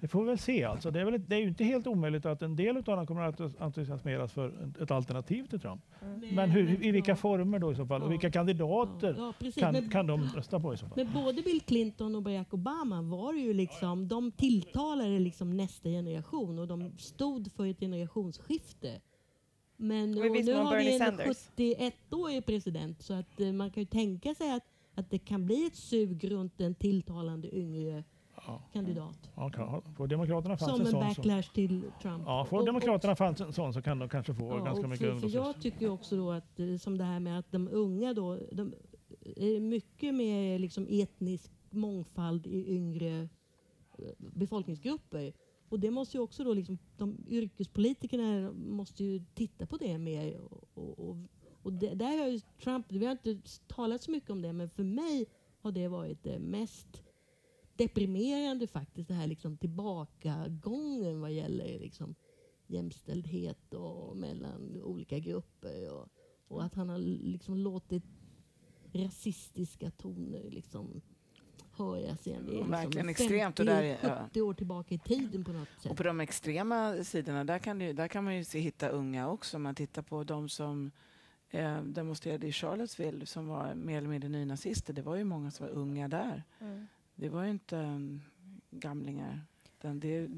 Det 0.00 0.08
får 0.08 0.20
vi 0.20 0.26
väl 0.26 0.38
se. 0.38 0.64
Alltså. 0.64 0.90
Det, 0.90 1.00
är 1.00 1.04
väl, 1.04 1.24
det 1.26 1.36
är 1.36 1.40
ju 1.40 1.48
inte 1.48 1.64
helt 1.64 1.86
omöjligt 1.86 2.26
att 2.26 2.42
en 2.42 2.56
del 2.56 2.76
av 2.76 2.82
dem 2.82 3.06
kommer 3.06 3.22
att 3.22 3.40
entusiasmeras 3.60 4.32
för 4.32 4.72
ett 4.82 4.90
alternativ 4.90 5.46
till 5.46 5.60
Trump. 5.60 5.82
Mm. 6.02 6.34
Men 6.34 6.50
hur, 6.50 6.86
i 6.86 6.90
vilka 6.90 7.16
former 7.16 7.58
då 7.58 7.72
i 7.72 7.74
så 7.74 7.86
fall? 7.86 8.02
Och 8.02 8.12
vilka 8.12 8.30
kandidater 8.30 9.14
ja, 9.18 9.34
ja, 9.38 9.50
kan, 9.56 9.72
men, 9.72 9.90
kan 9.90 10.06
de 10.06 10.22
rösta 10.22 10.60
på 10.60 10.74
i 10.74 10.76
så 10.76 10.86
fall? 10.86 10.96
Men 10.96 11.12
både 11.12 11.42
Bill 11.42 11.60
Clinton 11.60 12.14
och 12.14 12.22
Barack 12.22 12.54
Obama 12.54 13.02
var 13.02 13.32
ju 13.32 13.54
liksom, 13.54 14.08
de 14.08 14.32
tilltalade 14.32 15.18
liksom 15.18 15.56
nästa 15.56 15.88
generation 15.88 16.58
och 16.58 16.68
de 16.68 16.98
stod 16.98 17.52
för 17.52 17.66
ett 17.66 17.80
generationsskifte. 17.80 19.00
Men 19.76 20.10
nu 20.10 20.20
har 20.20 20.78
vi 20.78 20.96
en 20.96 21.12
71-årig 21.12 22.46
president 22.46 23.02
så 23.02 23.14
att 23.14 23.40
uh, 23.40 23.52
man 23.52 23.70
kan 23.70 23.82
ju 23.82 23.86
tänka 23.86 24.34
sig 24.34 24.52
att, 24.52 24.64
att 24.94 25.10
det 25.10 25.18
kan 25.18 25.46
bli 25.46 25.66
ett 25.66 25.76
sug 25.76 26.30
runt 26.30 26.60
en 26.60 26.74
tilltalande 26.74 27.56
yngre 27.56 28.04
ja. 28.50 28.62
kandidat. 28.72 29.30
Ja, 29.36 29.82
får 29.96 30.06
Demokraterna 30.06 30.56
fanns 30.56 30.72
Som 30.72 30.80
en, 30.80 30.86
en 30.86 31.00
backlash 31.08 31.42
så, 31.42 31.52
till 31.52 31.82
Trump. 32.02 32.22
Ja, 32.26 32.44
får 32.44 32.58
och, 32.58 32.66
Demokraterna 32.66 33.16
fanns 33.16 33.40
en 33.40 33.52
sån 33.52 33.72
så 33.72 33.82
kan 33.82 33.98
de 33.98 34.08
kanske 34.08 34.34
få 34.34 34.48
ja, 34.48 34.64
ganska 34.64 34.86
mycket 34.86 35.06
för, 35.06 35.20
för 35.20 35.28
Jag 35.28 35.60
tycker 35.60 35.90
också 35.90 36.16
då 36.16 36.30
att 36.30 36.60
som 36.80 36.98
det 36.98 37.04
här 37.04 37.20
med 37.20 37.38
att 37.38 37.52
de 37.52 37.68
unga 37.68 38.14
då, 38.14 38.38
de 38.52 38.74
är 39.36 39.60
mycket 39.60 40.14
mer 40.14 40.58
liksom 40.58 40.86
etnisk 40.90 41.52
mångfald 41.70 42.46
i 42.46 42.74
yngre 42.74 43.28
eh, 43.98 44.12
befolkningsgrupper. 44.18 45.32
Och 45.68 45.80
det 45.80 45.90
måste 45.90 46.16
ju 46.16 46.22
också 46.22 46.44
då 46.44 46.54
liksom, 46.54 46.78
de 46.96 47.24
yrkespolitikerna 47.28 48.52
måste 48.52 49.04
ju 49.04 49.24
titta 49.34 49.66
på 49.66 49.76
det 49.76 49.98
mer. 49.98 50.40
Och, 50.74 50.98
och, 50.98 51.16
och 51.62 51.72
det, 51.72 51.94
där 51.94 52.18
har 52.18 52.28
ju 52.28 52.40
Trump, 52.40 52.86
vi 52.88 53.04
har 53.04 53.12
inte 53.12 53.38
talat 53.66 54.02
så 54.02 54.10
mycket 54.10 54.30
om 54.30 54.42
det, 54.42 54.52
men 54.52 54.70
för 54.70 54.84
mig 54.84 55.26
har 55.60 55.72
det 55.72 55.88
varit 55.88 56.22
det 56.22 56.38
mest 56.38 57.02
deprimerande 57.80 58.66
faktiskt, 58.66 59.08
det 59.08 59.14
här 59.14 59.26
liksom 59.26 59.56
tillbakagången 59.56 61.20
vad 61.20 61.32
gäller 61.32 61.78
liksom 61.78 62.14
jämställdhet 62.66 63.74
och 63.74 64.16
mellan 64.16 64.82
olika 64.82 65.18
grupper. 65.18 65.92
Och, 65.92 66.08
och 66.48 66.64
att 66.64 66.74
han 66.74 66.88
har 66.88 66.98
liksom 66.98 67.56
låtit 67.56 68.04
rasistiska 68.92 69.90
toner 69.90 70.50
liksom 70.50 71.00
höras 71.72 72.26
igen. 72.26 72.46
Det 72.46 72.52
är 72.52 72.54
liksom 72.54 72.70
Verkligen 72.70 73.08
extremt. 73.08 73.56
50, 73.56 73.64
där 73.64 73.82
är, 73.82 74.24
70 74.26 74.40
år 74.40 74.54
tillbaka 74.54 74.94
i 74.94 74.98
tiden 74.98 75.44
på 75.44 75.52
något 75.52 75.68
sätt. 75.82 75.90
Och 75.90 75.96
på 75.96 76.02
de 76.02 76.20
extrema 76.20 77.04
sidorna, 77.04 77.44
där 77.44 77.58
kan, 77.58 77.78
du, 77.78 77.92
där 77.92 78.08
kan 78.08 78.24
man 78.24 78.36
ju 78.36 78.44
se, 78.44 78.58
hitta 78.58 78.88
unga 78.88 79.30
också. 79.30 79.56
Om 79.56 79.62
man 79.62 79.74
tittar 79.74 80.02
på 80.02 80.24
de 80.24 80.48
som 80.48 80.90
eh, 81.50 81.82
demonstrerade 81.82 82.46
i 82.46 82.52
Charlottesville 82.52 83.26
som 83.26 83.46
var 83.46 83.74
mer 83.74 83.98
eller 83.98 84.08
mindre 84.08 84.28
nynazister. 84.28 84.92
Det 84.92 85.02
var 85.02 85.16
ju 85.16 85.24
många 85.24 85.50
som 85.50 85.66
var 85.66 85.72
unga 85.72 86.08
där. 86.08 86.44
Mm. 86.60 86.86
Det 87.20 87.28
var 87.28 87.44
ju 87.44 87.50
inte 87.50 87.76
um, 87.76 88.22
gamlingar. 88.70 89.40
Det, 89.80 90.28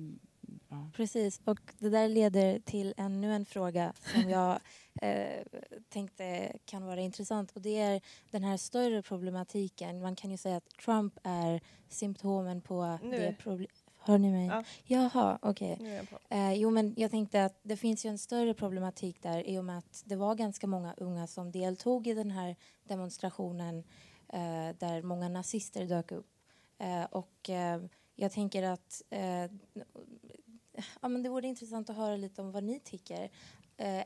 ja. 0.69 0.91
Precis, 0.97 1.41
och 1.45 1.61
det 1.79 1.89
där 1.89 2.09
leder 2.09 2.59
till 2.59 2.95
ännu 2.97 3.35
en 3.35 3.45
fråga 3.45 3.93
som 4.13 4.31
jag 4.31 4.61
eh, 5.03 5.43
tänkte 5.89 6.57
kan 6.65 6.87
vara 6.87 7.01
intressant. 7.01 7.53
Och 7.53 7.63
Det 7.63 7.79
är 7.79 8.01
den 8.31 8.45
här 8.45 8.57
större 8.57 9.03
problematiken. 9.03 10.01
Man 10.03 10.17
kan 10.17 10.31
ju 10.31 10.37
säga 10.37 10.57
att 10.57 10.69
Trump 10.69 11.19
är 11.23 11.61
symptomen 11.89 12.61
på 12.61 12.99
nu. 13.03 13.11
det 13.11 13.37
problemet. 13.39 13.85
Hör 13.99 14.19
ni 14.19 14.31
mig? 14.31 14.47
Ja. 14.47 14.65
Jaha, 14.85 15.39
okej. 15.43 15.73
Okay. 15.73 16.19
Eh, 16.29 16.53
jo, 16.53 16.71
men 16.71 16.95
jag 16.97 17.11
tänkte 17.11 17.45
att 17.45 17.61
det 17.63 17.77
finns 17.77 18.05
ju 18.05 18.11
en 18.11 18.19
större 18.19 18.55
problematik 18.55 19.23
där 19.23 19.49
i 19.49 19.59
och 19.59 19.65
med 19.65 19.79
att 19.79 20.03
det 20.07 20.17
var 20.17 20.35
ganska 20.35 20.67
många 20.67 20.95
unga 20.97 21.27
som 21.27 21.53
deltog 21.53 22.07
i 22.07 22.15
den 22.15 22.31
här 22.31 22.57
demonstrationen 22.85 23.79
eh, 24.29 24.77
där 24.79 25.03
många 25.03 25.29
nazister 25.29 25.87
dök 25.87 26.13
upp. 26.13 26.32
Eh, 26.83 27.05
och 27.05 27.51
eh, 27.51 27.83
jag 28.15 28.33
tänker 28.33 28.63
att 28.63 29.03
eh, 29.11 29.51
ja, 31.01 31.09
men 31.09 31.23
det 31.23 31.29
vore 31.29 31.47
intressant 31.47 31.91
att 31.91 31.97
höra 31.97 32.17
lite 32.17 32.43
om 32.43 32.53
vad 32.53 32.65
ni 32.65 32.81
tycker. 32.81 33.31
Eh, 33.77 34.05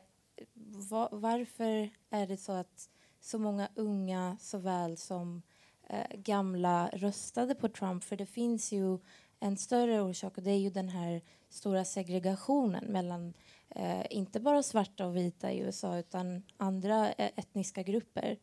va 0.89 1.09
varför 1.11 1.89
är 2.09 2.27
det 2.27 2.37
så 2.37 2.51
att 2.51 2.89
så 3.19 3.39
många 3.39 3.69
unga 3.75 4.37
såväl 4.39 4.97
som 4.97 5.41
eh, 5.89 6.17
gamla 6.17 6.89
röstade 6.93 7.55
på 7.55 7.69
Trump? 7.69 8.03
För 8.03 8.15
det 8.15 8.25
finns 8.25 8.71
ju 8.71 8.99
en 9.39 9.57
större 9.57 10.01
orsak 10.01 10.37
och 10.37 10.43
det 10.43 10.51
är 10.51 10.59
ju 10.59 10.69
den 10.69 10.89
här 10.89 11.21
stora 11.49 11.85
segregationen 11.85 12.85
mellan 12.85 13.33
eh, 13.69 14.05
inte 14.09 14.39
bara 14.39 14.63
svarta 14.63 15.05
och 15.05 15.15
vita 15.15 15.51
i 15.51 15.59
USA 15.59 15.97
utan 15.97 16.43
andra 16.57 17.13
eh, 17.13 17.31
etniska 17.35 17.83
grupper. 17.83 18.37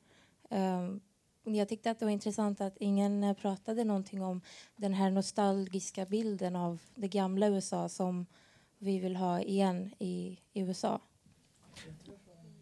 Um, 0.50 1.00
jag 1.44 1.68
tyckte 1.68 1.90
att 1.90 1.98
det 1.98 2.04
var 2.04 2.12
intressant 2.12 2.60
att 2.60 2.76
ingen 2.76 3.24
eh, 3.24 3.34
pratade 3.34 3.84
någonting 3.84 4.22
om 4.22 4.40
den 4.76 4.94
här 4.94 5.10
nostalgiska 5.10 6.06
bilden 6.06 6.56
av 6.56 6.82
det 6.94 7.08
gamla 7.08 7.48
USA 7.48 7.88
som 7.88 8.26
vi 8.78 8.98
vill 8.98 9.16
ha 9.16 9.40
igen 9.40 9.94
i, 9.98 10.38
USA. 10.54 11.00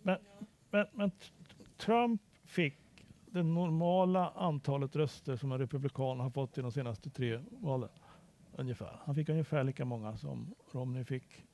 Men, 0.03 0.19
men, 0.71 0.87
men 0.93 1.11
Trump 1.77 2.23
fick 2.45 2.79
det 3.27 3.43
normala 3.43 4.31
antalet 4.31 4.97
röster 4.97 5.37
som 5.37 5.53
en 5.53 5.59
republikan 5.59 6.21
har 6.21 6.31
fått 6.31 6.59
i 6.59 6.61
de 6.63 6.73
senaste 6.73 7.11
tre 7.11 7.41
valen. 7.51 7.89
Ungefär. 8.57 8.99
Han 9.05 9.15
fick 9.15 9.29
ungefär 9.29 9.65
lika 9.65 9.85
många 9.85 10.17
som 10.17 10.55
Romney 10.73 11.05
fick 11.05 11.45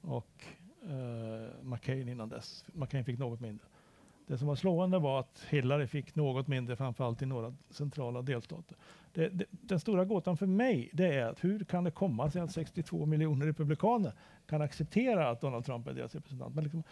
och 0.00 0.44
eh, 0.82 1.64
McCain 1.64 2.08
innan 2.08 2.28
dess. 2.28 2.64
McCain 2.72 3.04
fick 3.04 3.18
något 3.18 3.40
mindre. 3.40 3.66
Det 4.26 4.38
som 4.38 4.48
var 4.48 4.54
slående 4.54 4.98
var 4.98 5.20
att 5.20 5.46
Hillary 5.48 5.86
fick 5.86 6.14
något 6.14 6.48
mindre, 6.48 6.76
framförallt 6.76 7.22
i 7.22 7.26
några 7.26 7.54
centrala 7.70 8.22
delstater. 8.22 8.76
Det, 9.12 9.28
det, 9.28 9.44
den 9.50 9.80
stora 9.80 10.04
gåtan 10.04 10.36
för 10.36 10.46
mig 10.46 10.90
det 10.92 11.06
är 11.06 11.26
att 11.26 11.44
hur 11.44 11.64
kan 11.64 11.84
det 11.84 11.90
komma 11.90 12.30
sig 12.30 12.42
att 12.42 12.52
62 12.52 13.06
miljoner 13.06 13.46
republikaner 13.46 14.12
kan 14.46 14.62
acceptera 14.62 15.30
att 15.30 15.40
Donald 15.40 15.64
Trump 15.64 15.86
är 15.86 15.92
deras 15.92 16.14
representant? 16.14 16.54
Men 16.54 16.64
liksom, 16.64 16.82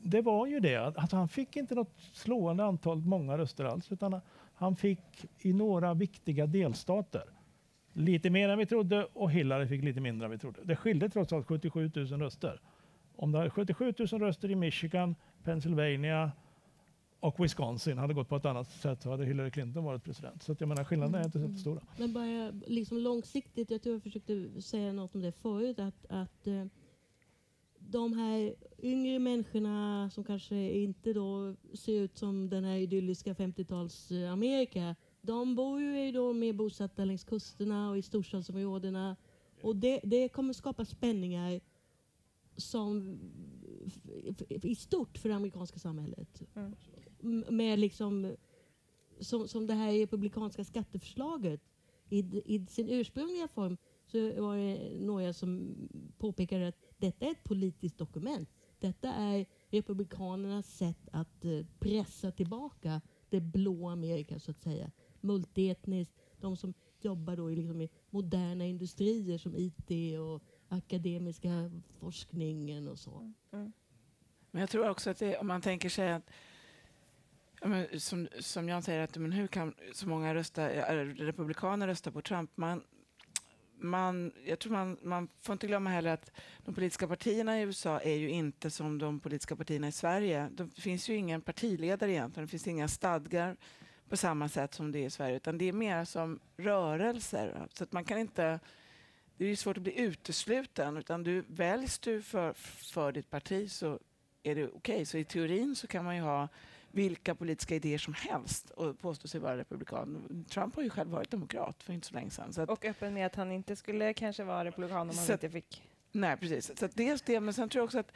det 0.00 0.22
var 0.22 0.46
ju 0.46 0.60
det, 0.60 0.76
att 0.76 0.98
alltså 0.98 1.16
han 1.16 1.28
fick 1.28 1.56
inte 1.56 1.74
något 1.74 2.00
slående 2.12 2.64
antal 2.64 2.98
många 2.98 3.38
röster 3.38 3.64
alls, 3.64 3.92
utan 3.92 4.20
han 4.54 4.76
fick 4.76 5.26
i 5.38 5.52
några 5.52 5.94
viktiga 5.94 6.46
delstater 6.46 7.24
lite 7.92 8.30
mer 8.30 8.48
än 8.48 8.58
vi 8.58 8.66
trodde 8.66 9.04
och 9.12 9.30
Hillary 9.30 9.66
fick 9.66 9.84
lite 9.84 10.00
mindre 10.00 10.24
än 10.24 10.30
vi 10.30 10.38
trodde. 10.38 10.60
Det 10.64 10.76
skilde 10.76 11.08
trots 11.08 11.32
allt 11.32 11.46
77 11.46 11.90
000 11.94 12.06
röster. 12.06 12.60
Om 13.16 13.32
det 13.32 13.38
hade 13.38 13.50
77 13.50 13.94
000 13.98 14.20
röster 14.20 14.50
i 14.50 14.54
Michigan, 14.54 15.14
Pennsylvania, 15.44 16.32
och 17.24 17.44
Wisconsin 17.44 17.98
hade 17.98 18.14
gått 18.14 18.28
på 18.28 18.36
ett 18.36 18.44
annat 18.44 18.70
sätt 18.70 19.02
så 19.02 19.10
hade 19.10 19.24
Hillary 19.24 19.50
Clinton 19.50 19.84
varit 19.84 20.04
president. 20.04 20.42
Så 20.42 20.52
att 20.52 20.60
jag 20.60 20.68
menar 20.68 20.84
skillnaderna 20.84 21.20
är 21.20 21.24
inte 21.24 21.38
så 21.38 21.58
stora. 21.58 21.80
Men 21.98 22.12
bara 22.12 22.50
liksom 22.66 22.98
långsiktigt, 22.98 23.70
jag 23.70 23.82
tror 23.82 23.94
jag 23.94 24.02
försökte 24.02 24.62
säga 24.62 24.92
något 24.92 25.14
om 25.14 25.22
det 25.22 25.32
förut, 25.32 25.78
att, 25.78 26.06
att 26.08 26.46
eh, 26.46 26.64
de 27.78 28.12
här 28.12 28.54
yngre 28.78 29.18
människorna 29.18 30.10
som 30.10 30.24
kanske 30.24 30.56
inte 30.70 31.12
då 31.12 31.56
ser 31.74 32.00
ut 32.00 32.18
som 32.18 32.50
den 32.50 32.64
här 32.64 32.76
idylliska 32.76 33.34
50-tals 33.34 34.12
Amerika, 34.30 34.96
de 35.20 35.54
bor 35.54 35.80
ju 35.80 36.12
då 36.12 36.32
mer 36.32 36.52
bosatta 36.52 37.04
längs 37.04 37.24
kusterna 37.24 37.90
och 37.90 37.98
i 37.98 38.02
storstadsområdena. 38.02 39.16
Och 39.62 39.76
det, 39.76 40.00
det 40.04 40.28
kommer 40.28 40.52
skapa 40.52 40.84
spänningar 40.84 41.60
som 42.56 43.18
i 44.48 44.74
stort 44.74 45.18
för 45.18 45.28
det 45.28 45.34
amerikanska 45.34 45.78
samhället. 45.78 46.42
Mm 46.54 46.74
med 47.50 47.78
liksom, 47.78 48.36
som, 49.20 49.48
som 49.48 49.66
det 49.66 49.74
här 49.74 49.92
republikanska 49.92 50.64
skatteförslaget. 50.64 51.60
I, 52.08 52.18
I 52.44 52.66
sin 52.66 52.88
ursprungliga 52.88 53.48
form 53.48 53.76
så 54.06 54.42
var 54.42 54.56
det 54.56 55.00
några 55.00 55.32
som 55.32 55.74
påpekade 56.18 56.68
att 56.68 56.78
detta 56.98 57.26
är 57.26 57.30
ett 57.30 57.44
politiskt 57.44 57.98
dokument. 57.98 58.48
Detta 58.78 59.12
är 59.12 59.46
republikanernas 59.70 60.76
sätt 60.76 61.08
att 61.12 61.44
eh, 61.44 61.66
pressa 61.78 62.30
tillbaka 62.30 63.00
det 63.30 63.40
blå 63.40 63.88
Amerika 63.88 64.38
så 64.38 64.50
att 64.50 64.62
säga. 64.62 64.90
Multietniskt, 65.20 66.14
de 66.40 66.56
som 66.56 66.74
jobbar 67.00 67.36
då 67.36 67.50
i, 67.50 67.56
liksom, 67.56 67.80
i 67.80 67.90
moderna 68.10 68.64
industrier 68.64 69.38
som 69.38 69.56
IT 69.56 70.18
och 70.18 70.42
akademiska 70.68 71.70
forskningen 71.98 72.88
och 72.88 72.98
så. 72.98 73.18
Mm. 73.18 73.34
mm. 73.52 73.72
Men 74.50 74.60
jag 74.60 74.70
tror 74.70 74.88
också 74.88 75.10
att 75.10 75.18
det, 75.18 75.36
om 75.38 75.46
man 75.46 75.60
tänker 75.60 75.88
sig 75.88 76.12
att 76.12 76.30
men, 77.68 78.00
som, 78.00 78.28
som 78.40 78.68
Jan 78.68 78.82
säger, 78.82 79.00
att, 79.00 79.16
men 79.16 79.32
hur 79.32 79.46
kan 79.46 79.74
så 79.92 80.08
många 80.08 80.34
rösta, 80.34 80.70
eh, 80.70 81.06
republikaner 81.06 81.86
rösta 81.86 82.10
på 82.10 82.22
Trump? 82.22 82.50
Man, 82.54 82.82
man, 83.78 84.32
jag 84.44 84.58
tror 84.58 84.72
man, 84.72 84.96
man 85.02 85.28
får 85.40 85.52
inte 85.52 85.66
glömma 85.66 85.90
heller 85.90 86.10
att 86.10 86.30
de 86.64 86.74
politiska 86.74 87.08
partierna 87.08 87.60
i 87.60 87.62
USA 87.62 88.00
är 88.00 88.14
ju 88.14 88.30
inte 88.30 88.70
som 88.70 88.98
de 88.98 89.20
politiska 89.20 89.56
partierna 89.56 89.88
i 89.88 89.92
Sverige. 89.92 90.48
Det 90.52 90.80
finns 90.80 91.08
ju 91.08 91.16
ingen 91.16 91.40
partiledare 91.40 92.12
egentligen, 92.12 92.46
det 92.46 92.50
finns 92.50 92.66
inga 92.66 92.88
stadgar 92.88 93.56
på 94.08 94.16
samma 94.16 94.48
sätt 94.48 94.74
som 94.74 94.92
det 94.92 94.98
är 94.98 95.06
i 95.06 95.10
Sverige, 95.10 95.36
utan 95.36 95.58
det 95.58 95.68
är 95.68 95.72
mer 95.72 96.04
som 96.04 96.40
rörelser. 96.56 97.68
Så 97.74 97.84
att 97.84 97.92
man 97.92 98.04
kan 98.04 98.18
inte... 98.18 98.60
Det 99.36 99.44
är 99.44 99.56
svårt 99.56 99.76
att 99.76 99.82
bli 99.82 100.00
utesluten, 100.00 100.96
utan 100.96 101.22
du 101.22 101.44
väljs 101.48 101.98
du 101.98 102.22
för, 102.22 102.52
för 102.92 103.12
ditt 103.12 103.30
parti 103.30 103.70
så 103.70 103.98
är 104.42 104.54
det 104.54 104.66
okej. 104.66 104.76
Okay. 104.76 105.04
Så 105.04 105.18
i 105.18 105.24
teorin 105.24 105.76
så 105.76 105.86
kan 105.86 106.04
man 106.04 106.16
ju 106.16 106.22
ha 106.22 106.48
vilka 106.94 107.34
politiska 107.34 107.74
idéer 107.74 107.98
som 107.98 108.14
helst 108.14 108.70
och 108.70 108.98
påstå 108.98 109.28
sig 109.28 109.40
vara 109.40 109.56
republikan. 109.56 110.44
Trump 110.48 110.74
har 110.74 110.82
ju 110.82 110.90
själv 110.90 111.10
varit 111.10 111.30
demokrat 111.30 111.82
för 111.82 111.92
inte 111.92 112.06
så 112.06 112.14
länge 112.14 112.30
sedan. 112.30 112.52
Så 112.52 112.62
att, 112.62 112.70
och 112.70 112.84
öppen 112.84 113.14
med 113.14 113.26
att 113.26 113.34
han 113.34 113.52
inte 113.52 113.76
skulle 113.76 114.14
kanske 114.14 114.44
vara 114.44 114.64
republikan 114.64 115.00
om 115.10 115.16
han 115.16 115.32
inte 115.32 115.50
fick... 115.50 115.82
Nej, 116.12 116.36
precis. 116.36 116.78
Så 116.78 116.88
dels 116.94 117.22
det, 117.22 117.40
men 117.40 117.54
sen 117.54 117.68
tror 117.68 117.80
jag 117.80 117.84
också 117.84 117.98
att 117.98 118.12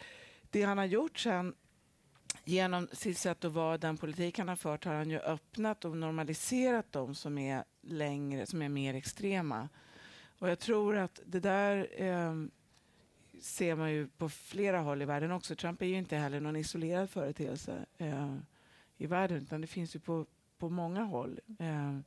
det 0.51 0.63
han 0.63 0.79
har 0.79 0.85
gjort 0.85 1.19
sen 1.19 1.55
genom 2.45 2.89
sitt 2.93 3.19
sätt 3.19 3.45
att 3.45 3.53
vara, 3.53 3.79
den 3.79 3.97
politik 3.97 4.39
han 4.39 4.49
har 4.49 4.57
fört, 4.57 4.85
har 4.85 4.95
han 4.95 5.11
ju 5.11 5.19
öppnat 5.19 5.85
och 5.85 5.97
normaliserat 5.97 6.93
de 6.93 7.15
som 7.15 7.39
är 7.39 7.65
längre, 7.83 8.47
som 8.47 8.63
är 8.63 8.69
mer 8.69 8.95
extrema. 8.95 9.69
Och 10.39 10.51
jag 10.51 10.59
tror 10.59 10.97
att 10.97 11.21
det 11.27 11.41
där 11.41 12.03
eh, 12.03 12.35
ser 13.41 13.75
man 13.75 13.93
ju 13.93 14.09
på 14.09 14.29
flera 14.29 14.81
håll 14.81 15.03
i 15.03 15.05
världen 15.05 15.33
också. 15.33 15.55
Trump 15.55 15.83
är 15.83 15.87
ju 15.87 15.99
inte 15.99 16.17
heller 16.17 16.41
någon 16.41 16.57
isolerad 16.57 17.11
företeelse. 17.11 17.87
Eh, 17.99 18.37
i 18.99 19.07
världen, 19.07 19.43
utan 19.43 19.61
det 19.61 19.67
finns 19.67 19.97
ju 19.97 20.01
på, 20.01 20.27
på 20.59 20.69
många 20.69 21.03
håll. 21.03 21.41
Eh, 21.59 21.99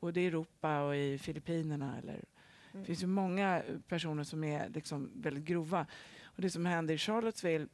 både 0.00 0.20
i 0.20 0.26
Europa 0.26 0.82
och 0.82 0.96
i 0.96 1.18
Filippinerna. 1.18 1.98
Eller, 1.98 2.12
mm. 2.12 2.24
Det 2.72 2.84
finns 2.84 3.02
ju 3.02 3.06
många 3.06 3.62
personer 3.88 4.24
som 4.24 4.44
är 4.44 4.68
liksom 4.68 5.10
väldigt 5.14 5.44
grova. 5.44 5.86
Och 6.22 6.42
det 6.42 6.50
som 6.50 6.66
hände 6.66 6.92
i 6.92 6.98
Charlottesville 6.98 7.66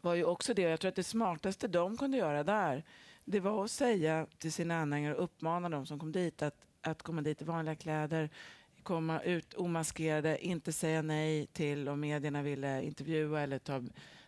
var 0.00 0.14
ju 0.14 0.24
också 0.24 0.54
det, 0.54 0.62
jag 0.62 0.80
tror 0.80 0.88
att 0.88 0.94
det 0.94 1.02
smartaste 1.02 1.68
de 1.68 1.96
kunde 1.96 2.16
göra 2.16 2.44
där, 2.44 2.84
det 3.24 3.40
var 3.40 3.64
att 3.64 3.70
säga 3.70 4.26
till 4.38 4.52
sina 4.52 4.76
anhängare 4.76 5.14
och 5.14 5.24
uppmana 5.24 5.68
dem 5.68 5.86
som 5.86 5.98
kom 5.98 6.12
dit 6.12 6.42
att, 6.42 6.66
att 6.80 7.02
komma 7.02 7.22
dit 7.22 7.42
i 7.42 7.44
vanliga 7.44 7.74
kläder, 7.74 8.30
komma 8.82 9.20
ut 9.20 9.54
omaskerade, 9.54 10.46
inte 10.46 10.72
säga 10.72 11.02
nej 11.02 11.46
till 11.46 11.88
om 11.88 12.00
medierna 12.00 12.42
ville 12.42 12.82
intervjua 12.82 13.40
eller 13.40 13.58
ta 13.58 13.82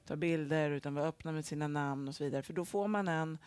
ta 0.09 0.17
bilder 0.17 0.71
utan 0.71 0.95
vara 0.95 1.07
öppna 1.07 1.33
med 1.33 1.45
sina 1.45 1.69
namn 1.69 2.09
och 2.09 2.15
så 2.15 2.25
vidare. 2.25 2.43
För 2.43 2.53
då 2.53 2.65
får 2.65 2.89
man 2.89 3.09
en, 3.09 3.39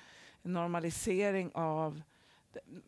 normalisering 0.41 1.51
av 1.53 2.01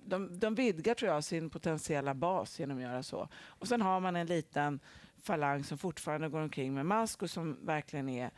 de, 0.06 0.40
de 0.40 0.56
vidgar 0.56 0.94
tror 0.94 1.12
jag 1.12 1.24
sin 1.24 1.50
potentiella 1.50 2.14
bas 2.14 2.60
genom 2.60 2.78
att 2.78 2.84
göra 2.84 3.04
så. 3.04 3.30
Och 3.36 3.68
sen 3.68 3.82
har 3.82 4.00
man 4.00 4.16
en 4.16 4.28
liten 4.28 4.80
falang 5.18 5.64
som 5.64 5.78
fortfarande 5.78 6.30
går 6.30 6.41
omkring 6.41 6.74
med 6.74 6.86
mask 6.86 7.24
och 7.24 7.30
som 7.30 7.66
verkligen 7.66 8.10
är 8.10 8.32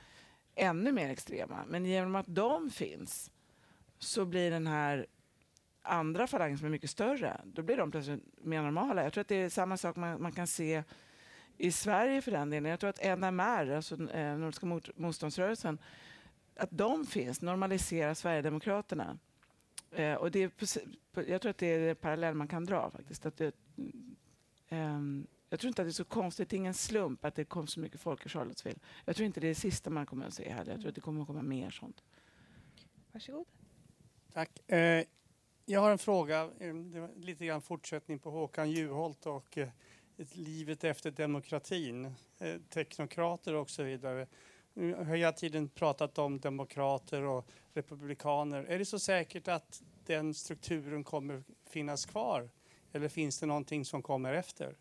ännu 0.56 0.92
mer 0.92 1.10
extrema. 1.10 1.64
Men 1.68 1.86
genom 1.86 2.16
att 2.16 2.26
de 2.28 2.70
finns 2.70 3.32
så 4.00 4.26
blir 4.26 4.52
den 4.52 4.68
här 4.68 5.06
andra 5.82 6.28
falangen 6.28 6.58
som 6.58 6.68
är 6.68 6.72
mycket 6.72 6.90
större, 6.90 7.42
då 7.44 7.62
blir 7.62 7.78
de 7.78 7.92
plötsligt 7.92 8.24
mer 8.42 8.62
normala. 8.62 9.04
Jag 9.04 9.14
tror 9.14 9.22
att 9.22 9.28
det 9.28 9.36
är 9.36 9.50
samma 9.50 9.78
sak 9.78 9.96
man, 9.96 10.22
man 10.22 10.32
kan 10.32 10.48
se 10.48 10.84
i 11.58 11.72
Sverige 11.72 12.22
för 12.22 12.32
den 12.32 12.50
delen. 12.50 12.70
Jag 12.70 12.80
tror 12.80 12.90
att 12.90 13.20
NMR, 13.20 13.72
alltså 13.72 14.12
eh, 14.12 14.38
Nordiska 14.38 14.66
motståndsrörelsen, 14.96 15.78
att 16.56 16.70
de 16.72 17.06
finns 17.06 17.42
normaliserar 17.42 18.14
Sverigedemokraterna. 18.14 19.18
Eh, 19.92 20.14
och 20.14 20.32
det 20.32 20.40
är, 20.44 20.52
jag 21.28 21.42
tror 21.42 21.50
att 21.50 21.58
det 21.58 21.68
är 21.68 21.90
en 21.90 21.96
parallell 21.96 22.36
man 22.36 22.48
kan 22.48 22.66
dra 22.66 22.92
faktiskt. 22.92 23.26
Att 23.26 23.38
det, 23.38 23.56
eh, 24.70 25.00
jag 25.50 25.60
tror 25.60 25.68
inte 25.68 25.82
att 25.82 25.88
det 25.88 25.92
är 25.92 25.92
så 25.92 26.06
konstigt, 26.06 26.50
det 26.50 26.56
är 26.56 26.58
ingen 26.58 26.74
slump 26.74 27.26
att 27.26 27.36
det 27.36 27.46
kom 27.46 27.68
så 27.68 27.80
mycket 27.80 28.02
folk 28.02 28.26
i 28.26 28.30
Charlottesville. 28.30 28.80
Jag 29.06 29.16
tror 29.16 29.26
inte 29.26 29.40
det 29.40 29.48
är 29.48 29.50
det 29.50 29.56
sista 29.56 29.90
man 29.90 30.06
kommer 30.06 30.26
att 30.26 30.34
se 30.34 30.50
heller. 30.50 30.72
Jag 30.72 30.80
tror 30.80 30.90
att 30.90 30.96
det 30.96 31.02
kommer 31.02 31.22
att 31.22 31.28
komma 31.28 31.42
mer 31.42 31.70
sånt. 31.70 32.04
Varsågod. 33.12 33.46
Tack. 34.34 34.72
Eh, 34.72 35.06
jag 35.66 35.82
har 35.82 35.92
en 35.92 35.98
fråga, 35.98 36.50
eh, 36.60 36.74
lite 37.16 37.46
grann 37.46 37.62
fortsättning 37.62 38.20
på 38.20 38.32
Håkan 38.32 38.72
Juholt 38.72 39.26
och 39.26 39.58
eh, 39.58 39.70
livet 40.18 40.84
efter 40.84 41.12
demokratin, 41.12 42.06
eh, 42.40 42.62
teknokrater 42.70 43.54
och 43.56 43.70
så 43.70 43.84
vidare. 43.84 44.28
Nu 44.74 44.94
har 44.94 45.06
jag 45.06 45.18
hela 45.18 45.32
tiden 45.32 45.70
pratat 45.70 46.18
om 46.18 46.40
demokrater 46.40 47.22
och 47.22 47.48
republikaner. 47.74 48.64
Är 48.64 48.80
det 48.80 48.86
så 48.86 49.00
säkert 49.00 49.48
att 49.48 49.84
den 50.06 50.34
strukturen 50.34 51.04
kommer 51.04 51.44
finnas 51.70 52.06
kvar? 52.06 52.50
Eller 52.92 53.08
finns 53.08 53.40
det 53.40 53.46
någonting 53.46 53.86
som 53.86 54.02
kommer 54.02 54.34
efter? 54.34 54.76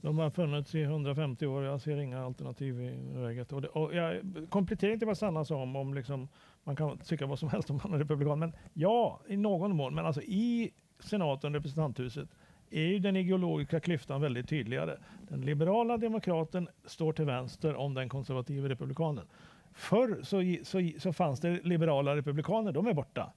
De 0.00 0.18
har 0.18 0.30
funnits 0.30 0.74
i 0.74 0.82
150 0.82 1.46
år. 1.46 1.64
Jag 1.64 1.80
ser 1.80 1.96
inga 1.96 2.24
alternativ 2.24 2.80
i 2.80 3.14
läget. 3.14 3.52
Och, 3.52 3.62
det, 3.62 3.68
och 3.68 3.94
jag, 3.94 4.22
komplettering 4.50 4.98
till 4.98 5.06
vad 5.06 5.18
Sanna 5.18 5.44
sa 5.44 5.56
om, 5.56 5.76
om 5.76 5.94
liksom, 5.94 6.28
man 6.64 6.76
kan 6.76 6.98
tycka 6.98 7.26
vad 7.26 7.38
som 7.38 7.48
helst 7.48 7.70
om 7.70 7.80
man 7.84 7.94
är 7.94 7.98
republikan. 7.98 8.38
Men 8.38 8.52
ja, 8.72 9.20
i 9.28 9.36
någon 9.36 9.76
mån. 9.76 9.94
Men 9.94 10.06
alltså 10.06 10.22
i 10.22 10.70
senaten, 10.98 11.54
representanthuset, 11.54 12.28
är 12.70 12.86
ju 12.86 12.98
den 12.98 13.16
ideologiska 13.16 13.80
klyftan 13.80 14.20
väldigt 14.20 14.48
tydligare. 14.48 14.96
Den 15.28 15.40
liberala 15.40 15.96
demokraten 15.96 16.68
står 16.84 17.12
till 17.12 17.24
vänster 17.24 17.74
om 17.74 17.94
den 17.94 18.08
konservativa 18.08 18.68
republikanen. 18.68 19.26
Förr 19.72 20.22
så, 20.22 20.64
så, 20.64 20.90
så 20.98 21.12
fanns 21.12 21.40
det 21.40 21.60
liberala 21.64 22.16
republikaner, 22.16 22.72
de 22.72 22.86
är 22.86 22.94
borta. 22.94 23.32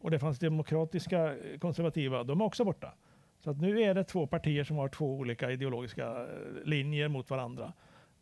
Och 0.00 0.10
det 0.10 0.18
fanns 0.18 0.38
demokratiska 0.38 1.36
eh, 1.36 1.58
konservativa, 1.58 2.24
de 2.24 2.40
är 2.40 2.44
också 2.44 2.64
borta. 2.64 2.94
Så 3.40 3.50
att 3.50 3.60
nu 3.60 3.82
är 3.82 3.94
det 3.94 4.04
två 4.04 4.26
partier 4.26 4.64
som 4.64 4.76
har 4.76 4.88
två 4.88 5.14
olika 5.14 5.50
ideologiska 5.50 6.06
eh, 6.06 6.26
linjer 6.64 7.08
mot 7.08 7.30
varandra. 7.30 7.72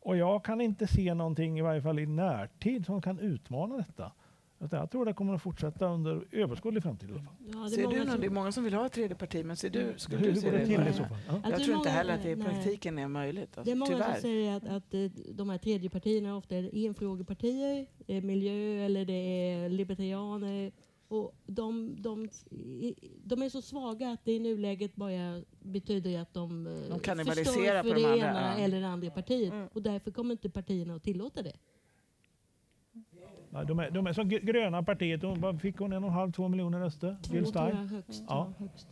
Och 0.01 0.17
jag 0.17 0.45
kan 0.45 0.61
inte 0.61 0.87
se 0.87 1.15
någonting, 1.15 1.59
i 1.59 1.63
varje 1.63 1.83
fall 1.83 1.99
i 1.99 2.07
närtid, 2.07 2.87
som 2.87 3.03
kan 3.03 3.19
utmana 3.19 3.77
detta. 3.77 4.13
Jag 4.71 4.91
tror 4.91 5.05
det 5.05 5.13
kommer 5.13 5.35
att 5.35 5.43
fortsätta 5.43 5.87
under 5.87 6.25
överskådlig 6.33 6.83
framtid. 6.83 7.11
i 7.11 7.13
alla 7.13 7.23
fall. 7.23 7.35
Ja, 7.53 7.59
det 7.59 7.65
är 7.65 7.69
Ser 7.69 7.83
många 7.83 7.93
du 7.95 7.99
någon, 7.99 8.11
som- 8.13 8.21
det 8.21 8.27
är 8.27 8.31
många 8.31 8.53
som 8.53 8.65
vill 8.65 8.75
ha 8.75 8.87
ett 8.87 8.93
tredje 8.93 9.17
parti, 9.17 9.45
men 9.45 9.57
ser 9.57 9.71
du, 9.71 9.95
skulle 9.97 10.19
Hur 10.21 10.33
du 10.33 10.41
se 10.41 10.51
det 10.51 10.59
det? 10.59 10.67
till 10.67 10.89
i 10.89 10.93
så 10.93 11.05
fall? 11.05 11.19
Ja. 11.27 11.33
Alltså, 11.35 11.51
Jag 11.51 11.63
tror 11.65 11.77
inte 11.77 11.91
heller 11.91 12.15
att 12.15 12.23
det 12.23 12.31
i 12.31 12.37
nej. 12.37 12.47
praktiken 12.49 12.99
är 12.99 13.09
möjligt. 13.09 13.53
Det 13.53 13.57
är 13.59 13.61
Alltså, 13.61 13.77
många 13.77 13.91
tyvärr. 13.93 14.13
som 14.13 14.21
säger 14.23 14.57
att, 14.57 14.67
att 14.69 14.95
eh, 14.95 15.01
de 15.35 15.51
här 15.51 15.59
tredjepartierna 15.59 16.37
ofta 16.37 16.57
är 16.57 16.87
enfrågepartier, 16.87 17.87
är 18.07 18.21
miljö 18.21 18.85
eller 18.85 19.05
det 19.05 19.13
är 19.53 19.69
libertarianer. 19.69 20.73
Och 21.09 21.35
de, 21.47 21.97
de, 22.03 22.29
de 23.25 23.43
är 23.43 23.49
så 23.49 23.63
svaga 23.63 24.11
att 24.11 24.25
det 24.25 24.33
i 24.33 24.39
nuläget 24.39 24.97
bara 24.97 25.43
betyder 25.63 26.21
att 26.21 26.35
de, 26.35 26.67
eh, 26.67 26.73
De 26.73 27.25
förstör 27.25 27.83
på 27.83 27.89
för 27.89 27.95
de 27.95 28.03
det 28.03 28.13
andra, 28.13 28.17
ena 28.29 28.55
ja. 28.59 28.65
eller 28.65 28.81
det 28.81 28.89
andra 28.89 29.11
partiet. 29.11 29.53
Mm. 29.53 29.69
Och 29.73 29.83
därför 29.83 30.11
kommer 30.11 30.33
inte 30.33 30.51
partierna 30.51 30.95
att 30.95 31.03
tillåta 31.03 31.43
det. 31.43 31.53
Ja, 33.53 33.65
de, 33.65 33.79
är, 33.79 33.91
de 33.91 34.07
är 34.07 34.13
som 34.13 34.31
gr- 34.31 34.45
gröna 34.45 34.83
partiet. 34.83 35.23
Hon, 35.23 35.59
fick 35.61 35.79
hon 35.79 35.93
en 35.93 36.05
och 36.05 36.09
en 36.11 36.15
halv, 36.15 36.33
två 36.33 36.49
miljoner 36.49 36.81
röster? 36.81 37.17
Två 37.23 37.35
Jill 37.35 37.53
tror 37.53 37.65
jag 37.65 37.73
Stein. 37.75 37.89
högst. 37.89 38.23
Ja. 38.29 38.53
Ja. 38.59 38.65
högst. 38.67 38.87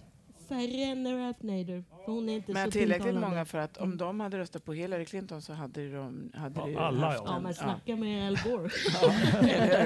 Färre 0.48 0.82
än 0.85 1.18
Ralph 1.18 1.44
Nader. 1.47 1.85
Hon 1.90 2.28
är 2.28 2.32
inte 2.35 2.52
Men 2.52 2.64
så 2.64 2.70
tillräckligt 2.70 3.05
tilltalande. 3.05 3.28
många 3.28 3.44
för 3.44 3.59
att 3.59 3.76
om 3.76 3.97
de 3.97 4.20
hade 4.20 4.39
röstat 4.39 4.64
på 4.64 4.72
Hillary 4.72 5.05
Clinton 5.05 5.43
så 5.43 5.52
hade 5.52 5.93
de 5.93 6.32
hade 6.35 6.70
Ja, 6.70 6.80
alla, 6.80 7.06
haft 7.06 7.18
ja. 7.18 7.24
Ja, 7.26 7.36
en- 7.36 7.43
men 7.43 7.55
snacka 7.55 7.97
med 7.97 8.26
Al 8.28 8.36
Gore. 8.44 8.70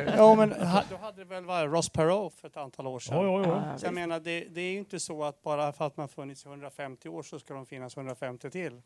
Ja, 0.16 0.34
men 0.34 0.52
ha, 0.52 0.82
då 0.90 0.96
hade 0.96 1.18
det 1.18 1.24
väl 1.24 1.44
varit 1.44 1.70
Ross 1.72 1.88
Perot 1.88 2.34
för 2.34 2.48
ett 2.48 2.56
antal 2.56 2.86
år 2.86 2.98
sedan. 2.98 3.18
Oj, 3.18 3.26
oj, 3.26 3.40
oj. 3.40 3.62
Ja, 3.66 3.78
Så 3.78 3.86
jag 3.86 3.94
menar, 3.94 4.20
det, 4.20 4.46
det 4.50 4.60
är 4.60 4.72
ju 4.72 4.78
inte 4.78 5.00
så 5.00 5.24
att 5.24 5.42
bara 5.42 5.72
för 5.72 5.86
att 5.86 5.96
man 5.96 6.08
funnits 6.08 6.44
i 6.46 6.48
150 6.48 7.08
år 7.08 7.22
så 7.22 7.38
ska 7.38 7.54
de 7.54 7.66
finnas 7.66 7.96
150 7.96 8.50
till. 8.50 8.80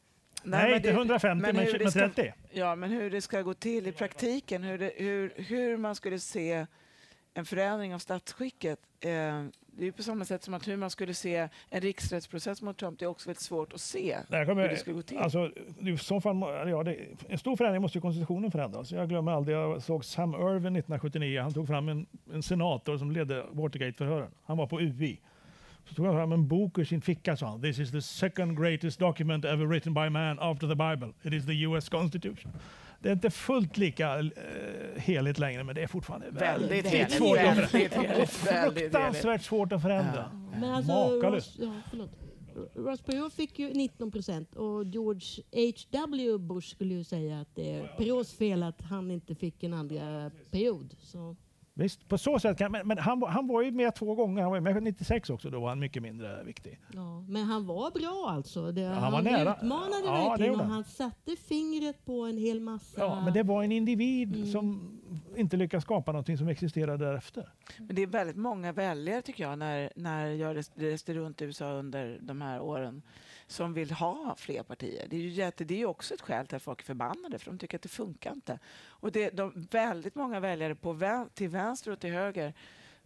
Nej, 0.45 0.67
men 0.69 0.77
inte 0.77 0.89
det- 0.89 0.95
150 0.95 1.43
men, 1.43 1.55
det 1.57 1.79
men 1.83 1.91
ska- 1.91 2.01
30. 2.09 2.33
Ja, 2.53 2.75
men 2.77 2.91
hur 2.91 3.11
det 3.11 3.21
ska 3.21 3.43
gå 3.43 3.55
till 3.55 3.87
i 3.87 3.93
praktiken, 3.93 4.63
hur, 4.63 4.79
det, 4.79 4.93
hur, 4.97 5.33
hur 5.37 5.77
man 5.77 5.95
skulle 5.95 6.19
se 6.19 6.67
en 7.35 7.45
förändring 7.45 7.95
av 7.95 7.99
statsskicket. 7.99 8.79
Eh, 9.01 9.09
det 9.79 9.83
är 9.83 9.87
ju 9.87 9.93
på 9.93 10.03
samma 10.03 10.25
sätt 10.25 10.43
som 10.43 10.55
att 10.55 10.69
hur 10.69 10.77
man 10.77 10.91
skulle 10.91 11.15
se 11.15 11.49
en 11.71 11.81
riksrättsprocess 11.81 12.63
mot 12.63 12.77
Trump, 12.79 12.99
det 12.99 13.05
är 13.05 13.09
också 13.09 13.29
väldigt 13.29 13.43
svårt 13.43 13.73
att 13.73 13.81
se 13.81 14.19
Det 14.29 14.37
här 14.37 14.45
hur 14.45 14.47
kommer, 14.53 14.69
det 14.69 14.77
skulle 14.77 14.97
gå 14.97 15.03
till. 15.03 15.19
alltså, 15.19 15.51
i 15.81 15.99
så 15.99 16.21
fall, 16.21 16.37
ja, 16.71 16.83
det, 16.83 16.97
en 17.29 17.39
stor 17.39 17.57
förändring 17.57 17.83
måste 17.83 17.99
ju 17.99 18.03
konstitutionen 18.03 18.51
förändras. 18.51 18.93
Jag 18.93 19.09
glömmer 19.09 19.33
aldrig, 19.33 19.57
jag 19.57 19.83
såg 19.83 20.05
Sam 20.05 20.35
Irwin 20.35 20.57
1979. 20.77 21.41
Han 21.43 21.53
tog 21.53 21.67
fram 21.67 21.89
en, 21.89 22.07
en 22.33 22.43
senator 22.43 22.99
som 22.99 23.11
ledde 23.11 23.45
Watergate-förhören. 23.53 24.31
Han 24.45 24.57
var 24.57 24.67
på 24.67 24.81
UI. 24.81 25.21
Så 25.89 25.95
tog 25.95 26.07
han 26.07 26.15
fram 26.15 26.33
en 26.33 26.49
bok 26.49 26.79
ur 26.79 26.85
sin 26.85 27.01
ficka 27.01 27.37
sa 27.37 27.47
han. 27.47 27.63
This 27.63 27.79
is 27.79 27.91
the 27.91 28.03
second 28.03 28.59
greatest 28.59 28.99
document 28.99 29.45
ever 29.45 29.67
written 29.67 29.95
by 29.95 30.09
man 30.09 30.39
after 30.39 30.69
the 30.69 30.75
Bible. 30.75 31.13
It 31.23 31.33
is 31.33 31.47
the 31.47 31.63
US 31.63 31.89
Constitution. 31.89 32.53
Det 33.01 33.09
är 33.09 33.13
inte 33.13 33.31
fullt 33.31 33.77
lika 33.77 34.19
eh, 34.19 34.25
heligt 34.97 35.39
längre, 35.39 35.65
men 35.65 35.75
det 35.75 35.83
är 35.83 35.87
fortfarande 35.87 36.31
Väldigt 36.31 36.71
väldigt 36.71 36.93
heligt, 36.93 37.13
svårt 37.13 37.39
att 37.39 37.75
väldigt 37.75 38.31
Fruktansvärt 38.31 39.43
svårt 39.43 39.73
att 39.73 39.83
förändra. 39.83 40.31
Men 40.61 40.65
alltså, 40.65 40.93
Makalöst. 40.93 41.59
Ja. 41.59 41.73
Ross 42.75 43.03
Perot 43.03 43.35
fick 43.35 43.59
ju 43.59 43.75
19 43.75 44.11
procent 44.11 44.55
och 44.55 44.85
George 44.85 45.43
H.W. 45.53 46.39
Bush 46.39 46.69
skulle 46.69 46.95
ju 46.95 47.05
säga 47.05 47.41
att 47.41 47.55
det 47.55 47.71
är 47.71 47.87
Perots 47.99 48.33
fel 48.35 48.63
att 48.63 48.81
han 48.83 49.11
inte 49.11 49.35
fick 49.35 49.63
en 49.63 49.75
andra 49.75 50.31
period. 50.51 50.95
Så, 51.01 51.37
Visst, 51.79 52.09
på 52.09 52.19
så 52.19 52.39
sätt 52.39 52.59
kan, 52.59 52.73
men, 52.73 52.87
men 52.89 52.99
han, 52.99 53.21
var- 53.21 53.29
han 53.29 53.47
var 53.47 53.63
ju 53.63 53.71
med 53.73 53.95
två 53.95 54.15
gånger. 54.15 54.43
Han 54.43 54.51
var 54.53 54.61
med 54.61 54.83
96 54.83 55.31
också, 55.31 55.51
då 55.51 55.61
var 55.61 55.69
han 55.69 55.79
mycket 55.79 56.03
mindre 56.03 56.45
viktig. 56.45 56.79
ja. 56.95 57.21
Men 57.29 57.43
han 57.45 57.67
var 57.67 57.91
bra 57.91 58.31
alltså. 58.31 58.73
Det, 58.73 58.85
han 58.85 58.95
han 59.03 59.13
var 59.13 59.23
nära. 59.23 59.55
utmanade 59.57 60.03
Ja, 60.05 60.29
verkligen 60.29 60.55
och 60.55 60.61
han. 60.61 60.71
han 60.71 60.85
satte 60.85 61.37
fingret 61.37 62.05
på 62.05 62.23
en 62.23 62.39
hel 62.39 62.61
massa... 62.61 63.01
Ja, 63.01 63.21
men 63.25 63.33
det 63.33 63.43
var 63.43 63.63
en 63.63 63.73
individ 63.73 64.37
Mm. 64.37 64.47
som 64.53 64.99
inte 65.37 65.57
lyckades 65.57 65.85
skapa 65.85 66.13
någonting 66.13 66.39
som 66.39 66.49
existerade 66.49 67.05
därefter. 67.07 67.49
Men 67.79 67.97
det 67.97 68.03
är 68.03 68.07
väldigt 68.07 68.37
många 68.37 68.73
väljare 68.73 69.23
tycker 69.23 69.45
jag 69.45 69.59
när, 69.59 69.91
när 69.97 70.27
jag 70.27 70.57
res- 70.57 70.73
reste 70.75 71.15
runt 71.15 71.43
i 71.43 71.45
USA 71.45 71.73
under 71.73 72.19
de 72.23 72.41
här 72.43 72.61
åren 72.61 73.03
som 73.47 73.75
vill 73.75 73.91
ha 73.91 74.35
fler 74.39 74.63
partier. 74.63 75.07
Det 75.11 75.17
är 75.17 75.21
ju, 75.21 75.29
jätte, 75.29 75.65
det 75.65 75.83
är 75.83 75.87
också 75.87 76.15
ett 76.15 76.21
skäl 76.21 76.47
till 76.47 76.57
att 76.57 76.63
folk 76.63 76.81
är 76.81 76.85
förbannade 76.85 77.39
för 77.39 77.51
de 77.51 77.59
tycker 77.59 77.79
att 77.79 77.83
det 77.83 77.89
funkar 77.89 78.33
inte. 78.33 78.59
Och 78.87 79.13
det, 79.13 79.31
de, 79.31 79.67
väldigt 79.71 80.15
många 80.15 80.41
väljare 80.41 80.75
på 80.75 81.27
till 81.35 81.49
vänster 81.49 81.91
och 81.91 82.01
till 82.01 82.13
höger 82.13 82.55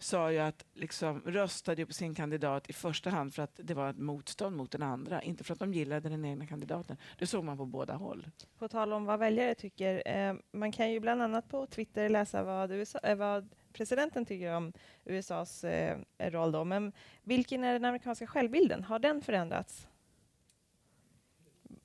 sa 0.02 0.32
ju 0.32 0.38
att 0.38 0.64
liksom 0.74 1.22
röstade 1.26 1.82
ju 1.82 1.86
på 1.86 1.92
sin 1.92 2.14
kandidat 2.14 2.70
i 2.70 2.72
första 2.72 3.10
hand 3.10 3.34
för 3.34 3.42
att 3.42 3.60
det 3.62 3.74
var 3.74 3.90
ett 3.90 3.98
motstånd 3.98 4.56
mot 4.56 4.70
den 4.70 4.82
andra, 4.82 5.22
inte 5.22 5.44
för 5.44 5.52
att 5.52 5.58
de 5.58 5.74
gillade 5.74 6.08
den 6.08 6.24
egna 6.24 6.46
kandidaten. 6.46 6.96
Det 7.18 7.26
såg 7.26 7.44
man 7.44 7.56
på 7.56 7.66
båda 7.66 7.94
håll. 7.94 8.26
På 8.58 8.68
tal 8.68 8.92
om 8.92 9.04
vad 9.04 9.18
väljare 9.18 9.54
tycker, 9.54 10.02
eh, 10.06 10.34
man 10.52 10.72
kan 10.72 10.92
ju 10.92 11.00
bland 11.00 11.22
annat 11.22 11.48
på 11.48 11.66
Twitter 11.66 12.08
läsa 12.08 12.42
vad, 12.42 12.72
USA, 12.72 12.98
eh, 12.98 13.16
vad 13.16 13.48
presidenten 13.72 14.26
tycker 14.26 14.54
om 14.54 14.72
USAs 15.04 15.64
eh, 15.64 15.98
roll. 16.18 16.52
Då. 16.52 16.64
Men 16.64 16.92
vilken 17.22 17.64
är 17.64 17.72
den 17.72 17.84
amerikanska 17.84 18.26
självbilden? 18.26 18.84
Har 18.84 18.98
den 18.98 19.22
förändrats? 19.22 19.86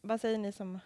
Vad 0.07 0.21
säger 0.21 0.37
ni 0.37 0.51
som 0.51 0.79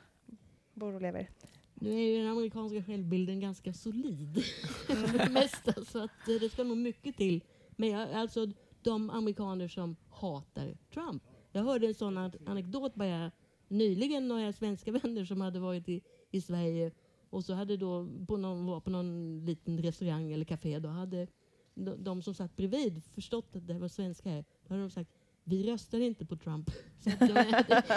bor 0.73 0.93
och 0.93 1.01
lever? 1.01 1.29
Nu 1.73 1.93
är 1.93 2.07
ju 2.07 2.17
den 2.17 2.27
amerikanska 2.31 2.83
självbilden 2.83 3.39
ganska 3.39 3.73
solid 3.73 4.43
mesta, 5.31 5.85
så 5.85 6.03
att 6.03 6.27
eh, 6.27 6.35
det 6.41 6.49
ska 6.49 6.63
nog 6.63 6.77
mycket 6.77 7.17
till. 7.17 7.43
Men 7.71 7.89
jag, 7.89 8.11
alltså 8.13 8.47
de 8.81 9.09
amerikaner 9.09 9.67
som 9.67 9.95
hatar 10.09 10.77
Trump. 10.93 11.23
Jag 11.51 11.63
hörde 11.63 11.87
en 11.87 11.93
sån 11.93 12.17
an- 12.17 12.31
anekdot 12.45 12.95
bara 12.95 13.31
nyligen, 13.67 14.27
några 14.27 14.53
svenska 14.53 14.91
vänner 15.03 15.25
som 15.25 15.41
hade 15.41 15.59
varit 15.59 15.89
i, 15.89 16.01
i 16.31 16.41
Sverige 16.41 16.91
och 17.29 17.45
så 17.45 17.53
hade 17.53 17.77
då 17.77 18.07
på 18.27 18.37
någon, 18.37 18.65
var 18.65 18.79
på 18.79 18.89
någon 18.89 19.45
liten 19.45 19.81
restaurang 19.81 20.31
eller 20.31 20.45
café, 20.45 20.79
då 20.79 20.89
hade 20.89 21.27
de, 21.73 22.03
de 22.03 22.21
som 22.21 22.33
satt 22.33 22.55
bredvid 22.55 23.03
förstått 23.03 23.55
att 23.55 23.67
det 23.67 23.79
var 23.79 23.87
svenska 23.87 24.29
här. 24.29 24.45
Då 24.67 24.73
hade 24.73 24.83
de 24.83 24.89
sagt 24.89 25.11
vi 25.49 25.71
röstar 25.71 25.99
inte 25.99 26.25
på 26.25 26.35
Trump. 26.35 26.69
Så 26.99 27.09
det, 27.09 27.17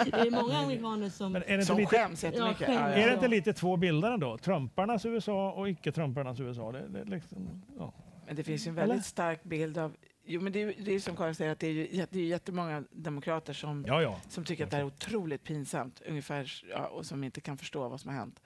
det, 0.05 0.19
är 0.19 0.31
många 0.31 0.57
amerikaner 0.57 1.09
som... 1.09 1.31
Men 1.31 1.43
är 1.43 1.47
det 1.47 1.53
inte 1.53 1.65
Som 1.65 1.77
lite, 1.77 1.95
skäms 1.95 2.23
jättemycket. 2.23 2.61
Ja, 2.61 2.67
skäms. 2.67 2.97
Är 2.97 3.07
det 3.07 3.13
inte 3.13 3.27
lite 3.27 3.53
två 3.53 3.77
bilder 3.77 4.11
ändå? 4.11 4.37
Trumparnas 4.37 5.05
USA 5.05 5.51
och 5.51 5.69
icke-Trumparnas 5.69 6.39
USA. 6.39 6.71
Det, 6.71 6.87
det, 6.87 7.03
liksom, 7.03 7.63
ja. 7.77 7.93
Men 8.27 8.35
det 8.35 8.43
finns 8.43 8.67
ju 8.67 8.69
en 8.69 8.77
Eller? 8.77 8.87
väldigt 8.87 9.05
stark 9.05 9.43
bild 9.43 9.77
av... 9.77 9.95
Jo, 10.25 10.41
men 10.41 10.53
det 10.53 10.61
är, 10.61 10.67
ju- 10.67 10.83
det 10.83 10.93
är 10.93 10.99
som 10.99 11.15
Karin 11.15 11.35
säger, 11.35 11.51
att 11.51 11.59
det 11.59 11.67
är 11.67 11.71
ju 11.71 12.05
det 12.09 12.19
är 12.19 12.25
jättemånga 12.25 12.83
demokrater 12.91 13.53
som, 13.53 13.85
ja, 13.87 14.01
ja. 14.01 14.19
som 14.29 14.43
tycker 14.43 14.63
att 14.63 14.71
det 14.71 14.75
här 14.75 14.83
är 14.83 14.87
otroligt 14.87 15.43
pinsamt 15.43 16.01
ungefär, 16.07 16.63
ja, 16.69 16.87
och 16.87 17.05
som 17.05 17.23
inte 17.23 17.41
kan 17.41 17.57
förstå 17.57 17.89
vad 17.89 18.01
som 18.01 18.09
har 18.09 18.17
hänt. 18.17 18.41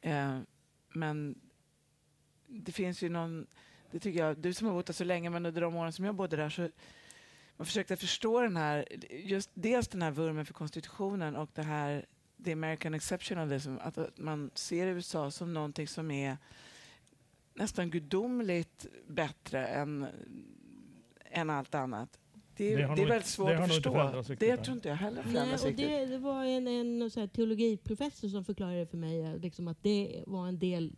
Eh, 0.00 0.38
men 0.92 1.40
det 2.46 2.72
finns 2.72 3.02
ju 3.02 3.08
någon... 3.08 3.46
Det 3.90 3.98
tycker 3.98 4.20
jag, 4.20 4.38
du 4.38 4.54
som 4.54 4.66
har 4.66 4.74
bott 4.74 4.86
där 4.86 4.92
så 4.94 5.04
länge, 5.04 5.30
men 5.30 5.46
under 5.46 5.60
de 5.60 5.76
åren 5.76 5.92
som 5.92 6.04
jag 6.04 6.14
bodde 6.14 6.36
där 6.36 6.48
så 6.48 6.68
man 7.58 7.66
försökte 7.66 7.96
förstå 7.96 8.40
den 8.40 8.56
här, 8.56 8.84
just 9.10 9.50
dels 9.54 9.88
den 9.88 10.02
här 10.02 10.10
vurmen 10.10 10.46
för 10.46 10.54
konstitutionen 10.54 11.36
och 11.36 11.50
det 11.54 11.62
här 11.62 12.06
the 12.44 12.52
American 12.52 12.94
exceptionalism, 12.94 13.76
att 13.80 13.98
att 13.98 14.18
man 14.18 14.50
ser 14.54 14.86
USA 14.86 15.30
som 15.30 15.54
någonting 15.54 15.88
som 15.88 16.10
är 16.10 16.36
nästan 17.54 17.90
gudomligt 17.90 18.86
bättre 19.08 19.66
än, 19.66 20.06
än 21.24 21.50
allt 21.50 21.74
annat. 21.74 22.18
Det 22.56 22.72
är, 22.72 22.76
Det 22.76 22.82
det 22.82 22.82
är 22.82 22.96
nog 22.96 23.08
väldigt 23.08 23.26
svårt 23.26 23.50
att 23.50 23.68
förstå. 23.68 24.22
Det 24.38 24.56
tror 24.56 24.76
inte 24.76 24.88
jag 24.88 24.96
heller 24.96 25.24
Nej, 25.32 25.54
och 25.54 25.72
det, 25.72 26.06
det 26.06 26.18
var 26.18 26.44
en, 26.44 26.68
en 26.68 27.10
så 27.10 27.20
här, 27.20 27.26
teologiprofessor 27.26 28.28
som 28.28 28.44
förklarade 28.44 28.86
för 28.86 28.96
mig 28.96 29.38
liksom, 29.38 29.68
att 29.68 29.82
det 29.82 30.24
var 30.26 30.48
en 30.48 30.58
del 30.58 30.96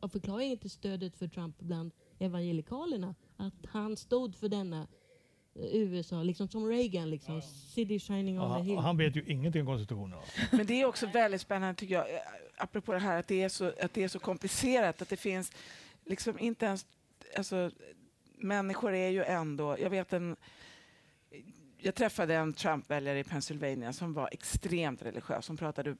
av 0.00 0.08
förklaringen 0.08 0.58
till 0.58 0.70
stödet 0.70 1.16
för 1.16 1.28
Trump 1.28 1.58
bland 1.58 1.92
evangelikalerna. 2.18 3.14
Att 3.36 3.66
han 3.68 3.96
stod 3.96 4.36
för 4.36 4.48
denna 4.48 4.86
USA, 5.62 6.22
liksom 6.22 6.48
som 6.48 6.68
Reagan, 6.68 7.10
liksom, 7.10 7.42
City 7.42 7.98
shining 7.98 8.40
on 8.40 8.50
Ja, 8.50 8.56
the 8.58 8.62
hill. 8.62 8.78
han, 8.78 8.96
vet 8.96 9.16
ju 9.16 9.24
ingenting 9.26 9.60
om 9.60 9.66
konstitutionen. 9.66 10.18
Men 10.52 10.66
det 10.66 10.80
är 10.80 10.84
också 10.86 11.06
väldigt 11.06 11.40
spännande 11.40 11.74
tycker 11.74 11.94
jag, 11.94 12.14
eh, 12.14 12.20
apropå 12.56 12.92
det 12.92 12.98
här 12.98 13.18
att 13.18 13.26
det 13.28 13.42
är 13.42 13.48
så, 13.48 13.72
att 13.80 13.94
det 13.94 14.02
är 14.04 14.08
så 14.08 14.18
komplicerat, 14.18 15.02
att 15.02 15.08
det 15.08 15.16
finns 15.16 15.52
liksom 16.04 16.38
inte 16.38 16.66
ens, 16.66 16.86
alltså 17.36 17.70
människor 18.36 18.92
är 18.92 19.08
ju 19.08 19.22
ändå, 19.24 19.76
jag 19.80 19.90
vet 19.90 20.12
en, 20.12 20.36
jag 21.78 21.94
träffade 21.94 22.34
en 22.34 22.52
Trump-väljare 22.52 23.18
i 23.18 23.24
Pennsylvania 23.24 23.92
som 23.92 24.12
var 24.12 24.28
extremt 24.32 25.02
religiös, 25.02 25.46
som 25.46 25.56
pratade 25.56 25.96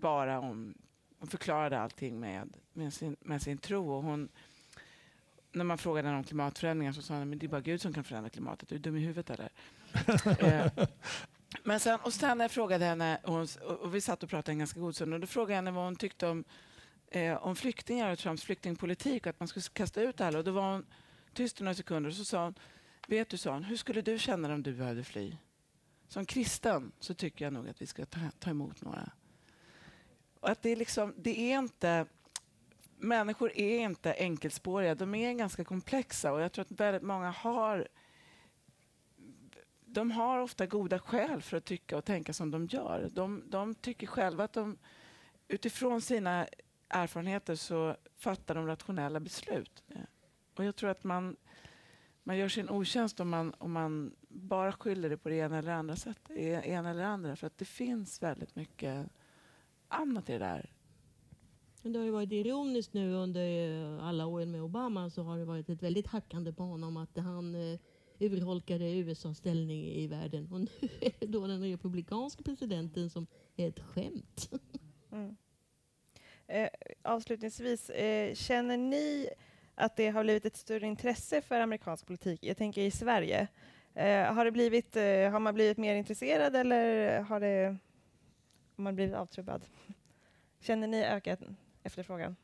bara 0.00 0.40
om, 0.40 0.74
hon 1.18 1.28
förklarade 1.28 1.78
allting 1.80 2.20
med, 2.20 2.56
med, 2.72 2.92
sin, 2.94 3.16
med 3.20 3.42
sin 3.42 3.58
tro 3.58 3.90
och 3.92 4.02
hon 4.02 4.28
när 5.52 5.64
man 5.64 5.78
frågade 5.78 6.08
henne 6.08 6.18
om 6.18 6.24
klimatförändringar 6.24 6.92
så 6.92 7.02
sa 7.02 7.14
hon 7.14 7.28
men 7.28 7.38
det 7.38 7.46
är 7.46 7.48
bara 7.48 7.60
Gud 7.60 7.80
som 7.80 7.92
kan 7.92 8.04
förändra 8.04 8.30
klimatet. 8.30 8.72
Är 8.72 8.76
du 8.76 8.82
dum 8.82 8.96
i 8.96 9.00
huvudet 9.00 9.30
eller? 9.30 9.50
eh, 10.38 10.86
men 11.64 11.80
sen, 11.80 11.98
och 12.02 12.12
sen 12.12 12.38
när 12.38 12.44
jag 12.44 12.50
frågade 12.50 12.84
henne, 12.84 13.20
och, 13.22 13.32
hon, 13.32 13.46
och, 13.66 13.80
och 13.80 13.94
vi 13.94 14.00
satt 14.00 14.22
och 14.22 14.28
pratade 14.28 14.52
en 14.52 14.58
ganska 14.58 14.80
god 14.80 14.94
stund, 14.94 15.14
och 15.14 15.20
då 15.20 15.26
frågade 15.26 15.52
jag 15.52 15.56
henne 15.56 15.70
vad 15.70 15.84
hon 15.84 15.96
tyckte 15.96 16.26
om, 16.26 16.44
eh, 17.10 17.34
om 17.34 17.56
flyktingar 17.56 18.12
och 18.12 18.18
Trumps 18.18 18.42
flyktingpolitik 18.42 19.26
och 19.26 19.30
att 19.30 19.40
man 19.40 19.48
skulle 19.48 19.62
kasta 19.72 20.02
ut 20.02 20.20
alla. 20.20 20.38
Och 20.38 20.44
då 20.44 20.50
var 20.50 20.72
hon 20.72 20.86
tyst 21.34 21.60
i 21.60 21.64
några 21.64 21.74
sekunder 21.74 22.10
och 22.10 22.16
så 22.16 22.24
sa 22.24 22.44
hon, 22.44 22.54
vet 23.06 23.28
du, 23.28 23.36
sa 23.36 23.52
hon, 23.52 23.64
hur 23.64 23.76
skulle 23.76 24.02
du 24.02 24.18
känna 24.18 24.54
om 24.54 24.62
du 24.62 24.72
behövde 24.72 25.04
fly? 25.04 25.36
Som 26.08 26.26
kristen 26.26 26.92
så 27.00 27.14
tycker 27.14 27.44
jag 27.44 27.52
nog 27.52 27.68
att 27.68 27.82
vi 27.82 27.86
ska 27.86 28.06
ta, 28.06 28.20
ta 28.38 28.50
emot 28.50 28.82
några. 28.82 29.10
Och 30.40 30.50
att 30.50 30.62
det 30.62 30.70
är 30.70 30.76
liksom, 30.76 31.14
det 31.16 31.52
är 31.52 31.58
inte 31.58 32.06
människor 33.02 33.52
är 33.56 33.78
inte 33.78 34.14
enkelspåriga, 34.18 34.94
de 34.94 35.14
är 35.14 35.32
ganska 35.32 35.64
komplexa 35.64 36.32
och 36.32 36.40
jag 36.40 36.52
tror 36.52 36.62
att 36.62 36.80
väldigt 36.80 37.02
många 37.02 37.30
har 37.30 37.88
de 39.86 40.10
har 40.10 40.38
ofta 40.38 40.66
goda 40.66 40.98
skäl 40.98 41.42
för 41.42 41.56
att 41.56 41.64
tycka 41.64 41.96
och 41.96 42.04
tänka 42.04 42.32
som 42.32 42.50
de 42.50 42.66
gör. 42.66 43.10
De, 43.12 43.42
de 43.46 43.74
tycker 43.74 44.06
själva 44.06 44.44
att 44.44 44.52
de 44.52 44.78
utifrån 45.48 46.00
sina 46.00 46.46
erfarenheter 46.88 47.54
så 47.54 47.96
fattar 48.16 48.54
de 48.54 48.66
rationella 48.66 49.20
beslut. 49.20 49.82
Eh, 49.88 50.00
och 50.54 50.64
jag 50.64 50.76
tror 50.76 50.90
att 50.90 51.04
man, 51.04 51.36
man 52.22 52.36
gör 52.36 52.48
sin 52.48 52.70
otjänst 52.70 53.20
om 53.20 53.28
man, 53.28 53.54
om 53.58 53.72
man 53.72 54.14
bara 54.28 54.72
skyller 54.72 55.10
det 55.10 55.16
på 55.16 55.28
det 55.28 55.34
ena 55.34 55.58
eller 55.58 55.72
andra 55.72 55.96
sättet. 55.96 56.36
Eh, 56.36 56.68
ena 56.68 56.90
eller 56.90 57.04
andra, 57.04 57.36
för 57.36 57.46
att 57.46 57.58
det 57.58 57.64
finns 57.64 58.22
väldigt 58.22 58.56
mycket 58.56 59.08
annat 59.88 60.28
i 60.28 60.32
det 60.32 60.38
där. 60.38 60.70
Men 61.82 61.92
det 61.92 61.98
har 61.98 62.06
ju 62.06 62.10
varit 62.10 62.32
ironiskt 62.32 62.94
nu 62.94 63.14
under 63.14 63.68
eh, 63.98 64.04
alla 64.04 64.26
åren 64.26 64.50
med 64.50 64.62
Obama 64.62 65.10
så 65.10 65.22
har 65.22 65.38
det 65.38 65.44
varit 65.44 65.68
ett 65.68 65.82
väldigt 65.82 66.06
hackande 66.06 66.52
på 66.52 66.62
honom 66.62 66.96
att 66.96 67.16
han 67.16 67.54
eh, 67.54 67.78
urholkade 68.18 68.96
USAs 68.96 69.38
ställning 69.38 69.84
i 69.84 70.06
världen. 70.06 70.48
Och 70.52 70.60
nu 70.60 70.68
är 71.00 71.12
det 71.18 71.26
då 71.26 71.46
den 71.46 71.62
republikanska 71.62 72.42
presidenten 72.42 73.10
som 73.10 73.26
är 73.56 73.68
ett 73.68 73.80
skämt. 73.80 74.50
Mm. 75.12 75.36
Eh, 76.46 76.68
avslutningsvis, 77.02 77.90
eh, 77.90 78.34
känner 78.34 78.76
ni 78.76 79.28
att 79.74 79.96
det 79.96 80.08
har 80.08 80.22
blivit 80.22 80.44
ett 80.44 80.56
större 80.56 80.86
intresse 80.86 81.42
för 81.42 81.60
amerikansk 81.60 82.06
politik? 82.06 82.40
Jag 82.42 82.56
tänker 82.56 82.82
i 82.82 82.90
Sverige. 82.90 83.48
Eh, 83.94 84.34
har, 84.34 84.44
det 84.44 84.50
blivit, 84.50 84.96
eh, 84.96 85.30
har 85.30 85.40
man 85.40 85.54
blivit 85.54 85.78
mer 85.78 85.94
intresserad 85.94 86.56
eller 86.56 87.20
har, 87.20 87.40
det, 87.40 87.76
har 88.76 88.82
man 88.82 88.94
blivit 88.94 89.14
avtrubbad? 89.14 89.66
Känner 90.60 90.86
ni 90.86 91.04
ökat 91.04 91.40
efterfrågan? 91.82 92.36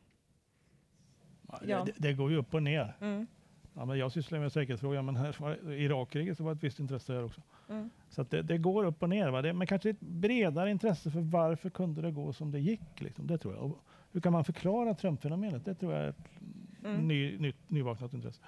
Ja. 1.67 1.85
Det, 1.85 1.93
det, 1.97 2.13
går 2.13 2.31
ju 2.31 2.37
upp 2.37 2.55
och 2.55 2.63
ner. 2.63 2.97
Mm. 3.01 3.27
Ja, 3.75 3.85
men 3.85 3.99
jag 3.99 4.13
sysslar 4.13 4.39
med 4.39 4.53
säkerhetsfrågor, 4.53 5.03
men 5.03 5.17
här, 5.17 5.71
Irakkriget 5.73 6.37
så 6.37 6.45
var 6.45 6.53
ett 6.53 6.63
visst 6.63 6.79
intresse 6.79 7.13
här 7.13 7.25
också. 7.25 7.41
Mm. 7.69 7.91
Så 8.09 8.23
det, 8.23 8.43
det, 8.43 8.59
går 8.59 8.85
upp 8.85 9.03
och 9.03 9.09
ner. 9.09 9.31
Va? 9.31 9.43
Det, 9.43 9.53
men 9.53 9.67
kanske 9.67 9.91
ett 9.91 10.01
bredare 10.01 10.71
intresse 10.71 11.11
för 11.11 11.21
varför 11.21 11.71
kunde 11.71 12.03
det 12.03 12.11
gå 12.11 12.33
som 12.33 12.51
det 12.51 12.61
gick. 12.61 13.01
Liksom. 13.01 13.27
Det 13.27 13.39
tror 13.39 13.55
jag. 13.55 13.65
Och 13.65 13.79
hur 14.13 14.21
kan 14.21 14.33
man 14.33 14.45
förklara 14.45 14.95
Trump-fenomenet? 14.95 15.65
Det 15.65 15.75
tror 15.75 15.93
jag 15.93 16.03
är 16.03 16.09
ett 16.09 16.41
mm. 16.85 17.09
ny, 17.09 17.39
ny, 17.39 17.53
nyvaknat 17.67 18.13
intresse. 18.15 18.41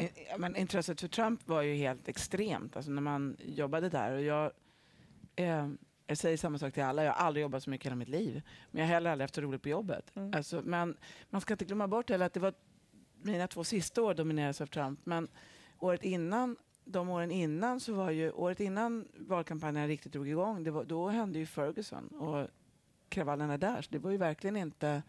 I, 0.00 0.10
men 0.38 0.56
intresset 0.56 1.00
för 1.00 1.08
Trump 1.08 1.48
var 1.48 1.62
ju 1.62 1.74
helt 1.74 2.08
extremt 2.08 2.76
alltså 2.76 2.90
när 2.90 3.02
man 3.02 3.36
jobbade 3.44 3.88
där. 3.88 4.12
Och 4.12 4.22
jag, 4.22 4.50
eh, 5.36 5.68
jag 6.06 6.18
säger 6.18 6.36
samma 6.36 6.58
sak 6.58 6.74
till 6.74 6.82
alla, 6.82 7.04
jag 7.04 7.12
har 7.12 7.26
aldrig 7.26 7.42
jobbat 7.42 7.62
så 7.62 7.70
mycket 7.70 7.84
i 7.84 7.88
hela 7.88 7.96
mitt 7.96 8.08
liv. 8.08 8.42
Men 8.70 8.80
jag 8.80 8.88
har 8.88 8.94
heller 8.94 9.10
aldrig 9.10 9.24
haft 9.24 9.34
så 9.34 9.40
roligt 9.40 9.62
på 9.62 9.68
jobbet. 9.68 10.12
Mm. 10.16 10.34
Alltså, 10.34 10.62
men 10.64 10.96
man 11.30 11.40
ska 11.40 11.54
inte 11.54 11.64
glömma 11.64 11.88
bort 11.88 12.10
heller 12.10 12.26
att 12.26 12.32
det 12.32 12.40
var 12.40 12.54
mina 13.22 13.46
två 13.46 13.64
sista 13.64 14.02
år 14.02 14.14
dominerades 14.14 14.60
av 14.60 14.66
Trump. 14.66 15.00
Men 15.04 15.28
året 15.78 16.04
innan, 16.04 16.56
de 16.84 17.08
åren 17.08 17.30
innan 17.30 17.80
så 17.80 17.94
var 17.94 18.10
ju, 18.10 18.30
året 18.30 18.60
innan 18.60 19.08
valkampanjen 19.14 19.88
riktigt 19.88 20.12
drog 20.12 20.28
igång, 20.28 20.64
det 20.64 20.70
var, 20.70 20.84
då 20.84 21.08
hände 21.08 21.38
ju 21.38 21.46
Ferguson 21.46 22.08
och 22.08 22.48
kravallerna 23.08 23.58
där. 23.58 23.82
Så 23.82 23.88
det 23.90 23.98
var 23.98 24.10
ju 24.10 24.16
verkligen 24.16 24.56
inte 24.56 25.02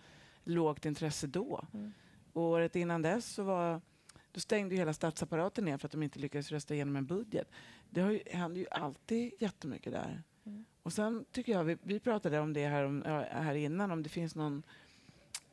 lågt 0.44 0.86
intresse 0.86 1.28
då. 1.28 1.66
Mm. 1.74 1.94
Och 2.34 2.42
året 2.42 2.76
innan 2.76 3.02
dess 3.02 3.26
så 3.26 3.44
var, 3.44 3.82
då 4.32 4.40
stängde 4.40 4.76
ju 4.76 4.80
hela 4.80 4.94
statsapparaten 4.94 5.66
ner 5.66 5.78
för 5.78 5.88
att 5.88 5.92
de 5.92 6.04
inte 6.04 6.20
lyckades 6.20 6.52
rösta 6.52 6.74
igenom 6.74 6.96
en 6.96 7.06
budget. 7.06 7.52
Det 7.90 8.02
har 8.02 8.12
ju, 8.12 8.20
händer 8.26 8.62
ju 8.62 8.68
alltid 8.72 9.34
jättemycket 9.40 9.94
där. 9.94 10.24
Mm. 10.48 10.66
Och 10.84 10.94
sen 10.94 11.26
tycker 11.32 11.52
jag, 11.52 11.64
vi, 11.64 11.78
vi 11.84 12.00
pratade 12.00 12.40
om 12.40 12.54
det 12.54 12.68
här, 12.68 12.84
om, 12.84 13.04
här 13.32 13.56
innan, 13.56 13.92
om 13.92 14.04
det 14.04 14.10
finns 14.10 14.36
någon 14.36 14.64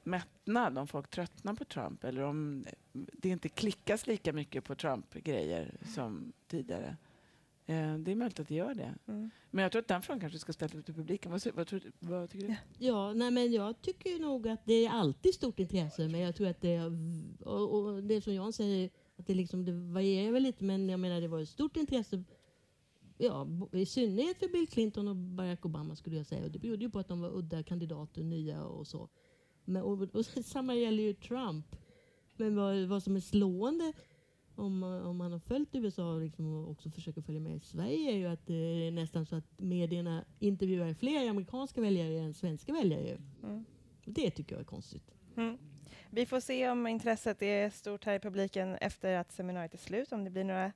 mättnad, 0.02 0.78
om 0.78 0.86
folk 0.86 1.10
tröttnar 1.10 1.54
på 1.54 1.64
Trump 1.64 2.04
eller 2.04 2.22
om 2.22 2.64
det 2.92 3.28
inte 3.28 3.48
klickas 3.48 4.06
lika 4.06 4.32
mycket 4.32 4.64
på 4.64 4.74
Trump-grejer 4.74 5.74
som 5.94 6.32
tidigare. 6.48 6.96
Eh, 7.66 7.94
det 7.94 8.10
är 8.10 8.14
möjligt 8.14 8.40
att 8.40 8.48
det 8.48 8.54
gör 8.54 8.74
det. 8.74 8.94
Mm. 9.06 9.30
Men 9.50 9.62
jag 9.62 9.72
tror 9.72 9.80
att 9.82 9.88
den 9.88 10.02
frågan 10.02 10.20
kanske 10.20 10.38
ska 10.38 10.52
ställas 10.52 10.84
till 10.84 10.94
publiken. 10.94 11.32
Vad, 11.32 11.46
vad, 11.54 11.66
tror, 11.66 11.82
vad 11.98 12.30
tycker 12.30 12.48
du? 12.48 12.56
Ja, 12.78 13.12
nej, 13.12 13.30
men 13.30 13.52
jag 13.52 13.82
tycker 13.82 14.18
nog 14.18 14.48
att 14.48 14.66
det 14.66 14.86
är 14.86 14.90
alltid 14.90 15.34
stort 15.34 15.58
intresse. 15.58 16.08
Men 16.08 16.20
jag 16.20 16.36
tror 16.36 16.48
att 16.48 16.60
det, 16.60 16.80
och, 17.44 17.74
och 17.74 18.02
det 18.02 18.20
som 18.20 18.34
Jan 18.34 18.52
säger, 18.52 18.90
att 19.16 19.26
det, 19.26 19.34
liksom, 19.34 19.64
det 19.64 19.72
varierar 19.72 20.32
väl 20.32 20.42
lite. 20.42 20.64
Men 20.64 20.88
jag 20.88 21.00
menar 21.00 21.20
det 21.20 21.28
var 21.28 21.40
ett 21.40 21.48
stort 21.48 21.76
intresse 21.76 22.24
ja, 23.18 23.48
i 23.72 23.86
synnerhet 23.86 24.38
för 24.38 24.48
Bill 24.48 24.68
Clinton 24.68 25.08
och 25.08 25.16
Barack 25.16 25.64
Obama 25.64 25.96
skulle 25.96 26.16
jag 26.16 26.26
säga. 26.26 26.44
Och 26.44 26.50
det 26.50 26.58
berodde 26.58 26.84
ju 26.84 26.90
på 26.90 26.98
att 26.98 27.08
de 27.08 27.20
var 27.20 27.38
udda 27.38 27.62
kandidater, 27.62 28.22
nya 28.22 28.64
och 28.64 28.86
så. 28.86 29.08
Men, 29.64 29.82
och, 29.82 30.14
och, 30.14 30.26
samma 30.44 30.74
gäller 30.74 31.02
ju 31.02 31.12
Trump. 31.14 31.76
Men 32.36 32.56
vad, 32.56 32.84
vad 32.84 33.02
som 33.02 33.16
är 33.16 33.20
slående 33.20 33.92
om, 34.54 34.82
om 34.82 35.16
man 35.16 35.32
har 35.32 35.38
följt 35.38 35.74
USA 35.74 36.14
liksom, 36.14 36.54
och 36.54 36.70
också 36.70 36.90
försöker 36.90 37.22
följa 37.22 37.40
med 37.40 37.56
i 37.56 37.60
Sverige 37.60 38.12
är 38.12 38.16
ju 38.16 38.26
att 38.26 38.46
det 38.46 38.54
är 38.54 38.90
nästan 38.90 39.26
så 39.26 39.36
att 39.36 39.60
medierna 39.60 40.24
intervjuar 40.38 40.94
fler 40.94 41.30
amerikanska 41.30 41.80
väljare 41.80 42.18
än 42.18 42.34
svenska 42.34 42.72
väljare. 42.72 43.18
Mm. 43.42 43.64
Det 44.04 44.30
tycker 44.30 44.54
jag 44.54 44.60
är 44.60 44.64
konstigt. 44.64 45.14
Mm. 45.36 45.58
Vi 46.10 46.26
får 46.26 46.40
se 46.40 46.70
om 46.70 46.86
intresset 46.86 47.42
är 47.42 47.70
stort 47.70 48.04
här 48.04 48.14
i 48.14 48.18
publiken 48.18 48.74
efter 48.74 49.16
att 49.16 49.32
seminariet 49.32 49.74
är 49.74 49.78
slut, 49.78 50.12
om 50.12 50.24
det 50.24 50.30
blir 50.30 50.44
några 50.44 50.72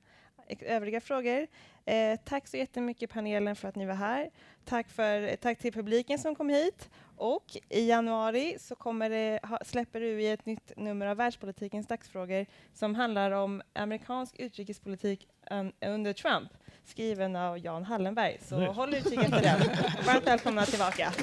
övriga 0.61 1.01
frågor. 1.01 1.47
Eh, 1.85 2.19
tack 2.25 2.47
så 2.47 2.57
jättemycket 2.57 3.09
panelen 3.09 3.55
för 3.55 3.67
att 3.67 3.75
ni 3.75 3.85
var 3.85 3.93
här. 3.93 4.29
Tack, 4.65 4.89
för, 4.89 5.35
tack 5.35 5.59
till 5.59 5.73
publiken 5.73 6.19
som 6.19 6.35
kom 6.35 6.49
hit. 6.49 6.89
Och 7.15 7.57
i 7.69 7.89
januari 7.89 8.57
så 8.59 8.75
kommer 8.75 9.09
det, 9.09 9.39
ha, 9.43 9.59
släpper 9.65 10.01
UI 10.01 10.27
ett 10.27 10.45
nytt 10.45 10.71
nummer 10.77 11.05
av 11.05 11.17
Världspolitikens 11.17 11.87
dagsfrågor 11.87 12.45
som 12.73 12.95
handlar 12.95 13.31
om 13.31 13.61
amerikansk 13.73 14.35
utrikespolitik 14.39 15.27
un, 15.51 15.71
under 15.81 16.13
Trump, 16.13 16.49
skriven 16.85 17.35
av 17.35 17.59
Jan 17.59 17.83
Hallenberg. 17.83 18.37
Så 18.41 18.59
Nej. 18.59 18.67
håll 18.67 18.93
utkik 18.93 19.19
efter 19.19 19.41
den. 19.41 19.59
Varmt 20.05 20.27
välkomna 20.27 20.65
tillbaka. 20.65 21.13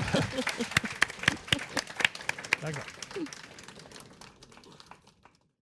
Tack. 2.60 2.76